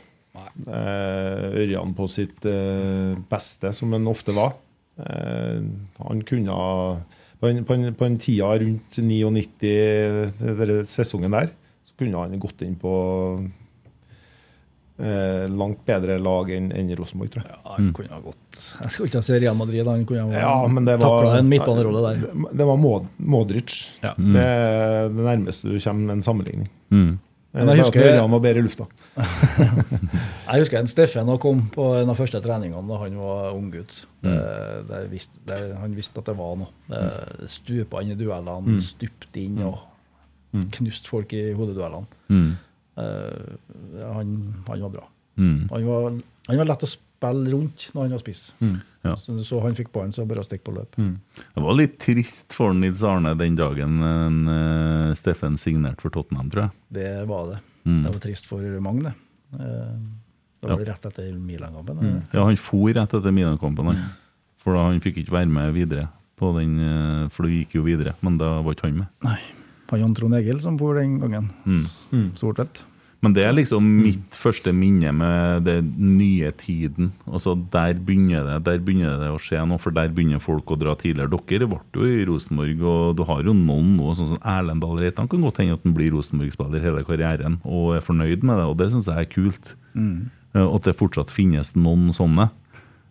eh, 0.66 1.44
Ørjan 1.64 1.94
på 1.98 2.08
sitt 2.10 2.44
eh, 2.48 3.14
beste, 3.30 3.72
som 3.76 3.92
han 3.96 4.06
ofte 4.10 4.34
var. 4.36 4.54
Eh, 5.00 5.60
han 6.02 6.22
kunne 6.28 6.50
ha 6.56 6.98
På 7.40 7.48
en, 7.48 7.62
på 7.64 7.72
en, 7.72 7.94
på 7.96 8.04
en 8.04 8.18
tida 8.20 8.50
rundt 8.60 8.98
99, 9.00 10.84
sesongen 10.90 11.32
der, 11.32 11.48
så 11.88 11.94
kunne 11.96 12.20
han 12.20 12.34
gått 12.42 12.60
inn 12.66 12.74
på 12.76 12.90
eh, 15.00 15.46
langt 15.48 15.80
bedre 15.88 16.18
lag 16.20 16.50
enn 16.52 16.68
en 16.76 16.90
Rosenborg, 16.98 17.30
tror 17.32 17.46
jeg. 17.46 17.54
Ja, 17.56 17.74
han 17.78 17.88
kunne 17.96 18.12
ha 18.12 18.20
gått 18.24 18.60
Jeg 18.82 18.92
skal 18.92 19.08
ikke 19.08 19.22
si 19.24 19.38
Real 19.40 19.56
Madrid, 19.56 19.88
han 19.88 20.04
kunne 20.08 20.26
ha 20.28 20.42
Ja, 20.44 20.52
men 20.68 20.84
det 20.88 20.98
var 21.00 21.06
takla 21.24 21.38
en 21.40 21.48
midtbanerolle 21.54 22.04
der. 22.10 22.46
Det 22.60 22.68
var 22.72 22.80
Mod 22.84 23.08
Modric. 23.18 23.78
Ja. 24.04 24.12
Det 24.18 24.44
er 24.46 25.08
det 25.08 25.26
nærmeste 25.30 25.72
du 25.72 25.78
kommer 25.80 26.12
en 26.18 26.24
sammenligning. 26.26 26.68
Mm. 26.92 27.12
Eh, 27.52 27.64
Men 27.64 27.76
jeg 27.76 27.84
husker- 27.84 28.04
Ørjan 28.12 28.30
var 28.30 28.40
bedre 28.44 28.58
i 28.58 28.62
lufta. 28.62 28.86
Jeg 30.50 30.60
husker 30.64 30.78
en 30.80 30.86
Steffen 30.90 31.30
kom 31.42 31.64
på 31.74 31.84
en 32.00 32.10
av 32.10 32.16
første 32.18 32.40
treningene 32.42 32.86
da 32.88 32.96
han 33.02 33.16
var 33.18 33.52
unggutt. 33.54 34.04
Mm. 34.22 35.10
Visste- 35.10 35.76
Han 35.80 35.94
visste 35.94 36.18
at 36.18 36.24
det 36.30 36.36
var 36.38 36.56
noe. 36.56 36.68
Det 36.88 37.48
Stupa 37.50 38.02
inn 38.02 38.10
i 38.12 38.14
duellene, 38.18 38.62
Mm. 38.66 38.80
stupte 38.80 39.36
inn 39.42 39.58
og 39.62 39.78
knuste 40.74 41.08
folk 41.08 41.32
i 41.32 41.52
hodeduellene. 41.54 42.06
Mm. 42.28 42.56
Uh, 42.98 43.56
han, 44.14 44.32
han 44.66 44.80
var 44.82 44.90
bra. 44.90 45.04
Mm. 45.38 45.68
Han, 45.70 45.86
var, 45.86 46.10
han 46.48 46.56
var 46.58 46.64
lett 46.66 46.82
å 46.82 46.86
spille 46.90 47.06
rundt 47.20 47.90
når 47.94 48.02
han 48.06 48.12
har 48.14 48.18
spiss. 48.22 48.52
Ja. 49.04 49.14
Så, 49.16 49.36
så 49.44 49.60
han 49.64 49.74
fikk 49.76 49.92
ballen, 49.92 50.12
så 50.12 50.26
bare 50.28 50.44
stikk 50.44 50.62
på 50.64 50.74
løp. 50.76 50.96
Det 50.96 51.62
var 51.64 51.76
litt 51.76 51.98
trist 52.00 52.52
for 52.56 52.72
Nils 52.76 53.02
Arne 53.06 53.34
den 53.38 53.56
dagen 53.56 54.02
en, 54.04 54.38
uh, 54.48 55.14
Steffen 55.16 55.56
signerte 55.60 56.00
for 56.04 56.10
Tottenham, 56.10 56.50
tror 56.52 56.66
jeg. 56.68 56.72
Det 57.00 57.10
var 57.28 57.52
det. 57.54 57.60
Mm. 57.84 58.02
Det 58.04 58.12
var 58.14 58.20
trist 58.24 58.48
for 58.50 58.80
mange, 58.84 59.02
det. 59.08 59.14
Eh, 59.60 59.94
Det 60.60 60.68
var 60.68 60.84
rett 60.84 61.06
etter 61.08 61.32
Milan-kampen. 61.32 61.98
eller? 61.98 62.20
Ja, 62.32 62.44
han 62.44 62.56
for 62.60 62.92
rett 62.92 63.14
etter 63.16 63.32
Milan-kampen, 63.32 63.86
han. 63.92 64.02
For 64.60 64.76
da 64.76 64.84
han 64.90 65.00
fikk 65.00 65.22
ikke 65.22 65.32
være 65.32 65.48
med 65.48 65.72
videre. 65.74 66.08
På 66.36 66.52
den, 66.56 66.76
eh, 66.80 67.28
for 67.28 67.44
det 67.44 67.52
gikk 67.64 67.74
jo 67.78 67.82
videre, 67.84 68.14
men 68.20 68.36
da 68.38 68.60
var 68.60 68.76
ikke 68.76 68.88
han 68.88 68.98
med. 68.98 69.08
Nei. 69.24 69.40
Det 69.90 69.92
var 69.96 69.98
Jan 70.04 70.14
Trond 70.14 70.34
Egil 70.38 70.60
som 70.62 70.76
for 70.78 70.94
den 70.94 71.18
gangen. 71.18 71.50
Mm. 71.66 72.34
Stort 72.38 72.60
Men 73.20 73.34
det 73.36 73.42
er 73.44 73.52
liksom 73.52 73.84
mitt 74.00 74.36
første 74.40 74.72
minne 74.72 75.10
med 75.12 75.66
den 75.66 75.90
nye 76.16 76.48
tiden. 76.56 77.10
Altså 77.28 77.52
Der 77.72 77.98
begynner 78.00 78.46
det 78.46 78.54
Der 78.64 78.78
begynner 78.80 79.18
det 79.20 79.28
å 79.28 79.40
skje 79.40 79.60
noe, 79.68 79.76
for 79.78 79.92
der 79.92 80.08
begynner 80.08 80.40
folk 80.40 80.72
å 80.72 80.78
dra 80.80 80.94
tidligere. 80.96 81.28
Dere 81.28 81.68
ble 81.68 81.80
jo 81.92 82.08
i 82.08 82.24
Rosenborg, 82.24 82.80
og 82.80 83.16
du 83.18 83.24
har 83.28 83.42
jo 83.44 83.52
noen 83.52 83.92
nå, 83.98 84.14
sånn 84.16 84.32
som 84.32 84.40
Erlend 84.40 84.80
Dahl 84.80 84.96
Reitan. 85.02 85.28
Kan 85.28 85.44
godt 85.44 85.60
hende 85.60 85.76
at 85.76 85.84
han 85.84 85.96
blir 85.96 86.14
Rosenborg-spiller 86.16 86.80
hele 86.80 87.04
karrieren 87.04 87.60
og 87.64 87.96
er 87.98 88.06
fornøyd 88.06 88.42
med 88.42 88.56
det, 88.56 88.68
og 88.72 88.78
det 88.80 88.88
syns 88.94 89.10
jeg 89.12 89.26
er 89.26 89.28
kult. 89.34 89.74
Mm. 89.92 90.30
At 90.56 90.88
det 90.88 90.96
fortsatt 90.96 91.30
finnes 91.30 91.74
noen 91.76 92.14
sånne. 92.16 92.48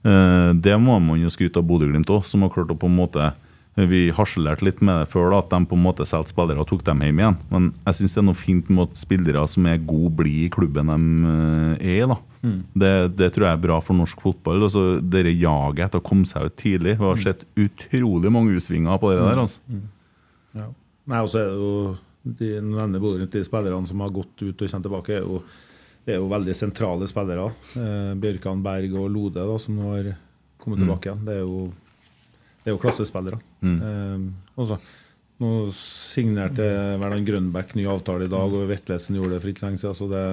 Eh, 0.03 0.53
Det 0.57 0.73
må 0.81 0.97
man 0.99 1.21
jo 1.21 1.29
skryte 1.29 1.61
av 1.61 1.67
Bodø-Glimt 1.69 2.09
òg, 2.09 2.25
som 2.25 2.41
har 2.41 2.49
klart 2.49 2.73
å 2.73 2.79
på 2.79 2.89
en 2.89 2.97
måte 2.97 3.29
Vi 3.87 4.09
harselerte 4.11 4.65
litt 4.65 4.81
med 4.83 5.03
det 5.03 5.11
før, 5.11 5.29
da, 5.31 5.39
at 5.43 5.51
de 5.53 5.59
på 5.69 5.77
en 5.77 5.83
måte 5.85 6.07
solgte 6.09 6.33
spillere 6.33 6.59
og 6.59 6.67
tok 6.67 6.83
dem 6.87 7.03
hjem 7.05 7.21
igjen. 7.21 7.37
Men 7.53 7.69
jeg 7.85 7.99
syns 7.99 8.17
det 8.17 8.21
er 8.23 8.27
noe 8.27 8.39
fint 8.39 8.71
med 8.73 8.89
at 8.89 8.99
spillere 8.99 9.45
som 9.47 9.69
er 9.71 9.77
gode, 9.79 10.11
blir 10.19 10.47
i 10.47 10.49
klubben 10.51 10.91
de 10.91 11.35
er 11.79 12.01
i. 12.01 12.09
da. 12.09 12.17
Det, 12.83 12.91
det 13.19 13.31
tror 13.35 13.47
jeg 13.49 13.53
er 13.57 13.63
bra 13.63 13.79
for 13.83 13.99
norsk 13.99 14.21
fotball. 14.23 14.65
Altså, 14.67 14.83
Dere 15.03 15.31
jaget 15.31 15.85
etter 15.87 16.01
å 16.03 16.07
komme 16.09 16.27
seg 16.27 16.49
ut 16.49 16.59
tidlig. 16.59 16.97
Vi 16.99 17.07
har 17.07 17.23
sett 17.23 17.45
utrolig 17.59 18.31
mange 18.33 18.55
U-svinger 18.57 18.99
på 18.99 19.13
det 19.13 19.21
der. 19.21 19.41
altså. 19.45 19.81
Ja. 20.57 20.69
Nei, 21.09 21.23
også 21.25 21.39
er 21.41 21.49
det 21.49 21.57
jo 21.59 21.73
de 22.23 22.49
nevner 22.61 23.01
Bodø 23.01 23.17
Glimt, 23.17 23.33
de 23.33 23.43
spillerne 23.47 23.87
som 23.87 24.01
har 24.03 24.11
gått 24.13 24.41
ut 24.43 24.61
og 24.61 24.69
kommer 24.69 24.85
tilbake, 24.85 25.15
er 25.19 25.23
jo, 25.25 25.39
det 26.05 26.15
er 26.15 26.19
jo 26.19 26.31
veldig 26.31 26.55
sentrale 26.57 27.07
spillere. 27.09 27.45
Eh, 27.79 28.11
Bjørkan 28.19 28.63
Berg 28.65 28.95
og 28.99 29.07
Lode, 29.13 29.45
da, 29.47 29.55
som 29.61 29.77
nå 29.79 29.93
har 29.93 30.11
kommet 30.59 30.81
tilbake 30.83 31.09
igjen. 31.09 31.23
Det 31.27 31.37
er 31.37 31.45
jo, 31.45 31.69
er 32.69 32.75
jo 32.75 32.81
klassespillere. 32.81 33.41
Eh, 33.65 34.27
og 34.59 34.75
nå 35.39 35.49
signerte 35.75 36.67
vel 36.99 37.15
han 37.15 37.27
Grønbæk 37.27 37.75
ny 37.79 37.87
avtale 37.89 38.27
i 38.27 38.31
dag, 38.31 38.55
og 38.55 38.69
Vetlesen 38.69 39.19
gjorde 39.19 39.37
det 39.37 39.43
for 39.43 39.53
ikke 39.53 39.65
lenge 39.67 39.81
siden. 39.81 39.97
Så 39.97 40.09
det, 40.11 40.23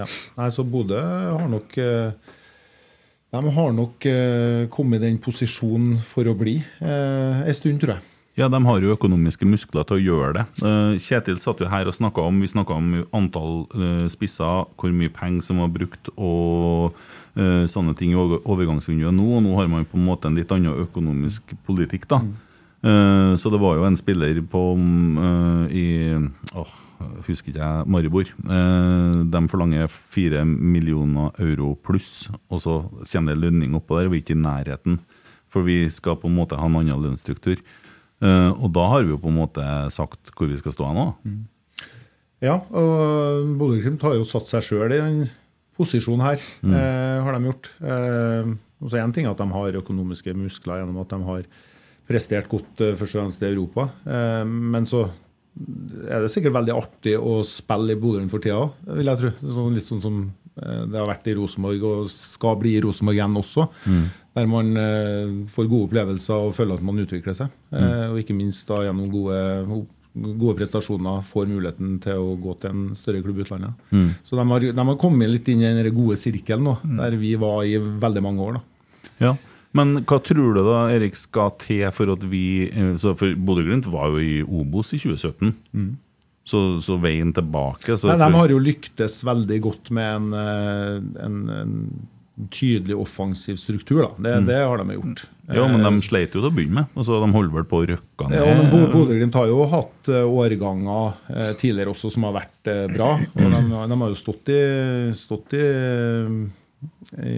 ja. 0.00 0.10
Nei, 0.38 0.50
så 0.54 0.64
Bodø 0.66 1.00
har 1.00 1.48
nok 1.52 1.78
eh, 1.82 2.34
de 3.28 3.50
har 3.52 3.74
nok 3.76 4.06
eh, 4.08 4.66
kommet 4.72 5.02
i 5.02 5.10
den 5.10 5.18
posisjonen 5.20 5.98
for 6.00 6.28
å 6.30 6.36
bli 6.38 6.54
eh, 6.80 7.42
en 7.44 7.56
stund, 7.56 7.82
tror 7.82 7.98
jeg. 7.98 8.06
Ja, 8.38 8.46
de 8.46 8.58
har 8.62 8.78
jo 8.78 8.92
økonomiske 8.94 9.46
muskler 9.50 9.82
til 9.88 9.96
å 9.98 10.02
gjøre 10.04 10.34
det. 10.36 10.42
Eh, 10.62 10.92
Kjetil 11.02 11.40
satt 11.42 11.58
jo 11.58 11.66
her 11.66 11.88
og 11.90 11.96
snakka 11.96 12.22
om 12.22 12.36
Vi 12.38 12.46
om 12.54 12.92
antall 13.12 13.64
eh, 13.74 14.04
spisser, 14.12 14.68
hvor 14.78 14.92
mye 14.94 15.10
penger 15.10 15.42
som 15.42 15.58
var 15.58 15.72
brukt, 15.74 16.10
og 16.14 16.94
eh, 17.34 17.64
sånne 17.66 17.96
ting 17.98 18.12
i 18.12 18.14
over- 18.18 18.44
overgangsvinduet 18.46 19.10
nå. 19.16 19.26
Og 19.38 19.42
nå 19.42 19.56
har 19.58 19.66
man 19.66 19.84
på 19.90 19.98
en 19.98 20.06
måte 20.06 20.30
en 20.30 20.38
litt 20.38 20.52
annen 20.54 20.84
økonomisk 20.84 21.50
politikk, 21.66 22.06
da. 22.06 22.20
Eh, 22.86 23.32
så 23.34 23.50
det 23.50 23.58
var 23.58 23.74
jo 23.80 23.88
en 23.88 23.98
spiller 23.98 24.38
på 24.46 24.62
i 25.74 25.88
åh, 26.54 26.70
husker 27.26 27.50
ikke 27.50 27.58
jeg, 27.58 27.88
Maribor. 27.90 28.30
De 29.34 29.42
forlanger 29.50 29.90
fire 29.90 30.44
millioner 30.46 31.34
euro 31.42 31.72
pluss, 31.74 32.28
og 32.50 32.62
så 32.62 32.78
kommer 33.02 33.34
det 33.34 33.42
lønning 33.42 33.74
oppå 33.74 33.98
der. 33.98 34.08
Vi 34.14 34.20
er 34.20 34.22
ikke 34.22 34.38
i 34.38 34.40
nærheten, 34.46 35.00
for 35.50 35.66
vi 35.66 35.88
skal 35.90 36.16
på 36.22 36.30
en 36.30 36.38
måte 36.38 36.54
ha 36.58 36.70
en 36.70 36.78
annen 36.84 37.02
lønnsstruktur. 37.02 37.58
Eh, 38.22 38.50
og 38.50 38.72
da 38.74 38.86
har 38.92 39.04
vi 39.04 39.12
jo 39.14 39.20
på 39.22 39.30
en 39.30 39.38
måte 39.38 39.64
sagt 39.94 40.32
hvor 40.34 40.50
vi 40.50 40.58
skal 40.58 40.74
stå 40.74 40.90
nå. 40.96 41.06
Ja, 42.44 42.60
og 42.70 43.52
Bodø-Glimt 43.58 44.02
har 44.06 44.14
jo 44.14 44.26
satt 44.26 44.50
seg 44.50 44.62
sjøl 44.66 44.94
i 44.94 45.00
den 45.02 45.22
posisjonen 45.78 46.24
her, 46.26 46.42
eh, 46.66 47.22
har 47.22 47.34
de 47.34 47.50
gjort. 47.50 47.70
Eh, 47.82 48.52
og 48.78 48.90
så 48.90 49.00
Én 49.02 49.12
ting 49.14 49.26
er 49.26 49.34
at 49.34 49.40
de 49.42 49.48
har 49.50 49.80
økonomiske 49.80 50.34
muskler 50.38 50.82
gjennom 50.82 51.00
at 51.02 51.10
de 51.14 51.18
har 51.26 51.42
prestert 52.08 52.48
godt 52.50 52.80
eh, 52.84 52.94
først 52.98 53.16
og 53.16 53.22
fremst 53.22 53.42
i 53.42 53.50
Europa. 53.50 53.88
Eh, 54.06 54.44
men 54.46 54.86
så 54.86 55.08
er 56.08 56.22
det 56.22 56.30
sikkert 56.30 56.54
veldig 56.54 56.74
artig 56.76 57.16
å 57.18 57.40
spille 57.46 57.96
i 57.96 57.98
Bodø 57.98 58.22
for 58.30 58.42
tida 58.42 58.60
òg, 58.62 58.76
vil 59.00 59.10
jeg 59.10 59.22
tro. 59.22 59.32
Sånn, 59.42 59.74
litt 59.74 59.88
sånn 59.90 60.02
som 60.04 60.20
eh, 60.62 60.84
det 60.86 60.98
har 60.98 61.10
vært 61.10 61.26
i 61.30 61.34
Rosenborg 61.38 61.86
og 61.90 62.10
skal 62.12 62.58
bli 62.62 62.76
i 62.78 62.82
Rosenborg 62.84 63.18
igjen 63.18 63.38
også. 63.42 63.66
Der 64.38 64.46
man 64.50 64.72
eh, 64.78 65.30
får 65.50 65.66
gode 65.66 65.88
opplevelser 65.88 66.48
og 66.48 66.54
føler 66.54 66.78
at 66.78 66.86
man 66.86 67.02
utvikler 67.02 67.34
seg. 67.34 67.54
Eh, 67.74 68.04
og 68.12 68.20
ikke 68.20 68.36
minst 68.36 68.68
da 68.70 68.84
gjennom 68.86 69.10
gode, 69.10 69.40
gode 70.14 70.56
prestasjoner 70.60 71.24
får 71.26 71.50
muligheten 71.50 71.98
til 72.04 72.22
å 72.22 72.36
gå 72.38 72.54
til 72.62 72.70
en 72.70 72.86
større 72.98 73.22
klubb 73.24 73.40
i 73.40 73.46
utlandet. 73.46 73.92
Så 74.22 74.38
de 74.38 74.46
har, 74.52 74.66
de 74.78 74.88
har 74.90 74.98
kommet 75.00 75.32
litt 75.32 75.50
inn 75.50 75.64
i 75.64 75.74
den 75.74 75.94
gode 75.96 76.18
sirkelen 76.20 76.68
nå, 76.68 76.78
der 77.00 77.18
vi 77.18 77.34
var 77.40 77.64
i 77.66 77.76
veldig 77.78 78.24
mange 78.24 78.46
år. 78.46 78.58
da. 78.60 79.06
Ja. 79.28 79.36
Men 79.76 79.98
hva 80.08 80.16
tror 80.24 80.54
du 80.56 80.62
da, 80.64 80.82
Erik, 80.94 81.16
skal 81.18 81.52
til 81.60 81.84
for 81.92 82.14
at 82.14 82.22
vi 82.30 82.44
eh, 82.70 82.94
så 83.00 83.14
For 83.18 83.34
Bodø-Glimt 83.36 83.88
var 83.92 84.14
jo 84.14 84.22
i 84.22 84.36
Obos 84.42 84.94
i 84.96 85.00
2017. 85.02 85.56
Så, 86.48 86.60
så 86.80 86.96
veien 86.96 87.28
tilbake 87.36 87.98
så 88.00 88.08
Nei, 88.08 88.22
de 88.22 88.36
har 88.38 88.52
jo 88.54 88.60
lyktes 88.62 89.18
veldig 89.28 89.58
godt 89.66 89.90
med 89.92 90.14
en, 90.16 90.30
en, 91.20 91.34
en 91.52 91.74
tydelig 92.54 92.94
offensiv 93.02 93.56
struktur. 93.58 94.02
da. 94.04 94.10
Det, 94.22 94.34
det 94.46 94.58
har 94.62 94.78
de 94.82 94.94
gjort. 94.94 95.24
Ja, 95.48 95.64
men 95.66 95.80
de 95.82 96.04
sleit 96.04 96.34
jo 96.36 96.42
til 96.42 96.50
å 96.50 96.52
begynne 96.54 96.82
med. 96.82 96.90
Altså, 96.98 97.16
de 97.24 97.28
holder 97.34 97.54
vel 97.56 97.66
på 97.70 97.78
å 97.80 97.86
røkke 97.88 98.28
ned. 98.28 98.36
Ja, 98.38 98.54
men 98.58 98.68
Bo- 98.70 98.90
Bodø-Glimt 98.92 99.34
har 99.40 99.48
jo 99.48 99.62
hatt 99.72 100.10
eh, 100.12 100.22
årganger 100.28 101.18
eh, 101.32 101.50
tidligere 101.58 101.94
også 101.94 102.10
som 102.14 102.26
har 102.28 102.36
vært 102.36 102.70
eh, 102.70 102.84
bra. 102.92 103.10
Og 103.16 103.44
de, 103.56 103.62
de 103.72 103.98
har 104.02 104.12
jo 104.12 104.18
stått 104.20 104.52
i, 104.52 104.58
stått 105.16 105.56
i, 105.56 105.64
i, 107.24 107.36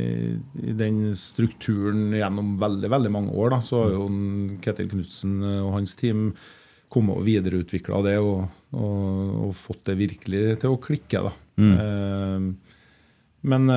i 0.68 0.74
den 0.76 0.98
strukturen 1.16 2.10
gjennom 2.18 2.56
veldig 2.60 2.90
veldig 2.92 3.12
mange 3.14 3.32
år. 3.38 3.54
Da. 3.56 3.60
Så 3.64 3.84
har 3.84 3.94
jo 3.94 4.08
Ketil 4.64 4.90
Knutsen 4.90 5.38
og 5.62 5.70
hans 5.78 5.94
team 6.00 6.32
kommet 6.90 7.20
og 7.20 7.26
videreutvikla 7.28 8.00
det 8.02 8.16
og, 8.18 8.48
og, 8.74 9.34
og 9.46 9.54
fått 9.54 9.84
det 9.92 9.98
virkelig 10.02 10.44
til 10.64 10.74
å 10.74 10.80
klikke. 10.82 11.22
Da. 11.30 11.34
Eh, 11.70 12.50
men 13.50 13.70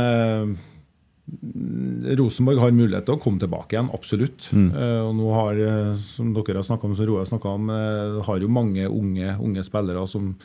Rosenborg 1.23 2.59
har 2.59 2.73
mulighet 2.75 3.05
til 3.07 3.15
å 3.15 3.21
komme 3.21 3.39
tilbake 3.39 3.77
igjen, 3.77 3.91
absolutt. 3.95 4.49
Eh, 4.75 5.01
og 5.05 5.13
nå 5.15 5.29
har, 5.31 5.53
eh, 5.55 5.93
som 5.95 6.33
dere 6.35 6.59
har 6.59 6.67
snakket 6.67 6.89
om, 6.89 6.95
som 6.97 7.07
Roar 7.07 7.29
snakka 7.29 7.53
om, 7.53 7.69
uh, 7.71 8.21
har 8.27 8.39
jo 8.43 8.51
mange 8.51 8.83
unge, 8.89 9.37
unge 9.39 9.63
spillere 9.63 10.03
som, 10.07 10.35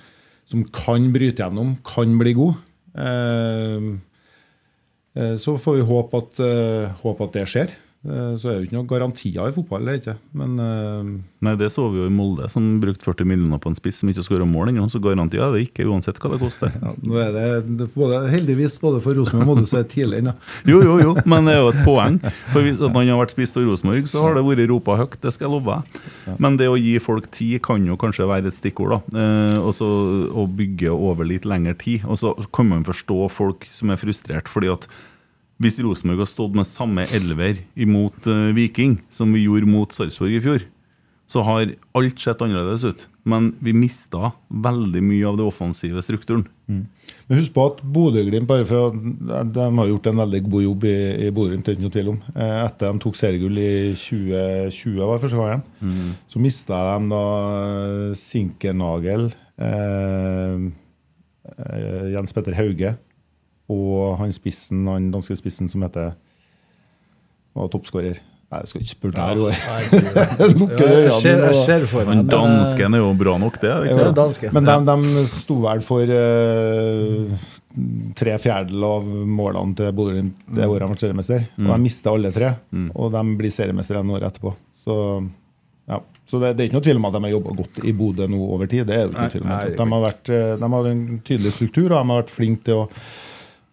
som 0.46 0.62
kan 0.64 1.10
bryte 1.12 1.42
gjennom, 1.42 1.76
kan 1.82 2.14
bli 2.20 2.36
gode. 2.38 2.56
Uh, 2.94 3.98
så 5.18 5.56
får 5.58 5.80
vi 5.80 5.88
håpe 5.88 6.14
at, 6.14 6.40
håpe 7.02 7.26
at 7.26 7.34
det 7.34 7.46
skjer. 7.50 7.72
Eh, 8.06 8.34
Så 8.38 8.46
er 8.46 8.52
det 8.54 8.58
jo 8.60 8.66
ikke 8.68 8.76
noen 8.76 8.88
garantier 8.92 9.48
i 9.50 9.54
fotball, 9.54 9.88
det 9.88 9.96
ikke. 9.98 10.12
Men 10.38 10.52
eh, 10.62 11.08
Nei, 11.42 11.54
det 11.58 11.66
så 11.74 11.88
vi 11.90 11.98
jo 11.98 12.06
i 12.06 12.12
Molde, 12.14 12.46
som 12.52 12.66
brukte 12.82 13.02
40 13.08 13.26
millioner 13.26 13.58
på 13.62 13.72
en 13.72 13.78
spiss 13.78 13.98
som 14.02 14.10
ikke 14.12 14.22
skåra 14.26 14.46
mål 14.46 14.70
ennå. 14.70 14.84
Så 14.92 15.00
garantier 15.02 15.42
er 15.42 15.56
det 15.56 15.64
ikke, 15.66 15.86
uansett 15.90 16.20
hva 16.22 16.30
det 16.30 16.38
koster. 16.42 16.70
ja, 16.84 16.92
nå 16.94 17.18
er 17.18 17.32
det, 17.34 17.46
det 17.80 17.88
både, 17.96 18.20
heldigvis 18.30 18.78
både 18.82 19.02
for 19.02 19.18
Rosenborg 19.18 19.42
og 19.42 19.50
Molde 19.50 19.66
så 19.70 19.80
er 19.80 19.86
det 19.88 19.92
tidlig 19.96 20.22
ennå. 20.22 20.36
Jo, 20.70 20.78
jo, 20.84 20.94
jo, 21.02 21.16
men 21.26 21.48
det 21.48 21.56
er 21.56 21.60
jo 21.64 21.72
et 21.72 21.82
poeng. 21.86 22.20
For 22.52 22.62
hvis 22.62 22.78
at 22.78 22.94
han 22.94 23.10
har 23.10 23.20
vært 23.22 23.34
spiss 23.34 23.54
på 23.56 23.66
Rosenborg, 23.66 24.06
så 24.10 24.22
har 24.24 24.38
det 24.38 24.46
vært 24.46 24.64
ropa 24.70 24.98
høyt, 25.02 25.18
det 25.24 25.34
skal 25.34 25.48
jeg 25.48 25.56
love. 25.58 25.78
Men 26.38 26.58
det 26.60 26.70
å 26.70 26.78
gi 26.78 26.94
folk 27.02 27.26
tid 27.34 27.58
kan 27.66 27.82
jo 27.88 27.98
kanskje 27.98 28.28
være 28.30 28.52
et 28.52 28.58
stikkord, 28.58 28.94
da. 28.94 29.22
Eh, 29.24 29.58
og 29.58 29.72
så 29.76 29.88
å 30.38 30.46
bygge 30.46 30.94
over 30.94 31.26
litt 31.26 31.46
lengre 31.48 31.74
tid. 31.80 32.06
Og 32.06 32.20
så 32.20 32.34
kan 32.54 32.70
man 32.70 32.86
forstå 32.86 33.20
folk 33.32 33.66
som 33.74 33.90
er 33.94 33.98
frustrert, 34.00 34.50
fordi 34.50 34.70
at 34.74 34.86
hvis 35.58 35.80
Rosenborg 35.82 36.22
har 36.22 36.30
stått 36.30 36.56
med 36.56 36.68
samme 36.68 37.04
elver 37.14 37.62
imot 37.78 38.26
uh, 38.30 38.50
Viking 38.54 39.00
som 39.10 39.32
vi 39.34 39.46
gjorde 39.46 39.70
mot 39.70 39.94
Sarpsborg 39.94 40.38
i 40.38 40.42
fjor, 40.44 40.66
så 41.28 41.42
har 41.44 41.74
alt 41.98 42.22
sett 42.22 42.40
annerledes 42.40 42.86
ut. 42.88 43.02
Men 43.28 43.50
vi 43.60 43.74
mista 43.76 44.30
veldig 44.48 45.02
mye 45.04 45.26
av 45.28 45.36
det 45.36 45.44
offensive 45.44 46.00
strukturen. 46.04 46.46
Men 47.28 47.36
husk 47.36 47.52
på 47.52 47.66
at 47.68 47.82
Bodø-Glimt 47.84 48.48
har 48.48 49.90
gjort 49.90 50.08
en 50.08 50.22
veldig 50.22 50.40
god 50.46 50.64
jobb 50.64 50.86
i, 50.88 50.96
i 51.26 51.32
Bodø-Glimt, 51.36 51.68
ikke 51.68 51.84
noe 51.84 51.92
tvil 51.92 52.08
om. 52.14 52.22
Eh, 52.32 52.54
Etter 52.62 52.94
de 52.94 53.02
tok 53.04 53.18
seriegull 53.20 53.60
i 53.60 53.74
2020, 53.92 55.02
var 55.02 55.18
det 55.18 55.24
første 55.26 55.42
gangen, 55.42 56.14
så 56.32 56.40
mista 56.40 56.80
de 56.86 57.12
da 57.12 57.22
eh, 57.50 58.16
Sinkernagel, 58.22 59.28
eh, 59.68 60.64
eh, 61.58 62.08
Jens 62.14 62.32
Petter 62.36 62.56
Hauge 62.56 62.94
og 63.68 64.18
han 64.22 64.32
spissen, 64.32 64.86
han 64.88 65.12
danske 65.12 65.36
spissen 65.38 65.68
som 65.70 65.84
heter 65.84 66.14
var 67.58 67.70
toppskårer. 67.72 68.18
Nei, 68.48 68.62
jeg 68.62 68.68
skal 68.70 68.80
ikke 68.80 68.94
spørre 68.94 69.24
deg, 69.28 69.40
Roar. 69.42 70.52
Lukke 70.56 70.84
øynene 70.88 72.04
Han 72.08 72.22
dansken 72.30 72.96
er 72.96 73.02
jo 73.02 73.08
bra 73.20 73.34
nok, 73.42 73.58
det. 73.60 73.72
Ikke? 73.84 73.90
Ja, 73.90 74.06
det? 74.06 74.14
danske. 74.16 74.52
Men 74.56 74.68
de, 74.70 74.76
de 74.88 75.24
sto 75.28 75.58
vel 75.66 75.82
for 75.84 76.12
uh, 76.16 77.42
tre 78.16 78.38
fjerdedeler 78.40 78.94
av 79.02 79.10
målene 79.36 79.76
til 79.76 79.92
Bodø-Glimt 79.98 80.48
det 80.56 80.64
året 80.64 80.86
de 80.86 80.94
ble 80.94 81.02
seriemester. 81.04 81.44
Og 81.60 81.74
de 81.74 81.78
mista 81.84 82.14
alle 82.14 82.32
tre, 82.32 82.54
og 82.94 83.12
de 83.18 83.26
blir 83.42 83.52
seriemestere 83.52 84.00
en 84.00 84.16
år 84.16 84.30
etterpå. 84.30 84.54
Så, 84.80 84.96
ja. 85.92 86.00
Så 86.28 86.40
det, 86.40 86.54
det 86.56 86.64
er 86.64 86.70
ikke 86.70 86.78
noe 86.78 86.88
tvil 86.88 86.98
om 87.00 87.06
at 87.08 87.14
de 87.18 87.24
har 87.26 87.36
jobba 87.36 87.56
godt 87.60 87.84
i 87.84 87.92
Bodø 87.96 88.32
nå 88.32 88.40
over 88.48 88.68
tid. 88.68 88.88
Det 88.88 88.96
er 88.96 89.04
jo 89.04 89.12
ikke 89.12 89.20
noe 89.20 89.32
tvil 89.36 89.44
om. 89.44 89.54
De 89.76 89.92
har, 89.92 90.02
vært, 90.08 90.32
eh, 90.32 90.50
de 90.60 90.68
har 90.74 90.88
en 90.94 91.06
tydelig 91.24 91.52
struktur, 91.52 91.86
og 91.90 91.96
de 91.98 92.00
har 92.00 92.22
vært 92.22 92.32
flinke 92.32 92.64
til 92.68 92.82
å, 92.82 92.88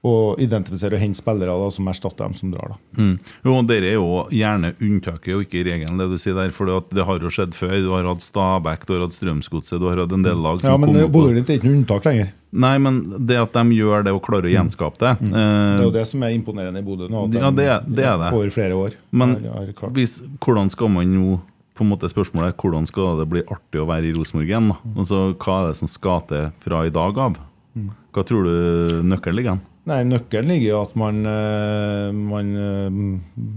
å 0.06 0.14
identifisere 0.42 0.98
og 0.98 1.02
hente 1.02 1.18
spillere 1.20 1.56
da, 1.58 1.70
som 1.74 1.90
erstatter 1.90 2.28
dem 2.28 2.36
som 2.38 2.52
drar. 2.54 2.76
Da. 2.76 3.02
Mm. 3.02 3.16
Jo, 3.48 3.56
og 3.56 3.68
Dere 3.70 3.90
er 3.90 3.98
jo 3.98 4.22
gjerne 4.34 4.74
unntaket 4.78 5.34
og 5.36 5.46
ikke 5.48 5.66
regelen, 5.66 5.98
det 6.02 6.10
du 6.12 6.18
sier 6.22 6.38
der. 6.38 6.54
For 6.56 6.70
det 6.70 7.08
har 7.08 7.22
jo 7.24 7.34
skjedd 7.34 7.58
før. 7.58 7.76
Du 7.82 7.92
har 7.96 8.10
hatt 8.10 8.26
Stabæk, 8.26 8.86
du 8.86 8.96
har 8.96 9.06
hatt 9.08 9.18
Strømsgodset, 9.18 9.80
du 9.82 9.88
har 9.90 10.04
hatt 10.04 10.16
en 10.16 10.26
del 10.26 10.42
lag 10.46 10.62
som 10.62 10.72
Ja, 10.76 10.78
men 10.82 10.96
og- 11.02 11.12
Bodø-Glimt 11.16 11.50
er 11.50 11.60
ikke 11.60 11.70
noe 11.70 11.80
unntak 11.82 12.06
lenger. 12.10 12.34
Nei, 12.56 12.78
men 12.80 13.02
det 13.28 13.36
at 13.36 13.58
de 13.58 13.76
gjør 13.76 14.06
det 14.06 14.14
og 14.16 14.22
klarer 14.24 14.48
å 14.48 14.54
gjenskape 14.54 15.02
det 15.02 15.10
Det 15.20 15.34
eh, 15.36 15.74
er 15.76 15.84
jo 15.84 15.92
det 15.92 16.06
som 16.08 16.24
er 16.24 16.36
imponerende 16.38 16.80
i 16.80 16.86
Bodø 16.86 17.10
nå. 17.12 17.26
Ja, 17.36 17.50
de 17.52 17.66
det 17.66 17.98
det 17.98 18.06
er 18.06 18.22
det. 18.22 18.32
Over 18.32 18.54
flere 18.54 18.78
år. 18.80 18.96
Men 19.12 19.36
er, 19.42 19.74
er 19.74 19.92
hvis, 19.98 20.22
hvordan 20.40 20.72
skal 20.72 20.94
man 20.94 21.12
nå 21.12 21.42
på 21.76 21.84
en 21.84 21.92
måte 21.92 22.08
Spørsmålet 22.08 22.56
hvordan 22.56 22.88
skal 22.88 23.20
det 23.20 23.28
bli 23.28 23.44
artig 23.44 23.82
å 23.82 23.90
være 23.90 24.08
i 24.08 24.14
Rosenborg 24.16 24.48
igjen? 24.48 24.72
Altså, 24.96 25.26
hva 25.36 25.58
er 25.60 25.68
det 25.74 25.80
som 25.82 25.92
skal 25.92 26.24
til 26.30 26.48
fra 26.64 26.86
i 26.88 26.94
dag 26.96 27.20
av? 27.26 27.36
Hva 27.76 28.24
tror 28.24 28.48
du 28.48 29.02
nøkkelen 29.04 29.36
ligger? 29.36 29.58
hen? 29.58 29.64
Nei, 29.86 30.00
Nøkkelen 30.08 30.50
ligger 30.50 30.72
i 30.72 30.78
at 30.80 30.96
man, 30.98 31.20
eh, 31.30 32.08
man 32.16 32.48
eh, 32.58 32.96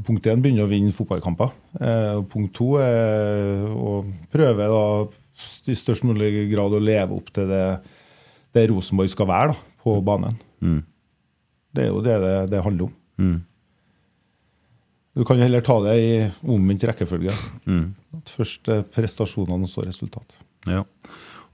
Punkt 0.05 0.27
én 0.29 0.43
begynner 0.45 0.67
å 0.67 0.71
vinne 0.71 0.93
fotballkamper. 0.93 1.55
Eh, 1.81 2.19
Punkt 2.29 2.53
to 2.59 2.75
er 2.83 3.65
å 3.73 4.03
prøve 4.33 4.69
da 4.69 4.83
i 5.71 5.77
størst 5.79 6.05
mulig 6.09 6.49
grad 6.51 6.75
å 6.75 6.83
leve 6.83 7.17
opp 7.17 7.31
til 7.33 7.49
det, 7.49 7.63
det 8.57 8.67
Rosenborg 8.69 9.13
skal 9.13 9.29
være 9.31 9.55
da, 9.55 9.59
på 9.85 9.95
banen. 10.05 10.37
Mm. 10.61 10.81
Det 11.73 11.85
er 11.85 11.93
jo 11.93 12.03
det 12.05 12.19
det, 12.25 12.35
det 12.53 12.65
handler 12.67 12.91
om. 12.91 12.97
Mm. 13.23 13.39
Du 15.19 15.25
kan 15.27 15.41
heller 15.41 15.65
ta 15.65 15.79
det 15.87 15.97
i 16.03 16.11
omvendt 16.51 16.85
rekkefølge. 16.91 17.33
Mm. 17.71 17.87
At 18.19 18.35
Først 18.35 18.69
prestasjonene, 18.93 19.65
og 19.65 19.71
så 19.71 19.87
resultat. 19.87 20.37
Ja. 20.69 20.85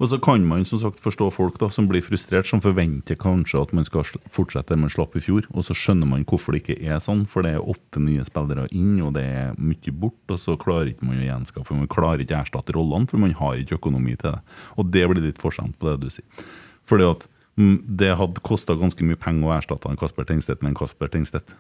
Og 0.03 0.11
så 0.11 0.19
kan 0.23 0.43
man 0.47 0.65
som 0.66 0.81
sagt 0.83 1.03
forstå 1.03 1.29
folk 1.35 1.59
da, 1.62 1.69
som 1.71 1.87
blir 1.91 2.03
frustrert, 2.03 2.49
som 2.49 2.62
forventer 2.62 3.19
kanskje 3.21 3.61
at 3.62 3.75
man 3.77 3.87
skal 3.87 4.07
fortsette 4.33 4.75
det 4.75 4.81
man 4.83 4.93
slapp 4.93 5.15
i 5.15 5.23
fjor. 5.23 5.47
Og 5.55 5.66
så 5.69 5.77
skjønner 5.79 6.09
man 6.11 6.25
hvorfor 6.29 6.55
det 6.55 6.65
ikke 6.65 6.79
er 6.83 7.03
sånn, 7.05 7.25
for 7.31 7.47
det 7.47 7.55
er 7.55 7.69
åtte 7.75 8.03
nye 8.03 8.25
spillere 8.27 8.66
inn, 8.75 8.97
og 9.05 9.15
det 9.19 9.25
er 9.25 9.61
mye 9.61 9.95
bort. 9.95 10.19
Og 10.35 10.41
så 10.43 10.57
klarer 10.61 10.91
ikke 10.91 11.07
man 11.07 11.21
å 11.23 11.29
gjenskaffe, 11.29 11.79
man 11.79 11.91
klarer 11.91 12.25
ikke 12.25 12.37
å 12.37 12.43
erstatte 12.43 12.75
rollene, 12.77 13.09
for 13.11 13.23
man 13.23 13.37
har 13.39 13.61
ikke 13.61 13.79
økonomi 13.79 14.16
til 14.19 14.35
det. 14.35 14.59
Og 14.75 14.91
det 14.95 15.05
blir 15.11 15.29
litt 15.29 15.43
forskjell 15.43 15.77
på 15.79 15.93
det 15.93 15.97
du 16.03 16.11
sier. 16.16 16.49
Fordi 16.91 17.07
at 17.12 17.29
mm, 17.61 17.77
det 18.03 18.16
hadde 18.19 18.43
kosta 18.45 18.77
ganske 18.79 19.07
mye 19.07 19.21
penger 19.21 19.51
å 19.51 19.55
erstatte 19.61 19.93
en 19.93 20.01
Kasper 20.01 20.27
Tengstedt 20.29 20.65
med 20.65 20.75
en 20.75 20.81
Kasper 20.83 21.12
Tengstedt. 21.12 21.55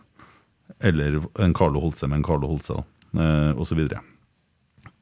Eller 0.82 1.20
en 1.40 1.54
Carlo 1.54 1.80
Holse 1.82 2.08
med 2.10 2.18
en 2.18 2.26
Carlo 2.26 2.50
Holse, 2.50 2.80
da, 2.80 3.22
eh, 3.22 3.52
og 3.54 3.68
så 3.68 3.78
videre. 3.78 4.02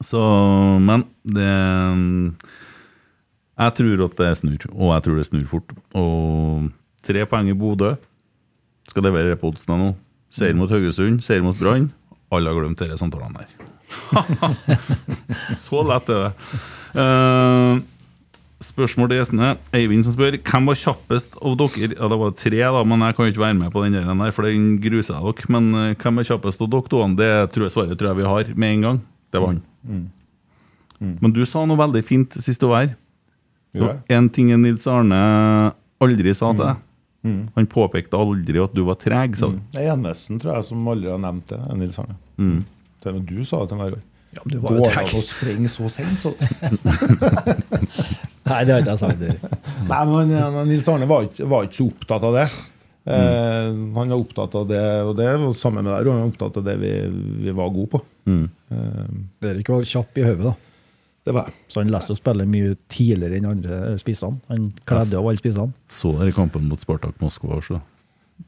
Så, 0.02 0.20
men 0.82 1.06
det 1.22 1.48
Jeg 3.60 3.74
tror 3.76 4.06
at 4.06 4.16
det 4.16 4.30
snur, 4.40 4.62
og 4.72 4.94
jeg 4.94 5.04
tror 5.04 5.18
det 5.18 5.26
snur 5.28 5.44
fort. 5.50 5.74
Og 5.98 6.70
tre 7.04 7.26
poeng 7.28 7.50
i 7.52 7.56
Bodø. 7.58 7.94
Skal 8.88 9.04
levere 9.06 9.36
på 9.38 9.52
oddsen 9.52 9.76
nå. 9.78 9.92
Seier 10.32 10.56
mot 10.56 10.70
Haugesund, 10.72 11.20
seier 11.24 11.44
mot 11.44 11.58
Brann. 11.58 11.90
Alle 12.32 12.48
har 12.48 12.56
glemt 12.56 12.80
disse 12.80 12.96
samtalene 13.00 13.42
der. 13.44 13.50
Så 15.62 15.82
lett 15.84 16.08
er 16.08 16.22
det. 16.24 16.60
Uh, 16.96 17.82
spørsmål 18.64 19.10
til 19.10 19.20
gjestene. 19.20 19.50
Eivind 19.76 20.06
som 20.06 20.16
spør 20.16 20.38
hvem 20.38 20.70
var 20.70 20.80
kjappest 20.80 21.36
av 21.36 21.58
dere? 21.60 21.90
Ja, 21.92 22.08
Det 22.08 22.18
var 22.22 22.32
tre, 22.40 22.62
da, 22.64 22.82
men 22.88 23.04
jeg 23.04 23.18
kan 23.18 23.28
jo 23.28 23.34
ikke 23.34 23.44
være 23.44 23.58
med 23.60 23.74
på 23.74 23.84
den 23.84 23.98
der, 24.00 24.32
for 24.32 24.48
den 24.48 24.72
gruser 24.80 25.18
jeg 25.18 25.28
dere. 25.28 25.52
Men 25.58 25.68
uh, 25.76 25.84
hvem 25.92 26.22
er 26.22 26.28
kjappest 26.30 26.64
av 26.64 26.72
dere 26.72 26.88
to? 26.94 27.04
Det 27.20 27.30
tror 27.52 27.68
jeg 27.68 27.76
svaret 27.76 28.00
tror 28.00 28.12
jeg 28.14 28.22
vi 28.22 28.32
har 28.32 28.56
med 28.56 28.76
en 28.78 28.88
gang. 28.88 29.04
Det 29.32 29.44
var 29.44 29.54
han. 29.54 30.02
Men 31.02 31.32
du 31.34 31.42
sa 31.48 31.66
noe 31.66 31.80
veldig 31.80 32.04
fint 32.06 32.40
sist 32.40 32.62
du 32.62 32.70
var 32.70 32.86
her. 32.86 32.92
En 34.12 34.28
ting 34.28 34.50
Nils 34.62 34.86
Arne 34.90 35.18
aldri 36.02 36.34
sa 36.36 36.52
til 36.52 36.64
deg. 36.66 36.76
Han 37.56 37.66
påpekte 37.70 38.18
aldri 38.18 38.58
at 38.62 38.72
du 38.74 38.82
var 38.84 38.98
treg, 39.00 39.36
sa 39.38 39.46
du. 39.52 39.60
Det 39.72 39.80
er 39.84 39.92
eneste 39.94 40.38
tror 40.42 40.56
jeg 40.58 40.64
som 40.68 40.88
aldri 40.92 41.10
har 41.12 41.20
nevnt 41.22 41.46
det. 41.52 41.60
er 41.70 41.76
Nils 41.78 41.98
Arne. 42.02 42.16
Mm. 42.38 42.64
Det 43.02 43.12
er 43.14 43.20
du 43.28 43.44
sa 43.44 43.60
det 43.62 43.68
til 43.72 43.78
meg 43.80 43.88
i 43.88 43.94
går. 43.94 44.02
Ja, 44.32 44.40
men 44.44 44.52
du 44.54 44.58
var 44.64 44.70
jo 44.72 44.80
Går 44.80 44.88
det 44.88 44.98
an 44.98 45.18
å 45.18 45.22
sprenge 45.28 45.68
så 45.68 45.88
sent, 45.92 46.22
så? 46.24 46.30
Nei, 48.48 48.60
det 48.66 48.72
har 48.74 48.82
ikke 48.82 48.94
jeg 48.94 49.00
sagt. 49.02 49.20
Nei, 49.88 50.02
men 50.08 50.30
han- 50.36 50.68
Nils 50.68 50.88
Arne 50.88 51.06
var 51.08 51.26
ikke, 51.28 51.46
var 51.48 51.66
ikke 51.68 51.78
så 51.78 51.86
opptatt 51.92 52.22
av 52.28 52.32
det. 52.38 52.46
Eh, 53.04 53.68
han 53.70 53.92
var 53.94 54.12
opptatt 54.18 54.54
av 54.54 54.66
det, 54.68 54.82
og 55.06 55.16
det 55.18 55.28
var 55.40 55.52
sammen 55.58 55.84
med 55.84 55.92
deg, 55.94 56.06
og 56.06 56.12
han 56.12 56.22
var 56.22 56.32
opptatt 56.32 56.56
av 56.60 56.64
det 56.66 56.76
vi, 56.80 56.92
vi 57.46 57.50
var 57.56 57.70
gode 57.74 57.90
på. 57.96 58.02
Erik 59.42 59.68
var 59.72 59.84
kjapp 59.84 60.18
i 60.18 60.26
hodet, 60.26 60.44
da. 60.50 60.54
Det 61.22 61.30
var 61.34 61.46
jeg. 61.46 61.54
Så 61.70 61.82
han 61.82 61.92
leste 61.92 62.14
å 62.14 62.18
spille 62.18 62.44
mye 62.50 62.74
tidligere 62.90 63.38
enn 63.38 63.46
andre 63.52 63.76
spissene. 64.00 64.40
Han 64.50 64.70
kledde 64.88 65.18
av 65.20 65.28
alle 65.30 65.38
spissene. 65.38 65.70
Så 65.92 66.10
dere 66.18 66.34
kampen 66.34 66.66
mot 66.70 66.80
Spartak 66.82 67.20
Moskva 67.22 67.58
også. 67.60 67.78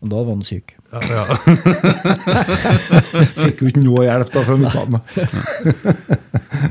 Og 0.02 0.08
da 0.10 0.22
var 0.24 0.32
han 0.34 0.42
syk. 0.42 0.72
Fikk 3.44 3.62
jo 3.62 3.68
ikke 3.70 3.84
noe 3.84 4.02
hjelp 4.08 4.32
da 4.34 4.42
fra 4.48 4.56
midtbanen. 4.58 4.98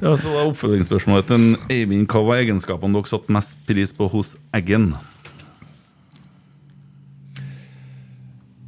Ja, 0.04 0.12
så 0.20 0.34
var 0.34 0.50
Oppfølgingsspørsmålet 0.50 1.30
til 1.32 1.44
Eivind. 1.72 2.10
Hva 2.12 2.20
var 2.28 2.42
egenskapene 2.44 2.98
dere 2.98 3.12
satte 3.14 3.32
mest 3.36 3.56
pris 3.70 3.92
på 3.96 4.10
hos 4.12 4.34
Eggen? 4.58 4.86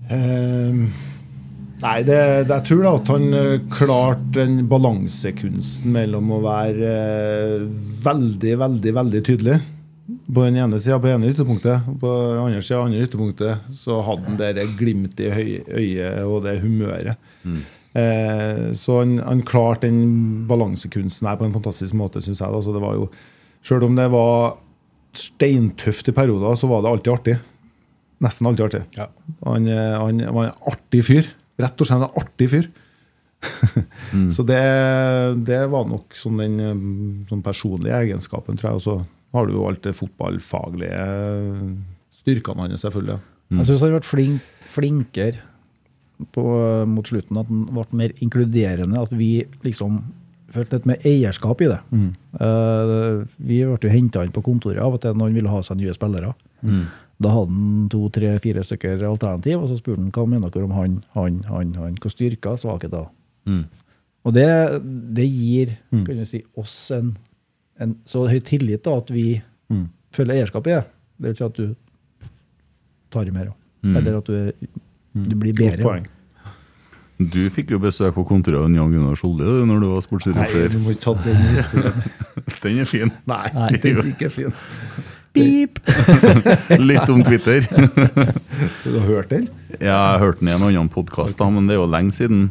Eh, 0.08 0.88
nei, 1.84 2.00
det, 2.08 2.18
det, 2.48 2.54
jeg 2.54 2.66
tror 2.70 2.84
da 2.86 2.96
at 3.00 3.12
han 3.14 3.28
eh, 3.38 3.54
klarte 3.74 4.26
den 4.40 4.58
balansekunsten 4.72 5.94
mellom 5.96 6.34
å 6.36 6.42
være 6.46 6.92
eh, 6.92 7.64
veldig, 8.06 8.58
veldig, 8.64 8.94
veldig 9.00 9.24
tydelig 9.26 9.62
på 10.06 10.44
den 10.46 10.60
ene 10.62 10.78
sida, 10.82 11.00
på 11.02 11.10
det 11.10 11.16
ene 11.18 11.32
ytterpunktet. 11.34 11.88
På 12.02 12.12
den 12.30 12.42
andre 12.44 12.62
sida, 12.62 12.84
andre 12.84 13.06
ytterpunktet, 13.06 13.72
så 13.74 14.02
hadde 14.06 14.28
han 14.28 14.38
det 14.42 14.68
glimtet 14.78 15.26
i 15.26 15.56
øyet 15.66 16.22
og 16.26 16.44
det 16.46 16.60
humøret. 16.62 17.18
Eh, 17.96 18.68
så 18.78 19.00
han, 19.02 19.18
han 19.24 19.42
klarte 19.48 19.88
den 19.88 20.46
balansekunsten 20.50 21.30
her 21.30 21.40
på 21.40 21.48
en 21.48 21.56
fantastisk 21.56 21.98
måte, 21.98 22.22
syns 22.22 22.44
jeg. 22.44 22.54
Da. 22.54 22.62
Så 22.62 22.76
det 22.76 22.84
var 22.84 23.00
jo, 23.00 23.10
Sjøl 23.66 23.88
om 23.88 23.96
det 23.98 24.06
var 24.14 24.60
steintøft 25.18 26.12
i 26.12 26.14
perioder, 26.14 26.58
så 26.60 26.70
var 26.70 26.84
det 26.84 26.92
alltid 26.92 27.14
artig. 27.14 27.38
Nesten 28.22 28.50
alltid 28.50 28.66
artig. 28.68 28.84
Ja. 29.00 29.08
Han, 29.48 29.66
eh, 29.72 29.96
han 29.98 30.22
var 30.36 30.52
en 30.52 30.70
artig 30.74 31.02
fyr. 31.08 31.32
Rett 31.62 31.82
og 31.82 31.88
slett 31.88 32.04
en 32.04 32.20
artig 32.22 32.50
fyr. 32.52 32.68
Så 34.36 34.44
det, 34.48 34.62
det 35.46 35.62
var 35.72 35.86
nok 35.90 36.16
sånn 36.18 36.40
den 36.42 36.56
eh, 36.64 36.86
sånn 37.30 37.44
personlige 37.46 38.00
egenskapen, 38.06 38.58
tror 38.60 38.72
jeg. 38.72 38.80
Og 38.80 38.86
så 38.86 38.96
har 39.36 39.48
du 39.48 39.56
jo 39.58 39.66
alt 39.68 39.84
det 39.86 39.96
fotballfaglige 39.98 41.06
styrkene 42.22 42.66
hans, 42.66 42.84
selvfølgelig. 42.86 43.20
Jeg 43.60 43.68
syns 43.70 43.84
han 43.86 43.94
ble 43.94 44.02
flink, 44.08 44.52
flinkere 44.74 45.44
på, 46.34 46.44
mot 46.90 47.08
slutten 47.12 47.38
at 47.42 47.50
han 47.52 47.66
ble 47.70 47.86
mer 48.00 48.14
inkluderende. 48.24 49.02
At 49.04 49.14
vi 49.16 49.32
liksom 49.68 50.00
følte 50.56 50.80
litt 50.80 50.88
mer 50.88 51.06
eierskap 51.08 51.62
i 51.66 51.68
det. 51.68 51.80
Eh, 52.40 53.24
vi 53.44 53.62
ble 53.68 53.78
jo 53.84 53.92
henta 53.92 54.24
inn 54.24 54.32
på 54.36 54.44
kontoret 54.46 54.80
av 54.82 54.96
og 54.96 55.02
til 55.04 55.16
når 55.18 55.30
han 55.32 55.40
ville 55.42 55.52
ha 55.52 55.62
seg 55.68 55.82
nye 55.82 55.96
spillere. 55.98 56.34
Da 57.22 57.30
hadde 57.32 57.48
han 57.56 57.88
to, 57.94 58.02
tre, 58.12 58.34
fire 58.44 58.64
stykker 58.68 59.04
alternativ, 59.08 59.62
og 59.64 59.70
så 59.72 59.78
spurte 59.80 60.02
han 60.04 60.12
hva 60.12 60.26
mener 60.28 60.52
dere 60.52 60.68
om 60.68 60.74
han, 60.76 60.98
han, 61.16 61.38
han, 61.48 61.70
han. 61.80 61.96
Hva 62.04 62.12
styrker, 62.12 62.58
svakheter? 62.60 63.06
Og 64.26 64.34
det, 64.36 64.48
det 65.16 65.28
gir 65.30 65.76
kan 65.94 66.18
du 66.20 66.26
si, 66.28 66.42
oss 66.60 66.76
en, 66.96 67.14
en 67.80 67.94
så 68.10 68.26
høy 68.28 68.40
tillit 68.44 68.84
da, 68.84 68.98
at 69.00 69.12
vi 69.16 69.38
følger 70.16 70.36
eierskap 70.42 70.68
i 70.68 70.74
det. 70.76 70.84
Det 71.22 71.30
vil 71.32 71.38
si 71.40 71.46
at 71.46 71.56
du 71.62 71.70
tar 73.16 73.30
i 73.30 73.32
mer. 73.36 73.54
også. 73.54 73.96
Eller 74.02 74.18
at 74.20 74.28
du, 74.28 74.36
er- 74.36 74.70
du 75.16 75.36
blir 75.40 75.54
Godt 75.56 75.78
bedre. 75.78 75.84
poeng. 75.88 76.08
Du 77.32 77.46
fikk 77.54 77.70
jo 77.72 77.78
besøk 77.80 78.12
på 78.18 78.26
kontoret 78.28 78.60
av 78.60 78.74
Jan 78.76 78.92
Gunnar 78.92 79.16
Skjolde 79.16 79.46
når 79.70 79.78
du 79.80 79.86
var 79.88 80.02
Nei, 80.02 80.04
sportsdirektør. 80.04 80.74
du 80.74 80.80
må 80.84 80.92
ikke 80.92 81.06
ta 81.06 81.14
den 81.24 81.38
historien. 81.54 82.02
Den 82.66 82.80
er 82.84 82.90
fin. 82.90 83.12
Nei, 83.30 83.46
Nei. 83.56 83.70
den 83.80 84.00
er 84.02 84.10
ikke 84.10 84.28
fin. 84.34 84.52
Pip! 85.36 85.80
Litt 86.90 87.10
om 87.12 87.24
Twitter. 87.28 87.66
Du 88.86 88.94
har 88.96 89.08
hørt 89.10 89.30
den? 89.34 89.50
Ja, 89.76 89.90
jeg 89.90 89.98
har 89.98 90.22
hørt 90.22 90.40
den 90.40 90.50
i 90.50 90.56
en 90.56 90.64
annen 90.64 90.90
podkast, 90.92 91.42
men 91.52 91.68
det 91.68 91.76
er 91.76 91.82
jo 91.82 91.88
lenge 91.92 92.16
siden. 92.16 92.46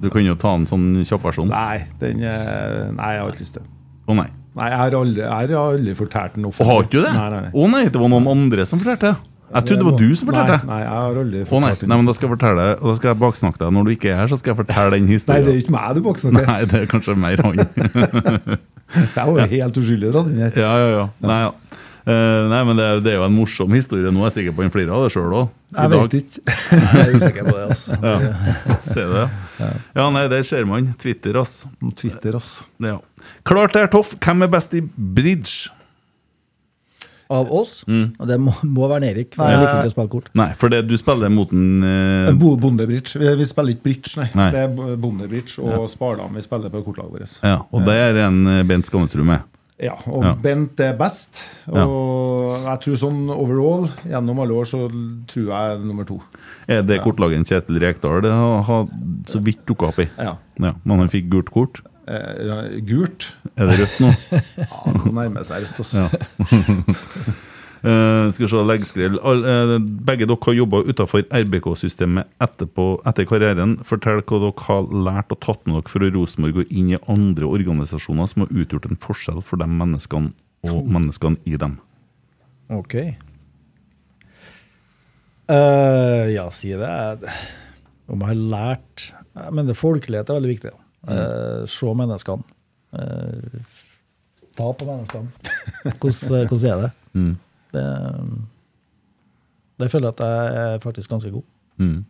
Du 0.00 0.08
kan 0.12 0.24
jo 0.24 0.36
ta 0.40 0.54
en 0.56 0.64
sånn 0.70 0.86
kjappversjon. 1.04 1.50
Nei, 1.52 1.82
den 2.00 2.22
nei, 2.24 3.10
jeg 3.12 3.24
har 3.24 3.34
ikke 3.34 3.44
lyst 3.44 3.58
til. 3.58 3.66
Å 4.08 4.16
nei. 4.16 4.30
Nei, 4.56 4.70
jeg 4.72 4.80
har 4.80 4.96
aldri, 4.98 5.20
jeg 5.22 5.30
har 5.52 5.52
aldri 5.60 5.92
fortalt 5.98 6.38
den 6.38 6.48
offentlig. 6.48 6.72
har 6.72 6.86
ikke 6.86 6.96
du 6.96 7.04
det? 7.04 7.12
Nei, 7.14 7.26
nei, 7.34 7.42
nei. 7.44 7.52
Å 7.52 7.68
nei, 7.74 7.82
det 7.92 8.00
var 8.02 8.10
noen 8.14 8.30
andre 8.32 8.66
som 8.66 8.80
fortalte. 8.80 9.12
Jeg 9.50 9.66
trodde 9.66 9.82
det 9.82 9.86
var 9.90 9.98
du 9.98 10.10
som 10.14 10.30
fortalte. 10.30 10.56
Nei, 10.62 10.70
nei, 10.70 10.80
jeg 10.80 10.90
har 10.94 11.20
aldri 11.20 11.40
Å 11.42 11.60
nei, 11.64 11.70
nei, 11.82 11.96
men 11.98 12.08
da 12.08 12.14
skal 12.14 12.28
jeg 12.28 12.32
fortelle 12.36 12.66
da 12.80 12.92
skal 12.98 13.10
jeg 13.10 13.18
baksnakke 13.20 13.60
deg. 13.62 13.72
Når 13.76 13.86
du 13.86 13.92
ikke 13.96 14.10
er 14.12 14.20
her, 14.22 14.30
så 14.30 14.38
skal 14.38 14.52
jeg 14.52 14.60
fortelle 14.62 14.96
den 14.96 15.08
Nei, 15.10 15.38
det 15.46 15.52
er 15.52 15.60
ikke 15.60 15.74
meg 15.74 15.96
du 15.98 16.02
baksnakker. 16.06 16.50
Nei, 16.50 16.60
det 16.70 16.82
er 16.84 16.90
kanskje 16.90 17.16
mer 17.18 17.42
han. 17.46 17.62
Jeg 18.90 19.22
var 19.22 19.36
jo 19.38 19.44
helt 19.52 19.76
uskyldig 19.78 20.08
da, 20.10 20.22
den 20.26 20.38
her. 20.42 20.56
Ja, 20.58 20.70
ja, 20.82 20.86
ja. 20.96 21.02
Nei, 21.22 21.36
ja. 21.44 21.50
Eh, 22.06 22.48
nei, 22.48 22.60
men 22.64 22.78
det, 22.78 22.84
er- 22.88 23.00
det 23.04 23.10
er 23.12 23.18
jo 23.18 23.24
en 23.26 23.34
morsom 23.36 23.74
historie 23.76 24.08
nå. 24.12 24.22
Jeg 24.24 24.30
er 24.30 24.36
sikker 24.38 24.54
på 24.56 24.62
han 24.64 24.72
flirer 24.72 24.92
av 24.96 25.04
det 25.04 25.10
sjøl 25.14 25.34
òg. 25.42 25.50
Jeg 25.76 25.90
vet 25.92 26.14
ikke. 26.20 26.44
Jeg 26.94 27.02
er 27.02 27.12
usikker 27.18 27.44
på 27.50 27.56
det, 27.56 27.64
altså. 27.66 27.98
Ja. 28.10 28.78
Se 28.80 29.04
det. 29.10 29.26
Ja, 29.98 30.06
nei, 30.14 30.24
der 30.32 30.42
ser 30.48 30.64
man. 30.70 30.92
Twitter, 30.98 31.36
ass. 31.42 31.66
Twitter, 32.00 32.38
ass. 32.40 32.62
Ja. 32.80 32.96
Klart 33.44 33.76
det 33.76 33.82
er 33.84 33.92
toff. 33.92 34.14
Hvem 34.16 34.46
er 34.48 34.50
best 34.56 34.74
i 34.74 34.80
bridge? 34.86 35.68
Av 37.30 37.46
oss? 37.54 37.84
Og 37.86 38.24
det 38.26 38.40
må, 38.42 38.50
må 38.66 38.88
være 38.90 39.12
Erik. 39.12 39.36
For 39.36 39.44
Nei, 39.46 39.52
jeg 39.52 39.60
liker 39.62 39.76
ikke 39.84 39.90
å 39.92 39.94
spille 39.94 40.10
kort. 40.16 40.30
Nei, 40.40 40.48
for 40.58 40.72
det 40.72 40.80
du 40.90 40.96
spiller 40.98 41.30
mot 41.30 41.52
en 41.54 41.84
eh, 41.86 42.30
Bo- 42.34 42.56
Bondebridge. 42.58 43.20
Vi, 43.22 43.28
vi 43.38 43.46
spiller 43.46 43.76
ikke 43.76 43.84
bridge, 43.86 44.16
nei. 44.18 44.26
Nei. 44.34 44.48
Det 44.56 44.64
er 44.64 44.72
bo- 44.74 44.96
Bondebridge 45.04 45.62
og 45.62 45.84
Spardam 45.92 46.34
vi 46.34 46.42
spiller 46.42 46.72
på 46.74 46.82
kortlaget 46.88 47.12
vårt. 47.14 47.36
Ja, 47.46 47.60
og 47.70 47.86
det 47.86 47.94
er 48.08 48.18
en 48.24 48.40
eh, 48.50 48.64
Bent 48.66 48.90
Skammelsrud 48.90 49.22
med. 49.30 49.46
Ja, 49.80 49.94
og 50.12 50.24
Ja. 50.26 50.34
Bent 50.36 50.80
er 50.84 50.92
best. 50.98 51.40
Og 51.72 52.64
jeg 52.66 52.80
tror 52.84 52.96
sånn 53.00 53.20
overall, 53.32 53.86
gjennom 54.04 54.40
alle 54.42 54.52
år, 54.52 54.66
så 54.68 54.80
tror 55.26 55.46
jeg 55.46 55.72
er 55.72 55.78
nummer 55.84 56.04
to. 56.08 56.18
Er 56.68 56.82
det 56.82 57.00
kortlagen 57.02 57.46
Kjetil 57.48 57.80
Rekdal 57.80 58.20
det 58.26 58.30
har, 58.32 58.86
så 59.26 59.40
vidt 59.42 59.64
dukka 59.66 59.88
opp 59.88 59.98
i? 60.04 60.08
Ja. 60.18 60.36
Ja, 60.60 60.74
men 60.84 60.98
han 60.98 61.08
fikk 61.08 61.30
gult 61.32 61.50
kort. 61.50 61.80
Eh, 62.10 62.80
gult. 62.84 63.30
Er 63.56 63.66
det 63.70 63.78
rødt 63.80 64.00
nå? 64.00 64.12
Ja, 64.58 64.92
det 65.04 65.12
nærmer 65.14 65.44
seg 65.48 65.64
rødt, 65.64 65.80
ass. 65.80 65.96
Eh, 67.80 68.30
skal 68.30 68.44
vi 68.44 68.50
se, 68.52 68.62
leggskrell. 68.68 69.16
All, 69.24 69.44
eh, 69.48 69.78
begge 69.80 70.26
dere 70.28 70.36
har 70.44 70.56
jobba 70.58 70.82
utafor 70.84 71.24
RBK-systemet 71.32 72.28
etter 72.44 73.24
karrieren. 73.24 73.78
Fortell 73.84 74.20
hva 74.20 74.40
dere 74.42 74.66
har 74.66 74.90
lært 75.08 75.32
og 75.32 75.40
tatt 75.40 75.64
med 75.64 75.78
dere 75.78 75.92
fra 75.94 76.10
Rosenborg 76.12 76.60
og 76.60 76.74
inn 76.74 76.92
i 76.92 77.00
andre 77.08 77.48
organisasjoner 77.48 78.28
som 78.28 78.44
har 78.44 78.52
utgjort 78.52 78.90
en 78.90 79.00
forskjell 79.00 79.40
for 79.40 79.56
de 79.56 79.64
menneskene 79.64 80.34
og 80.68 80.84
menneskene 80.92 81.40
i 81.48 81.56
dem. 81.56 81.78
Ok. 82.68 82.94
Uh, 85.50 86.28
ja, 86.30 86.44
si 86.52 86.76
det. 86.76 86.92
Om 88.10 88.20
jeg 88.20 88.28
har 88.28 88.38
lært 88.52 89.08
Men 89.50 89.66
det 89.66 89.74
folkelighet 89.78 90.28
er 90.28 90.36
veldig 90.36 90.50
viktig. 90.52 90.70
Uh, 91.08 91.64
se 91.66 91.94
menneskene. 91.96 92.44
Uh, 92.92 93.60
ta 94.58 94.68
på 94.76 94.84
menneskene. 94.84 95.30
Hvordan, 96.00 96.46
hvordan 96.50 96.66
er 96.70 96.82
det? 96.84 96.90
Mm. 97.14 97.38
Det? 97.74 97.84
Det 99.80 99.88
føler 99.92 100.10
jeg 100.10 100.16
at 100.18 100.24
jeg 100.26 100.74
er 100.74 100.82
faktisk 100.82 101.10
ganske 101.10 101.30
god. 101.32 101.46
Mm. 101.80 102.00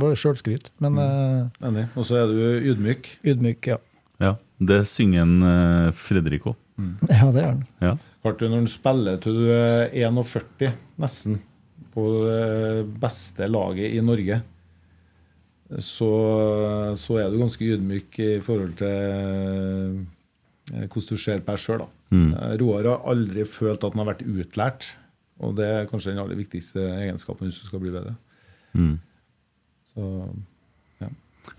Bare 0.00 0.18
sjølskryt, 0.18 0.72
men 0.82 0.98
eh, 0.98 1.66
Enig. 1.68 1.86
Og 1.94 2.04
så 2.08 2.18
er 2.22 2.30
du 2.32 2.70
ydmyk. 2.72 3.12
ydmyk, 3.24 3.68
ja. 3.70 3.78
Ja, 4.22 4.34
det 4.58 4.82
synger 4.90 5.22
en 5.22 5.36
eh, 5.48 5.92
Fredrik 5.96 6.48
òg. 6.50 6.58
Ja, 7.08 7.30
det 7.30 7.42
er 7.44 7.50
han. 7.52 7.62
Ja. 7.80 7.92
Klart 8.24 8.40
du, 8.40 8.48
Når 8.50 8.64
du 8.66 8.72
spiller 8.72 9.20
til 9.22 9.36
du 9.38 9.44
er 9.54 9.92
41, 9.94 10.72
nesten, 10.98 11.38
på 11.94 12.08
det 12.26 12.88
beste 12.98 13.46
laget 13.46 13.94
i 13.94 14.00
Norge, 14.02 14.40
så, 15.78 16.10
så 16.98 17.18
er 17.22 17.30
du 17.30 17.38
ganske 17.40 17.64
ydmyk 17.64 18.18
i 18.18 18.32
forhold 18.42 18.74
til 18.80 18.90
eh, 20.74 20.84
hvordan 20.90 21.08
du 21.08 21.16
ser 21.20 21.40
på 21.44 21.54
deg 21.54 21.62
sjøl. 21.62 21.86
Roar 22.60 22.88
har 22.90 23.08
aldri 23.10 23.46
følt 23.48 23.84
at 23.84 23.94
han 23.94 24.02
har 24.02 24.12
vært 24.12 24.26
utlært, 24.26 24.90
og 25.42 25.56
det 25.58 25.66
er 25.66 25.88
kanskje 25.90 26.12
den 26.12 26.22
aller 26.22 26.38
viktigste 26.38 26.82
egenskapen 26.94 27.48
hvis 27.48 27.60
du 27.62 27.68
skal 27.68 27.82
bli 27.82 27.94
bedre. 27.94 28.14
Mm. 28.74 28.96
Så 29.90 30.10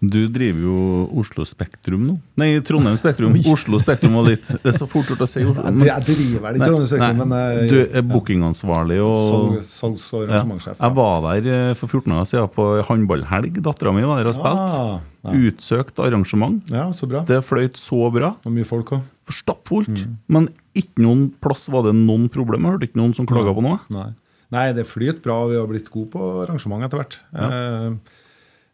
Du 0.02 0.28
driver 0.30 0.62
jo 0.66 0.78
Oslo 1.22 1.46
Spektrum 1.48 2.04
nå. 2.08 2.16
Nei, 2.42 2.50
Trondheim 2.66 2.98
Spektrum. 3.00 3.36
Oslo 3.54 3.80
Spektrum 3.82 4.18
og 4.20 4.28
litt 4.28 4.50
Det 4.50 4.72
er 4.72 4.76
så 4.76 4.88
fort 4.90 5.10
gjort 5.12 5.24
å 5.24 5.28
si 5.30 5.44
Oslo. 5.46 5.64
Jeg, 5.66 5.88
jeg 5.88 6.06
driver 6.10 6.58
ikke 6.58 6.68
Trondheim 6.70 6.90
Spektrum, 6.90 7.22
men 7.22 7.36
jeg, 7.40 7.70
du 7.72 7.78
er 8.02 8.06
bookingansvarlig 8.10 9.00
og 9.06 9.16
salg, 9.30 9.56
salgs- 9.70 10.10
og 10.18 10.36
ja. 10.36 10.44
Jeg 10.76 10.98
var 11.00 11.24
der 11.30 11.50
eh, 11.56 11.72
for 11.80 11.92
14 12.02 12.18
år 12.18 12.28
siden 12.30 12.52
på 12.58 12.68
håndballhelg. 12.90 13.62
Dattera 13.66 13.96
mi 13.96 14.06
var 14.06 14.22
der 14.22 14.32
og 14.34 14.38
spilte. 14.38 14.84
Ah, 14.84 15.00
ja. 15.26 15.38
Utsøkt 15.50 16.04
arrangement. 16.04 16.62
ja, 16.70 16.90
så 16.94 17.10
bra. 17.10 17.24
Det 17.28 17.40
fløyt 17.46 17.80
så 17.82 18.04
bra. 18.14 18.36
Og 18.46 18.54
mye 18.54 18.68
folk 18.68 18.94
òg. 18.98 19.08
Stappfullt. 19.34 19.90
Mm. 19.90 20.20
Men 20.30 20.52
ikke 20.78 21.02
noen 21.02 21.30
plass 21.42 21.66
var 21.74 21.88
det 21.88 21.96
noen 21.98 22.28
problem. 22.30 22.68
Jeg 22.68 22.76
hørte 22.78 22.90
ikke 22.92 23.02
noen 23.02 23.16
som 23.18 23.26
klaga 23.30 23.56
på 23.58 23.64
noe. 23.66 23.80
Nei. 23.94 24.12
Nei, 24.54 24.68
det 24.78 24.86
flyter 24.88 25.24
bra. 25.26 25.40
Vi 25.50 25.58
har 25.58 25.66
blitt 25.70 25.90
gode 25.94 26.12
på 26.14 26.28
arrangement 26.44 26.86
etter 26.86 27.02
hvert. 27.02 27.18
Eh, 27.34 28.15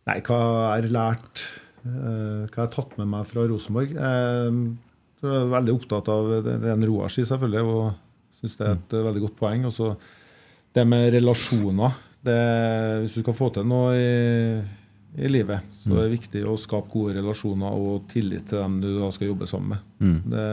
nei, 0.10 0.18
hva 0.26 0.38
jeg 0.38 0.88
har 0.88 0.88
lært 0.96 1.44
hva 1.82 1.92
Hva 2.46 2.46
jeg 2.46 2.62
har 2.62 2.74
tatt 2.76 2.92
med 3.00 3.08
meg 3.10 3.26
fra 3.26 3.44
Rosenborg? 3.50 3.96
Jeg 3.98 5.30
er 5.34 5.48
veldig 5.50 5.74
opptatt 5.74 6.10
av 6.14 6.28
det, 6.46 6.58
det 6.62 6.70
en 6.70 6.86
Roar 6.86 7.10
sier, 7.14 7.26
selvfølgelig, 7.30 7.64
og 7.66 8.38
syns 8.38 8.58
det 8.60 8.68
er 8.68 8.76
et 8.76 8.94
eh, 8.98 9.06
veldig 9.08 9.24
godt 9.24 9.40
poeng. 9.40 9.66
Også 9.70 9.88
det 10.78 10.86
med 10.88 11.08
relasjoner. 11.16 11.98
Det, 12.22 12.38
hvis 13.02 13.16
du 13.18 13.24
skal 13.24 13.38
få 13.38 13.48
til 13.54 13.66
noe 13.66 13.96
i, 13.98 14.62
i 15.26 15.32
livet, 15.32 15.72
så 15.74 15.90
er 15.96 16.04
det 16.06 16.20
viktig 16.20 16.44
å 16.46 16.54
skape 16.62 16.94
gode 16.94 17.16
relasjoner 17.18 17.82
og 17.82 18.06
tillit 18.12 18.46
til 18.50 18.62
dem 18.62 18.78
du 18.84 18.92
da 19.00 19.10
skal 19.14 19.32
jobbe 19.32 19.50
sammen 19.50 19.74
med. 19.74 19.88
Det, 20.36 20.46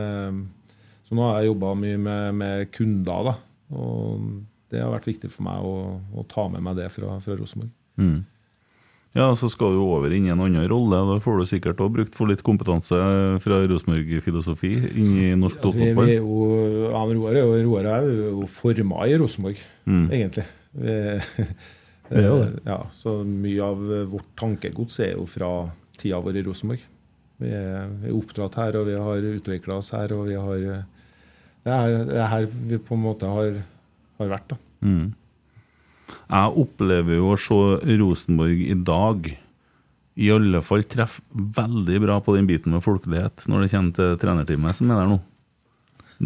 så 1.09 1.17
nå 1.17 1.29
har 1.29 1.43
jeg 1.43 1.51
jobba 1.53 1.75
mye 1.85 2.01
med, 2.09 2.41
med 2.41 2.65
kunder, 2.73 3.29
da. 3.29 3.37
Og 3.77 4.33
det 4.73 4.81
har 4.81 4.93
vært 4.97 5.09
viktig 5.13 5.29
for 5.33 5.45
meg 5.49 5.65
å, 5.65 5.77
å 6.21 6.25
ta 6.29 6.49
med 6.53 6.65
meg 6.65 6.81
det 6.81 6.89
fra, 6.93 7.19
fra 7.25 7.37
Rosenborg. 7.37 7.73
Ja, 9.17 9.31
Så 9.37 9.49
skal 9.51 9.73
du 9.73 9.81
over 9.81 10.13
inn 10.13 10.27
i 10.27 10.33
en 10.33 10.41
annen 10.45 10.69
rolle. 10.69 10.99
Da 11.09 11.17
får 11.25 11.41
du 11.41 11.47
sikkert 11.49 11.81
òg 11.81 11.95
brukt 11.97 12.15
for 12.19 12.29
litt 12.31 12.43
kompetanse 12.47 12.99
fra 13.43 13.61
Rosenborg-filosofi 13.71 14.71
inn 15.01 15.15
i 15.17 15.31
norsk 15.39 15.59
Altså, 15.63 15.73
toppfotball. 15.73 16.11
er 16.13 16.19
jo, 16.21 16.91
ja, 16.93 17.01
Roar 17.17 17.39
er 17.39 17.41
jo, 17.41 17.57
Roar 17.71 17.89
er 17.95 18.11
jo 18.13 18.47
forma 18.53 19.07
i 19.09 19.17
Rosenborg, 19.19 19.63
egentlig. 19.89 20.45
Vi, 20.79 20.99
Vi 22.09 22.21
er 22.23 22.29
jo 22.29 22.37
det. 22.41 22.63
Ja, 22.69 22.79
så 22.97 23.19
mye 23.25 23.65
av 23.65 23.83
vårt 24.13 24.29
tankegods 24.41 25.01
er 25.05 25.15
jo 25.17 25.27
fra 25.29 25.51
tida 26.01 26.21
vår 26.25 26.39
i 26.41 26.45
Rosenborg. 26.47 26.85
Vi 27.39 27.51
er, 27.55 27.91
oppdratt 28.13 28.57
her, 28.59 28.77
og 28.81 28.87
vi 28.89 28.95
har 28.99 29.27
utvikla 29.33 29.77
oss 29.81 29.93
her, 29.95 30.13
og 30.17 30.27
vi 30.29 30.37
har 30.39 30.63
Det 31.65 31.75
er, 31.75 31.97
det 32.09 32.17
er 32.17 32.31
her 32.33 32.47
vi 32.49 32.79
på 32.81 32.95
en 32.97 33.03
måte 33.03 33.29
har, 33.29 33.59
har 34.21 34.31
vært, 34.31 34.55
da. 34.55 34.57
Jeg 36.29 36.57
opplever 36.63 37.19
jo 37.19 37.33
å 37.35 37.39
se 37.41 37.59
Rosenborg 38.01 38.65
i 38.69 38.77
dag 38.77 39.29
i 40.19 40.29
alle 40.35 40.59
fall 40.67 40.83
treffe 40.91 41.23
veldig 41.33 42.01
bra 42.03 42.17
på 42.25 42.35
den 42.35 42.49
biten 42.49 42.73
med 42.75 42.83
folkelighet 42.83 43.45
når 43.47 43.65
det 43.65 43.71
kommer 43.71 43.95
til 43.99 44.17
trenerteamet 44.19 44.75
som 44.79 44.91
er 44.91 45.03
der 45.03 45.11
nå. 45.13 45.19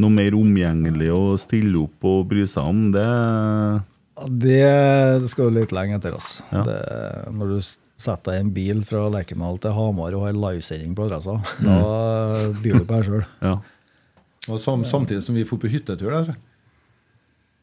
Noe 0.01 0.15
mer 0.15 0.33
omgjengelig 0.39 1.11
å 1.13 1.35
stille 1.37 1.83
opp 1.83 2.07
og 2.09 2.23
bry 2.31 2.47
seg 2.49 2.65
om, 2.71 2.87
det 2.95 3.05
Det 4.41 5.29
skal 5.29 5.51
jo 5.51 5.57
litt 5.59 5.75
lenge 5.77 5.99
etter, 5.99 6.17
altså. 6.17 6.41
Ja. 6.49 6.63
Det, 6.65 6.79
når 7.37 7.53
du 7.53 7.59
setter 8.03 8.33
deg 8.33 8.39
i 8.39 8.45
en 8.47 8.55
bil 8.57 8.81
fra 8.89 9.05
Lerkendal 9.13 9.61
til 9.61 9.77
Hamar 9.77 10.17
og 10.17 10.25
har 10.25 10.39
livesending 10.39 10.97
på 10.97 11.11
adressa, 11.11 11.37
da 11.61 11.77
byr 12.63 12.81
du 12.81 12.87
på 12.89 12.95
deg 12.97 13.09
sjøl. 13.11 13.27
Ja. 13.45 13.59
Og 14.49 14.59
sam, 14.59 14.87
samtidig 14.89 15.23
som 15.27 15.37
vi 15.37 15.45
dro 15.47 15.61
på 15.61 15.71
hyttetur 15.71 16.11
der. 16.17 16.33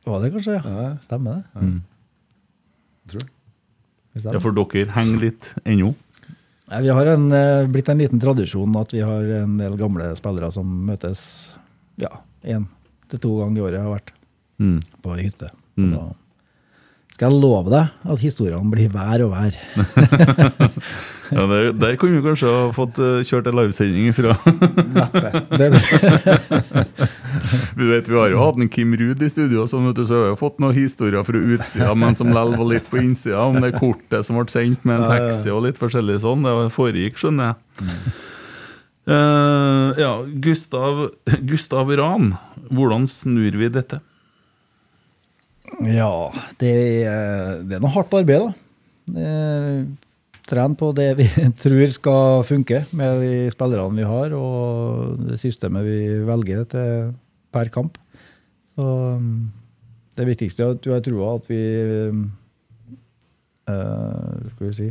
Var 0.05 0.21
det 0.23 0.29
kanskje? 0.37 0.59
Ja. 0.61 0.75
Ja, 0.77 0.91
Stemmer 1.03 1.41
det. 1.41 1.63
jeg 1.65 1.81
tror 3.13 3.23
jeg. 3.25 3.33
Ja, 4.25 4.39
for 4.41 4.51
dere 4.57 4.89
henger 4.95 5.19
litt 5.21 5.51
ennå? 5.69 5.93
Nei, 6.69 6.79
vi 6.85 6.89
har 6.93 7.07
en, 7.15 7.31
eh, 7.33 7.65
blitt 7.71 7.89
en 7.89 7.97
liten 8.01 8.19
tradisjon 8.21 8.75
at 8.77 8.91
vi 8.93 8.99
har 9.05 9.23
en 9.41 9.57
del 9.57 9.77
gamle 9.77 10.11
spillere 10.17 10.51
som 10.53 10.65
møtes 10.85 11.21
ja, 11.97 12.09
én 12.45 12.67
til 13.09 13.19
to 13.23 13.31
ganger 13.39 13.57
i 13.57 13.65
året 13.69 13.81
har 13.85 13.93
vært 13.97 14.11
Mm. 14.59 14.81
på 15.01 15.13
hytte. 15.15 15.47
Mm. 15.79 15.91
Da 15.93 16.01
skal 17.19 17.33
jeg 17.33 17.41
love 17.43 17.67
deg 17.67 18.11
at 18.13 18.21
historiene 18.23 18.71
blir 18.71 18.87
hver 18.93 19.25
og 19.25 19.33
hver. 19.35 19.57
Ja, 21.29 21.43
der, 21.45 21.67
der 21.77 21.91
kunne 22.01 22.17
vi 22.17 22.23
kanskje 22.25 22.49
ha 22.49 22.61
fått 22.73 22.97
eh, 23.05 23.19
kjørt 23.21 23.45
en 23.51 23.57
livesending 23.59 24.15
fra. 24.17 24.33
Det, 25.59 25.67
Vi 27.77 27.85
vet, 27.85 28.09
vi 28.09 28.17
har 28.17 28.31
jo 28.33 28.39
hatt 28.41 28.57
en 28.57 28.71
Kim 28.73 28.95
Ruud 28.97 29.21
i 29.21 29.29
studio, 29.29 29.67
så 29.69 29.77
vet 29.83 29.99
du, 29.99 30.01
så 30.09 30.15
vi 30.15 30.23
har 30.23 30.31
jo 30.33 30.39
fått 30.39 30.57
noen 30.57 30.73
historier 30.73 31.21
fra 31.27 31.37
utsida, 31.37 31.91
men 31.93 32.17
som 32.17 32.33
lell 32.33 32.55
var 32.57 32.71
litt 32.71 32.89
på 32.89 32.97
innsida, 33.03 33.43
om 33.45 33.61
det 33.61 33.75
kortet 33.77 34.25
som 34.25 34.41
ble 34.41 34.49
sendt 34.49 34.89
med 34.89 34.97
en 34.97 35.05
taxi 35.11 35.53
og 35.53 35.67
litt 35.67 35.77
forskjellig 35.77 36.17
sånn. 36.25 36.49
Det 36.49 36.57
foregikk, 36.73 37.21
skjønner 37.21 37.51
jeg. 37.51 38.01
Uh, 39.05 39.93
ja, 40.01 40.15
Gustav, 40.41 41.11
Gustav 41.45 41.93
Ran, 42.01 42.33
hvordan 42.73 43.05
snur 43.05 43.53
vi 43.61 43.69
dette? 43.69 44.01
Ja, 45.89 46.11
det 46.61 46.75
er, 47.05 47.63
det 47.65 47.77
er 47.77 47.83
noe 47.83 47.93
hardt 47.93 48.13
arbeid, 48.17 48.47
da. 48.47 48.51
Eh, 49.19 49.81
Tren 50.49 50.73
på 50.73 50.89
det 50.97 51.11
vi 51.19 51.27
tror 51.63 51.91
skal 51.93 52.43
funke 52.47 52.81
med 52.97 53.21
de 53.21 53.33
spillerne 53.53 53.97
vi 53.99 54.07
har, 54.07 54.33
og 54.33 55.19
det 55.27 55.37
systemet 55.41 55.85
vi 55.85 55.99
velger 56.25 56.63
til 56.71 57.11
per 57.53 57.69
kamp. 57.73 57.99
Så 58.73 58.85
mm, 59.21 59.35
det 60.17 60.25
viktigste 60.31 60.65
er 60.65 60.73
at 60.73 60.81
du 60.81 60.89
har 60.93 61.03
trua 61.05 61.35
at 61.37 61.45
vi 61.49 61.61
uh, 63.69 64.33
Skal 64.55 64.65
vi 64.65 64.73
si 64.77 64.89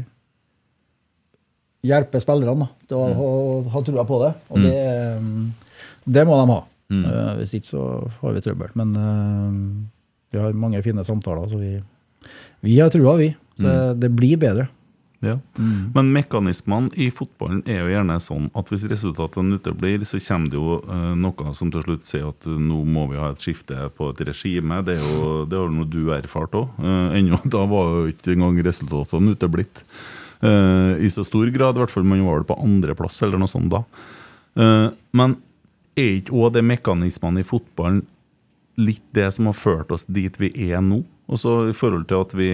Hjelpe 1.89 2.21
spillerne 2.23 2.67
til 2.91 2.99
å 2.99 3.11
ha, 3.19 3.29
ha 3.73 3.83
trua 3.87 4.05
på 4.07 4.19
det. 4.25 4.33
Og 4.51 4.63
det, 4.67 4.81
mm, 5.23 5.45
det 6.11 6.25
må 6.27 6.39
de 6.41 6.51
ha. 6.51 6.63
Mm. 6.91 7.05
Eh, 7.05 7.31
hvis 7.39 7.53
ikke 7.55 7.69
så 7.69 7.83
har 8.19 8.35
vi 8.35 8.43
trøbbel. 8.43 8.73
Men 8.81 8.97
eh, 8.99 9.53
vi 10.33 10.41
har 10.41 10.57
mange 10.57 10.83
fine 10.85 11.05
samtaler, 11.07 11.49
så 11.51 11.61
vi, 11.61 11.77
vi 12.67 12.81
har 12.81 12.91
trua, 12.93 13.17
vi. 13.21 13.31
Så 13.59 13.65
det, 13.65 13.79
det 14.05 14.11
blir 14.15 14.37
bedre. 14.41 14.69
Ja. 15.25 15.35
Men 15.95 16.13
mekanismene 16.15 16.93
i 16.95 17.09
fotballen 17.11 17.65
er 17.67 17.81
jo 17.81 17.91
gjerne 17.91 18.19
sånn 18.23 18.45
at 18.59 18.69
hvis 18.71 18.85
resultatene 18.87 19.59
uteblir, 19.59 20.05
så 20.07 20.21
kommer 20.23 20.53
det 20.53 20.61
jo 20.61 20.77
eh, 20.85 21.09
noe 21.19 21.55
som 21.59 21.73
til 21.75 21.83
slutt 21.83 22.07
sier 22.07 22.29
at 22.29 22.47
eh, 22.47 22.61
nå 22.69 22.85
må 22.87 23.09
vi 23.11 23.19
ha 23.19 23.33
et 23.33 23.43
skifte 23.43 23.89
på 23.97 24.13
et 24.13 24.23
regime. 24.29 24.79
Det 24.87 24.95
er 24.95 25.03
jo 25.03 25.33
det 25.51 25.59
har 25.59 25.75
noe 25.75 25.91
du 25.91 26.13
erfart 26.15 26.55
òg. 26.61 26.79
ennå 27.19 27.41
da 27.57 27.65
var 27.67 27.91
jo 27.97 28.07
ikke 28.13 28.37
engang 28.37 28.63
resultatene 28.69 29.35
uteblitt. 29.35 29.83
Eh, 30.41 31.03
I 31.03 31.11
så 31.11 31.27
stor 31.27 31.51
grad, 31.51 31.75
i 31.75 31.83
hvert 31.83 31.93
fall 31.93 32.07
man 32.07 32.23
var 32.27 32.41
vel 32.41 32.49
på 32.53 32.61
andreplass 32.63 33.19
eller 33.27 33.43
noe 33.43 33.51
sånt 33.51 33.73
da. 33.75 33.83
Eh, 34.55 34.87
men 35.19 35.35
er 35.99 36.21
ikke 36.21 36.37
òg 36.39 36.55
det 36.55 36.63
mekanismene 36.63 37.43
i 37.43 37.47
fotballen 37.49 38.05
litt 38.79 39.05
det 39.17 39.29
som 39.35 39.49
har 39.51 39.57
ført 39.59 39.93
oss 39.95 40.07
dit 40.07 40.35
vi 40.41 40.51
er 40.71 40.83
nå? 40.85 41.03
Også 41.29 41.69
i 41.69 41.75
forhold 41.77 42.07
til 42.09 42.23
at 42.25 42.31
vi 42.39 42.49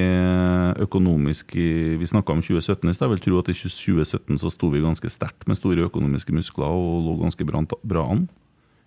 økonomisk 0.82 1.52
Vi 1.54 2.08
snakka 2.10 2.34
om 2.34 2.40
2017 2.42 2.90
i 2.90 2.94
stad. 2.96 3.06
Jeg 3.06 3.12
vil 3.12 3.22
tro 3.22 3.38
at 3.38 3.50
i 3.52 3.54
2017 3.54 4.40
så 4.42 4.50
sto 4.50 4.70
vi 4.72 4.82
ganske 4.82 5.10
sterkt 5.12 5.46
med 5.46 5.60
store 5.60 5.86
økonomiske 5.86 6.34
muskler 6.34 6.74
og 6.74 7.04
lå 7.06 7.14
ganske 7.20 7.46
bra, 7.46 7.62
an. 8.10 8.26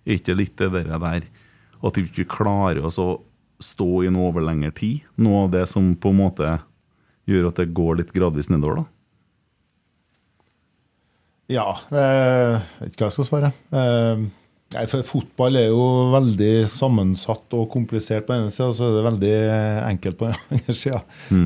Er 0.04 0.18
ikke 0.18 0.36
litt 0.36 0.58
det 0.60 0.72
der, 0.74 0.92
at 0.92 1.96
vi 1.96 2.04
ikke 2.04 2.28
klarer 2.36 2.84
oss 2.84 2.98
å 3.00 3.22
stå 3.62 4.04
i 4.04 4.12
noe 4.12 4.28
over 4.28 4.44
lengre 4.44 4.74
tid? 4.76 5.06
Noe 5.16 5.46
av 5.46 5.54
det 5.56 5.64
som 5.72 5.94
på 5.96 6.12
en 6.12 6.20
måte 6.20 6.58
gjør 7.28 7.48
at 7.48 7.60
det 7.60 7.72
går 7.76 8.02
litt 8.02 8.12
gradvis 8.12 8.50
nedover, 8.52 8.82
da? 8.82 8.86
Ja, 11.48 11.68
eh, 11.96 12.60
jeg 12.60 12.84
vet 12.84 12.92
ikke 12.92 13.06
hva 13.06 13.08
jeg 13.08 13.16
skal 13.16 13.28
svare. 13.30 13.50
Eh, 13.72 14.26
nei, 14.76 14.84
for 14.90 15.04
Fotball 15.06 15.58
er 15.60 15.68
jo 15.70 15.82
veldig 16.12 16.52
sammensatt 16.72 17.56
og 17.58 17.68
komplisert 17.72 18.26
på 18.28 18.34
den 18.34 18.46
ene 18.46 18.54
sida, 18.54 18.70
så 18.76 18.88
er 18.88 18.96
det 18.98 19.06
veldig 19.08 19.34
enkelt 19.88 20.20
på 20.20 20.30
den 20.30 20.40
andre 20.58 20.76
sida, 20.76 21.02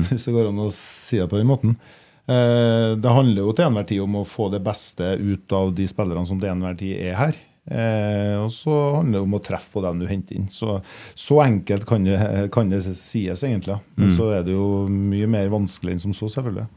hvis 0.09 0.27
det 0.27 0.35
går 0.35 0.51
an 0.51 0.63
å 0.65 0.71
si 0.75 1.21
det 1.21 1.29
på 1.31 1.39
den 1.39 1.51
måten. 1.51 1.77
Eh, 2.23 2.91
det 2.99 3.15
handler 3.15 3.43
jo 3.43 3.55
til 3.55 3.67
enhver 3.67 3.87
tid 3.87 4.03
om 4.03 4.21
å 4.21 4.27
få 4.27 4.47
det 4.53 4.61
beste 4.63 5.15
ut 5.19 5.55
av 5.55 5.73
de 5.75 5.87
spillerne 5.89 6.23
som 6.27 6.39
til 6.39 6.53
enhver 6.53 6.77
tid 6.79 6.95
er 6.99 7.17
her. 7.19 7.41
Eh, 7.63 8.35
og 8.43 8.49
så 8.51 8.75
handler 8.97 9.21
det 9.21 9.23
om 9.23 9.35
å 9.37 9.41
treffe 9.43 9.71
på 9.71 9.83
dem 9.83 9.99
du 10.01 10.07
henter 10.09 10.39
inn. 10.39 10.47
Så, 10.51 10.77
så 11.15 11.39
enkelt 11.43 11.87
kan 11.87 12.07
det, 12.07 12.19
kan 12.55 12.71
det 12.71 12.83
sies, 12.85 13.43
egentlig. 13.43 13.79
Men 13.99 14.11
så 14.15 14.31
er 14.35 14.47
det 14.47 14.55
jo 14.55 14.85
mye 14.91 15.29
mer 15.31 15.51
vanskelig 15.53 15.95
enn 15.95 16.03
som 16.07 16.15
så, 16.15 16.31
selvfølgelig. 16.31 16.67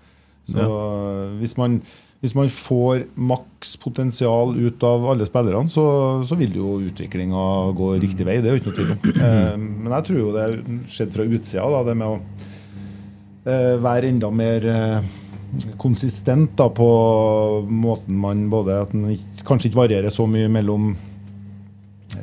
Så 0.46 0.66
hvis, 1.40 1.56
man, 1.58 1.80
hvis 2.24 2.34
man 2.36 2.48
får 2.48 3.04
maks 3.14 3.76
potensial 3.76 4.56
ut 4.56 4.84
av 4.86 5.04
alle 5.10 5.26
spillerne, 5.28 5.68
så, 5.68 5.84
så 6.24 6.38
vil 6.38 6.56
jo 6.56 6.78
utviklinga 6.88 7.44
gå 7.76 7.92
riktig 8.00 8.26
vei. 8.26 8.38
Det 8.40 8.50
er 8.50 8.56
jo 8.56 8.62
ikke 8.62 8.72
noe 8.72 8.78
tvil 8.80 8.94
om. 8.94 9.02
Eh, 9.26 9.54
men 9.58 9.92
jeg 9.92 10.06
tror 10.06 10.18
jo 10.20 10.32
det 10.34 10.46
skjedde 10.92 11.14
fra 11.16 11.24
utsida, 11.26 11.66
da, 11.72 11.82
det 11.86 11.94
med 11.98 12.12
å 12.12 12.16
eh, 13.48 13.74
være 13.82 14.10
enda 14.12 14.30
mer 14.34 14.66
eh, 14.70 15.08
konsistent 15.80 16.54
da, 16.58 16.68
på 16.70 16.88
måten 17.66 18.18
man 18.20 18.44
både 18.52 18.80
At 18.84 18.94
man 18.96 19.14
kanskje 19.46 19.70
ikke 19.70 19.82
varierer 19.82 20.12
så 20.12 20.28
mye 20.30 20.50
mellom 20.52 20.94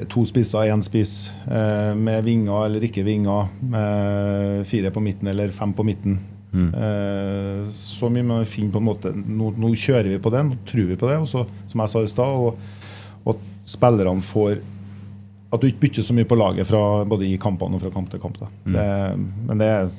to 0.10 0.24
spisser, 0.26 0.72
én 0.74 0.82
spiss, 0.82 1.28
med 1.46 2.24
vinger 2.26 2.66
eller 2.66 2.86
ikke 2.88 3.04
vinger, 3.06 3.52
med 3.62 4.64
fire 4.66 4.90
på 4.96 5.04
midten 5.04 5.30
eller 5.30 5.54
fem 5.54 5.74
på 5.76 5.86
midten. 5.86 6.18
Eh, 6.54 7.64
så 7.74 8.10
mye 8.14 8.26
må 8.28 8.40
vi 8.44 8.50
finne 8.52 8.74
på 8.74 8.82
en 8.82 8.86
måte 8.86 9.12
nå, 9.14 9.50
nå 9.58 9.72
kjører 9.74 10.12
vi 10.14 10.20
på 10.22 10.32
det, 10.34 10.44
nå 10.46 10.60
tror 10.70 10.92
vi 10.92 11.00
på 11.00 11.10
det. 11.10 11.18
Og 11.24 11.30
så, 11.30 11.46
som 11.72 11.84
jeg 11.84 11.94
sa 11.94 12.04
i 12.04 12.12
stad, 12.12 12.46
og, 12.46 12.52
og 13.24 13.34
at 13.36 13.42
spillerne 13.74 14.24
får 14.28 14.62
At 15.54 15.62
du 15.62 15.68
ikke 15.70 15.84
bytter 15.86 16.06
så 16.06 16.14
mye 16.18 16.26
på 16.26 16.38
laget 16.38 16.66
fra, 16.66 16.82
både 17.06 17.28
i 17.30 17.38
kampene 17.42 17.78
og 17.78 17.84
fra 17.84 17.92
kamp 17.94 18.10
til 18.10 18.22
kamp. 18.22 18.40
Da. 18.42 18.48
Det, 18.66 18.88
men 19.50 19.62
det 19.62 19.68
er 19.70 19.92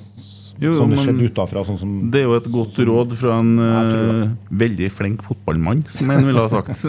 Jo, 0.63 0.73
sånn 0.75 0.91
det 0.95 0.99
skjedde 1.03 1.29
utafra. 1.31 1.63
Sånn 1.67 1.79
som 1.79 1.93
Det 2.11 2.23
er 2.23 2.29
jo 2.29 2.35
et 2.39 2.51
godt 2.51 2.79
råd 2.91 3.15
fra 3.19 3.39
en 3.43 3.53
eh, 3.63 4.35
veldig 4.65 4.91
flink 4.95 5.23
fotballmann, 5.27 5.85
som 5.95 6.11
en 6.15 6.27
ville 6.27 6.43
ha 6.43 6.51
sagt. 6.51 6.85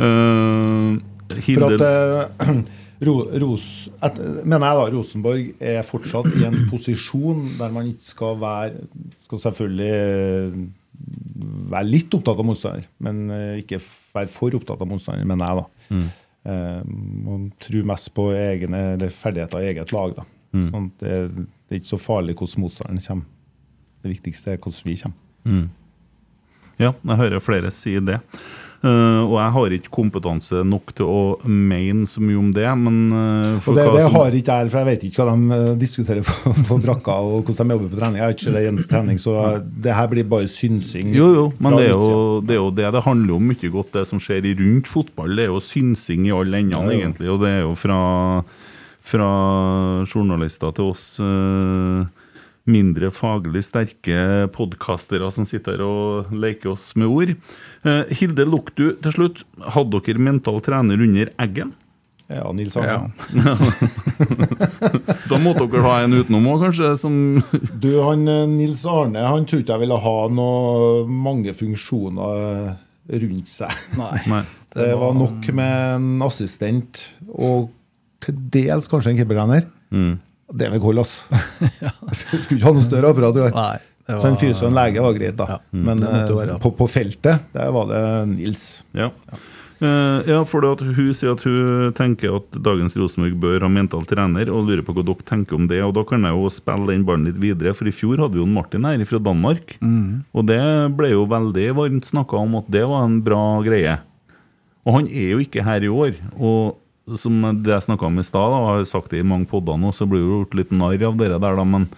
uh, 0.00 0.96
For 1.44 1.66
at 1.66 1.80
Ro, 1.80 2.54
Ros, 3.04 3.66
et, 4.04 4.18
mener 4.44 4.66
jeg 4.68 4.78
da, 4.78 4.86
Rosenborg 4.94 5.62
er 5.72 5.86
fortsatt 5.86 6.28
i 6.38 6.44
en 6.48 6.56
posisjon 6.70 7.54
der 7.58 7.72
man 7.74 7.88
ikke 7.90 8.06
skal 8.06 8.38
være 8.40 8.84
Skal 9.24 9.42
selvfølgelig 9.42 9.88
eh, 9.94 10.58
være 11.74 11.88
litt 11.88 12.14
opptatt 12.14 12.38
av 12.40 12.46
motstander, 12.46 12.84
men 13.02 13.24
eh, 13.34 13.62
ikke 13.62 13.80
være 14.14 14.30
for 14.30 14.54
opptatt 14.56 14.82
av 14.84 14.88
motstander, 14.88 15.26
mener 15.28 15.50
jeg. 15.50 15.64
da. 15.64 16.02
Eh, 16.44 16.80
man 17.26 17.48
tror 17.62 17.88
mest 17.90 18.12
på 18.14 18.28
egne 18.36 18.82
eller 18.94 19.12
ferdigheter 19.12 19.64
i 19.64 19.70
eget 19.72 19.94
lag. 19.96 20.14
da. 20.20 20.26
Sånn 20.54 20.90
at 20.92 21.02
det, 21.02 21.46
det 21.66 21.74
er 21.74 21.80
ikke 21.80 21.94
så 21.96 22.02
farlig 22.02 22.36
hvordan 22.38 22.62
motstanderen 22.62 23.06
kommer. 23.08 23.30
Det 24.04 24.12
viktigste 24.12 24.52
er 24.54 24.60
hvordan 24.60 24.86
vi 24.86 24.98
kommer. 25.00 25.64
Ja, 26.78 26.92
jeg 26.92 27.20
hører 27.20 27.42
flere 27.42 27.70
si 27.74 27.96
det. 28.02 28.20
Eh, 28.84 29.20
og 29.24 29.38
jeg 29.38 29.52
har 29.54 29.74
ikke 29.78 29.92
kompetanse 29.94 30.60
nok 30.68 30.90
til 30.98 31.08
å 31.08 31.20
mene 31.48 32.04
så 32.10 32.20
mye 32.20 32.36
om 32.36 32.50
det, 32.52 32.66
men 32.76 32.98
eh, 33.16 33.46
for 33.64 33.72
Og 33.72 33.78
det, 33.78 33.86
det 33.96 34.10
har 34.12 34.36
ikke 34.36 34.56
jeg, 34.60 34.72
for 34.72 34.80
jeg 34.82 34.88
vet 34.90 35.06
ikke 35.08 35.24
hva 35.24 35.30
de 35.30 35.56
eh, 35.56 35.70
diskuterer 35.80 36.26
på, 36.28 36.52
på 36.68 36.78
brakka 36.82 37.14
og 37.24 37.48
hvordan 37.48 37.72
de 37.72 37.78
jobber 37.78 37.94
på 37.94 38.00
trening. 38.02 38.20
Jeg 38.20 38.26
har 38.26 38.34
ikke 38.36 38.52
det 38.58 38.64
eneste 38.68 38.92
trening, 38.92 39.20
så 39.22 39.36
det 39.86 39.96
her 39.96 40.10
blir 40.12 40.28
bare 40.28 40.50
synsing. 40.52 41.14
Jo, 41.16 41.30
jo, 41.32 41.46
men 41.64 41.78
det 41.78 41.86
er 41.86 41.94
jo, 41.94 42.18
det 42.44 42.58
er 42.58 42.60
jo 42.60 42.74
det 42.76 42.92
det 42.98 43.04
handler 43.06 43.38
om 43.38 43.48
mye 43.54 43.72
godt, 43.78 43.94
det 43.96 44.04
som 44.10 44.20
skjer 44.20 44.50
i 44.50 44.52
rundt 44.58 44.90
fotball. 44.90 45.32
Det 45.32 45.46
er 45.46 45.54
jo 45.54 45.64
synsing 45.64 46.28
i 46.28 46.36
alle 46.36 46.60
endene, 46.60 46.92
Ja, 46.92 47.00
egentlig. 47.00 47.32
Og 47.32 47.40
det 47.40 47.54
er 47.54 47.64
jo 47.64 47.72
fra, 47.78 47.98
fra 49.00 49.30
journalister 50.04 50.76
til 50.76 50.92
oss 50.92 51.06
eh, 51.24 52.04
mindre 52.70 53.10
faglig 53.12 53.64
sterke 53.66 54.48
podkastere 54.54 55.28
som 55.34 55.46
sitter 55.48 55.76
her 55.78 55.84
og 55.86 56.32
leker 56.32 56.72
oss 56.72 56.92
med 56.98 57.10
ord. 57.10 57.34
Eh, 57.84 58.14
Hilde 58.20 58.46
Luktu, 58.48 58.94
til 59.04 59.12
slutt. 59.16 59.42
Hadde 59.76 60.00
dere 60.06 60.22
mental 60.22 60.62
trener 60.64 61.00
under 61.04 61.32
Eggen? 61.44 61.74
Ja, 62.32 62.48
Nils 62.56 62.76
Arne. 62.80 63.12
Da 65.28 65.38
måtte 65.40 65.66
dere 65.68 65.84
ha 65.84 65.98
en 66.04 66.16
utenom 66.16 66.46
òg, 66.54 66.64
kanskje? 66.66 66.94
Som 67.00 67.14
Du, 67.80 67.90
han 68.00 68.24
eh, 68.30 68.46
Nils 68.48 68.84
Arne 68.88 69.26
han 69.28 69.44
tror 69.48 69.60
ikke 69.60 69.76
jeg 69.76 69.84
ville 69.84 70.00
ha 70.06 70.16
noe, 70.32 71.04
mange 71.08 71.52
funksjoner 71.56 72.40
eh, 72.40 72.74
rundt 73.20 73.50
seg. 73.50 73.72
Nei. 74.00 74.42
Det 74.74 74.90
var 74.98 75.12
nok 75.16 75.50
med 75.54 75.74
en 75.98 76.24
assistent 76.24 77.04
og 77.28 77.68
til 78.24 78.38
dels 78.56 78.88
kanskje 78.88 79.12
en 79.12 79.18
keepertrener. 79.20 79.66
Mm. 79.92 80.14
Det 80.54 80.70
vil 80.74 80.84
holde, 80.84 81.02
ass. 81.02 81.24
Skulle 82.44 82.60
ikke 82.60 82.68
ha 82.68 82.74
noe 82.76 82.84
større 82.84 83.10
apparat, 83.10 83.34
tror 83.34 83.48
jeg. 83.48 83.56
Nei, 83.56 83.80
var, 84.06 84.20
Så 84.22 84.30
en 84.30 84.38
fyr 84.38 84.54
som 84.54 84.70
en 84.70 84.78
lege 84.78 85.02
var 85.02 85.16
greit, 85.16 85.34
da. 85.38 85.48
Ja, 85.56 85.58
Men 85.74 86.04
eh, 86.06 86.54
på, 86.62 86.70
på 86.78 86.88
feltet, 86.90 87.50
der 87.56 87.74
var 87.74 87.90
det 87.90 88.04
Nils. 88.36 88.68
Ja. 88.96 89.10
Eh, 89.82 90.20
ja, 90.30 90.38
for 90.46 90.62
det 90.62 90.70
at 90.76 90.84
hun 90.96 91.10
sier 91.16 91.34
at 91.34 91.42
hun 91.44 91.90
tenker 91.98 92.36
at 92.38 92.58
dagens 92.62 92.94
Rosenborg 92.98 93.34
bør 93.42 93.66
ha 93.66 93.70
mental 93.72 94.06
trener, 94.08 94.52
og 94.52 94.68
lurer 94.68 94.84
på 94.86 94.94
hva 94.96 95.04
dere 95.06 95.26
tenker 95.26 95.58
om 95.58 95.66
det. 95.70 95.80
og 95.84 95.96
Da 95.98 96.04
kan 96.08 96.24
jeg 96.26 96.36
jo 96.38 96.52
spille 96.52 96.92
den 96.92 97.04
ballen 97.08 97.26
litt 97.28 97.40
videre, 97.42 97.74
for 97.76 97.90
i 97.90 97.94
fjor 97.94 98.22
hadde 98.22 98.38
vi 98.38 98.42
jo 98.44 98.48
en 98.48 98.54
Martin 98.54 98.86
her 98.88 99.02
fra 99.08 99.20
Danmark. 99.22 99.76
Og 99.82 100.46
det 100.48 100.62
ble 100.98 101.12
jo 101.16 101.26
veldig 101.30 101.68
varmt 101.80 102.08
snakka 102.12 102.38
om 102.44 102.60
at 102.62 102.70
det 102.72 102.86
var 102.88 103.08
en 103.08 103.18
bra 103.26 103.42
greie. 103.66 103.98
Og 104.84 104.98
han 105.00 105.06
er 105.08 105.34
jo 105.34 105.42
ikke 105.42 105.64
her 105.64 105.84
i 105.84 105.90
år. 105.90 106.16
Og 106.36 106.76
som 107.20 107.42
det 107.62 107.72
jeg 107.72 107.86
snakka 107.88 108.08
om 108.08 108.18
i 108.18 108.24
stad, 108.24 108.56
og 108.56 108.70
har 108.70 108.88
sagt 108.88 109.12
det 109.12 109.20
i 109.20 109.26
mange 109.26 109.48
podder 109.50 109.76
nå, 109.80 109.92
så 109.92 110.08
blir 110.08 110.22
det 110.22 110.28
jo 110.28 110.40
gjort 110.42 110.58
litt 110.60 110.74
narr 110.74 111.06
av 111.10 111.18
dere 111.20 111.38
der, 111.42 111.58
da. 111.58 111.64
Men 111.68 111.88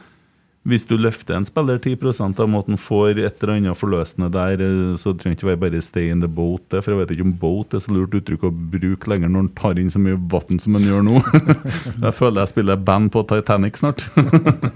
hvis 0.66 0.82
du 0.88 0.96
løfter 0.98 1.36
en 1.36 1.46
spiller 1.46 1.78
10% 1.78 2.40
av 2.42 2.48
måten 2.50 2.78
får 2.80 3.20
et 3.22 3.42
eller 3.42 3.52
annet 3.54 3.78
forløsende 3.78 4.32
der, 4.34 4.62
eh, 4.66 4.96
så 4.98 5.12
trenger 5.14 5.36
det 5.36 5.38
ikke 5.38 5.50
være 5.52 5.62
bare 5.62 5.82
'stay 5.82 6.10
in 6.10 6.20
the 6.20 6.28
boat'. 6.28 6.74
For 6.82 6.90
jeg 6.90 6.98
vet 6.98 7.10
ikke 7.14 7.26
om 7.26 7.36
'boat' 7.38 7.74
er 7.74 7.78
så 7.78 7.94
lurt 7.94 8.16
uttrykk 8.18 8.42
å 8.42 8.50
bruke 8.50 9.06
lenger 9.06 9.28
når 9.28 9.40
en 9.40 9.54
tar 9.54 9.78
inn 9.78 9.90
så 9.90 10.02
mye 10.02 10.18
vann 10.18 10.58
som 10.58 10.74
en 10.74 10.82
gjør 10.82 11.02
nå. 11.06 11.22
jeg 12.06 12.14
føler 12.14 12.40
jeg 12.42 12.48
spiller 12.48 12.76
band 12.76 13.12
på 13.12 13.22
Titanic 13.22 13.78
snart. 13.78 14.02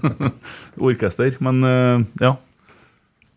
Orkester. 0.79 1.35
Men 1.41 1.63
eh, 1.63 2.05
ja. 2.21 2.37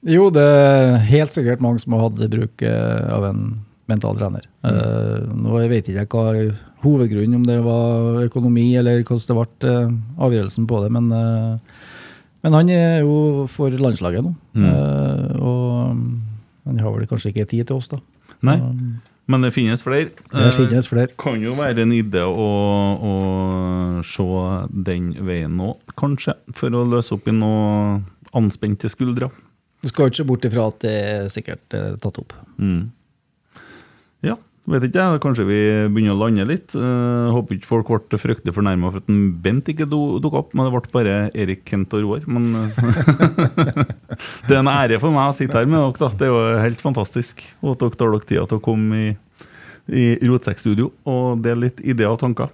Jo, 0.04 0.30
det 0.30 0.42
er 0.44 0.98
helt 0.98 1.32
sikkert 1.32 1.60
mange 1.60 1.80
som 1.80 1.92
har 1.96 2.06
hatt 2.06 2.30
bruk 2.30 2.62
eh, 2.62 3.08
av 3.10 3.24
en 3.24 3.64
mental 3.90 4.16
trener. 4.16 4.46
Eh, 4.64 5.26
nå 5.32 5.58
vet 5.68 5.88
jeg 5.88 6.06
ikke 6.06 6.20
hva 6.20 6.34
hovedgrunnen, 6.84 7.38
om 7.40 7.46
det 7.48 7.58
var 7.64 8.20
økonomi 8.28 8.66
eller 8.78 9.02
hvordan 9.02 9.26
det 9.30 9.36
ble 9.40 9.72
eh, 9.72 9.96
avgjørelsen 10.28 10.68
på 10.70 10.82
det, 10.84 10.90
men, 10.94 11.08
eh, 11.12 11.80
men 12.44 12.58
han 12.60 12.70
er 12.74 13.00
jo 13.02 13.46
for 13.50 13.72
landslaget 13.72 14.24
nå. 14.26 14.34
Mm. 14.54 14.68
og 15.40 15.96
mm, 15.96 16.04
han 16.68 16.78
har 16.84 16.94
vel 16.94 17.08
kanskje 17.10 17.32
ikke 17.32 17.48
tid 17.50 17.66
til 17.68 17.76
oss, 17.80 17.88
da. 17.92 17.98
Nei. 18.44 18.58
Så, 18.60 18.70
Men 19.32 19.40
det 19.40 19.54
finnes 19.56 19.80
flere. 19.80 20.10
Det 20.28 20.42
Eh, 20.50 20.50
finnes 20.52 20.88
flere. 20.88 21.08
kan 21.16 21.40
jo 21.40 21.54
være 21.56 21.80
en 21.86 21.92
idé 21.96 22.20
å, 22.20 22.48
å 23.00 23.12
se 24.04 24.26
den 24.84 25.14
veien 25.24 25.54
nå, 25.56 25.70
kanskje, 25.96 26.34
for 26.52 26.68
å 26.76 26.82
løse 26.84 27.14
opp 27.16 27.28
i 27.28 27.32
noe 27.32 28.02
anspente 28.36 28.90
skuldre. 28.92 29.30
Du 29.80 29.88
skal 29.88 30.10
ikke 30.10 30.16
se 30.20 30.24
bort 30.28 30.44
ifra 30.44 30.66
at 30.68 30.78
det 30.84 30.92
er 30.92 31.28
sikkert 31.32 31.72
eh, 31.76 31.94
tatt 32.04 32.20
opp. 32.20 32.34
Mm. 32.60 32.90
Ja, 34.24 34.36
vet 34.72 34.86
ikke 34.86 35.02
jeg. 35.02 35.20
Kanskje 35.20 35.44
vi 35.48 35.58
begynner 35.92 36.14
å 36.14 36.20
lande 36.22 36.46
litt. 36.48 36.72
Uh, 36.72 37.28
håper 37.34 37.58
ikke 37.58 37.68
folk 37.68 37.90
ble 38.08 38.20
fryktelig 38.20 38.54
fornærma 38.56 38.90
for 38.92 39.02
at 39.02 39.10
en 39.12 39.26
Bent 39.44 39.68
ikke 39.68 39.86
dukka 39.90 40.40
opp, 40.40 40.54
men 40.56 40.66
det 40.68 40.72
ble 40.72 40.92
bare 40.94 41.16
Erik 41.36 41.64
Kent 41.68 41.92
og 41.96 42.04
Roar. 42.06 42.24
Men 42.24 42.48
eh, 42.62 42.78
det 44.48 44.56
er 44.56 44.62
en 44.62 44.72
ære 44.72 45.00
for 45.02 45.12
meg 45.12 45.28
å 45.28 45.36
sitte 45.36 45.58
her 45.58 45.68
med 45.68 45.82
dere. 45.82 45.98
da. 46.00 46.10
Det 46.16 46.28
er 46.28 46.32
jo 46.32 46.64
helt 46.64 46.84
fantastisk 46.84 47.44
og 47.60 47.74
at 47.74 47.84
dere 47.84 48.00
tar 48.00 48.14
dere 48.14 48.28
tida 48.30 48.46
til 48.48 48.60
å 48.60 48.64
komme 48.64 49.02
i, 49.02 49.12
i 49.92 50.06
Rotsekkstudio 50.24 50.90
og 51.12 51.44
dele 51.44 51.68
litt 51.68 51.84
ideer 51.84 52.14
og 52.14 52.22
tanker. 52.24 52.52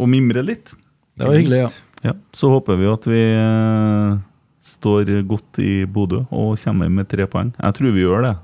Og 0.00 0.08
mimre 0.08 0.44
litt. 0.46 0.72
Det 1.18 1.28
var 1.28 1.36
hyggelig, 1.36 1.64
ja. 1.66 1.70
Ja, 2.00 2.14
Så 2.32 2.48
håper 2.48 2.78
vi 2.80 2.88
at 2.88 3.06
vi 3.10 3.24
uh, 3.36 4.16
står 4.64 5.10
godt 5.28 5.60
i 5.60 5.82
Bodø 5.84 6.22
og 6.32 6.54
kommer 6.62 6.88
med 6.88 7.10
tre 7.12 7.26
poeng. 7.28 7.52
Jeg 7.58 7.76
tror 7.76 7.92
vi 7.92 8.06
gjør 8.06 8.24
det. 8.24 8.38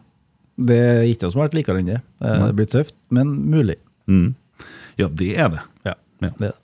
Det 0.56 0.76
er 0.80 1.02
ikke 1.10 1.26
noe 1.26 1.32
som 1.34 1.40
har 1.42 1.48
vært 1.48 1.58
likere 1.58 1.80
enn 1.82 1.90
det. 1.90 1.98
Det 2.20 2.30
Det 2.40 2.54
blitt 2.56 2.70
tøft, 2.72 2.94
men 3.10 3.34
mulig. 3.52 3.76
Mm. 4.08 4.34
Ja, 4.96 5.08
det 5.08 5.34
er 5.36 5.48
det. 5.52 5.60
Ja, 5.84 5.94
Ja. 6.22 6.30
det 6.38 6.48
er 6.48 6.52
det. 6.52 6.54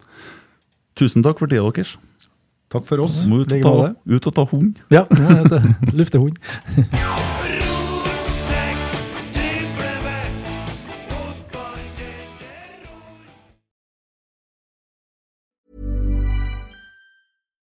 Tusen 0.96 1.22
takk 1.24 1.38
for 1.38 1.46
tida 1.46 1.64
deres. 1.68 1.96
Takk 2.72 2.86
for 2.88 3.02
oss. 3.04 3.26
Må 3.28 3.42
ut 3.42 3.52
og 3.52 3.62
ta, 3.62 3.94
ut 4.08 4.26
og 4.26 4.34
ta 4.34 4.44
hund. 4.48 4.78
Ja, 4.90 5.04
lufte 5.92 6.18
er 6.20 6.36